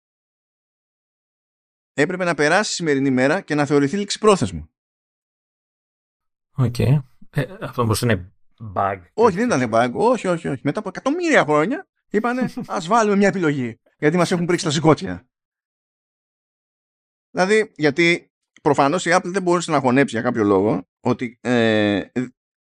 [2.00, 4.68] Έπρεπε να περάσει η σημερινή μέρα και να θεωρηθεί ληξιπρόθεσμο.
[6.50, 6.74] OK.
[6.78, 7.02] Okay.
[7.30, 8.32] Ε, αυτό όμως είναι
[8.74, 9.00] bug.
[9.12, 9.92] Όχι, δεν ήταν bug.
[9.92, 10.60] Όχι, όχι, όχι.
[10.64, 13.80] Μετά από εκατομμύρια χρόνια είπανε ας βάλουμε μια επιλογή.
[13.98, 15.28] Γιατί μας έχουν πρίξει τα σηκώτια.
[17.30, 18.32] Δηλαδή, γιατί
[18.62, 22.04] προφανώς η Apple δεν μπορούσε να χωνέψει για κάποιο λόγο ότι ε,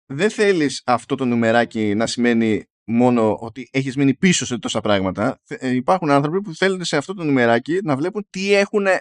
[0.06, 5.40] δεν θέλεις αυτό το νουμεράκι να σημαίνει μόνο ότι έχεις μείνει πίσω σε τόσα πράγματα.
[5.46, 9.00] Ε, υπάρχουν άνθρωποι που θέλουν σε αυτό το νουμεράκι να βλέπουν τι, έχουν, ε,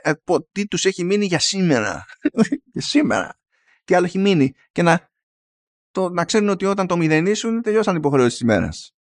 [0.51, 2.05] τι τους έχει μείνει για σήμερα.
[2.73, 3.39] για σήμερα.
[3.83, 4.53] Τι άλλο έχει μείνει.
[4.71, 5.09] Και να,
[5.91, 8.95] το, να ξέρουν ότι όταν το μηδενίσουν τελειώσαν οι υποχρεώσεις της ημέρας.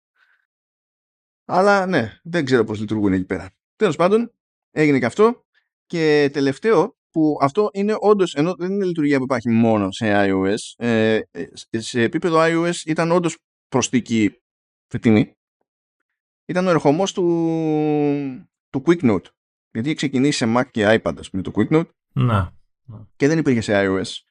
[1.45, 3.49] Αλλά ναι, δεν ξέρω πώς λειτουργούν εκεί πέρα.
[3.75, 4.31] Τέλος πάντων,
[4.71, 5.45] έγινε και αυτό.
[5.85, 10.85] Και τελευταίο, που αυτό είναι όντως, ενώ δεν είναι λειτουργία που υπάρχει μόνο σε iOS,
[10.85, 11.47] ε, ε
[11.79, 13.37] σε επίπεδο iOS ήταν όντως
[13.67, 14.41] προσθήκη
[14.87, 15.35] φετινή,
[16.45, 17.25] ήταν ο ερχομός του,
[18.69, 19.25] του Quick Note.
[19.71, 21.89] Γιατί έχει ξεκινήσει σε Mac και iPad, με το Quick Note.
[22.13, 22.53] Να.
[23.15, 24.25] Και δεν υπήρχε σε iOS.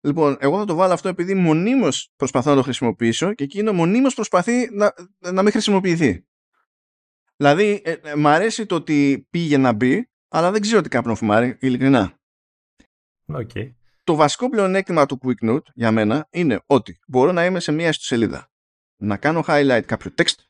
[0.00, 4.14] Λοιπόν, εγώ θα το βάλω αυτό επειδή μονίμως προσπαθώ να το χρησιμοποιήσω και εκείνο μονίμως
[4.14, 6.26] προσπαθεί να, να μην χρησιμοποιηθεί.
[7.36, 11.14] Δηλαδή, ε, ε, μ' αρέσει το ότι πήγε να μπει, αλλά δεν ξέρω τι κάπνο
[11.14, 12.18] φουμάρει, ειλικρινά.
[13.26, 13.72] Okay.
[14.04, 17.88] Το βασικό πλεονέκτημα του Quick Note για μένα είναι ότι μπορώ να είμαι σε μία
[17.88, 18.49] ιστοσελίδα,
[19.00, 20.44] να κάνω highlight κάποιο text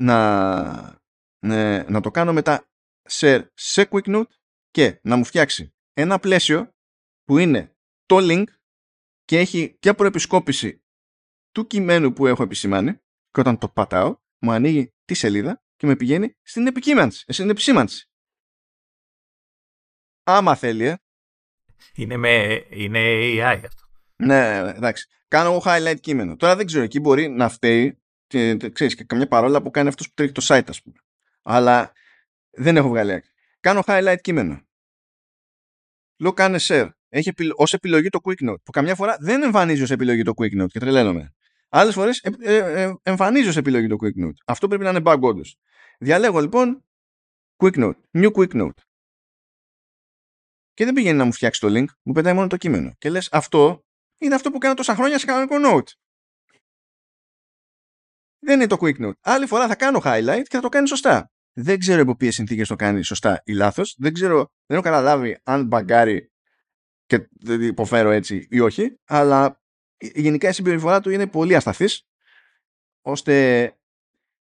[0.00, 1.00] να,
[1.38, 2.68] ναι, να το κάνω μετά
[3.08, 4.30] share σε QuickNote
[4.70, 6.74] και να μου φτιάξει ένα πλαίσιο
[7.24, 7.76] που είναι
[8.06, 8.44] το link
[9.24, 10.82] και έχει και προεπισκόπηση
[11.50, 12.92] του κειμένου που έχω επισημάνει
[13.30, 17.50] και όταν το πατάω μου ανοίγει τη σελίδα και με πηγαίνει στην επικείμενση, ε, στην
[17.50, 18.10] επισήμανση.
[20.22, 20.96] Άμα θέλει, ε.
[21.94, 23.87] Είναι, με, είναι AI αυτό.
[24.22, 25.08] Ναι, εντάξει.
[25.28, 26.36] Κάνω εγώ highlight κείμενο.
[26.36, 30.06] Τώρα δεν ξέρω, εκεί μπορεί να φταίει και, ξέρεις, και καμιά παρόλα που κάνει αυτός
[30.06, 30.96] που τρέχει το site, ας πούμε.
[31.42, 31.92] Αλλά
[32.50, 33.30] δεν έχω βγάλει άκρη.
[33.60, 34.62] Κάνω highlight κείμενο.
[36.16, 36.88] Λέω κάνε share.
[37.08, 38.62] Έχει ως επιλογή το quick note.
[38.62, 41.34] Που καμιά φορά δεν εμφανίζει ως επιλογή το quick note και τρελαίνομαι.
[41.68, 44.36] Άλλες φορές ε, ε, ε, εμφανίζει ως επιλογή το quick note.
[44.46, 45.56] Αυτό πρέπει να είναι bug όντως.
[45.98, 46.84] Διαλέγω λοιπόν
[47.56, 48.00] quick note.
[48.12, 48.80] New quick note.
[50.74, 52.94] Και δεν πηγαίνει να μου φτιάξει το link, μου πετάει μόνο το κείμενο.
[52.98, 53.84] Και λες, αυτό
[54.18, 55.92] είναι αυτό που κάνω τόσα χρόνια σε κανονικό note.
[58.38, 59.18] Δεν είναι το quick note.
[59.20, 61.30] Άλλη φορά θα κάνω highlight και θα το κάνει σωστά.
[61.52, 63.94] Δεν ξέρω υπό ποιες συνθήκες το κάνει σωστά ή λάθος.
[63.98, 66.32] Δεν ξέρω, δεν έχω καταλάβει αν μπαγκάρει
[67.06, 68.98] και δεν υποφέρω έτσι ή όχι.
[69.04, 69.62] Αλλά
[69.96, 72.08] γενικά η συμπεριφορά του είναι πολύ ασταθής
[73.00, 73.72] ώστε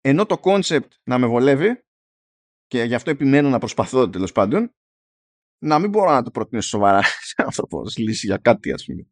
[0.02, 1.84] ενώ το concept να με βολεύει
[2.68, 4.76] και γι' αυτό επιμένω να προσπαθώ τέλος πάντων
[5.58, 9.08] να μην μπορώ να το προτείνω σοβαρά σε άνθρωπο λύση για κάτι ας πούμε.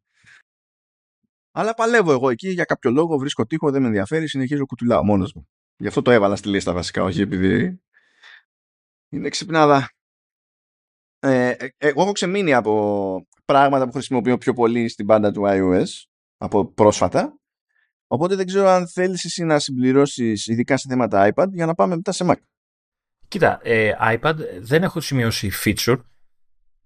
[1.52, 5.32] Αλλά παλεύω εγώ εκεί για κάποιο λόγο, βρίσκω τείχο, δεν με ενδιαφέρει, συνεχίζω κουτουλάω μόνος
[5.32, 5.48] μου.
[5.76, 7.80] Γι' αυτό το έβαλα στη λίστα βασικά, όχι επειδή
[9.08, 9.90] είναι ξυπνάδα.
[11.18, 15.86] Ε, ε, εγώ έχω ξεμείνει από πράγματα που χρησιμοποιώ πιο πολύ στην πάντα του iOS
[16.36, 17.38] από πρόσφατα.
[18.06, 21.94] Οπότε δεν ξέρω αν θέλεις εσύ να συμπληρώσεις ειδικά σε θέματα iPad για να πάμε
[21.94, 22.36] μετά σε Mac.
[23.28, 26.00] Κοίτα, ε, iPad δεν έχω σημειώσει feature,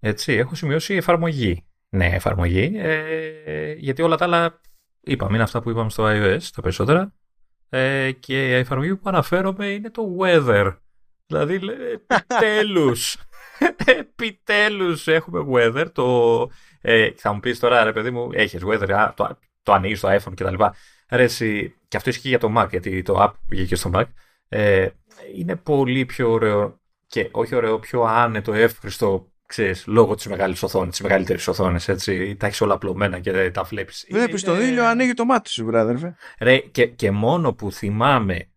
[0.00, 1.64] έτσι, έχω σημειώσει εφαρμογή
[1.94, 2.72] ναι, εφαρμογή.
[2.76, 4.60] Ε, γιατί όλα τα άλλα
[5.00, 7.12] είπαμε, είναι αυτά που είπαμε στο iOS τα περισσότερα.
[7.68, 10.76] Ε, και η εφαρμογή που αναφέρομαι είναι το weather.
[11.26, 11.60] Δηλαδή,
[11.92, 13.16] επιτέλους,
[14.00, 15.86] επιτέλους έχουμε weather.
[15.92, 16.50] Το,
[16.80, 20.32] ε, θα μου πεις τώρα, ρε παιδί μου, έχεις weather, το, το ανοίγεις στο iPhone
[20.34, 20.64] κτλ.
[21.10, 21.26] Ρε,
[21.88, 24.04] και αυτό ισχύει για το Mac, γιατί το app που βγήκε στο Mac.
[24.48, 24.88] Ε,
[25.36, 30.90] είναι πολύ πιο ωραίο και όχι ωραίο, πιο άνετο, εύχριστο ξέρεις, λόγω της μεγάλης οθόνης,
[30.90, 32.36] της μεγαλύτερης οθόνης, έτσι.
[32.36, 34.06] Τα έχεις όλα απλωμένα και τα βλέπεις.
[34.10, 36.16] Βλέπεις τον ήλιο, ανοίγει το μάτι σου, βράδερφε.
[36.38, 38.48] Ρε, και, και μόνο που θυμάμαι,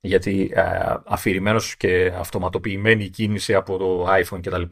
[0.00, 0.52] γιατί
[1.04, 4.62] αφηρημένος και αυτοματοποιημένη η κίνηση από το iPhone κτλ.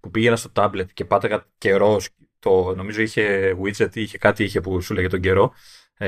[0.00, 2.08] Που πήγαινα στο tablet και πάταγα καιρός,
[2.38, 5.52] το, νομίζω είχε widget ή είχε κάτι είχε που σου λέγε τον καιρό ε,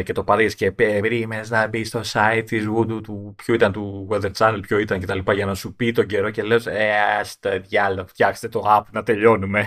[0.05, 4.09] και το πάρεις και περίμενες να μπεις στο site της Voodoo του ποιο ήταν του
[4.10, 5.32] Weather Channel, ποιο ήταν κτλ.
[5.32, 6.90] για να σου πει τον καιρό και λες: Ε,
[7.40, 9.64] το διάλογο, φτιάξτε το app να τελειώνουμε.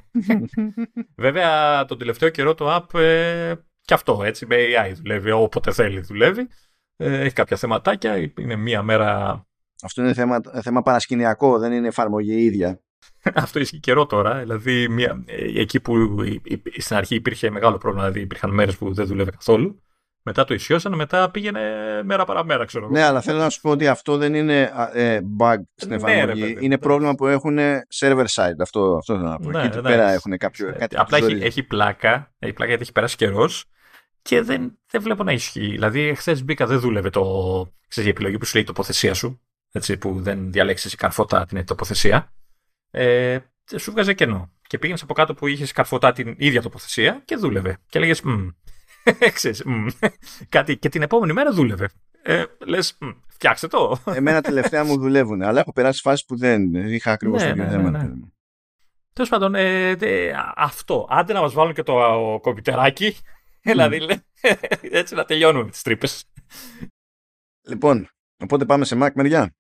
[1.16, 6.00] Βέβαια, τον τελευταίο καιρό το app ε, και αυτό έτσι με AI δουλεύει, όποτε θέλει
[6.00, 6.48] δουλεύει.
[6.98, 9.42] Ε, έχει κάποια θεματάκια, είναι μία μέρα.
[9.84, 12.80] Αυτό είναι θέμα, θέμα παρασκηνιακό, δεν είναι εφαρμογή ίδια.
[13.34, 14.40] Αυτό ισχύει καιρό τώρα.
[14.40, 15.94] Δηλαδή, μια, ε, εκεί που
[16.78, 19.80] στην αρχή υπήρχε μεγάλο πρόβλημα, δηλαδή υπήρχαν μέρες που δεν δούλευε καθόλου.
[20.28, 21.62] Μετά το ισιώσαν, μετά πήγαινε
[22.04, 22.94] μέρα παραμέρα, ξέρω εγώ.
[22.94, 26.58] Ναι, αλλά θέλω να σου πω ότι αυτό δεν είναι ε, bug στην ναι, εφαρμογή.
[26.60, 27.58] είναι πρόβλημα που έχουν
[28.00, 28.60] server side.
[28.62, 29.50] Αυτό, αυτό θέλω να πω.
[29.50, 30.68] Ναι, Εκεί ναι, πέρα έχουν κάποιο.
[30.68, 33.66] Ε, κάτι απλά έχει, έχει, πλάκα, έχει πλάκα γιατί έχει περάσει καιρός
[34.22, 35.70] και δεν, δεν βλέπω να ισχύει.
[35.70, 37.24] Δηλαδή, χθες μπήκα, δεν δούλευε το.
[37.88, 39.42] Ξέρεις, η επιλογή που σου λέει η τοποθεσία σου.
[39.72, 42.34] Έτσι, που δεν διαλέξεις καρφώτα την τοποθεσία.
[42.92, 43.38] Ε,
[43.78, 44.52] σου βγάζει κενό.
[44.68, 47.78] Και πήγαινες από κάτω που είχες καρφωτά την ίδια τοποθεσία και δούλευε.
[47.90, 48.22] Και έλεγες,
[49.34, 49.64] Ξέρεις,
[50.50, 51.90] κάτι και την επόμενη μέρα δούλευε.
[52.22, 53.98] Ε, Λες, φτιάξτε το.
[54.06, 57.64] Εμένα τελευταία μου δουλεύουν, αλλά έχω περάσει φάσει που δεν είχα ακριβώς ναι, το ίδιο
[57.66, 57.90] ναι, θέμα.
[57.90, 58.14] Ναι, ναι.
[59.14, 59.96] Τέλος πάντων, ε,
[60.56, 61.08] αυτό.
[61.10, 61.94] Άντε να μας βάλουν και το
[62.42, 63.16] κομπιτεράκι.
[63.62, 64.08] Δηλαδή,
[64.82, 66.26] έτσι να τελειώνουμε με τις τρύπες.
[67.68, 68.10] Λοιπόν,
[68.44, 69.56] οπότε πάμε σε Mac μεριά.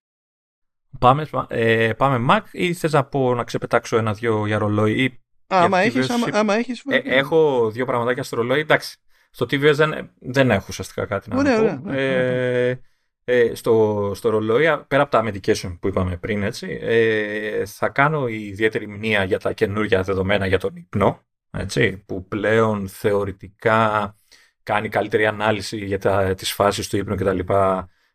[1.00, 5.20] Πάμε, ε, πάμε Mac ή θες να πω να ξεπετάξω ένα-δυο για ρολόι.
[5.48, 8.60] άμα, έχεις, άμα, άμα έχεις, ε, έχω δύο πραγματάκια στο ρολόι.
[8.60, 8.98] Εντάξει,
[9.36, 11.91] στο TVS δεν, δεν έχω ουσιαστικά κάτι να ωραία, πω.
[11.91, 12.82] ε,
[13.24, 18.28] ε, στο, στο ρολόι, πέρα από τα medication που είπαμε πριν, έτσι, ε, θα κάνω
[18.28, 21.22] ιδιαίτερη μνήμα για τα καινούργια δεδομένα για τον υπνό,
[21.52, 24.16] έτσι, που πλέον θεωρητικά
[24.64, 27.40] κάνει καλύτερη ανάλυση για τα, τις φάσεις του ύπνου κτλ.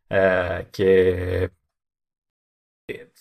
[0.06, 1.50] Ε, και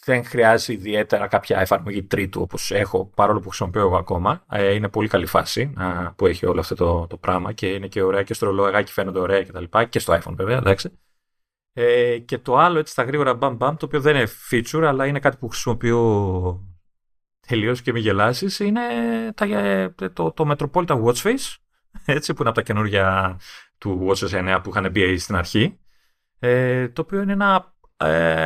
[0.06, 4.46] δεν χρειάζεται ιδιαίτερα κάποια εφαρμογή τρίτου όπως έχω, παρόλο που χρησιμοποιώ εγώ ακόμα.
[4.52, 5.74] Ε, είναι πολύ καλή φάση
[6.16, 9.20] που έχει όλο αυτό το, το πράγμα και είναι και ωραία και στο ρολόι φαίνονται
[9.20, 11.00] ωραία και τα λοιπά και στο iPhone βέβαια, εντάξει.
[11.74, 15.06] Ε, και το άλλο έτσι στα γρήγορα μπαμ μπαμ, το οποίο δεν είναι feature αλλά
[15.06, 16.64] είναι κάτι που χρησιμοποιώ
[17.48, 18.82] τελείως και μη γελάσεις, είναι
[19.36, 21.56] τα, ε, το, το Metropolitan Watch Face,
[22.06, 23.40] έτσι, που είναι από τα καινούργια
[23.78, 25.80] του Watch S9 που είχαν μπει στην αρχή.
[26.40, 27.74] Ε, το οποίο είναι ένα
[28.04, 28.44] ε,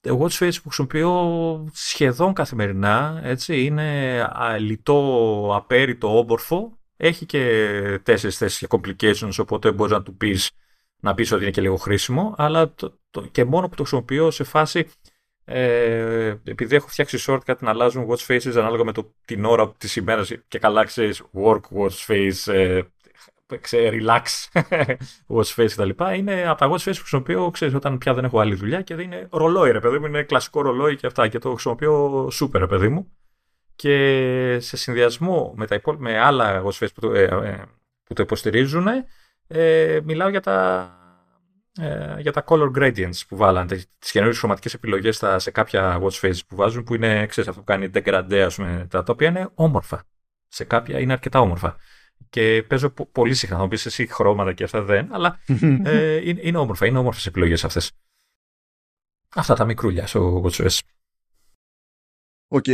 [0.00, 4.28] ε, watch face που χρησιμοποιώ σχεδόν καθημερινά, έτσι, είναι
[4.58, 6.78] λιτό, απέριτο, όμπορφο.
[6.96, 10.50] Έχει και τέσσερις θέσεις για complications, οπότε μπορείς να του πεις,
[11.00, 14.30] να πεις ότι είναι και λίγο χρήσιμο, αλλά το, το, και μόνο που το χρησιμοποιώ
[14.30, 14.86] σε φάση
[15.50, 19.96] ε, επειδή έχω φτιάξει shortcut να αλλάζουν watch faces ανάλογα με το, την ώρα της
[19.96, 20.32] ημέρας.
[20.48, 22.97] Και καλά ξέρεις work watch face, ε, ξέρει,
[23.70, 24.22] relax
[25.36, 25.90] watch face κτλ.
[26.14, 28.94] Είναι από τα watch face που χρησιμοποιώ, ξέρεις, όταν πια δεν έχω άλλη δουλειά και
[28.94, 32.58] δεν είναι ρολόι, ρε παιδί μου, είναι κλασικό ρολόι και αυτά και το χρησιμοποιώ super,
[32.58, 33.12] ρε παιδί μου.
[33.76, 37.64] Και σε συνδυασμό με, τα με άλλα watch face που το, ε, ε,
[38.04, 38.86] που το υποστηρίζουν,
[39.46, 40.90] ε, μιλάω για τα,
[41.80, 46.38] ε, για τα color gradients που βάλανε, τις καινούριες χρωματικές επιλογές σε κάποια watch faces
[46.48, 49.48] που βάζουν, που είναι, ξέρεις, αυτό που κάνει dégradé, ας πούμε, τα, τα οποία είναι
[49.54, 50.02] όμορφα.
[50.48, 51.76] Σε κάποια είναι αρκετά όμορφα
[52.30, 53.56] και παίζω πολύ συχνά.
[53.56, 55.40] Θα μου πεις εσύ χρώματα και αυτά δεν, αλλά
[55.84, 56.86] ε, είναι, είναι όμορφα.
[56.86, 57.92] Είναι όμορφες επιλογές αυτές.
[59.34, 60.78] Αυτά τα μικρούλια στο WatchOS.
[62.48, 62.64] OK.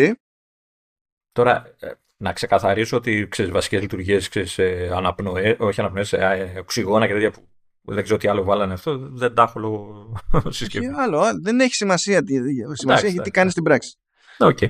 [1.33, 4.59] Τώρα, ε, να ξεκαθαρίσω ότι ξέρεις βασικές λειτουργίες, ξέρεις
[4.93, 7.49] αναπνοέ, όχι αναπνοές, ε, οξυγόνα και τέτοια που
[7.93, 8.99] δεν ξέρω τι άλλο βάλανε αυτό.
[8.99, 10.13] Δεν τα έχω λόγω
[10.49, 10.87] συσκευή.
[10.87, 12.35] άλλο, δεν έχει σημασία τι,
[12.73, 13.97] σημασία έχει τι κάνεις στην πράξη.
[14.39, 14.69] Okay.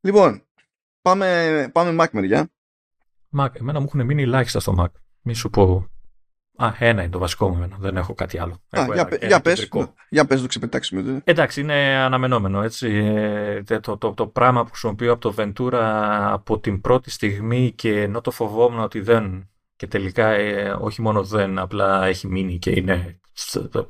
[0.00, 0.46] Λοιπόν,
[1.02, 2.50] πάμε, πάμε Mac μεριά.
[3.38, 3.48] Mac.
[3.52, 4.90] Εμένα μου έχουν μείνει ελάχιστα στο Mac.
[5.22, 5.86] Μη σου πω.
[6.56, 7.76] Α, ένα είναι το βασικό μου εμένα.
[7.80, 8.52] Δεν έχω κάτι άλλο.
[8.52, 9.68] Α, για, ένα, για, πες,
[10.08, 11.20] για πες, το ξεπετάξουμε.
[11.24, 12.62] Εντάξει, είναι αναμενόμενο.
[12.62, 12.88] Έτσι.
[12.88, 15.80] Ε, το, το, το, το πράγμα που χρησιμοποιώ από το Ventura
[16.32, 19.46] από την πρώτη στιγμή και ενώ το φοβόμουν ότι δεν
[19.82, 23.20] και τελικά ε, όχι μόνο δεν, απλά έχει μείνει και είναι,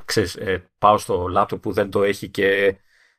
[0.05, 2.77] ξέρεις, ε, πάω στο λάπτοπ που δεν το έχει και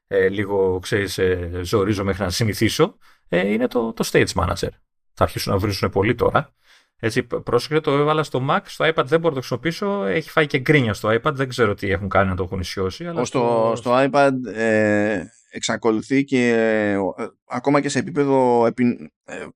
[0.07, 2.97] ε, λίγο, ξέρεις, ε, ζορίζω μέχρι να συνηθίσω,
[3.27, 4.69] ε, είναι το, το Stage Manager
[5.13, 6.53] θα αρχίσουν να βρίζουν πολύ τώρα.
[6.99, 10.03] Έτσι, πρόσεχε το έβαλα στο Mac, στο iPad δεν μπορώ να το χρησιμοποιήσω.
[10.03, 11.33] Έχει φάει και γκρίνια στο iPad.
[11.33, 13.05] Δεν ξέρω τι έχουν κάνει να το έχουν ισιώσει.
[13.05, 16.97] Αλλά στο, στο iPad ε, εξακολουθεί και ε,
[17.45, 19.47] ακόμα και σε επίπεδο επι, ε,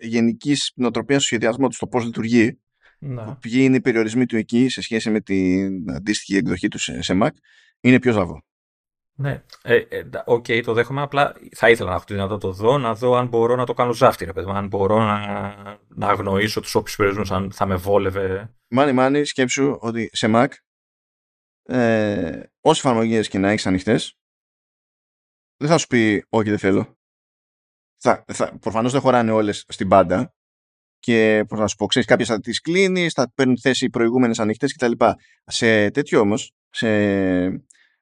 [0.00, 2.60] γενικής νοοτροπίας του σχεδιασμού τους, στο πώς λειτουργεί.
[2.98, 3.36] Να.
[3.36, 7.18] Ποιοι είναι οι περιορισμοί του εκεί σε σχέση με την αντίστοιχη εκδοχή του σε, σε
[7.22, 7.30] Mac,
[7.80, 8.42] είναι πιο ζαβό.
[9.20, 11.02] Ναι, ε, ε, OK, okay, το δέχομαι.
[11.02, 13.66] Απλά θα ήθελα να έχω τη δυνατότητα να το δω, να δω αν μπορώ να
[13.66, 15.18] το κάνω ζάφτι, ρε παιδί, αν μπορώ να,
[15.88, 18.54] να αγνοήσω τους όποιους περιορισμούς, αν θα με βόλευε.
[18.68, 20.48] Μάνι, μάνι, σκέψου ότι σε Mac,
[21.62, 24.18] ε, όσε εφαρμογές και να έχεις ανοιχτές,
[25.56, 26.96] δεν θα σου πει Όχι, δεν θέλω.
[27.96, 30.34] Θα, θα, Προφανώς δεν χωράνε όλες στην πάντα
[30.98, 34.38] και πώς να σου πω, ξέρεις, κάποιες θα τις κλείνεις, θα παίρνουν θέση οι προηγούμενες
[34.38, 34.92] ανοιχτές κτλ.
[35.44, 37.48] Σε τέτοιο όμως, σε,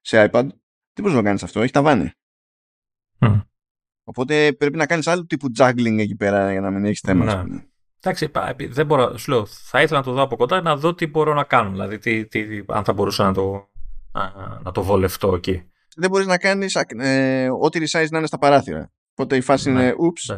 [0.00, 0.48] σε iPad,
[0.96, 2.10] δεν μπορείς να κάνεις αυτό, έχει ταβάνι.
[3.18, 3.42] Mm.
[4.04, 7.44] Οπότε πρέπει να κάνεις άλλο τύπου juggling εκεί πέρα για να μην έχεις θέμα.
[7.44, 7.64] Ναι.
[8.00, 8.30] Εντάξει,
[8.68, 11.34] δεν μπορώ, σου λέω, θα ήθελα να το δω από κοντά να δω τι μπορώ
[11.34, 11.70] να κάνω.
[11.70, 13.70] Δηλαδή, τι, τι, αν θα μπορούσα να το,
[14.12, 15.70] να, να το βολευτώ εκεί.
[15.96, 18.92] Δεν μπορείς να κάνεις ε, ό,τι resize να είναι στα παράθυρα.
[19.12, 19.82] Οπότε η φάση ναι.
[19.82, 20.30] είναι, ούψ,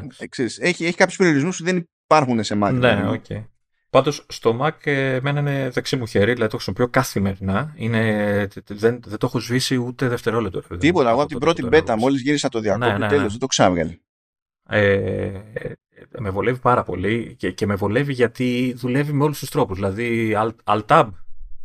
[0.58, 2.72] έχει, έχει κάποιους περιορισμούς που δεν υπάρχουν σε Mac.
[2.72, 3.16] Ναι, δηλαδή.
[3.16, 3.24] οκ.
[3.28, 3.44] Okay.
[3.90, 7.74] Πάντως στο Mac εμένα είναι δεξί μου χέρι, δηλαδή το χρησιμοποιώ καθημερινά.
[7.76, 10.76] Είναι, δεν, δεν το έχω σβήσει ούτε δευτερόλεπτο.
[10.78, 11.10] Τίποτα.
[11.10, 13.26] Εγώ από την πρώτη beta, μόλις γύρισα το διακόπτη, ναι, ναι, ναι.
[13.28, 13.98] δεν το ξάβγαλε.
[14.68, 15.40] Ε,
[16.18, 19.76] με βολεύει πάρα πολύ και, και με βολεύει γιατί δουλεύει με όλους τους τρόπους.
[19.76, 21.08] Δηλαδή, Alt-Tab,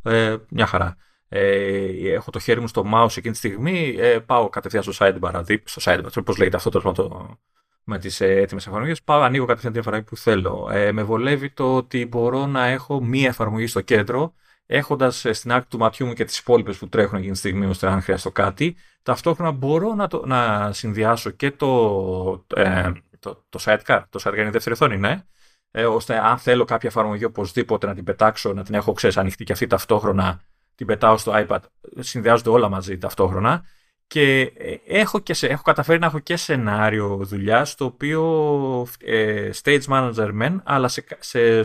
[0.04, 0.96] ε, μια χαρά.
[1.28, 5.60] Ε, έχω το χέρι μου στο mouse εκείνη τη στιγμή, ε, πάω κατευθείαν στο sidebar,
[5.64, 7.38] στο sidebar, πώς λέγεται αυτό το,
[7.84, 10.70] με τις ε, έτοιμες εφαρμογές, πάω ανοίγω κατευθείαν την εφαρμογή που θέλω.
[10.72, 14.34] Ε, με βολεύει το ότι μπορώ να έχω μία εφαρμογή στο κέντρο,
[14.66, 17.66] έχοντας ε, στην άκρη του ματιού μου και τις υπόλοιπες που τρέχουν εκείνη τη στιγμή,
[17.66, 23.60] ώστε αν χρειαστώ κάτι, ταυτόχρονα μπορώ να, το, να συνδυάσω και το, ε, το, το
[23.62, 24.04] sidecar.
[24.10, 25.24] Το sidecar είναι η δεύτερη οθόνη, ναι.
[25.72, 29.44] Ε, ώστε αν θέλω κάποια εφαρμογή οπωσδήποτε να την πετάξω, να την έχω ξέρεις ανοιχτή
[29.44, 30.42] και αυτή ταυτόχρονα,
[30.76, 31.60] την πετάω στο iPad.
[32.00, 33.66] Συνδυάζονται όλα μαζί ταυτόχρονα.
[34.08, 39.50] Και ε, έχω, και σε, έχω καταφέρει να έχω και σενάριο δουλειάς στο οποίο ε,
[39.64, 41.64] stage manager men, αλλά σε, σε,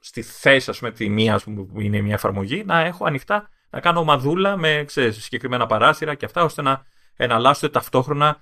[0.00, 4.00] στη θέση ας πούμε τη μία που είναι μια εφαρμογή να έχω ανοιχτά να κάνω
[4.00, 6.84] ομαδούλα με ξέρεις, συγκεκριμένα παράθυρα και αυτά ώστε να
[7.16, 8.40] εναλλάσσονται ταυτόχρονα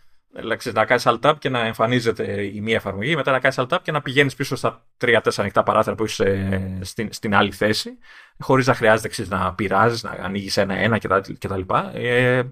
[0.57, 3.68] ξέρεις, να κάνεις alt tab και να εμφανίζεται η μία εφαρμογή, μετά να κάνεις alt
[3.68, 7.52] tab και να πηγαίνεις πίσω στα 3-4 ανοιχτά παράθυρα που είσαι ε, στην, στην άλλη
[7.52, 7.99] θέση,
[8.39, 11.60] χωρίς να χρειάζεται ξέρεις, να πειράζεις, να ανοίγεις ένα-ένα κτλ.
[11.93, 12.43] Ε,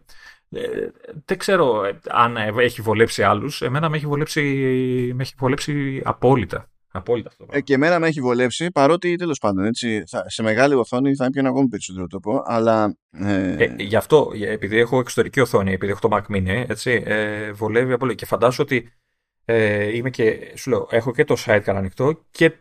[0.52, 0.88] ε,
[1.24, 3.62] δεν ξέρω ε, αν έχει βολέψει άλλους.
[3.62, 4.42] Εμένα με έχει βολέψει,
[5.14, 6.66] με έχει βολέψει απόλυτα.
[6.94, 7.46] Απόλυτα αυτό.
[7.50, 11.24] Ε, και εμένα με έχει βολέψει, παρότι τέλος πάντων έτσι, θα, σε μεγάλη οθόνη θα
[11.24, 12.96] έπιανα ακόμη περισσότερο το πω, αλλά.
[13.10, 13.54] Ε...
[13.56, 17.92] Ε, γι' αυτό, επειδή έχω εξωτερική οθόνη, επειδή έχω το Mac Mini, έτσι, ε, βολεύει
[17.92, 18.16] απόλυτα.
[18.16, 18.92] Και φαντάζομαι ότι
[19.44, 22.52] ε, είμαι και, σου λέω, έχω και το site ανοιχτό και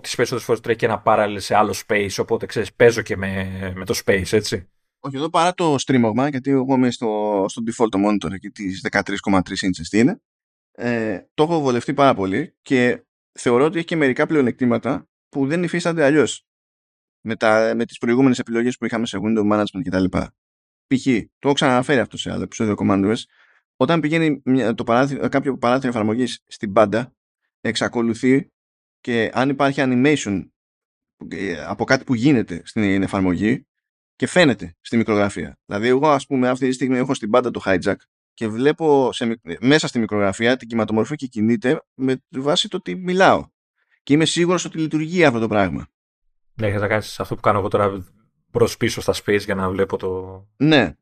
[0.00, 3.72] τις περισσότερες φορές τρέχει και ένα parallel σε άλλο space, οπότε ξέρεις, παίζω και με,
[3.76, 4.68] με το space, έτσι.
[5.06, 9.40] Όχι εδώ παρά το streamogma, γιατί εγώ είμαι στο, στο default monitor εκεί τις 13,3
[9.40, 10.20] inches τι είναι,
[10.72, 15.62] ε, το έχω βολευτεί πάρα πολύ και θεωρώ ότι έχει και μερικά πλεονεκτήματα που δεν
[15.62, 16.46] υφίστανται αλλιώς
[17.20, 20.04] με, τα, με τις προηγούμενες επιλογές που είχαμε σε window management κτλ.
[20.86, 21.04] Π.χ.
[21.38, 23.22] το έχω ξαναναφέρει αυτό σε άλλο επεισόδιο CommandOS,
[23.76, 24.42] όταν πηγαίνει
[24.74, 27.14] το παράθυρο, κάποιο παράθυρο εφαρμογής στην πάντα,
[27.60, 28.50] εξακολουθεί
[29.00, 30.48] και αν υπάρχει animation
[31.28, 33.66] ε, από κάτι που γίνεται στην εφαρμογή
[34.16, 35.58] και φαίνεται στη μικρογραφία.
[35.66, 37.96] Δηλαδή, εγώ, ας πούμε, αυτή τη στιγμή έχω στην πάντα το hijack
[38.34, 43.46] και βλέπω σε, μέσα στη μικρογραφία την κυματομορφή και κινείται με βάση το ότι μιλάω.
[44.02, 45.86] Και είμαι σίγουρος ότι λειτουργεί αυτό το πράγμα.
[46.54, 48.04] Ναι, θα κάνεις αυτό που κάνω εγώ τώρα
[48.50, 50.42] προ πίσω στα space για να βλέπω το.
[50.56, 50.94] Ναι.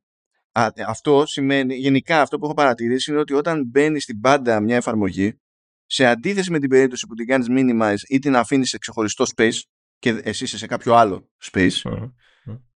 [0.53, 4.77] Α, αυτό σημαίνει, γενικά αυτό που έχω παρατηρήσει είναι ότι όταν μπαίνει στην πάντα μια
[4.77, 5.39] εφαρμογή,
[5.87, 9.59] σε αντίθεση με την περίπτωση που την κάνεις minimize ή την αφήνεις σε ξεχωριστό space
[9.99, 11.83] και εσύ είσαι σε κάποιο άλλο space,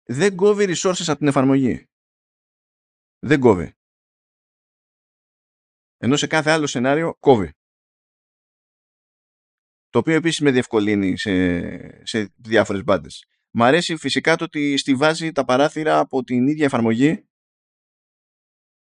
[0.06, 1.86] δεν κόβει resources από την εφαρμογή.
[3.18, 3.74] Δεν κόβει.
[5.96, 7.50] Ενώ σε κάθε άλλο σενάριο κόβει.
[9.88, 13.26] Το οποίο επίσης με διευκολύνει σε, σε διάφορες μπάντες.
[13.50, 17.28] Μ' αρέσει φυσικά το ότι στηβάζει τα παράθυρα από την ίδια εφαρμογή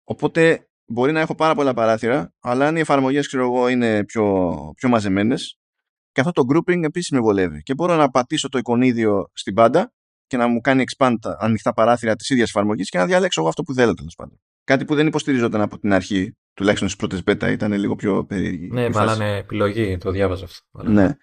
[0.03, 4.55] οπότε μπορεί να έχω πάρα πολλά παράθυρα αλλά αν οι εφαρμογές ξέρω εγώ είναι πιο,
[4.75, 5.59] πιο μαζεμένες
[6.11, 9.93] και αυτό το grouping επίσης με βολεύει και μπορώ να πατήσω το εικονίδιο στην πάντα
[10.27, 13.49] και να μου κάνει expand τα ανοιχτά παράθυρα της ίδιας εφαρμογής και να διαλέξω εγώ
[13.49, 14.39] αυτό που θέλω τέλος πάντων.
[14.64, 18.69] Κάτι που δεν υποστηριζόταν από την αρχή, τουλάχιστον στις πρώτες beta, ήταν λίγο πιο περίεργη.
[18.72, 20.83] Ναι, βάλανε επιλογή, το διάβαζα αυτό.
[20.83, 21.15] Ναι.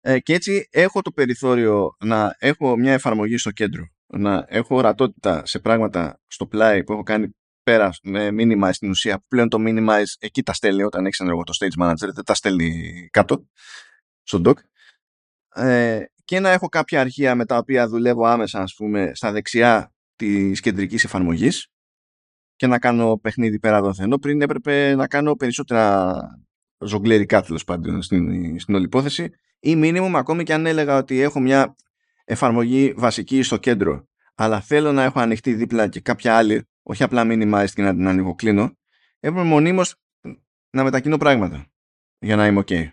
[0.00, 5.46] Ε, και έτσι έχω το περιθώριο να έχω μια εφαρμογή στο κέντρο, να έχω ορατότητα
[5.46, 7.28] σε πράγματα στο πλάι που έχω κάνει
[7.62, 9.24] πέρα με minimize στην ουσία.
[9.28, 13.08] Πλέον το minimize εκεί τα στέλνει όταν έχεις ενεργό το stage manager, δεν τα στέλνει
[13.12, 13.46] κάτω
[14.22, 14.56] στον dock.
[15.54, 19.92] Ε, και να έχω κάποια αρχεία με τα οποία δουλεύω άμεσα ας πούμε στα δεξιά
[20.16, 21.68] της κεντρικής εφαρμογής
[22.56, 26.14] και να κάνω παιχνίδι πέρα εδώ ενώ πριν έπρεπε να κάνω περισσότερα
[26.78, 29.30] ζογκλερικά τέλος πάντων στην, στην όλη υπόθεση
[29.60, 31.74] ή μήνυμο ακόμη και αν έλεγα ότι έχω μια
[32.24, 37.22] εφαρμογή βασική στο κέντρο αλλά θέλω να έχω ανοιχτή δίπλα και κάποια άλλη όχι απλά
[37.26, 38.76] minimize και να την ανοιγοκλίνω
[39.20, 39.94] έπρεπε μονίμως
[40.70, 41.66] να μετακινώ πράγματα
[42.18, 42.88] για να είμαι ok.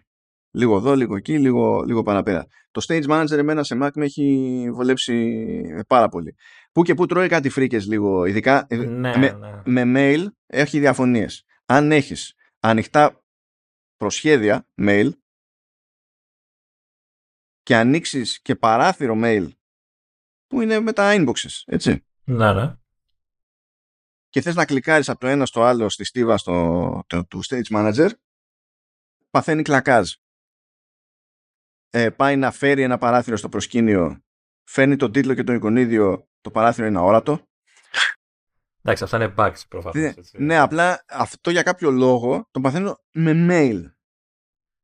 [0.52, 2.48] Λίγο εδώ, λίγο εκεί, λίγο, λίγο παραπέρα.
[2.72, 6.36] Το Stage Manager εμένα σε Mac με έχει βολέψει πάρα πολύ.
[6.72, 9.84] Πού και πού τρώει κάτι φρίκες λίγο, ειδικά ε, ναι, με, ναι.
[9.84, 11.46] με mail έχει διαφωνίες.
[11.66, 13.24] Αν έχεις ανοιχτά
[13.98, 15.10] προσχέδια mail
[17.64, 19.48] και ανοίξεις και παράθυρο mail
[20.48, 22.06] που είναι με τα inboxes, έτσι.
[22.24, 22.76] Ναι, ναι.
[24.30, 27.76] Και θες να κλικάρεις από το ένα στο άλλο στη στίβα στο, το, του Stage
[27.76, 28.10] Manager,
[29.30, 30.12] παθαίνει κλακάζ
[31.92, 34.24] ε, πάει να φέρει ένα παράθυρο στο προσκήνιο,
[34.64, 37.40] φέρνει τον τίτλο και τον εικονίδιο, το παράθυρο είναι αόρατο.
[38.84, 39.96] Εντάξει, αυτά είναι bugs προφανώς.
[39.96, 40.14] Ναι,
[40.46, 43.92] ναι, απλά αυτό για κάποιο λόγο το παθαίνω με mail.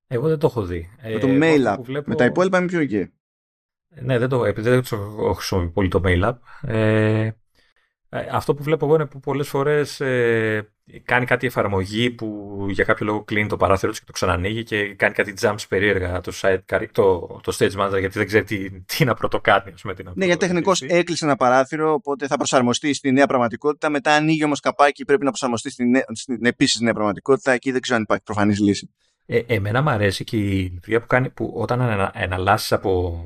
[0.07, 0.89] Εγώ δεν το έχω δει.
[1.03, 1.79] Με το ε, mail app.
[1.81, 2.09] Βλέπω...
[2.09, 3.11] Με τα υπόλοιπα είμαι πιο εκεί.
[3.89, 6.37] Ναι, δεν το, επειδή δεν το έχω χρησιμοποιήσει πολύ το mail app.
[6.61, 7.37] Ε, ε,
[8.09, 10.67] αυτό που βλέπω εγώ είναι που πολλές φορές ε,
[11.03, 15.13] κάνει κάτι εφαρμογή που για κάποιο λόγο κλείνει το παράθυρο και το ξανανοίγει και κάνει
[15.13, 19.13] κάτι jumps περίεργα το, site, το, το stage manager γιατί δεν ξέρει τι, τι να
[19.13, 19.73] πρωτοκάνει.
[19.81, 23.89] Πούμε, τι να ναι, για τεχνικό έκλεισε ένα παράθυρο, οπότε θα προσαρμοστεί στη νέα πραγματικότητα.
[23.89, 27.51] Μετά ανοίγει όμως καπάκι, πρέπει να προσαρμοστεί στην, στην επίσης νέα πραγματικότητα.
[27.51, 28.89] Εκεί δεν ξέρω αν υπάρχει προφανής λύση.
[29.25, 33.21] Ε, εμένα μου αρέσει και η λειτουργία που κάνει που όταν εναλλάσσεις από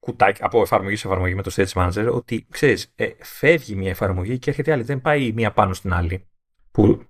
[0.00, 4.38] κουτάκι, από εφαρμογή σε εφαρμογή με το Stage Manager, ότι ξέρεις, ε, φεύγει μια εφαρμογή
[4.38, 4.82] και έρχεται άλλη.
[4.82, 6.26] Δεν πάει μία πάνω στην άλλη.
[6.70, 7.02] Που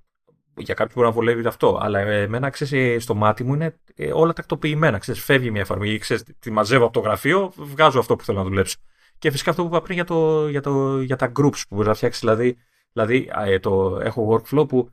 [0.56, 1.78] για κάποιον μπορεί να βολεύει αυτό.
[1.82, 4.98] Αλλά εμένα, ξέρεις, στο μάτι μου είναι ε, όλα τακτοποιημένα.
[4.98, 8.44] Ξέρεις, φεύγει μια εφαρμογή, ξέρεις, τη μαζεύω από το γραφείο, βγάζω αυτό που θέλω να
[8.44, 8.76] δουλέψω.
[9.18, 11.88] Και φυσικά αυτό που είπα πριν για, το, για, το, για τα groups που μπορείς
[11.88, 12.20] να φτιάξεις.
[12.20, 12.56] Δηλαδή,
[12.92, 14.90] δηλαδή ε, το, έχω workflow που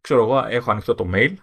[0.00, 1.34] ξέρω εγώ, έχω ανοιχτό το mail,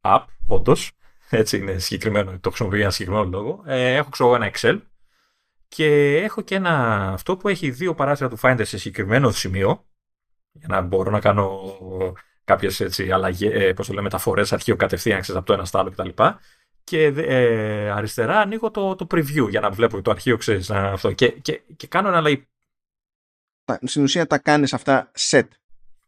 [0.00, 0.92] app, όντως.
[1.34, 3.62] Έτσι είναι συγκεκριμένο, το χρησιμοποιώ για ένα συγκεκριμένο λόγο.
[3.66, 4.80] Ε, έχω ξέρω εγώ ένα Excel
[5.74, 9.86] και έχω και ένα αυτό που έχει δύο παράθυρα του Finder σε συγκεκριμένο σημείο
[10.52, 11.60] για να μπορώ να κάνω
[12.44, 15.78] κάποιες έτσι αλλαγές, ε, πώς το λέμε, μεταφορές αρχείο κατευθείαν ξέρεις, από το ένα στο
[15.78, 16.08] άλλο κτλ.
[16.84, 21.12] Και ε, αριστερά ανοίγω το, το preview για να βλέπω το αρχείο, ξέρεις, αυτό.
[21.12, 22.46] Και, και, και κάνω ένα αλλαγή.
[23.82, 25.48] Στην ουσία τα κάνεις αυτά set.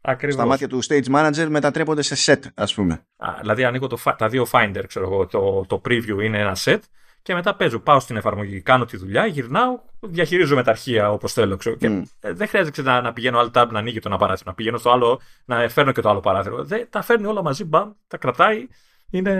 [0.01, 0.35] Ακριβώς.
[0.35, 3.07] Στα μάτια του Stage Manager μετατρέπονται σε set, ας πούμε.
[3.17, 6.79] Α, δηλαδή ανοίγω το, τα δύο Finder, ξέρω εγώ, το, το preview είναι ένα set
[7.25, 7.79] και μετά παίζω.
[7.79, 11.57] Πάω στην εφαρμογή, κάνω τη δουλειά, γυρνάω, διαχειρίζομαι τα αρχεία όπως θέλω.
[11.57, 11.87] Ξέρω, και
[12.21, 14.79] ε, δεν χρειάζεται να, να πηγαίνω άλλο tab να ανοίγει το ένα παράθυρο, να πηγαίνω
[14.79, 16.65] στο άλλο, να φέρνω και το άλλο παράθυρο.
[16.65, 18.67] Δεν, τα φέρνει όλα μαζί, μπαμ, τα κρατάει.
[19.11, 19.31] Είναι,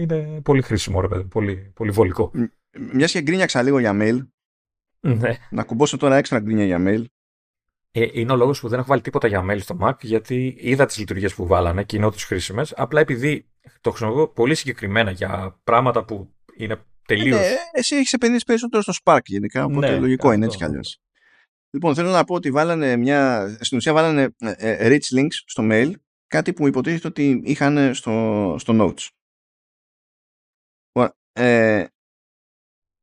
[0.00, 2.30] είναι πολύ χρήσιμο, ρε παιδί, πολύ, πολύ βολικό.
[2.92, 4.26] Μια και γκρίνιαξα λίγο για mail.
[5.00, 5.36] Ναι.
[5.50, 7.04] Να κουμπώσω τώρα έξτρα γκρίνια για mail.
[7.90, 10.86] Ε, είναι ο λόγος που δεν έχω βάλει τίποτα για mail στο Mac, γιατί είδα
[10.86, 12.72] τις λειτουργίες που βάλανε και είναι ό,τι χρήσιμες.
[12.76, 13.46] Απλά επειδή
[13.80, 17.40] το χρησιμοποιώ πολύ συγκεκριμένα για πράγματα που είναι τελείως.
[17.40, 21.00] Ε, εσύ έχεις επενδύσει περισσότερο στο Spark γενικά, οπότε ναι, λογικό είναι έτσι κι αλλιώς.
[21.70, 23.48] Λοιπόν, θέλω να πω ότι βάλανε μια.
[23.60, 25.90] Στην ουσία βάλανε ε, ε, rich links στο mail,
[26.26, 29.08] κάτι που υποτίθεται ότι είχαν στο, στο Notes.
[31.38, 31.86] Ε,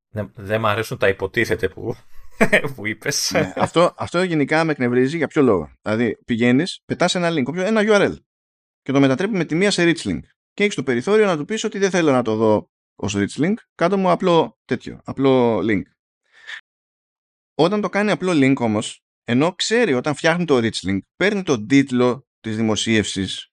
[0.09, 1.95] δεν, δεν μ' αρέσουν τα υποτίθεται που,
[2.75, 3.31] που είπες.
[3.33, 5.71] Ναι, αυτό, αυτό γενικά με εκνευρίζει για ποιο λόγο.
[5.81, 8.15] Δηλαδή, πηγαίνεις, πετάς ένα link, ένα URL
[8.81, 10.19] και το μετατρέπει με τη μία σε rich link.
[10.53, 13.35] Και έχεις το περιθώριο να του πεις ότι δεν θέλω να το δω ω rich
[13.37, 15.81] link, κάτω μου απλό τέτοιο, απλό link.
[17.55, 21.67] Όταν το κάνει απλό link όμως, ενώ ξέρει όταν φτιάχνει το rich link, παίρνει τον
[21.67, 23.51] τίτλο της δημοσίευσης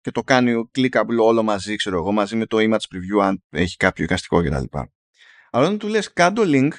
[0.00, 3.76] και το κάνει clickable όλο μαζί, ξέρω εγώ, μαζί με το image preview αν έχει
[3.76, 4.78] κάποιο εικαστικό κτλ.
[5.50, 6.70] Αλλά όταν του λες κάτω link,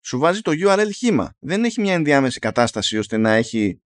[0.00, 1.36] σου βάζει το URL χήμα.
[1.38, 3.82] Δεν έχει μια ενδιάμεση κατάσταση ώστε να έχει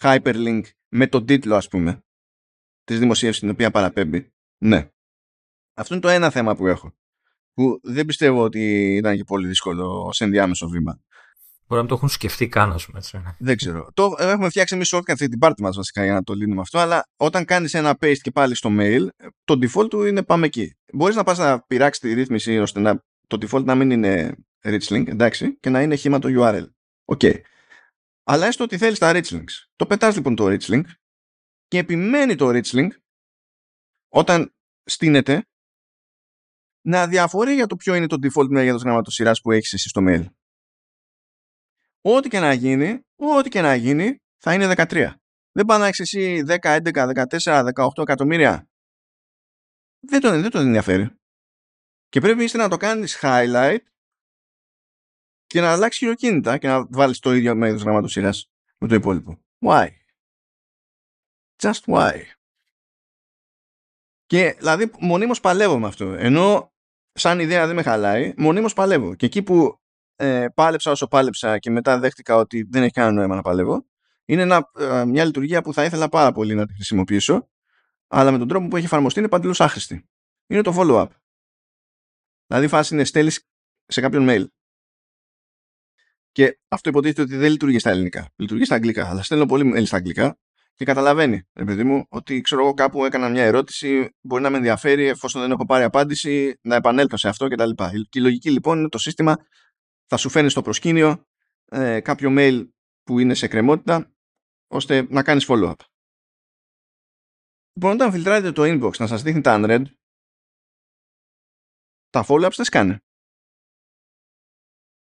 [0.00, 2.04] hyperlink με τον τίτλο, ας πούμε,
[2.84, 4.32] της δημοσίευσης την οποία παραπέμπει.
[4.58, 4.90] Ναι.
[5.80, 6.94] Αυτό είναι το ένα θέμα που έχω.
[7.54, 11.00] Που δεν πιστεύω ότι ήταν και πολύ δύσκολο ως ενδιάμεσο βήμα.
[11.66, 12.98] Μπορεί να το έχουν σκεφτεί καν, ας πούμε.
[12.98, 13.16] Έτσι.
[13.18, 13.34] Ναι.
[13.38, 13.88] Δεν ξέρω.
[13.94, 16.78] Το έχουμε φτιάξει εμείς shortcut αυτή την πάρτι μας βασικά για να το λύνουμε αυτό,
[16.78, 19.06] αλλά όταν κάνεις ένα paste και πάλι στο mail,
[19.44, 20.76] το default του είναι πάμε εκεί.
[20.92, 24.86] Μπορείς να πας να πειράξεις τη ρύθμιση ώστε να, το default να μην είναι rich
[24.88, 26.66] link, εντάξει, και να είναι χύμα το URL.
[27.04, 27.20] Οκ.
[27.22, 27.34] Okay.
[28.24, 29.68] Αλλά έστω ότι θέλεις τα rich links.
[29.76, 30.84] Το πετάς λοιπόν το rich link
[31.68, 32.88] και επιμένει το rich link
[34.08, 35.44] όταν στήνεται
[36.80, 40.24] να διαφωνεί για το ποιο είναι το default μέγεθος γραμματοσυράς που έχεις εσύ στο mail
[42.02, 45.14] ό,τι και να γίνει, ό,τι και να γίνει, θα είναι 13.
[45.52, 48.68] Δεν πάει να έχεις εσύ 10, 11, 14, 18 εκατομμύρια.
[50.00, 51.10] Δεν τον, δεν τον ενδιαφέρει.
[52.08, 53.78] Και πρέπει είστε να το κάνεις highlight
[55.46, 59.38] και να αλλάξεις χειροκίνητα και να βάλεις το ίδιο μέγεθος γραμματοσύρας με το υπόλοιπο.
[59.64, 59.88] Why?
[61.62, 62.39] Just why?
[64.30, 66.04] Και δηλαδή μονίμως παλεύω με αυτό.
[66.04, 66.72] Ενώ
[67.12, 69.14] σαν ιδέα δεν με χαλάει, μονίμως παλεύω.
[69.14, 69.80] Και εκεί που
[70.16, 73.86] ε, πάλεψα όσο πάλεψα και μετά δέχτηκα ότι δεν έχει κανένα νόημα να παλεύω.
[74.24, 77.48] Είναι ένα, ε, μια λειτουργία που θα ήθελα πάρα πολύ να τη χρησιμοποιήσω,
[78.08, 80.08] αλλά με τον τρόπο που έχει εφαρμοστεί είναι παντελώς άχρηστη.
[80.46, 81.08] Είναι το follow-up.
[82.46, 83.48] Δηλαδή, φάση είναι στέλνεις
[83.86, 84.46] σε κάποιον mail.
[86.32, 88.32] Και αυτό υποτίθεται ότι δεν λειτουργεί στα ελληνικά.
[88.36, 89.08] Λειτουργεί στα αγγλικά.
[89.08, 90.38] Αλλά στέλνω πολύ mail στα αγγλικά
[90.80, 94.56] και καταλαβαίνει, ρε παιδί μου, ότι ξέρω εγώ κάπου έκανα μια ερώτηση, μπορεί να με
[94.56, 97.70] ενδιαφέρει, εφόσον δεν έχω πάρει απάντηση, να επανέλθω σε αυτό κτλ.
[98.08, 99.36] Και η λογική λοιπόν είναι το σύστημα
[100.06, 101.24] θα σου φέρνει στο προσκήνιο
[101.64, 102.68] ε, κάποιο mail
[103.02, 104.12] που είναι σε κρεμότητα
[104.66, 105.74] ώστε να κάνεις follow-up.
[107.72, 109.84] Λοιπόν, όταν φιλτράρετε το inbox να σας δείχνει τα unread,
[112.10, 113.02] τα follow-ups δεν σκάνε.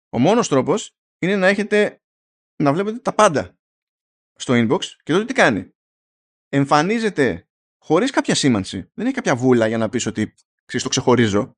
[0.09, 2.03] Ο μόνος τρόπος είναι να έχετε
[2.63, 3.57] να βλέπετε τα πάντα
[4.35, 5.75] στο inbox και τότε τι κάνει.
[6.49, 8.91] Εμφανίζεται χωρίς κάποια σήμανση.
[8.95, 11.57] Δεν έχει κάποια βούλα για να πεις ότι ξέρεις, το ξεχωρίζω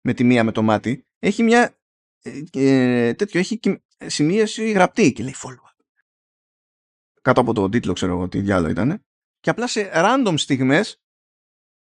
[0.00, 1.06] με τη μία με το μάτι.
[1.18, 1.78] Έχει μια
[2.52, 3.60] ε, τέτοιο έχει
[4.06, 5.84] σημείωση γραπτή και λέει follow-up.
[7.22, 9.04] Κάτω από το τίτλο ξέρω εγώ τι διάλογο ήταν.
[9.40, 11.02] Και απλά σε random στιγμές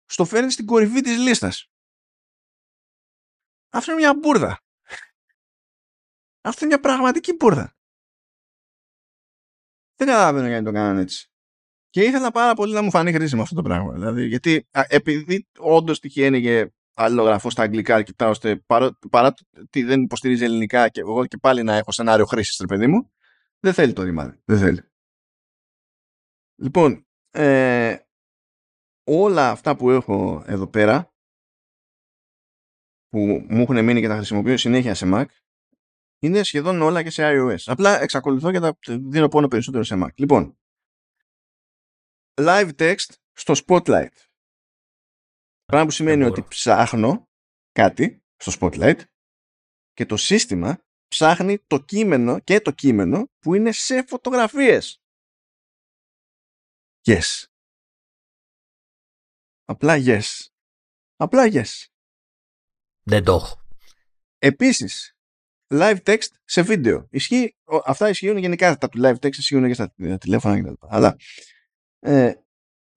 [0.04, 1.70] στο φέρνει στην κορυφή της λίστας.
[3.68, 4.60] Αυτό είναι μια μπουρδα.
[6.40, 7.76] Αυτό είναι μια πραγματική μπουρδα.
[10.04, 11.30] Δεν καταλαβαίνω γιατί το κάνανε έτσι.
[11.90, 13.92] Και ήθελα πάρα πολύ να μου φανεί χρήσιμο αυτό το πράγμα.
[13.92, 20.02] Δηλαδή, γιατί επειδή όντως τυχαίνει και αλληλογραφώ στα αγγλικά αρκετά ώστε παρά, παρά ότι δεν
[20.02, 23.12] υποστηρίζει ελληνικά και εγώ και πάλι να έχω σενάριο χρήσης, τρε παιδί μου,
[23.60, 24.40] δεν θέλει το ρημάδι.
[24.44, 24.80] Δεν θέλει.
[26.62, 27.96] Λοιπόν, ε,
[29.04, 31.14] όλα αυτά που έχω εδώ πέρα
[33.08, 35.26] που μου έχουν μείνει και τα χρησιμοποιώ συνέχεια σε Mac
[36.22, 37.62] είναι σχεδόν όλα και σε iOS.
[37.66, 40.14] Απλά εξακολουθώ και τα δίνω πόνο περισσότερο σε Mac.
[40.14, 40.58] Λοιπόν,
[42.34, 44.16] live text στο Spotlight.
[45.64, 47.28] Πράγμα που σημαίνει ότι ψάχνω
[47.72, 49.00] κάτι στο Spotlight
[49.92, 55.02] και το σύστημα ψάχνει το κείμενο και το κείμενο που είναι σε φωτογραφίες.
[57.04, 57.44] Yes.
[59.64, 60.46] Απλά yes.
[61.16, 61.86] Απλά yes.
[63.02, 63.66] Δεν το έχω.
[64.38, 65.11] Επίσης,
[65.72, 67.06] live text σε βίντεο.
[67.10, 70.72] Ισχύει, αυτά ισχύουν γενικά τα του live text, ισχύουν και στα τηλέφωνα κτλ.
[70.80, 71.16] Αλλά
[71.98, 72.32] ε,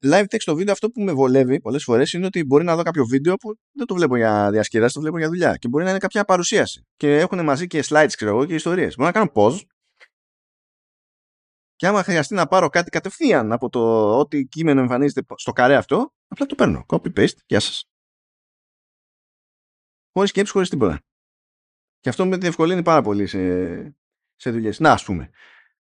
[0.05, 2.83] live text στο βίντεο αυτό που με βολεύει πολλές φορές είναι ότι μπορεί να δω
[2.83, 5.89] κάποιο βίντεο που δεν το βλέπω για διασκέδαση, το βλέπω για δουλειά και μπορεί να
[5.89, 8.95] είναι κάποια παρουσίαση και έχουν μαζί και slides ξέρω εγώ και ιστορίες.
[8.95, 9.59] Μπορώ να κάνω pause
[11.75, 16.13] και άμα χρειαστεί να πάρω κάτι κατευθείαν από το ότι κείμενο εμφανίζεται στο καρέ αυτό,
[16.27, 16.85] απλά το παίρνω.
[16.87, 17.89] Copy paste, γεια σας.
[20.13, 20.99] Χωρίς σκέψη, χωρίς τίποτα.
[22.05, 23.39] Και αυτό με διευκολύνει πάρα πολύ σε,
[24.35, 24.79] σε δουλειές.
[24.79, 25.29] Να, ας πούμε.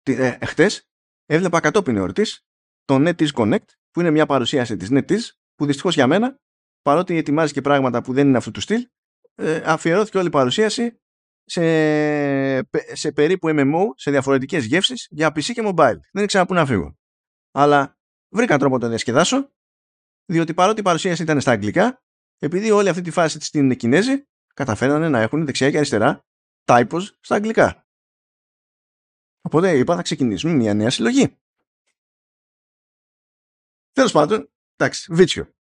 [0.03, 0.89] ε, εχθές
[1.25, 2.45] έβλεπα κατόπιν εορτής
[2.83, 6.39] το NetEase Connect που είναι μια παρουσίαση της NetEase που δυστυχώς για μένα
[6.81, 8.87] παρότι ετοιμάζει και πράγματα που δεν είναι αυτού του στυλ
[9.35, 11.01] ε, αφιερώθηκε όλη η παρουσίαση
[11.43, 11.61] σε,
[12.93, 15.99] σε περίπου MMO, σε διαφορετικές γεύσεις για PC και mobile.
[16.11, 16.97] Δεν ήξερα πού να φύγω.
[17.51, 17.97] Αλλά
[18.29, 19.53] βρήκα τρόπο να το διασκεδάσω
[20.25, 22.03] διότι παρότι η παρουσίαση ήταν στα αγγλικά
[22.37, 24.25] επειδή όλη αυτή τη φάση της στην Κινέζη
[24.55, 26.25] καταφέρανε να έχουν δεξιά και αριστερά
[26.65, 27.87] typos στα αγγλικά.
[29.41, 31.37] Οπότε είπα θα ξεκινήσουμε μια νέα συλλογή.
[33.91, 35.53] Τέλος πάντων, εντάξει, βίτσιο.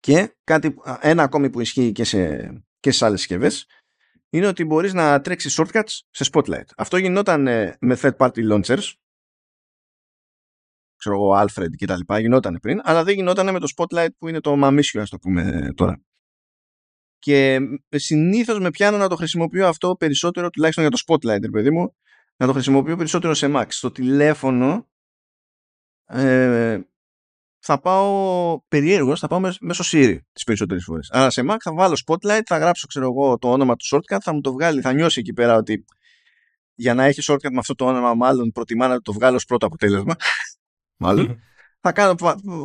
[0.00, 3.66] Και κάτι, ένα ακόμη που ισχύει και σε, και σε άλλες συσκευές
[4.30, 6.66] είναι ότι μπορείς να τρέξεις shortcuts σε Spotlight.
[6.76, 8.92] Αυτό γινόταν ε, με third party launchers
[11.04, 14.28] ξέρω εγώ, Alfred και τα λοιπά, γινόταν πριν, αλλά δεν γινόταν με το Spotlight που
[14.28, 16.02] είναι το μαμίσιο, ας το πούμε τώρα.
[17.24, 21.94] Και συνήθως με πιάνω να το χρησιμοποιώ αυτό περισσότερο, τουλάχιστον για το Spotlight, παιδί μου,
[22.36, 23.64] να το χρησιμοποιώ περισσότερο σε Mac.
[23.68, 24.88] Στο τηλέφωνο
[26.04, 26.80] ε,
[27.58, 31.10] θα πάω περίεργος, θα πάω μέσω Siri τις περισσότερες φορές.
[31.10, 34.32] Άρα σε Mac θα βάλω Spotlight, θα γράψω ξέρω εγώ το όνομα του shortcut, θα
[34.32, 35.84] μου το βγάλει, θα νιώσει εκεί πέρα ότι
[36.74, 39.66] για να έχει shortcut με αυτό το όνομα μάλλον προτιμά να το βγάλω ως πρώτο
[39.66, 40.14] αποτέλεσμα.
[41.04, 41.40] μάλλον.
[41.80, 42.14] θα κάνω,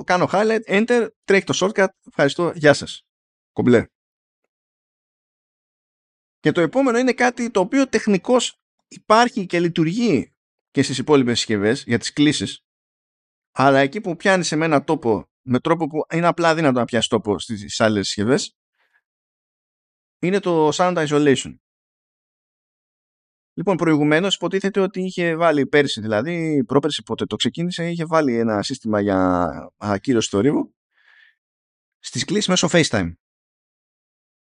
[0.03, 3.03] κάνω highlight, enter, τρέχει το shortcut, ευχαριστώ, γεια σας.
[3.51, 3.85] Κομπλέ.
[6.39, 10.33] Και το επόμενο είναι κάτι το οποίο τεχνικώς υπάρχει και λειτουργεί
[10.71, 12.63] και στις υπόλοιπες συσκευές για τις κλήσεις
[13.51, 17.09] αλλά εκεί που πιάνεις σε ένα τόπο με τρόπο που είναι απλά δύνατο να πιάσεις
[17.09, 18.57] τόπο στις άλλες συσκευές,
[20.19, 21.55] είναι το sound isolation.
[23.53, 28.63] Λοιπόν, προηγουμένως υποτίθεται ότι είχε βάλει πέρσι, δηλαδή πρόπερσι πότε το ξεκίνησε, είχε βάλει ένα
[28.63, 30.75] σύστημα για ακύρωση θορύβου
[31.99, 33.13] στις κλήσεις μέσω FaceTime.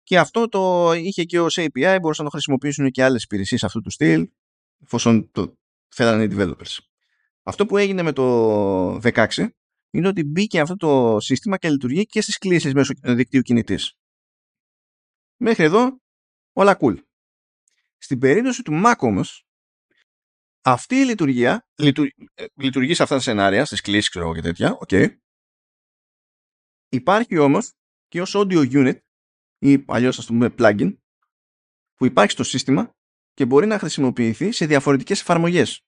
[0.09, 3.81] Και αυτό το είχε και ως API, μπορούσαν να το χρησιμοποιήσουν και άλλες υπηρεσίες αυτού
[3.81, 4.31] του στυλ,
[4.83, 6.79] εφόσον το θέλανε οι developers.
[7.43, 9.49] Αυτό που έγινε με το 16
[9.91, 13.95] είναι ότι μπήκε αυτό το σύστημα και λειτουργεί και στις κλήσεις μέσω δικτύου κινητής.
[15.37, 16.01] Μέχρι εδώ
[16.53, 16.97] όλα cool.
[17.97, 19.47] Στην περίπτωση του Mac όμως,
[20.61, 21.91] αυτή η λειτουργία ε,
[22.55, 25.17] λειτουργεί σε αυτά τα σενάρια, στις κλήσεις ξέρω και τέτοια, okay.
[26.89, 27.73] Υπάρχει όμως
[28.09, 28.99] και ως audio unit
[29.59, 30.97] ή αλλιώς ας το πούμε plugin
[31.95, 32.93] που υπάρχει στο σύστημα
[33.33, 35.83] και μπορεί να χρησιμοποιηθεί σε διαφορετικές εφαρμογές.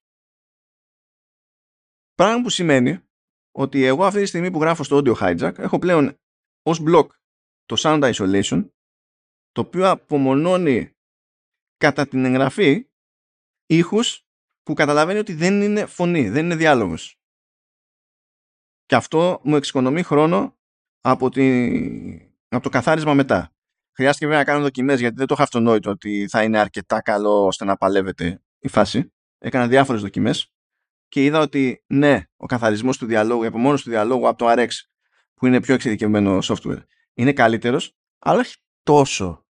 [2.14, 3.04] Πράγμα που σημαίνει
[3.50, 6.18] ότι εγώ αυτή τη στιγμή που γράφω στο audio hijack έχω πλέον
[6.62, 7.06] ως block
[7.64, 8.70] το sound isolation
[9.52, 10.92] το οποίο απομονώνει
[11.76, 12.90] κατά την εγγραφή
[13.66, 14.24] ήχους
[14.62, 17.20] που καταλαβαίνει ότι δεν είναι φωνή, δεν είναι διάλογος.
[18.84, 20.58] Και αυτό μου εξοικονομεί χρόνο
[21.00, 21.42] από, τη...
[22.48, 23.52] από το καθάρισμα μετά.
[24.00, 27.46] Χρειάστηκε βέβαια να κάνω δοκιμές γιατί δεν το είχα αυτονόητο ότι θα είναι αρκετά καλό
[27.46, 29.12] ώστε να παλεύεται η φάση.
[29.38, 30.52] Έκανα διάφορες δοκιμές
[31.08, 34.68] και είδα ότι ναι, ο καθαρισμός του διαλόγου, η απομόνωση του διαλόγου από το RX
[35.34, 36.82] που είναι πιο εξειδικευμένο software
[37.14, 39.46] είναι καλύτερος, αλλά όχι τόσο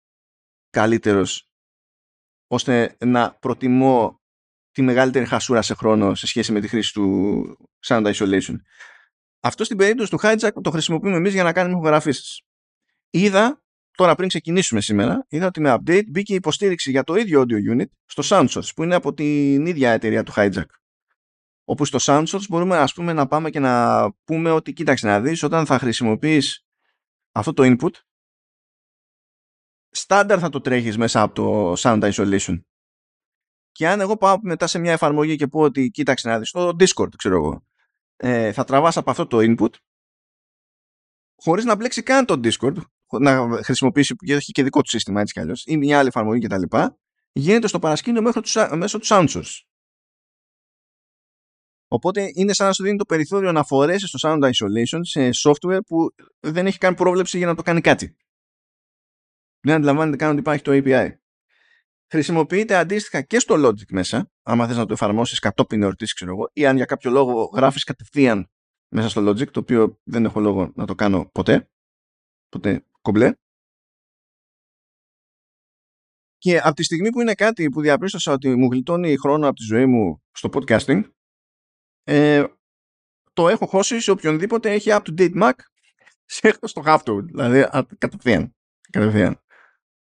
[0.69, 1.49] καλύτερος
[2.47, 4.21] ώστε να προτιμώ
[4.71, 8.55] τη μεγαλύτερη χασούρα σε χρόνο σε σχέση με τη χρήση του sound isolation.
[9.39, 12.41] Αυτό στην περίπτωση του hijack το χρησιμοποιούμε εμείς για να κάνουμε ηχογραφήσεις.
[13.09, 13.63] Είδα,
[13.95, 17.89] τώρα πριν ξεκινήσουμε σήμερα, είδα ότι με update μπήκε υποστήριξη για το ίδιο audio unit
[18.05, 20.65] στο SoundSource που είναι από την ίδια εταιρεία του hijack.
[21.63, 25.43] Όπου στο SoundSource μπορούμε ας πούμε να πάμε και να πούμε ότι κοίταξε να δεις
[25.43, 26.65] όταν θα χρησιμοποιείς
[27.31, 27.91] αυτό το input
[29.89, 32.59] στάνταρ θα το τρέχεις μέσα από το sound isolation.
[33.71, 36.67] Και αν εγώ πάω μετά σε μια εφαρμογή και πω ότι κοίταξε να δεις το
[36.67, 37.65] Discord ξέρω εγώ
[38.15, 39.73] ε, θα τραβάς από αυτό το input
[41.35, 42.75] χωρίς να μπλέξει καν το Discord
[43.19, 46.47] να χρησιμοποιήσει που έχει και δικό του σύστημα έτσι κι αλλιώς ή μια άλλη εφαρμογή
[46.47, 46.77] κτλ.
[47.31, 49.61] Γίνεται στο παρασκήνιο μέσω τους soundsource.
[51.87, 55.79] Οπότε είναι σαν να σου δίνει το περιθώριο να φορέσεις το sound isolation σε software
[55.87, 58.15] που δεν έχει καν πρόβλεψη για να το κάνει κάτι.
[59.59, 61.09] Δεν αντιλαμβάνεται καν ότι υπάρχει το API.
[62.07, 66.49] Χρησιμοποιείται αντίστοιχα και στο Logic μέσα, άμα θες να το εφαρμόσεις κατόπιν εορτής, ξέρω εγώ,
[66.53, 68.49] ή αν για κάποιο λόγο γράφεις κατευθείαν
[68.87, 71.69] μέσα στο Logic, το οποίο δεν έχω λόγο να το κάνω ποτέ.
[72.49, 73.33] Ποτέ κομπλέ.
[76.37, 79.63] Και από τη στιγμή που είναι κάτι που διαπίστωσα ότι μου γλιτώνει χρόνο από τη
[79.63, 81.01] ζωή μου στο podcasting,
[82.03, 82.43] ε,
[83.33, 85.53] το έχω χώσει σε οποιονδήποτε έχει up-to-date Mac
[86.61, 87.67] στο half δηλαδή
[87.97, 88.55] κατευθείαν.
[88.91, 89.39] κατευθείαν.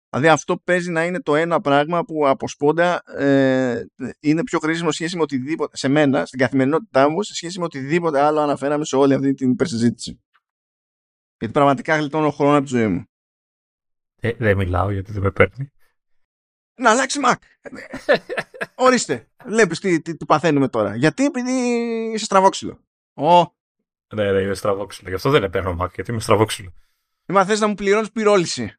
[0.09, 3.85] Δηλαδή αυτό παίζει να είναι το ένα πράγμα που από σπόντα ε,
[4.19, 8.19] είναι πιο χρήσιμο σχέση με οτιδήποτε, σε μένα, στην καθημερινότητά μου, σε σχέση με οτιδήποτε
[8.19, 10.21] άλλο αναφέραμε σε όλη αυτή την υπερσυζήτηση.
[11.39, 13.05] Γιατί πραγματικά γλιτώνω χρόνο από τη ζωή μου.
[14.19, 15.71] Ε, δεν μιλάω γιατί δεν με παίρνει.
[16.75, 17.35] να αλλάξει Mac.
[18.75, 19.27] Ορίστε.
[19.45, 20.95] Βλέπεις τι, τι, τι, παθαίνουμε τώρα.
[20.95, 21.51] Γιατί επειδή
[22.13, 22.79] είσαι στραβόξυλο.
[23.13, 23.39] Ω.
[24.15, 25.09] Ναι, ναι, είμαι στραβόξυλο.
[25.09, 26.73] Γι' αυτό δεν παίρνω Mac, γιατί είμαι στραβόξυλο.
[27.25, 28.73] Μα θες να μου πληρώνεις πυρόληση.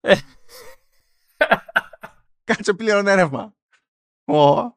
[0.00, 0.16] Ε.
[2.44, 3.54] Κάτσε πλήρωνε ρεύμα.
[4.24, 4.74] Ω.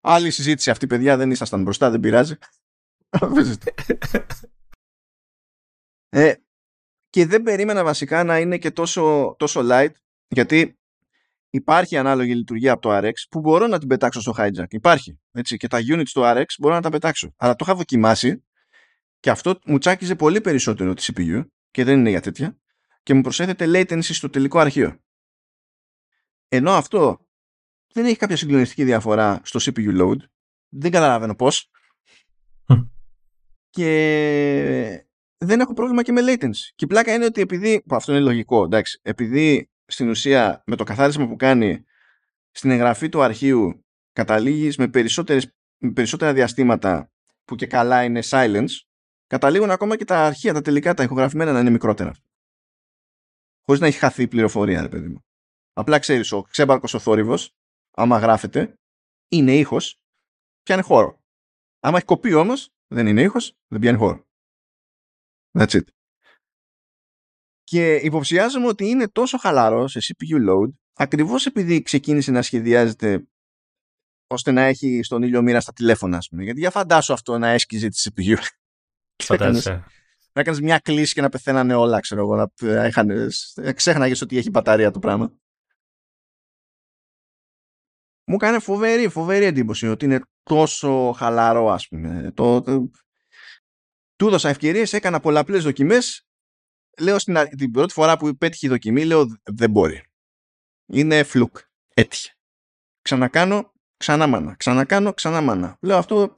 [0.00, 1.16] Άλλη συζήτηση αυτή, παιδιά.
[1.16, 2.36] Δεν ήσασταν μπροστά, δεν πειράζει.
[6.08, 6.32] ε,
[7.10, 9.90] και δεν περίμενα βασικά να είναι και τόσο, τόσο light
[10.28, 10.78] γιατί
[11.50, 14.66] υπάρχει ανάλογη λειτουργία από το RX που μπορώ να την πετάξω στο hijack.
[14.68, 15.18] Υπάρχει.
[15.32, 17.34] Έτσι, και τα units του RX μπορώ να τα πετάξω.
[17.36, 18.44] Αλλά το είχα δοκιμάσει
[19.20, 22.58] και αυτό μου τσάκιζε πολύ περισσότερο τη CPU και δεν είναι για τέτοια
[23.02, 25.00] και μου προσέθεται latency στο τελικό αρχείο.
[26.48, 27.26] Ενώ αυτό
[27.92, 30.16] δεν έχει κάποια συγκλονιστική διαφορά στο CPU load.
[30.68, 31.70] Δεν καταλαβαίνω πώς.
[33.70, 35.05] και
[35.46, 36.72] δεν έχω πρόβλημα και με latency.
[36.74, 40.76] Και η πλάκα είναι ότι επειδή, που αυτό είναι λογικό, εντάξει, επειδή στην ουσία με
[40.76, 41.84] το καθάρισμα που κάνει
[42.50, 44.90] στην εγγραφή του αρχείου καταλήγεις με,
[45.78, 47.10] με περισσότερα διαστήματα
[47.44, 48.70] που και καλά είναι silence,
[49.26, 52.14] καταλήγουν ακόμα και τα αρχεία, τα τελικά, τα ηχογραφημένα να είναι μικρότερα.
[53.62, 55.24] Χωρίς να έχει χαθεί η πληροφορία, ρε παιδί μου.
[55.72, 57.54] Απλά ξέρεις, ο ξέμπαρκος ο θόρυβος,
[57.90, 58.78] άμα γράφεται,
[59.28, 60.00] είναι ήχος,
[60.62, 61.20] πιάνει χώρο.
[61.80, 64.25] Άμα έχει κοπεί όμως, δεν είναι ήχος, δεν πιάνει χώρο.
[65.58, 65.84] That's it.
[67.64, 73.26] Και υποψιάζομαι ότι είναι τόσο χαλαρός σε CPU load ακριβώς επειδή ξεκίνησε να σχεδιάζεται
[74.26, 76.42] ώστε να έχει στον ήλιο μοίρα στα τηλέφωνα, ας πούμε.
[76.42, 78.36] Γιατί για φαντάσου αυτό να έσκυζε τη CPU.
[79.24, 79.84] Φαντάζεσαι.
[80.32, 82.50] να έκανε μια κλίση και να πεθαίνανε όλα, ξέρω εγώ.
[82.60, 83.30] Να είχαν,
[83.74, 85.32] ξέχναγες ότι έχει μπαταρία το πράγμα.
[88.28, 92.32] Μου κάνει φοβερή, φοβερή εντύπωση ότι είναι τόσο χαλαρό, ας πούμε.
[92.34, 92.90] Το, το...
[94.16, 96.26] Του έδωσα ευκαιρίες, έκανα πολλαπλές δοκιμές
[97.00, 100.02] λέω στην, την πρώτη φορά που πέτυχε η δοκιμή, λέω δεν μπορεί.
[100.86, 101.58] Είναι φλουκ.
[101.94, 102.36] Έτυχε.
[103.02, 104.54] Ξανακάνω, ξανά μάνα.
[104.54, 105.78] Ξανακάνω, ξανά μάνα.
[105.80, 106.36] Λέω αυτό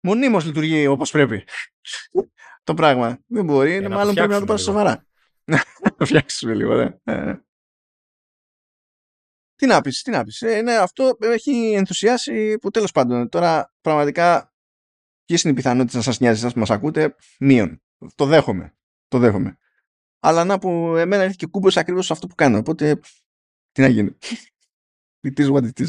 [0.00, 1.44] μονίμως λειτουργεί όπως πρέπει.
[2.64, 3.18] το πράγμα.
[3.26, 5.06] Δεν μπορεί, είναι μάλλον πρέπει να το πάρει σοβαρά.
[5.44, 5.64] Να
[5.96, 6.98] το φτιάξουμε λίγο, ναι.
[7.04, 7.40] Ε.
[9.54, 10.42] Τι να πεις, τι να πεις.
[10.42, 13.28] Ε, ναι, αυτό έχει ενθουσιάσει που τέλος πάντων.
[13.28, 14.51] Τώρα πραγματικά
[15.32, 17.82] ποιες είναι οι πιθανότητες να σας νοιάζει σας που μας ακούτε, μείον.
[18.14, 18.74] Το δέχομαι.
[19.08, 19.58] Το δέχομαι.
[20.20, 22.58] Αλλά να που εμένα έρχεται και κούμπος ακριβώς αυτό που κάνω.
[22.58, 23.00] Οπότε
[23.72, 24.18] τι να γίνει.
[25.26, 25.88] It is what it is.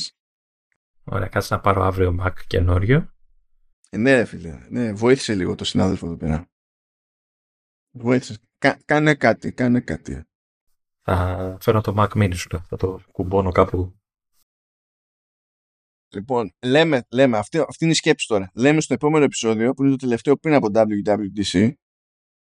[1.03, 3.13] Ωραία, κάτσε να πάρω αύριο Mac καινούριο.
[3.89, 4.67] Ε, ναι, φίλε.
[4.69, 6.49] Ναι, βοήθησε λίγο το συνάδελφο εδώ πέρα.
[7.91, 8.37] Βοήθησε.
[8.57, 10.23] Κα, κάνε κάτι, κάνε κάτι.
[11.01, 14.01] Θα φέρω το Mac Mini σου, θα το κουμπώνω κάπου.
[16.13, 18.51] Λοιπόν, λέμε, λέμε αυτή, αυτή είναι η σκέψη τώρα.
[18.55, 21.71] Λέμε στο επόμενο επεισόδιο, που είναι το τελευταίο πριν από WWDC,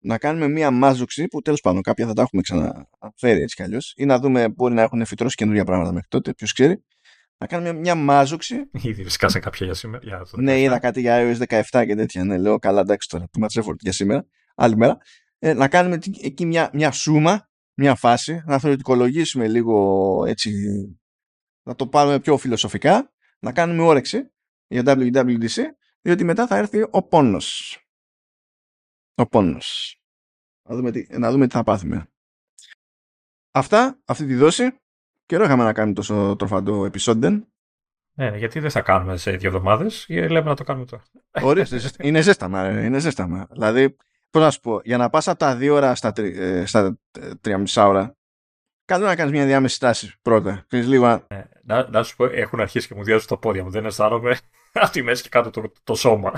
[0.03, 3.93] να κάνουμε μία μάζοξη που τέλος πάντων κάποια θα τα έχουμε ξαναφέρει έτσι κι αλλιώς
[3.97, 6.83] ή να δούμε μπορεί να έχουν φυτρώσει καινούργια πράγματα μέχρι τότε, ποιος ξέρει.
[7.37, 8.55] Να κάνουμε μια μάζοξη.
[8.81, 10.03] Ήδη σε κάποια για σήμερα.
[10.03, 12.23] Για το ναι, είδα κάτι για iOS 17 και τέτοια.
[12.23, 13.25] Ναι, λέω καλά, εντάξει τώρα.
[13.37, 14.25] Too much effort για σήμερα.
[14.55, 14.97] Άλλη μέρα.
[15.39, 20.51] Ε, να κάνουμε εκεί μια, μια σούμα, μια φάση, να θεωρητικολογήσουμε λίγο έτσι.
[21.63, 23.12] Να το πάρουμε πιο φιλοσοφικά,
[23.43, 24.31] να κάνουμε όρεξη
[24.67, 25.61] για WWDC,
[26.01, 27.77] διότι μετά θα έρθει ο πόνος
[29.15, 29.97] ο πόνος.
[30.69, 32.07] Να δούμε τι, να δούμε τι θα πάθουμε.
[33.51, 34.77] Αυτά, αυτή τη δόση.
[35.25, 37.47] Καιρό είχαμε να κάνουμε τόσο τροφαντό επεισόδιο.
[38.15, 41.03] Ναι, γιατί δεν θα κάνουμε σε δύο εβδομάδες, λέμε να το κάνουμε τώρα.
[41.41, 42.83] Ορίστε, είναι ζέσταμα.
[42.83, 43.47] Είναι ζέσταμα.
[43.51, 43.95] Δηλαδή,
[44.29, 46.99] πώς να σου πω, για να πας από τα δύο ώρα στα, τρι, ε, στα
[47.19, 48.15] ε, τρία μισά ώρα,
[48.85, 50.65] καλό να κάνεις μια διάμεση στάση πρώτα.
[50.69, 51.07] λίγο...
[51.07, 53.69] Ε, να, να σου πω, έχουν αρχίσει και μου διάζουν τα πόδια μου.
[53.69, 54.37] Δεν αισθάνομαι
[54.73, 56.33] από τη μέση και κάτω το, το σώμα.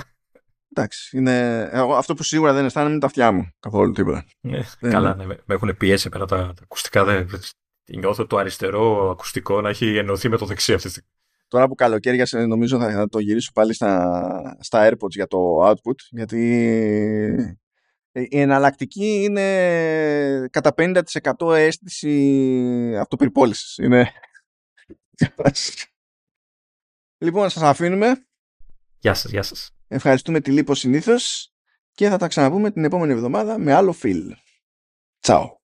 [0.68, 1.68] Εντάξει, είναι...
[1.72, 4.24] Εγώ, αυτό που σίγουρα δεν αισθάνομαι είναι τα αυτιά μου καθόλου τίποτα.
[4.40, 7.04] Ναι, καλά, ναι, με έχουν πιέσει πέρα τα, τα ακουστικά.
[7.04, 7.28] Δεν...
[7.88, 11.10] Νιώθω το αριστερό ακουστικό να έχει ενωθεί με το δεξί αυτή τη στιγμή.
[11.48, 15.38] Τώρα που καλοκαίριασε νομίζω θα, το γυρίσω πάλι στα, στα AirPods για το
[15.70, 17.56] output γιατί
[18.16, 23.76] η εναλλακτική είναι κατά 50% αίσθηση αυτοπυρπόλησης.
[23.76, 24.12] Είναι...
[27.24, 28.26] λοιπόν, σας αφήνουμε.
[28.98, 29.70] Γεια σας, γεια σας.
[29.88, 31.52] Ευχαριστούμε τη Λίπος συνήθως
[31.92, 34.36] και θα τα ξαναπούμε την επόμενη εβδομάδα με άλλο φιλ.
[35.20, 35.55] Τσάου.